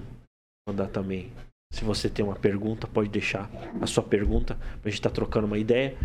mandar 0.68 0.86
também 0.86 1.32
se 1.72 1.84
você 1.84 2.08
tem 2.08 2.24
uma 2.24 2.34
pergunta, 2.34 2.86
pode 2.86 3.08
deixar 3.08 3.50
a 3.80 3.86
sua 3.86 4.02
pergunta. 4.02 4.56
A 4.84 4.88
gente 4.88 4.98
está 4.98 5.10
trocando 5.10 5.46
uma 5.46 5.58
ideia. 5.58 5.96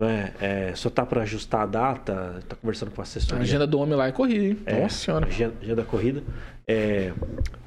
É, 0.00 0.32
é, 0.40 0.74
só 0.76 0.88
tá 0.88 1.04
para 1.04 1.22
ajustar 1.22 1.62
a 1.62 1.66
data, 1.66 2.40
tá 2.48 2.54
conversando 2.54 2.92
com 2.92 3.00
a 3.00 3.04
assessoria. 3.04 3.40
A 3.40 3.42
agenda 3.42 3.66
do 3.66 3.80
homem 3.80 3.96
lá 3.96 4.06
é 4.06 4.12
corrida, 4.12 4.44
hein? 4.44 4.58
É, 4.64 4.80
Nossa 4.80 4.96
senhora. 4.96 5.26
Agenda, 5.26 5.54
agenda 5.60 5.84
corrida. 5.84 6.22
É, 6.68 7.12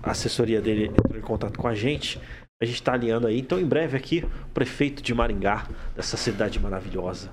a 0.02 0.11
assessoria 0.11 0.61
dele 0.61 0.86
entrou 0.86 1.18
em 1.18 1.22
contato 1.22 1.60
com 1.60 1.68
a 1.68 1.76
gente. 1.76 2.19
A 2.61 2.65
gente 2.65 2.76
está 2.76 2.94
alinhando 2.94 3.28
aí. 3.28 3.38
Então, 3.38 3.60
em 3.60 3.65
breve 3.65 3.98
aqui, 3.98 4.23
o 4.23 4.49
prefeito 4.53 5.03
de 5.03 5.14
Maringá, 5.14 5.68
dessa 5.94 6.15
cidade 6.15 6.57
maravilhosa. 6.57 7.32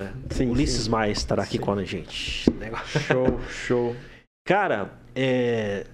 Né? 0.00 0.12
Sim, 0.30 0.50
Ulisses 0.50 0.84
sim. 0.84 0.90
Maia 0.90 1.12
estará 1.12 1.42
aqui 1.42 1.58
sim. 1.58 1.62
com 1.62 1.72
a 1.72 1.84
gente. 1.84 2.44
Show, 3.06 3.40
show. 3.48 3.96
Cara, 4.46 4.92
é, 5.14 5.86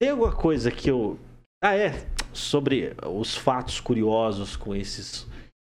Tem 0.00 0.10
alguma 0.10 0.32
coisa 0.32 0.72
que 0.72 0.90
eu. 0.90 1.18
Ah, 1.62 1.76
é. 1.76 2.06
Sobre 2.36 2.94
os 3.06 3.34
fatos 3.34 3.80
curiosos 3.80 4.56
com 4.56 4.74
esses 4.74 5.26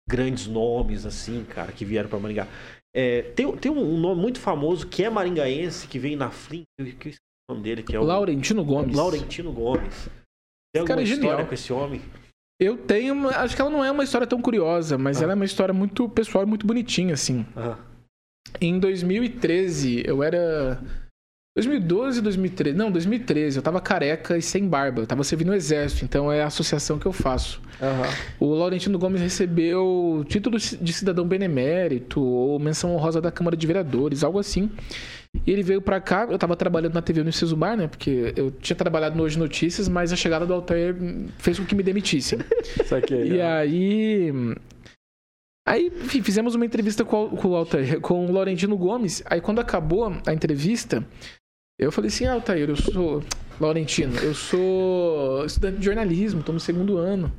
grandes 0.09 0.47
nomes, 0.47 1.07
assim, 1.07 1.45
cara, 1.45 1.73
que 1.73 1.85
vieram 1.85 2.09
pra 2.09 2.19
Maringá. 2.19 2.47
É, 2.95 3.23
tem, 3.23 3.51
tem 3.57 3.71
um 3.71 3.99
nome 3.99 4.21
muito 4.21 4.41
famoso 4.41 4.87
que 4.87 5.05
é 5.05 5.09
maringaense, 5.11 5.87
que 5.87 5.99
vem 5.99 6.17
na 6.17 6.31
Flint, 6.31 6.65
que 6.99 7.09
eu 7.09 7.13
o 7.49 7.53
nome 7.55 7.63
dele, 7.65 7.83
que 7.83 7.95
é 7.95 8.01
o. 8.01 8.05
Laurentino 8.05 8.65
Gomes. 8.65 8.97
Laurentino 8.97 9.53
Gomes. 9.53 10.09
Tem 10.73 10.83
Esse 10.83 10.87
cara 10.87 11.01
alguma 11.01 11.01
é 11.01 11.05
história 11.05 11.31
genial. 11.31 11.47
com 11.47 11.55
esse 11.55 11.73
homem? 11.73 12.01
Eu 12.61 12.77
tenho. 12.77 13.15
uma- 13.15 13.31
Acho 13.31 13.55
que 13.57 13.61
ela 13.63 13.71
não 13.71 13.85
é 13.85 13.91
uma 13.91 14.05
história 14.05 14.27
tão 14.27 14.41
curiosa, 14.43 14.99
mas 14.99 15.21
Ah. 15.21 15.25
ela 15.25 15.33
é 15.33 15.35
uma 15.37 15.45
história 15.45 15.73
muito 15.73 16.09
pessoal 16.09 16.45
e 16.45 16.47
muito 16.47 16.67
bonitinha, 16.67 17.15
assim. 17.15 17.47
Aham. 17.57 17.79
Em 18.61 18.79
2013, 18.79 20.03
eu 20.07 20.23
era. 20.23 20.81
2012, 21.57 22.21
2013. 22.21 22.77
Não, 22.77 22.91
2013. 22.91 23.57
Eu 23.59 23.63
tava 23.63 23.81
careca 23.81 24.37
e 24.39 24.43
sem 24.43 24.67
barba. 24.69 25.03
Eu 25.03 25.07
tava 25.07 25.25
servindo 25.25 25.49
no 25.49 25.55
exército, 25.55 26.05
então 26.05 26.31
é 26.31 26.43
a 26.43 26.47
associação 26.47 26.99
que 26.99 27.07
eu 27.07 27.13
faço. 27.13 27.61
Aham. 27.83 28.09
O 28.39 28.55
Laurentino 28.55 28.99
Gomes 28.99 29.21
recebeu 29.21 30.25
título 30.29 30.59
de 30.59 30.93
cidadão 30.93 31.27
benemérito 31.27 32.21
ou 32.23 32.59
menção 32.59 32.95
honrosa 32.95 33.21
da 33.21 33.33
Câmara 33.33 33.57
de 33.57 33.67
Vereadores, 33.67 34.23
algo 34.23 34.39
assim. 34.39 34.71
E 35.47 35.51
ele 35.53 35.63
veio 35.63 35.81
pra 35.81 36.01
cá, 36.01 36.27
eu 36.31 36.39
tava 36.39 36.57
trabalhando 36.57 36.95
na 36.95 37.03
TV 37.03 37.21
Unicesumar, 37.21 37.71
Bar, 37.71 37.77
né? 37.77 37.89
Porque 37.89 38.33
eu 38.37 38.51
tinha 38.51 38.77
trabalhado 38.77 39.17
no 39.17 39.23
Hoje 39.23 39.39
Notícias, 39.39 39.89
mas 39.89 40.13
a 40.13 40.17
chegada 40.17 40.45
do 40.47 40.53
Altair 40.55 40.97
fez 41.39 41.59
com 41.59 41.65
que 41.65 41.75
me 41.75 41.83
demitissem. 41.83 42.39
Isso 42.83 42.95
aqui. 42.95 43.15
E 43.15 43.41
aí. 43.41 44.33
Aí, 45.69 45.87
enfim, 46.03 46.23
fizemos 46.23 46.55
uma 46.55 46.65
entrevista 46.67 47.05
com, 47.05 47.25
o- 47.27 47.31
com 47.37 47.49
o 47.49 47.55
Altair, 47.57 48.01
com 48.01 48.27
o 48.27 48.33
Laurentino 48.33 48.77
Gomes. 48.77 49.23
Aí, 49.27 49.41
quando 49.41 49.61
acabou 49.61 50.13
a 50.27 50.33
entrevista, 50.33 51.07
eu 51.85 51.93
falei 51.93 52.09
assim: 52.09 52.27
Ah, 52.27 52.35
Altair, 52.35 52.69
eu 52.69 52.77
sou. 52.77 53.23
Laurentino, 53.61 54.17
eu 54.21 54.35
sou 54.35 55.45
estudante 55.45 55.79
de 55.79 55.85
jornalismo, 55.85 56.43
tô 56.43 56.51
no 56.51 56.61
segundo 56.61 56.97
ano. 56.97 57.31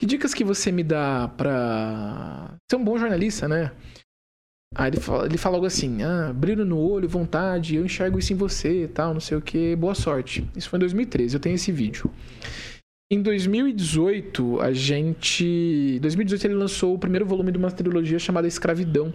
Que 0.00 0.06
dicas 0.06 0.32
que 0.32 0.42
você 0.42 0.72
me 0.72 0.82
dá 0.82 1.28
pra 1.28 2.56
ser 2.70 2.76
um 2.76 2.84
bom 2.84 2.98
jornalista, 2.98 3.46
né? 3.46 3.70
Aí 4.74 4.90
ele 4.90 5.00
fala, 5.00 5.26
ele 5.26 5.38
fala 5.38 5.56
algo 5.56 5.66
assim: 5.66 6.02
Ah, 6.02 6.32
brilho 6.32 6.64
no 6.64 6.78
olho, 6.78 7.08
vontade, 7.08 7.76
eu 7.76 7.84
enxergo 7.84 8.18
isso 8.18 8.32
em 8.32 8.36
você 8.36 8.88
tal, 8.92 9.12
não 9.12 9.20
sei 9.20 9.36
o 9.36 9.42
que, 9.42 9.76
boa 9.76 9.94
sorte. 9.94 10.48
Isso 10.56 10.68
foi 10.68 10.78
em 10.78 10.80
2013, 10.80 11.36
eu 11.36 11.40
tenho 11.40 11.54
esse 11.54 11.70
vídeo. 11.70 12.10
Em 13.10 13.22
2018, 13.22 14.60
a 14.60 14.72
gente. 14.72 15.44
Em 15.96 16.00
2018 16.00 16.46
ele 16.46 16.54
lançou 16.54 16.94
o 16.94 16.98
primeiro 16.98 17.26
volume 17.26 17.52
de 17.52 17.58
uma 17.58 17.70
trilogia 17.70 18.18
chamada 18.18 18.48
Escravidão. 18.48 19.12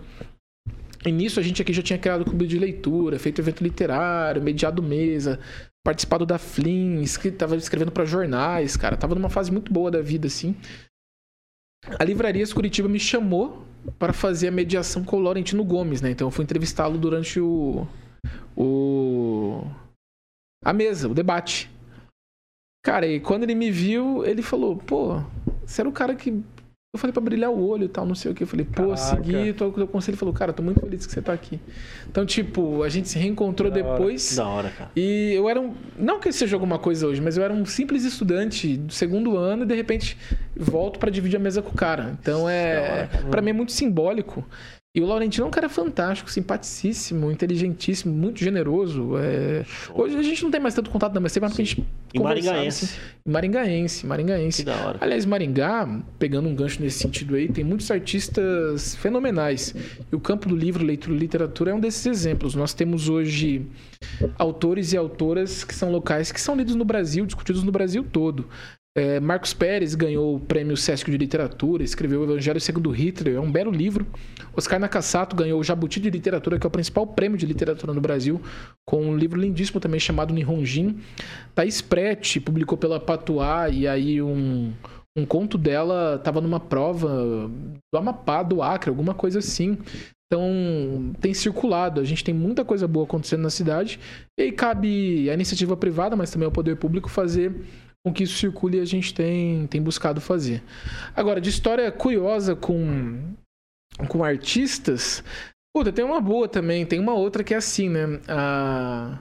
E 1.06 1.12
nisso 1.12 1.40
a 1.40 1.44
gente 1.44 1.62
aqui 1.62 1.72
já 1.72 1.82
tinha 1.82 1.98
criado 1.98 2.26
clube 2.26 2.46
de 2.46 2.60
leitura, 2.60 3.18
feito 3.18 3.40
evento 3.40 3.64
literário, 3.64 4.42
mediado 4.42 4.84
mesa, 4.84 5.40
participado 5.84 6.26
da 6.26 6.38
Flin, 6.38 7.02
escri- 7.02 7.32
tava 7.32 7.56
escrevendo 7.56 7.92
para 7.92 8.04
jornais, 8.06 8.76
cara. 8.76 8.98
Tava 8.98 9.16
numa 9.16 9.30
fase 9.30 9.52
muito 9.52 9.72
boa 9.72 9.90
da 9.90 10.02
vida, 10.02 10.28
assim. 10.28 10.56
A 11.98 12.04
Livrarias 12.04 12.52
Curitiba 12.52 12.90
me 12.90 13.00
chamou 13.00 13.66
para 13.98 14.12
fazer 14.12 14.50
a 14.50 14.52
mediação 14.52 15.04
com 15.04 15.16
o 15.16 15.22
Laurentino 15.22 15.64
Gomes, 15.64 16.02
né? 16.02 16.12
Então 16.12 16.28
eu 16.28 16.32
fui 16.32 16.44
entrevistá-lo 16.44 16.98
durante 16.98 17.40
o. 17.40 17.88
o. 18.56 19.64
a 20.64 20.74
mesa, 20.74 21.08
o 21.08 21.14
debate. 21.14 21.72
Cara, 22.84 23.08
e 23.08 23.20
quando 23.20 23.44
ele 23.44 23.56
me 23.56 23.72
viu, 23.72 24.26
ele 24.26 24.42
falou, 24.42 24.76
pô, 24.76 25.22
você 25.66 25.82
era 25.82 25.90
o 25.90 25.94
cara 25.94 26.14
que. 26.16 26.44
Eu 26.92 27.00
falei 27.00 27.14
pra 27.14 27.22
brilhar 27.22 27.52
o 27.52 27.68
olho 27.68 27.84
e 27.84 27.88
tal, 27.88 28.04
não 28.04 28.16
sei 28.16 28.32
o 28.32 28.34
que. 28.36 28.42
Eu 28.42 28.48
falei, 28.48 28.66
pô, 28.66 28.82
Caraca. 28.90 28.98
segui 28.98 29.54
teu, 29.54 29.72
teu 29.72 29.88
conselho. 29.88 30.14
Ele 30.16 30.18
falou, 30.18 30.34
cara, 30.34 30.52
tô 30.52 30.64
muito 30.64 30.80
feliz 30.80 31.06
que 31.06 31.14
você 31.14 31.22
tá 31.22 31.32
aqui. 31.32 31.60
Então, 32.10 32.26
tipo, 32.26 32.82
a 32.82 32.90
gente 32.90 33.08
se 33.08 33.20
reencontrou 33.20 33.70
Da 33.70 33.80
hora. 33.80 33.92
depois. 33.92 34.36
Da 34.36 34.48
hora, 34.48 34.70
cara. 34.72 34.90
E 34.96 35.32
eu 35.36 35.48
era 35.48 35.62
um. 35.62 35.76
Não 35.96 36.20
que 36.20 36.32
seja 36.32 36.56
alguma 36.56 36.80
coisa 36.80 37.06
hoje, 37.06 37.22
mas 37.22 37.38
eu 37.38 37.44
era 37.44 37.54
um 37.54 37.64
simples 37.64 38.04
estudante 38.06 38.76
do 38.76 38.92
segundo 38.92 39.38
ano 39.38 39.64
e 39.64 39.66
de 39.68 39.76
repente 39.76 40.18
volto 40.58 40.98
pra 40.98 41.12
dividir 41.12 41.38
a 41.38 41.40
mesa 41.40 41.62
com 41.62 41.70
o 41.70 41.76
cara. 41.76 42.18
Então 42.20 42.50
é. 42.50 43.08
hora. 43.14 43.26
Pra 43.30 43.42
mim 43.44 43.52
é 43.52 43.54
muito 43.54 43.72
simbólico. 43.72 44.44
E 44.96 45.02
o 45.02 45.06
Laurentino 45.06 45.46
é 45.46 45.48
um 45.48 45.52
cara 45.52 45.70
fantástico, 45.70 46.32
simpaticíssimo, 46.32 47.32
inteligentíssimo, 47.32 48.12
muito 48.12 48.40
generoso. 48.40 49.18
é. 49.20 49.64
Hoje 49.94 50.18
a 50.18 50.24
gente 50.24 50.42
não 50.44 50.50
tem 50.50 50.60
mais 50.60 50.74
tanto 50.74 50.90
contato, 50.90 51.14
não, 51.14 51.22
mas 51.22 51.32
sempre 51.32 51.48
a 51.48 51.54
gente 51.54 51.86
E 52.12 52.20
maringaense. 52.20 52.86
assim. 52.86 52.96
Maringaense, 53.24 54.02
Que 54.02 54.08
maringaense. 54.08 54.64
da 54.64 54.76
hora. 54.78 54.98
Aliás, 55.00 55.26
Maringá, 55.26 56.02
pegando 56.18 56.50
um 56.50 56.56
gancho 56.56 56.82
nesse 56.82 56.98
sentido 56.98 57.36
aí, 57.36 57.48
tem 57.48 57.64
muitos 57.64 57.92
artistas 57.92 58.96
fenomenais. 58.96 59.76
E 60.12 60.16
o 60.16 60.20
campo 60.20 60.50
do 60.50 60.56
livro, 60.56 60.84
leitura 60.84 61.16
e 61.16 61.20
literatura 61.20 61.70
é 61.70 61.74
um 61.76 61.80
desses 61.80 62.08
exemplos. 62.08 62.56
Nós 62.56 62.74
temos 62.74 63.08
hoje 63.10 63.68
autores 64.40 64.92
e 64.92 64.98
autoras 64.98 65.64
que 65.64 65.76
são 65.76 65.92
locais, 65.92 66.32
que 66.32 66.42
são 66.42 66.56
lidos 66.56 66.74
no 66.74 66.84
Brasil, 66.84 67.28
discutidos 67.28 67.62
no 67.62 67.72
Brasil 67.72 68.04
todo. 68.12 68.48
É, 68.98 69.20
Marcos 69.20 69.54
Pérez 69.54 69.94
ganhou 69.94 70.36
o 70.36 70.40
prêmio 70.40 70.76
Sesc 70.76 71.10
de 71.10 71.18
Literatura, 71.18 71.84
escreveu 71.84 72.22
o 72.22 72.24
Evangelho 72.24 72.60
segundo 72.60 72.90
Hitler, 72.90 73.36
é 73.36 73.40
um 73.40 73.52
belo 73.52 73.72
livro. 73.72 74.06
Oscar 74.56 74.80
Nakassato 74.80 75.36
ganhou 75.36 75.60
o 75.60 75.64
Jabuti 75.64 76.00
de 76.00 76.10
Literatura, 76.10 76.58
que 76.58 76.66
é 76.66 76.68
o 76.68 76.72
principal 76.72 77.06
prêmio 77.06 77.38
de 77.38 77.46
literatura 77.46 77.94
no 77.94 78.02
Brasil, 78.02 78.42
com 78.86 79.06
um 79.06 79.16
livro 79.16 79.40
lindíssimo 79.40 79.80
também 79.80 80.00
chamado 80.00 80.34
Nihonjin. 80.34 80.98
Thaís 81.54 81.82
Prete 81.82 82.40
publicou 82.40 82.78
pela 82.78 83.00
Patuá 83.00 83.70
e 83.70 83.88
aí 83.88 84.22
um, 84.22 84.74
um 85.16 85.26
conto 85.26 85.58
dela 85.58 86.16
estava 86.16 86.42
numa 86.42 86.60
prova 86.60 87.50
do 87.94 87.98
Amapá, 87.98 88.42
do 88.42 88.62
Acre, 88.64 88.90
alguma 88.90 89.14
coisa 89.14 89.40
assim. 89.40 89.78
Então, 90.32 91.14
tem 91.20 91.34
circulado. 91.34 92.00
A 92.00 92.04
gente 92.04 92.24
tem 92.24 92.34
muita 92.34 92.64
coisa 92.64 92.88
boa 92.88 93.06
acontecendo 93.06 93.42
na 93.42 93.50
cidade. 93.50 94.00
E 94.38 94.44
aí 94.44 94.52
cabe 94.52 95.30
à 95.30 95.34
iniciativa 95.34 95.76
privada, 95.76 96.16
mas 96.16 96.30
também 96.30 96.46
ao 96.46 96.52
poder 96.52 96.76
público 96.76 97.10
fazer 97.10 97.54
com 98.10 98.14
que 98.14 98.24
isso 98.24 98.38
circule 98.38 98.78
e 98.78 98.82
a 98.82 98.86
gente 98.86 99.14
tem, 99.14 99.68
tem 99.68 99.82
buscado 99.82 100.20
fazer. 100.20 100.62
Agora, 101.16 101.40
de 101.40 101.50
história 101.50 101.92
curiosa 101.92 102.56
com, 102.56 103.34
com 104.08 104.24
artistas, 104.24 105.24
puta, 105.76 105.92
tem 105.92 106.04
uma 106.04 106.20
boa 106.20 106.48
também. 106.48 106.86
Tem 106.86 107.00
uma 107.00 107.14
outra 107.14 107.44
que 107.44 107.54
é 107.54 107.58
assim, 107.58 107.88
né? 107.90 108.20
A... 108.28 109.20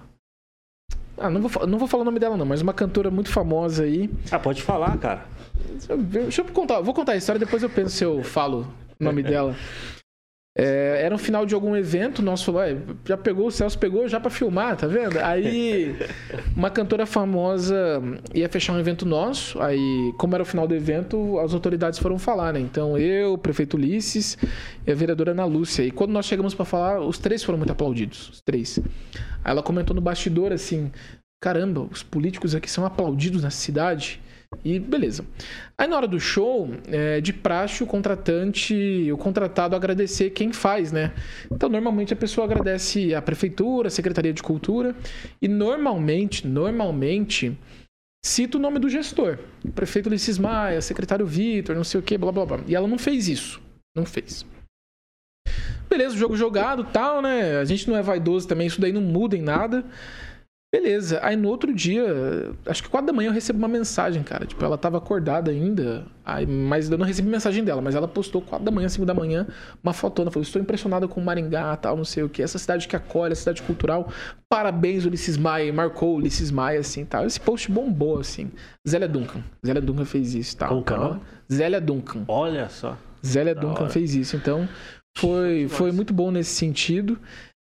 Ah, 1.19 1.31
não 1.31 1.40
vou, 1.43 1.66
não 1.66 1.78
vou 1.78 1.89
falar 1.89 2.02
o 2.02 2.05
nome 2.05 2.20
dela 2.20 2.36
não, 2.36 2.47
mas 2.47 2.62
uma 2.62 2.73
cantora 2.73 3.10
muito 3.10 3.31
famosa 3.31 3.85
aí. 3.85 4.09
Ah, 4.31 4.39
pode 4.39 4.62
falar, 4.62 4.97
cara. 4.98 5.27
Deixa 5.70 5.93
eu, 5.93 5.98
deixa 5.98 6.43
eu 6.43 6.44
contar, 6.47 6.81
vou 6.81 6.94
contar 6.94 7.12
a 7.12 7.16
história, 7.16 7.40
depois 7.40 7.62
eu 7.62 7.69
penso 7.69 7.90
se 7.90 8.05
eu 8.05 8.23
falo 8.23 8.73
o 8.98 9.05
nome 9.05 9.23
dela. 9.24 9.55
É, 10.56 11.02
era 11.04 11.14
um 11.14 11.18
final 11.18 11.46
de 11.46 11.54
algum 11.54 11.76
evento, 11.76 12.20
nosso 12.20 12.46
falou, 12.46 12.62
"Ué, 12.62 12.76
já 13.04 13.16
pegou, 13.16 13.46
o 13.46 13.50
Celso 13.50 13.78
pegou 13.78 14.08
já 14.08 14.18
pra 14.18 14.28
filmar, 14.28 14.76
tá 14.76 14.88
vendo? 14.88 15.16
Aí 15.18 15.94
uma 16.56 16.68
cantora 16.68 17.06
famosa 17.06 17.76
ia 18.34 18.48
fechar 18.48 18.72
um 18.72 18.80
evento 18.80 19.06
nosso, 19.06 19.60
aí 19.60 20.12
como 20.18 20.34
era 20.34 20.42
o 20.42 20.46
final 20.46 20.66
do 20.66 20.74
evento, 20.74 21.38
as 21.38 21.54
autoridades 21.54 22.00
foram 22.00 22.18
falar, 22.18 22.52
né? 22.52 22.58
Então 22.60 22.98
eu, 22.98 23.34
o 23.34 23.38
prefeito 23.38 23.76
Ulisses 23.76 24.36
e 24.84 24.90
a 24.90 24.94
vereadora 24.96 25.30
Ana 25.30 25.44
Lúcia. 25.44 25.84
E 25.84 25.92
quando 25.92 26.10
nós 26.10 26.26
chegamos 26.26 26.54
pra 26.54 26.64
falar, 26.64 27.00
os 27.00 27.18
três 27.18 27.44
foram 27.44 27.58
muito 27.58 27.70
aplaudidos, 27.70 28.28
os 28.30 28.40
três. 28.40 28.80
Aí 29.44 29.52
ela 29.52 29.62
comentou 29.62 29.94
no 29.94 30.00
bastidor 30.00 30.52
assim: 30.52 30.90
"Caramba, 31.40 31.82
os 31.82 32.02
políticos 32.02 32.56
aqui 32.56 32.68
são 32.68 32.84
aplaudidos 32.84 33.44
nessa 33.44 33.58
cidade". 33.58 34.20
E 34.64 34.78
beleza. 34.78 35.24
Aí 35.76 35.86
na 35.86 35.96
hora 35.96 36.08
do 36.08 36.18
show, 36.18 36.70
é, 36.88 37.20
de 37.20 37.32
praxe, 37.32 37.82
o 37.82 37.86
contratante, 37.86 39.10
o 39.12 39.16
contratado 39.16 39.76
agradecer 39.76 40.30
quem 40.30 40.52
faz, 40.52 40.90
né? 40.90 41.12
Então, 41.50 41.68
normalmente 41.68 42.12
a 42.12 42.16
pessoa 42.16 42.44
agradece 42.44 43.14
a 43.14 43.22
prefeitura, 43.22 43.88
a 43.88 43.90
Secretaria 43.90 44.32
de 44.32 44.42
Cultura, 44.42 44.96
e 45.40 45.48
normalmente, 45.48 46.46
normalmente, 46.46 47.56
cita 48.24 48.58
o 48.58 48.60
nome 48.60 48.78
do 48.78 48.88
gestor. 48.88 49.38
O 49.64 49.70
prefeito 49.70 50.08
Ulisses 50.08 50.38
Maia, 50.38 50.80
secretário 50.80 51.26
Vitor, 51.26 51.76
não 51.76 51.84
sei 51.84 52.00
o 52.00 52.02
que, 52.02 52.18
blá 52.18 52.32
blá 52.32 52.46
blá. 52.46 52.60
E 52.66 52.74
ela 52.74 52.88
não 52.88 52.98
fez 52.98 53.28
isso. 53.28 53.60
Não 53.94 54.04
fez. 54.04 54.44
Beleza, 55.88 56.16
jogo 56.16 56.36
jogado 56.36 56.84
tal, 56.84 57.22
né? 57.22 57.58
A 57.58 57.64
gente 57.64 57.88
não 57.88 57.96
é 57.96 58.02
vaidoso 58.02 58.46
também, 58.46 58.66
isso 58.66 58.80
daí 58.80 58.92
não 58.92 59.00
muda 59.00 59.36
em 59.36 59.42
nada. 59.42 59.84
Beleza. 60.70 61.18
Aí 61.22 61.34
no 61.34 61.48
outro 61.48 61.72
dia, 61.72 62.52
acho 62.66 62.82
que 62.82 62.90
quatro 62.90 63.06
da 63.06 63.12
manhã 63.12 63.28
eu 63.30 63.32
recebo 63.32 63.58
uma 63.58 63.68
mensagem, 63.68 64.22
cara. 64.22 64.44
Tipo, 64.44 64.62
ela 64.62 64.76
tava 64.76 64.98
acordada 64.98 65.50
ainda, 65.50 66.04
aí, 66.22 66.46
mas 66.46 66.90
eu 66.90 66.98
não 66.98 67.06
recebi 67.06 67.26
mensagem 67.26 67.64
dela, 67.64 67.80
mas 67.80 67.94
ela 67.94 68.06
postou 68.06 68.42
quatro 68.42 68.66
da 68.66 68.70
manhã, 68.70 68.86
cinco 68.86 69.06
da 69.06 69.14
manhã, 69.14 69.46
uma 69.82 69.94
fotona. 69.94 70.30
Falou, 70.30 70.42
estou 70.42 70.60
impressionada 70.60 71.08
com 71.08 71.22
Maringá, 71.22 71.74
tal, 71.76 71.96
não 71.96 72.04
sei 72.04 72.22
o 72.22 72.28
que. 72.28 72.42
Essa 72.42 72.58
cidade 72.58 72.86
que 72.86 72.94
acolhe, 72.94 73.32
essa 73.32 73.40
cidade 73.40 73.62
cultural. 73.62 74.12
Parabéns, 74.46 75.06
Ulisses 75.06 75.38
Maia. 75.38 75.72
Marcou 75.72 76.16
Ulisses 76.16 76.50
Maia, 76.50 76.80
assim, 76.80 77.04
tal. 77.06 77.24
Esse 77.24 77.40
post 77.40 77.70
bombou, 77.72 78.18
assim. 78.20 78.50
Zélia 78.86 79.08
Duncan. 79.08 79.42
Zélia 79.64 79.80
Duncan 79.80 80.04
fez 80.04 80.34
isso, 80.34 80.54
tal. 80.54 80.82
Como? 80.82 81.20
Zélia 81.50 81.80
Duncan. 81.80 82.24
Olha 82.28 82.68
só. 82.68 82.94
Zélia 83.24 83.54
Da 83.54 83.62
Duncan 83.62 83.84
hora. 83.84 83.90
fez 83.90 84.14
isso. 84.14 84.36
Então, 84.36 84.68
foi, 85.16 85.66
foi 85.68 85.90
muito 85.92 86.14
bom 86.14 86.30
nesse 86.30 86.54
sentido. 86.54 87.18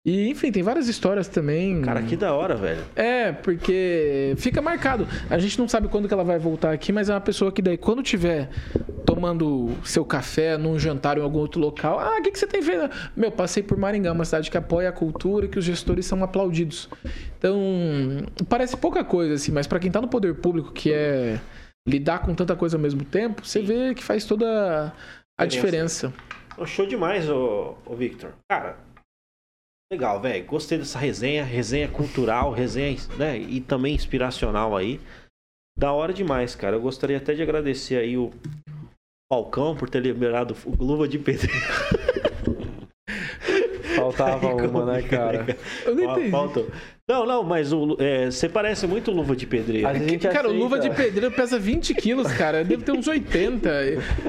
E, 0.05 0.31
enfim, 0.31 0.51
tem 0.51 0.63
várias 0.63 0.89
histórias 0.89 1.29
também. 1.29 1.83
Cara, 1.83 2.03
que 2.03 2.17
da 2.17 2.33
hora, 2.33 2.57
velho. 2.57 2.83
É, 2.97 3.33
porque 3.33 4.35
fica 4.39 4.63
marcado. 4.63 5.07
A 5.29 5.39
gente 5.39 5.59
não 5.59 5.69
sabe 5.69 5.89
quando 5.89 6.09
que 6.09 6.15
ela 6.15 6.25
vai 6.25 6.39
voltar 6.39 6.73
aqui, 6.73 6.91
mas 6.91 7.11
é 7.11 7.15
uma 7.15 7.21
pessoa 7.21 7.53
que 7.53 7.61
daí, 7.61 7.77
quando 7.77 8.03
tiver 8.03 8.49
tomando 9.05 9.77
seu 9.85 10.03
café 10.03 10.57
num 10.57 10.79
jantar 10.79 11.19
em 11.19 11.21
algum 11.21 11.39
outro 11.39 11.61
local, 11.61 12.01
ah, 12.01 12.17
o 12.19 12.23
que, 12.23 12.31
que 12.31 12.39
você 12.39 12.47
tem 12.47 12.63
feito? 12.63 12.89
Meu, 13.15 13.31
passei 13.31 13.63
por 13.63 13.77
Maringá, 13.77 14.13
uma 14.13 14.25
cidade 14.25 14.51
que 14.51 14.57
apoia 14.57 14.89
a 14.89 14.93
cultura 14.93 15.45
e 15.45 15.49
que 15.51 15.59
os 15.59 15.65
gestores 15.67 16.07
são 16.07 16.25
aplaudidos. 16.25 16.89
Então, 17.37 17.61
parece 18.49 18.79
pouca 18.79 19.05
coisa, 19.05 19.35
assim, 19.35 19.53
mas 19.53 19.67
para 19.67 19.79
quem 19.79 19.91
tá 19.91 20.01
no 20.01 20.09
poder 20.09 20.35
público, 20.37 20.73
que 20.73 20.91
é 20.91 21.39
lidar 21.87 22.21
com 22.21 22.35
tanta 22.35 22.57
coisa 22.57 22.79
ao 22.79 22.81
mesmo 22.81 23.05
tempo, 23.05 23.47
você 23.47 23.61
vê 23.61 23.95
que 23.95 24.03
faz 24.03 24.25
toda 24.25 24.95
a 25.39 25.45
diferença. 25.45 26.11
Ô, 26.57 26.65
Show 26.65 26.87
demais, 26.87 27.29
ô, 27.29 27.77
ô 27.85 27.95
Victor. 27.95 28.33
Cara, 28.49 28.77
legal, 29.91 30.21
velho. 30.21 30.45
Gostei 30.45 30.79
dessa 30.79 30.99
resenha, 30.99 31.45
resenha 31.45 31.89
cultural, 31.89 32.53
resenha, 32.53 32.97
né? 33.19 33.37
E 33.37 33.61
também 33.61 33.95
inspiracional 33.95 34.77
aí. 34.77 35.01
Da 35.77 35.93
hora 35.93 36.13
demais, 36.13 36.55
cara. 36.55 36.77
Eu 36.77 36.81
gostaria 36.81 37.17
até 37.17 37.35
de 37.35 37.43
agradecer 37.43 37.97
aí 37.97 38.17
o 38.17 38.31
Falcão 39.33 39.77
por 39.77 39.91
ter 39.91 40.01
liberado 40.01 40.57
o 40.65 40.85
Luva 40.85 41.09
de 41.09 41.19
Pedreiro. 41.19 41.61
Faltava 43.97 44.55
uma, 44.55 44.87
né, 44.87 45.03
cara? 45.03 45.47
Eu 45.85 45.95
não 45.97 46.13
entendi. 46.13 46.31
faltou. 46.31 46.69
Não, 47.11 47.27
não, 47.27 47.43
mas 47.43 47.73
o, 47.73 47.97
é, 47.99 48.27
você 48.31 48.49
parece 48.49 48.87
muito 48.87 49.11
luva 49.11 49.35
de 49.35 49.47
pedreiro. 49.47 49.89
A 49.89 49.95
gente 49.95 50.29
Cara, 50.29 50.47
o 50.47 50.51
aceita. 50.51 50.63
luva 50.65 50.79
de 50.79 50.91
pedreiro 50.91 51.35
pesa 51.35 51.59
20 51.59 51.95
quilos, 51.95 52.31
cara. 52.33 52.59
Eu 52.59 52.65
devo 52.65 52.83
ter 52.85 52.93
uns 52.93 53.09
80. 53.09 53.71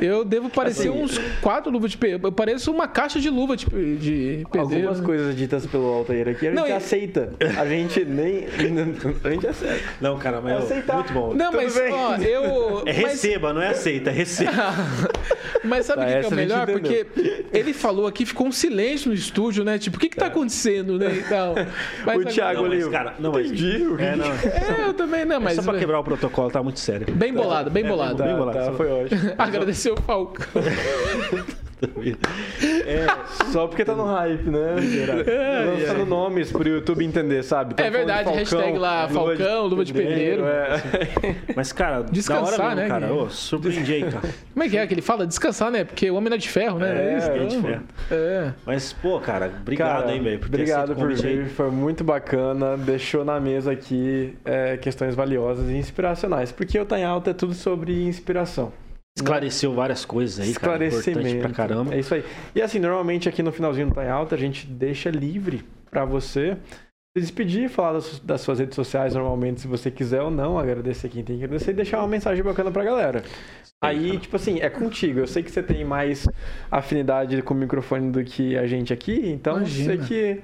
Eu 0.02 0.26
devo 0.26 0.50
parecer 0.50 0.90
Assim, 0.90 0.90
uns 1.04 1.18
4 1.42 1.72
luvas 1.72 1.92
de 1.92 1.98
pedreiro. 1.98 2.26
Eu 2.28 2.32
pareço 2.32 2.72
uma 2.72 2.88
caixa 2.88 3.20
de 3.20 3.30
luva 3.30 3.56
de, 3.56 3.66
de 3.66 4.44
pedreiro. 4.52 4.88
Algumas 4.90 5.02
coisas 5.02 5.36
ditas 5.36 5.66
pelo 5.68 5.86
Altair 5.86 6.28
aqui 6.28 6.48
a 6.48 6.50
gente 6.50 6.60
Não, 6.60 6.68
e- 6.68 6.72
aceita. 6.72 7.34
A 7.60 7.66
gente 7.68 8.04
nem. 8.04 8.46
A 9.24 9.30
gente 9.30 9.48
aceita. 9.48 9.80
Não, 10.00 10.18
cara, 10.18 10.42
mas 10.42 10.64
Aceitar. 10.64 10.96
muito 10.96 11.14
bom. 11.14 11.34
Não, 11.34 11.52
Tudo 11.52 11.64
mas, 11.64 11.74
bem. 11.76 11.94
ó, 11.94 12.16
eu. 12.18 12.84
É 12.88 12.94
mas- 13.02 13.12
receba, 13.12 13.54
não 13.54 13.62
é 13.62 13.68
aceita, 13.70 14.10
é 14.10 14.14
receba. 14.14 14.52
Mas 15.64 15.86
sabe 15.86 16.02
o 16.02 16.06
Tá, 16.06 16.12
que, 16.12 16.20
que 16.22 16.26
é 16.26 16.28
o 16.30 16.32
melhor? 16.34 16.66
Porque 16.66 17.06
ele 17.54 17.72
falou 17.72 18.08
aqui, 18.08 18.26
ficou 18.26 18.48
um 18.48 18.52
silêncio 18.52 19.10
no 19.10 19.14
estúdio, 19.14 19.64
né? 19.64 19.78
Tipo, 19.78 19.98
o 19.98 20.00
que 20.00 20.10
que 20.10 20.16
tá 20.16 20.26
acontecendo, 20.26 20.98
né? 20.98 21.14
E 21.14 21.22
tal. 21.30 21.54
Mas 22.04 22.18
O 22.18 22.26
Thiago. 22.26 22.62
Mas, 22.76 22.88
cara, 22.88 23.14
não, 23.20 23.32
mas, 23.32 23.48
Entendi. 23.48 23.86
o 23.88 23.98
que- 23.98 24.04
é, 24.04 24.16
não, 24.16 24.26
É, 24.26 24.88
eu 24.88 24.94
também, 24.94 25.26
não, 25.26 25.40
mas. 25.40 25.56
só 25.56 25.62
pra 25.64 25.78
quebrar 25.80 26.00
o 26.00 26.04
protocolo, 26.04 26.50
tá 26.52 26.62
muito 26.64 26.80
sério. 26.80 27.14
Bem 27.14 27.34
bolado, 27.34 27.70
bem 27.70 27.86
bolado. 27.86 28.18
Tá, 28.18 28.24
Bem 28.26 28.36
bolado. 28.36 28.58
tá, 28.58 28.72
foi 28.74 28.90
ótimo. 28.92 29.22
Agradecer 29.38 29.92
o 29.92 29.98
Falcão. 30.02 30.46
Só 33.52 33.68
porque 33.68 33.84
tá 33.84 33.96
no 33.96 34.06
hype, 34.06 34.50
né? 34.50 34.76
Lançando 35.66 36.06
nomes 36.06 36.52
pro 36.52 36.68
YouTube 36.68 37.04
entender, 37.04 37.44
sabe? 37.44 37.74
Tão 37.74 37.86
É 37.86 37.90
verdade, 37.90 38.20
de 38.20 38.26
Falcão, 38.26 38.60
hashtag 38.60 38.78
lá, 38.78 39.10
Falcão, 39.10 39.68
luva 39.68 39.84
de 39.84 39.94
pedreiro. 39.94 40.46
É. 40.46 40.82
Mas, 41.56 41.72
cara, 41.72 42.04
Descansar, 42.04 42.58
da 42.58 42.64
hora 42.66 42.76
mesmo, 42.76 42.82
né, 42.82 42.88
cara. 42.88 43.14
Ô, 43.14 43.30
surpreendi 43.30 43.94
aí, 43.94 44.04
cara. 44.04 44.22
Como 44.54 44.64
é 44.64 44.70
que 44.70 44.78
é 44.78 44.88
que 44.88 44.94
ele 44.94 45.02
fala? 45.02 45.26
Descansar, 45.26 45.72
né? 45.72 45.84
Porque 45.84 46.10
o 46.10 46.16
homem 46.16 46.30
não 46.30 46.36
é 46.36 46.40
de 46.40 46.50
ferro, 46.50 46.80
né? 46.80 47.14
É, 47.14 47.18
isso, 47.18 47.34
Gente, 47.34 47.56
então. 47.56 47.70
ferro. 47.70 47.84
É. 48.12 48.52
Mas, 48.66 48.94
pô, 48.94 49.20
cara, 49.20 49.52
obrigado 49.62 50.02
Cara, 50.02 50.12
aí, 50.12 50.20
velho, 50.20 50.42
Obrigado 50.46 50.96
por 50.96 51.14
vir, 51.14 51.48
foi 51.48 51.72
muito 51.72 52.04
bacana. 52.04 52.78
Deixou 52.78 53.26
na 53.26 53.40
mesa 53.40 53.72
aqui 53.72 54.36
é, 54.46 54.78
questões 54.78 55.16
valiosas 55.16 55.70
e 55.70 55.74
inspiracionais. 55.74 56.52
Porque 56.52 56.80
o 56.80 56.86
Tá 56.86 57.00
em 57.00 57.06
Alta 57.06 57.32
é 57.32 57.34
tudo 57.34 57.54
sobre 57.54 58.04
inspiração. 58.04 58.74
Esclareceu 59.18 59.74
várias 59.74 60.06
coisas 60.06 60.40
aí, 60.40 60.54
cara. 60.54 60.76
Importante 60.86 61.10
Esclarecimento. 61.10 61.42
pra 61.42 61.54
caramba. 61.54 61.94
É 61.96 62.00
isso 62.00 62.14
aí. 62.14 62.24
E 62.56 62.62
assim, 62.62 62.80
normalmente 62.80 63.28
aqui 63.28 63.44
no 63.44 63.52
finalzinho 63.52 63.88
do 63.88 63.94
Tá 63.94 64.06
em 64.06 64.10
Alta, 64.10 64.36
a 64.36 64.38
gente 64.38 64.66
deixa 64.66 65.10
livre 65.10 65.64
pra 65.90 66.06
você 66.06 66.58
se 67.16 67.22
despedir, 67.22 67.70
falar 67.70 68.00
das, 68.24 68.40
suas 68.40 68.60
redes 68.60 68.74
sociais 68.74 69.14
normalmente, 69.14 69.60
se 69.60 69.68
você 69.68 69.92
quiser 69.92 70.22
ou 70.22 70.32
não, 70.32 70.58
agradecer 70.58 71.10
quem 71.10 71.24
tem 71.24 71.38
que 71.38 71.44
agradecer 71.44 71.72
e 71.72 71.74
deixar 71.74 72.00
uma 72.00 72.08
mensagem 72.08 72.42
bacana 72.42 72.72
pra 72.72 72.86
galera. 72.86 73.24
Aí, 73.84 74.18
tipo 74.18 74.36
assim, 74.38 74.60
é 74.62 74.70
contigo. 74.70 75.20
Eu 75.20 75.28
sei 75.28 75.44
que 75.44 75.52
você 75.52 75.62
tem 75.62 75.84
mais 75.84 76.26
afinidade 76.70 77.42
com 77.42 77.54
o 77.54 77.58
microfone 77.58 78.12
do 78.12 78.24
que 78.24 78.58
a 78.58 78.66
gente 78.66 78.94
aqui, 78.94 79.30
então 79.30 79.58
Imagina. 79.58 79.86
sei 79.86 79.98
que 80.08 80.42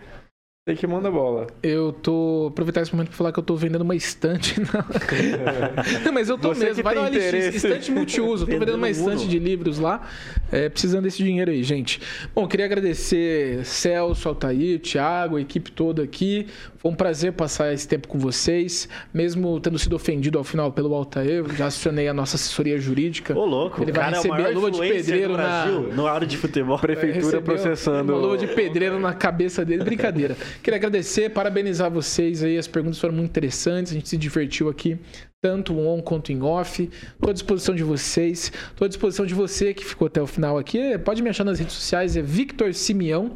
sei 0.68 0.76
que 0.76 0.86
manda 0.86 1.10
bola. 1.10 1.48
Eu 1.64 1.94
tô. 1.94 2.48
Aproveitar 2.50 2.82
esse 2.82 2.92
momento 2.94 3.08
pra 3.08 3.18
falar 3.18 3.32
que 3.32 3.40
eu 3.40 3.44
tô 3.44 3.56
vendendo 3.56 3.82
uma 3.82 3.96
estante. 3.96 4.60
Não, 4.60 6.04
Não, 6.04 6.12
mas 6.12 6.28
eu 6.28 6.38
tô 6.38 6.50
Você 6.50 6.66
mesmo. 6.66 6.84
Vai 6.84 6.96
tem 6.96 7.04
na 7.04 7.10
LX, 7.10 7.56
estante 7.56 7.90
multiuso. 7.92 8.46
Tô 8.46 8.52
vendendo 8.52 8.76
uma 8.76 8.90
estante 8.90 9.28
de 9.28 9.40
livros 9.40 9.80
lá. 9.80 10.06
é, 10.52 10.68
precisando 10.68 11.04
desse 11.04 11.24
dinheiro 11.24 11.52
aí, 11.52 11.64
gente. 11.64 12.02
Bom, 12.36 12.46
queria 12.48 12.66
agradecer 12.66 13.64
Celso, 13.64 14.28
Altair, 14.28 14.80
Thiago, 14.80 15.38
a 15.38 15.42
equipe 15.42 15.72
toda 15.72 16.04
aqui. 16.04 16.48
Foi 16.88 16.94
um 16.94 16.96
prazer 16.96 17.34
passar 17.34 17.74
esse 17.74 17.86
tempo 17.86 18.08
com 18.08 18.18
vocês. 18.18 18.88
Mesmo 19.14 19.60
tendo 19.60 19.78
sido 19.78 19.94
ofendido 19.94 20.38
ao 20.38 20.44
final 20.46 20.72
pelo 20.72 20.94
Altair, 20.96 21.44
já 21.54 21.66
acionei 21.66 22.08
a 22.08 22.14
nossa 22.14 22.38
assessoria 22.38 22.80
jurídica. 22.80 23.38
Ô, 23.38 23.44
louco, 23.46 23.82
Ele 23.84 23.92
o 23.92 23.94
vai 23.94 24.04
cara 24.06 24.16
é 24.16 24.20
receber 24.20 24.34
maior 24.34 24.48
a 24.48 24.54
luva 24.54 24.72
de 24.72 24.80
pedreiro 24.80 25.28
do 25.34 25.38
na- 25.38 25.44
Brasil, 25.66 25.82
no 25.94 26.08
área 26.08 26.26
de 26.26 26.38
futebol. 26.38 26.80
Prefeitura 26.80 27.42
processando. 27.42 28.14
Uma 28.14 28.22
luva 28.22 28.38
de 28.38 28.48
pedreiro 28.48 28.98
na 29.02 29.14
cabeça 29.14 29.66
dele. 29.66 29.84
Brincadeira. 29.84 30.38
Queria 30.64 30.78
agradecer, 30.78 31.30
parabenizar 31.32 31.92
vocês 31.92 32.42
aí. 32.42 32.58
As 32.58 32.68
perguntas 32.68 33.00
foram 33.00 33.14
muito 33.16 33.30
interessantes. 33.32 33.92
A 33.92 33.96
gente 33.96 34.08
se 34.08 34.16
divertiu 34.18 34.70
aqui, 34.70 34.98
tanto 35.42 35.78
on 35.78 36.02
quanto 36.02 36.32
em 36.32 36.42
off. 36.42 36.84
Estou 36.84 37.30
à 37.30 37.34
disposição 37.34 37.76
de 37.76 37.84
vocês. 37.84 38.52
Estou 38.70 38.86
à 38.86 38.88
disposição 38.88 39.26
de 39.26 39.34
você 39.34 39.74
que 39.74 39.86
ficou 39.86 40.08
até 40.08 40.22
o 40.22 40.28
final 40.28 40.58
aqui. 40.58 40.98
Pode 41.00 41.22
me 41.22 41.30
achar 41.30 41.44
nas 41.44 41.60
redes 41.60 41.74
sociais, 41.74 42.18
é 42.18 42.22
Victor 42.22 42.74
Simeão. 42.74 43.36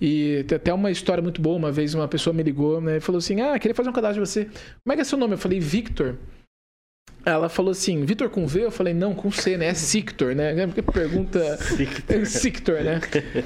E 0.00 0.44
tem 0.46 0.56
até 0.56 0.72
uma 0.72 0.90
história 0.90 1.22
muito 1.22 1.40
boa. 1.40 1.56
Uma 1.56 1.72
vez 1.72 1.94
uma 1.94 2.08
pessoa 2.08 2.32
me 2.32 2.42
ligou 2.42 2.80
né, 2.80 2.98
e 2.98 3.00
falou 3.00 3.18
assim: 3.18 3.40
Ah, 3.40 3.58
queria 3.58 3.74
fazer 3.74 3.90
um 3.90 3.92
cadastro 3.92 4.22
de 4.22 4.28
você. 4.28 4.44
Como 4.44 4.92
é 4.92 4.94
que 4.94 5.02
é 5.02 5.04
seu 5.04 5.18
nome? 5.18 5.34
Eu 5.34 5.38
falei, 5.38 5.58
Victor. 5.58 6.16
Ela 7.24 7.48
falou 7.48 7.70
assim, 7.70 8.04
Vitor 8.04 8.30
com 8.30 8.46
V? 8.46 8.64
Eu 8.64 8.70
falei, 8.70 8.94
não, 8.94 9.14
com 9.14 9.30
C, 9.30 9.56
né? 9.56 9.66
É 9.66 9.74
Sictor, 9.74 10.34
né? 10.34 10.66
Porque 10.66 10.82
pergunta. 10.82 11.58
Sictor, 12.24 12.82
né? 12.82 13.00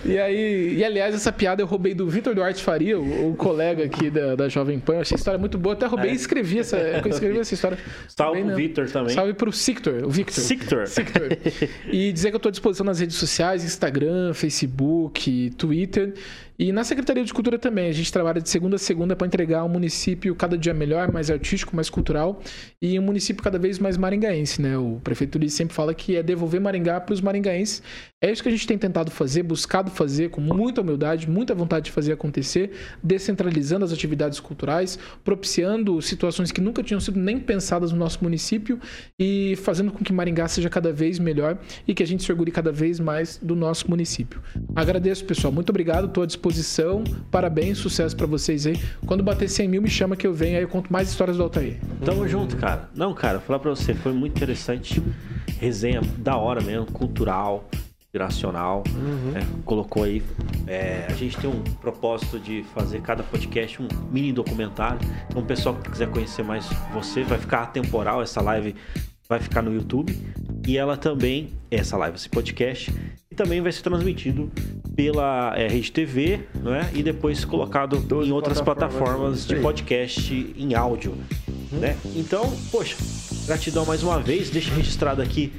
E 0.04 0.18
aí, 0.18 0.76
e 0.76 0.84
aliás, 0.84 1.14
essa 1.14 1.32
piada 1.32 1.60
eu 1.62 1.66
roubei 1.66 1.94
do 1.94 2.08
Vitor 2.08 2.34
Duarte 2.34 2.62
Faria, 2.62 2.98
o, 2.98 3.32
o 3.32 3.36
colega 3.36 3.84
aqui 3.84 4.10
da, 4.10 4.36
da 4.36 4.48
Jovem 4.48 4.78
Pan. 4.78 4.94
Eu 4.94 5.00
achei 5.00 5.16
a 5.16 5.18
história 5.18 5.38
muito 5.38 5.58
boa, 5.58 5.74
até 5.74 5.86
roubei 5.86 6.12
e 6.12 6.14
escrevi 6.14 6.60
essa, 6.60 6.76
eu 6.76 7.08
escrevi 7.08 7.38
essa 7.38 7.54
história. 7.54 7.78
Salve 8.08 8.40
pro 8.40 8.50
não. 8.50 8.56
Victor 8.56 8.90
também. 8.90 9.14
Salve 9.14 9.34
pro 9.34 9.52
Sictor, 9.52 10.04
o 10.04 10.10
Victor. 10.10 10.44
Victor. 10.44 10.86
Victor. 10.86 11.28
E 11.90 12.12
dizer 12.12 12.30
que 12.30 12.36
eu 12.36 12.38
estou 12.38 12.48
à 12.48 12.52
disposição 12.52 12.84
nas 12.84 13.00
redes 13.00 13.16
sociais, 13.16 13.64
Instagram, 13.64 14.32
Facebook, 14.34 15.50
Twitter. 15.56 16.14
E 16.56 16.70
na 16.70 16.84
Secretaria 16.84 17.24
de 17.24 17.34
Cultura 17.34 17.58
também. 17.58 17.88
A 17.88 17.92
gente 17.92 18.12
trabalha 18.12 18.40
de 18.40 18.48
segunda 18.48 18.76
a 18.76 18.78
segunda 18.78 19.16
para 19.16 19.26
entregar 19.26 19.64
um 19.64 19.68
município 19.68 20.34
cada 20.36 20.56
dia 20.56 20.72
melhor, 20.72 21.10
mais 21.10 21.30
artístico, 21.30 21.74
mais 21.74 21.90
cultural 21.90 22.40
e 22.80 22.98
um 22.98 23.02
município 23.02 23.42
cada 23.42 23.58
vez 23.58 23.80
mais 23.80 23.96
maringaense, 23.96 24.62
né? 24.62 24.78
O 24.78 25.00
prefeito 25.02 25.36
Luiz 25.36 25.52
sempre 25.52 25.74
fala 25.74 25.92
que 25.92 26.16
é 26.16 26.22
devolver 26.22 26.60
Maringá 26.60 27.00
para 27.00 27.12
os 27.12 27.20
maringaenses. 27.20 27.82
É 28.22 28.30
isso 28.30 28.42
que 28.42 28.48
a 28.48 28.52
gente 28.52 28.66
tem 28.66 28.78
tentado 28.78 29.10
fazer, 29.10 29.42
buscado 29.42 29.90
fazer 29.90 30.30
com 30.30 30.40
muita 30.40 30.80
humildade, 30.80 31.28
muita 31.28 31.54
vontade 31.54 31.86
de 31.86 31.90
fazer 31.90 32.12
acontecer, 32.12 32.70
descentralizando 33.02 33.84
as 33.84 33.92
atividades 33.92 34.38
culturais, 34.38 34.98
propiciando 35.24 36.00
situações 36.00 36.52
que 36.52 36.60
nunca 36.60 36.82
tinham 36.82 37.00
sido 37.00 37.18
nem 37.18 37.38
pensadas 37.38 37.92
no 37.92 37.98
nosso 37.98 38.22
município 38.22 38.80
e 39.18 39.56
fazendo 39.56 39.92
com 39.92 40.04
que 40.04 40.12
Maringá 40.12 40.46
seja 40.48 40.70
cada 40.70 40.92
vez 40.92 41.18
melhor 41.18 41.58
e 41.86 41.92
que 41.94 42.02
a 42.02 42.06
gente 42.06 42.22
se 42.22 42.30
orgulhe 42.30 42.52
cada 42.52 42.70
vez 42.70 43.00
mais 43.00 43.38
do 43.42 43.56
nosso 43.56 43.90
município. 43.90 44.40
Agradeço, 44.74 45.24
pessoal. 45.24 45.52
Muito 45.52 45.70
obrigado. 45.70 46.06
Estou 46.06 46.22
à 46.22 46.26
disposição. 46.26 46.43
Parabéns, 47.30 47.78
sucesso 47.78 48.16
para 48.16 48.26
vocês 48.26 48.66
aí. 48.66 48.78
Quando 49.06 49.22
bater 49.22 49.48
100 49.48 49.68
mil, 49.68 49.82
me 49.82 49.90
chama 49.90 50.16
que 50.16 50.26
eu 50.26 50.34
venho 50.34 50.56
aí 50.56 50.62
eu 50.62 50.68
conto 50.68 50.92
mais 50.92 51.08
histórias 51.08 51.36
do 51.36 51.42
Altair. 51.42 51.78
Tamo 52.04 52.26
junto, 52.28 52.56
cara. 52.56 52.88
Não, 52.94 53.14
cara, 53.14 53.40
falar 53.40 53.58
pra 53.58 53.70
você, 53.70 53.94
foi 53.94 54.12
muito 54.12 54.36
interessante. 54.36 55.02
Resenha 55.58 56.00
da 56.18 56.36
hora 56.36 56.60
mesmo, 56.60 56.86
cultural, 56.86 57.68
inspiracional. 58.00 58.82
né? 59.32 59.46
Colocou 59.64 60.04
aí. 60.04 60.22
é, 60.66 61.06
a 61.08 61.14
gente 61.14 61.36
tem 61.38 61.48
um 61.50 61.62
propósito 61.80 62.38
de 62.38 62.62
fazer 62.74 63.00
cada 63.00 63.22
podcast 63.22 63.82
um 63.82 63.88
mini 64.10 64.32
documentário. 64.32 64.98
Então, 65.28 65.42
o 65.42 65.44
pessoal 65.44 65.74
que 65.74 65.90
quiser 65.90 66.08
conhecer 66.10 66.42
mais 66.42 66.66
você, 66.92 67.22
vai 67.22 67.38
ficar 67.38 67.62
atemporal. 67.62 68.22
Essa 68.22 68.40
live 68.40 68.74
vai 69.28 69.40
ficar 69.40 69.62
no 69.62 69.72
YouTube. 69.72 70.18
E 70.66 70.78
ela 70.78 70.96
também, 70.96 71.50
essa 71.70 71.96
live, 71.96 72.16
esse 72.16 72.28
podcast, 72.28 72.92
e 73.30 73.34
também 73.34 73.60
vai 73.60 73.70
ser 73.70 73.82
transmitido 73.82 74.50
pela 74.96 75.52
é, 75.56 75.68
Rede 75.68 75.92
TV, 75.92 76.40
né? 76.62 76.90
E 76.94 77.02
depois 77.02 77.44
colocado 77.44 77.98
Doze 77.98 78.30
em 78.30 78.32
outras 78.32 78.60
plataformas, 78.60 79.00
plataformas 79.02 79.46
de 79.46 79.54
aí. 79.56 79.60
podcast 79.60 80.54
em 80.56 80.74
áudio, 80.74 81.14
né? 81.72 81.96
Então, 82.16 82.50
poxa, 82.70 82.96
gratidão 83.46 83.84
mais 83.84 84.02
uma 84.02 84.20
vez. 84.20 84.48
Deixa 84.50 84.72
registrado 84.72 85.20
aqui 85.20 85.52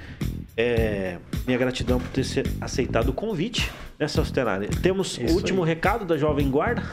é, 0.57 1.17
minha 1.45 1.57
gratidão 1.57 1.99
por 1.99 2.09
ter 2.09 2.25
aceitado 2.61 3.09
o 3.09 3.13
convite, 3.13 3.71
né, 3.99 4.07
Celso 4.07 4.33
Tenari? 4.33 4.67
Temos 4.67 5.19
Isso 5.19 5.33
o 5.33 5.35
último 5.35 5.63
recado 5.63 6.05
da 6.05 6.17
Jovem 6.17 6.49
Guarda. 6.49 6.83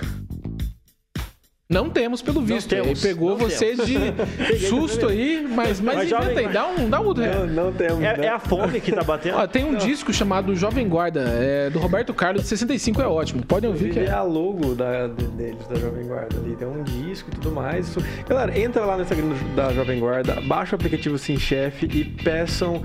Não 1.73 1.89
temos, 1.89 2.21
pelo 2.21 2.41
visto. 2.43 2.69
temos, 2.69 3.03
Ele 3.03 3.15
pegou 3.15 3.31
não 3.31 3.39
você 3.39 3.75
de 3.75 3.97
susto 4.69 5.09
aí, 5.09 5.47
mas, 5.49 5.81
mas, 5.81 5.97
Mas 5.97 6.13
inventa 6.13 6.41
aí, 6.41 6.49
dá 6.49 6.69
um, 6.69 6.91
dá 6.91 7.01
um 7.01 7.07
outro. 7.07 7.25
Não, 7.25 7.47
não 7.47 7.73
temos. 7.73 8.03
É, 8.03 8.17
né? 8.17 8.27
é 8.27 8.29
a 8.29 8.39
fome 8.39 8.81
que 8.81 8.93
tá 8.93 9.03
batendo? 9.03 9.37
Ó, 9.39 9.47
tem 9.47 9.65
um 9.65 9.75
disco 9.77 10.13
chamado 10.13 10.55
Jovem 10.55 10.89
Guarda, 10.89 11.21
é, 11.21 11.71
do 11.71 11.79
Roberto 11.79 12.13
Carlos, 12.13 12.43
de 12.43 12.49
65, 12.49 13.01
é 13.01 13.07
ótimo. 13.07 13.45
Podem 13.45 13.71
ouvir 13.71 13.91
que 13.91 13.99
é 13.99 14.05
é. 14.05 14.11
a 14.11 14.23
logo 14.23 14.75
da, 14.75 15.07
de- 15.07 15.27
deles, 15.29 15.67
da 15.67 15.77
Jovem 15.77 16.07
Guarda 16.07 16.37
ali. 16.39 16.55
Tem 16.57 16.69
um 16.69 16.83
disco 16.83 17.31
e 17.31 17.35
tudo 17.35 17.53
mais. 17.53 17.89
Isso- 17.89 18.01
Galera, 18.29 18.59
entra 18.59 18.85
lá 18.85 18.97
no 18.97 19.03
Instagram 19.03 19.33
da 19.57 19.73
Jovem 19.73 19.99
Guarda, 19.99 20.41
baixa 20.43 20.75
o 20.75 20.77
aplicativo 20.77 21.17
Sim 21.19 21.39
Chef 21.39 21.85
e 21.85 22.05
peçam 22.05 22.83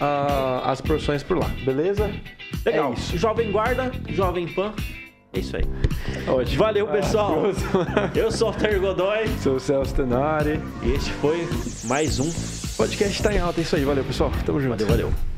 ah, 0.00 0.62
as 0.70 0.80
porções 0.80 1.22
por 1.22 1.38
lá, 1.38 1.50
beleza? 1.64 2.10
Legal. 2.64 2.90
É 2.90 2.94
isso. 2.94 3.18
Jovem 3.18 3.50
Guarda, 3.50 3.90
Jovem 4.08 4.46
Pan. 4.48 4.72
É 5.32 5.38
isso 5.38 5.56
aí. 5.56 5.64
Ótimo. 6.28 6.58
Valeu, 6.58 6.86
pessoal. 6.88 7.42
Ah, 7.96 8.10
Eu 8.14 8.32
sou 8.32 8.48
o 8.48 8.52
Alter 8.52 8.80
Godoy 8.80 9.28
Sou 9.42 9.56
o 9.56 9.60
Celso 9.60 9.94
Tenari. 9.94 10.60
e 10.82 10.90
este 10.92 11.10
foi 11.12 11.48
mais 11.84 12.18
um. 12.18 12.30
Podcast 12.76 13.22
tá 13.22 13.32
em 13.32 13.38
alta, 13.38 13.60
é 13.60 13.62
isso 13.62 13.76
aí. 13.76 13.84
Valeu, 13.84 14.04
pessoal. 14.04 14.32
Tamo 14.44 14.60
junto. 14.60 14.84
Valeu, 14.84 15.08
valeu. 15.08 15.29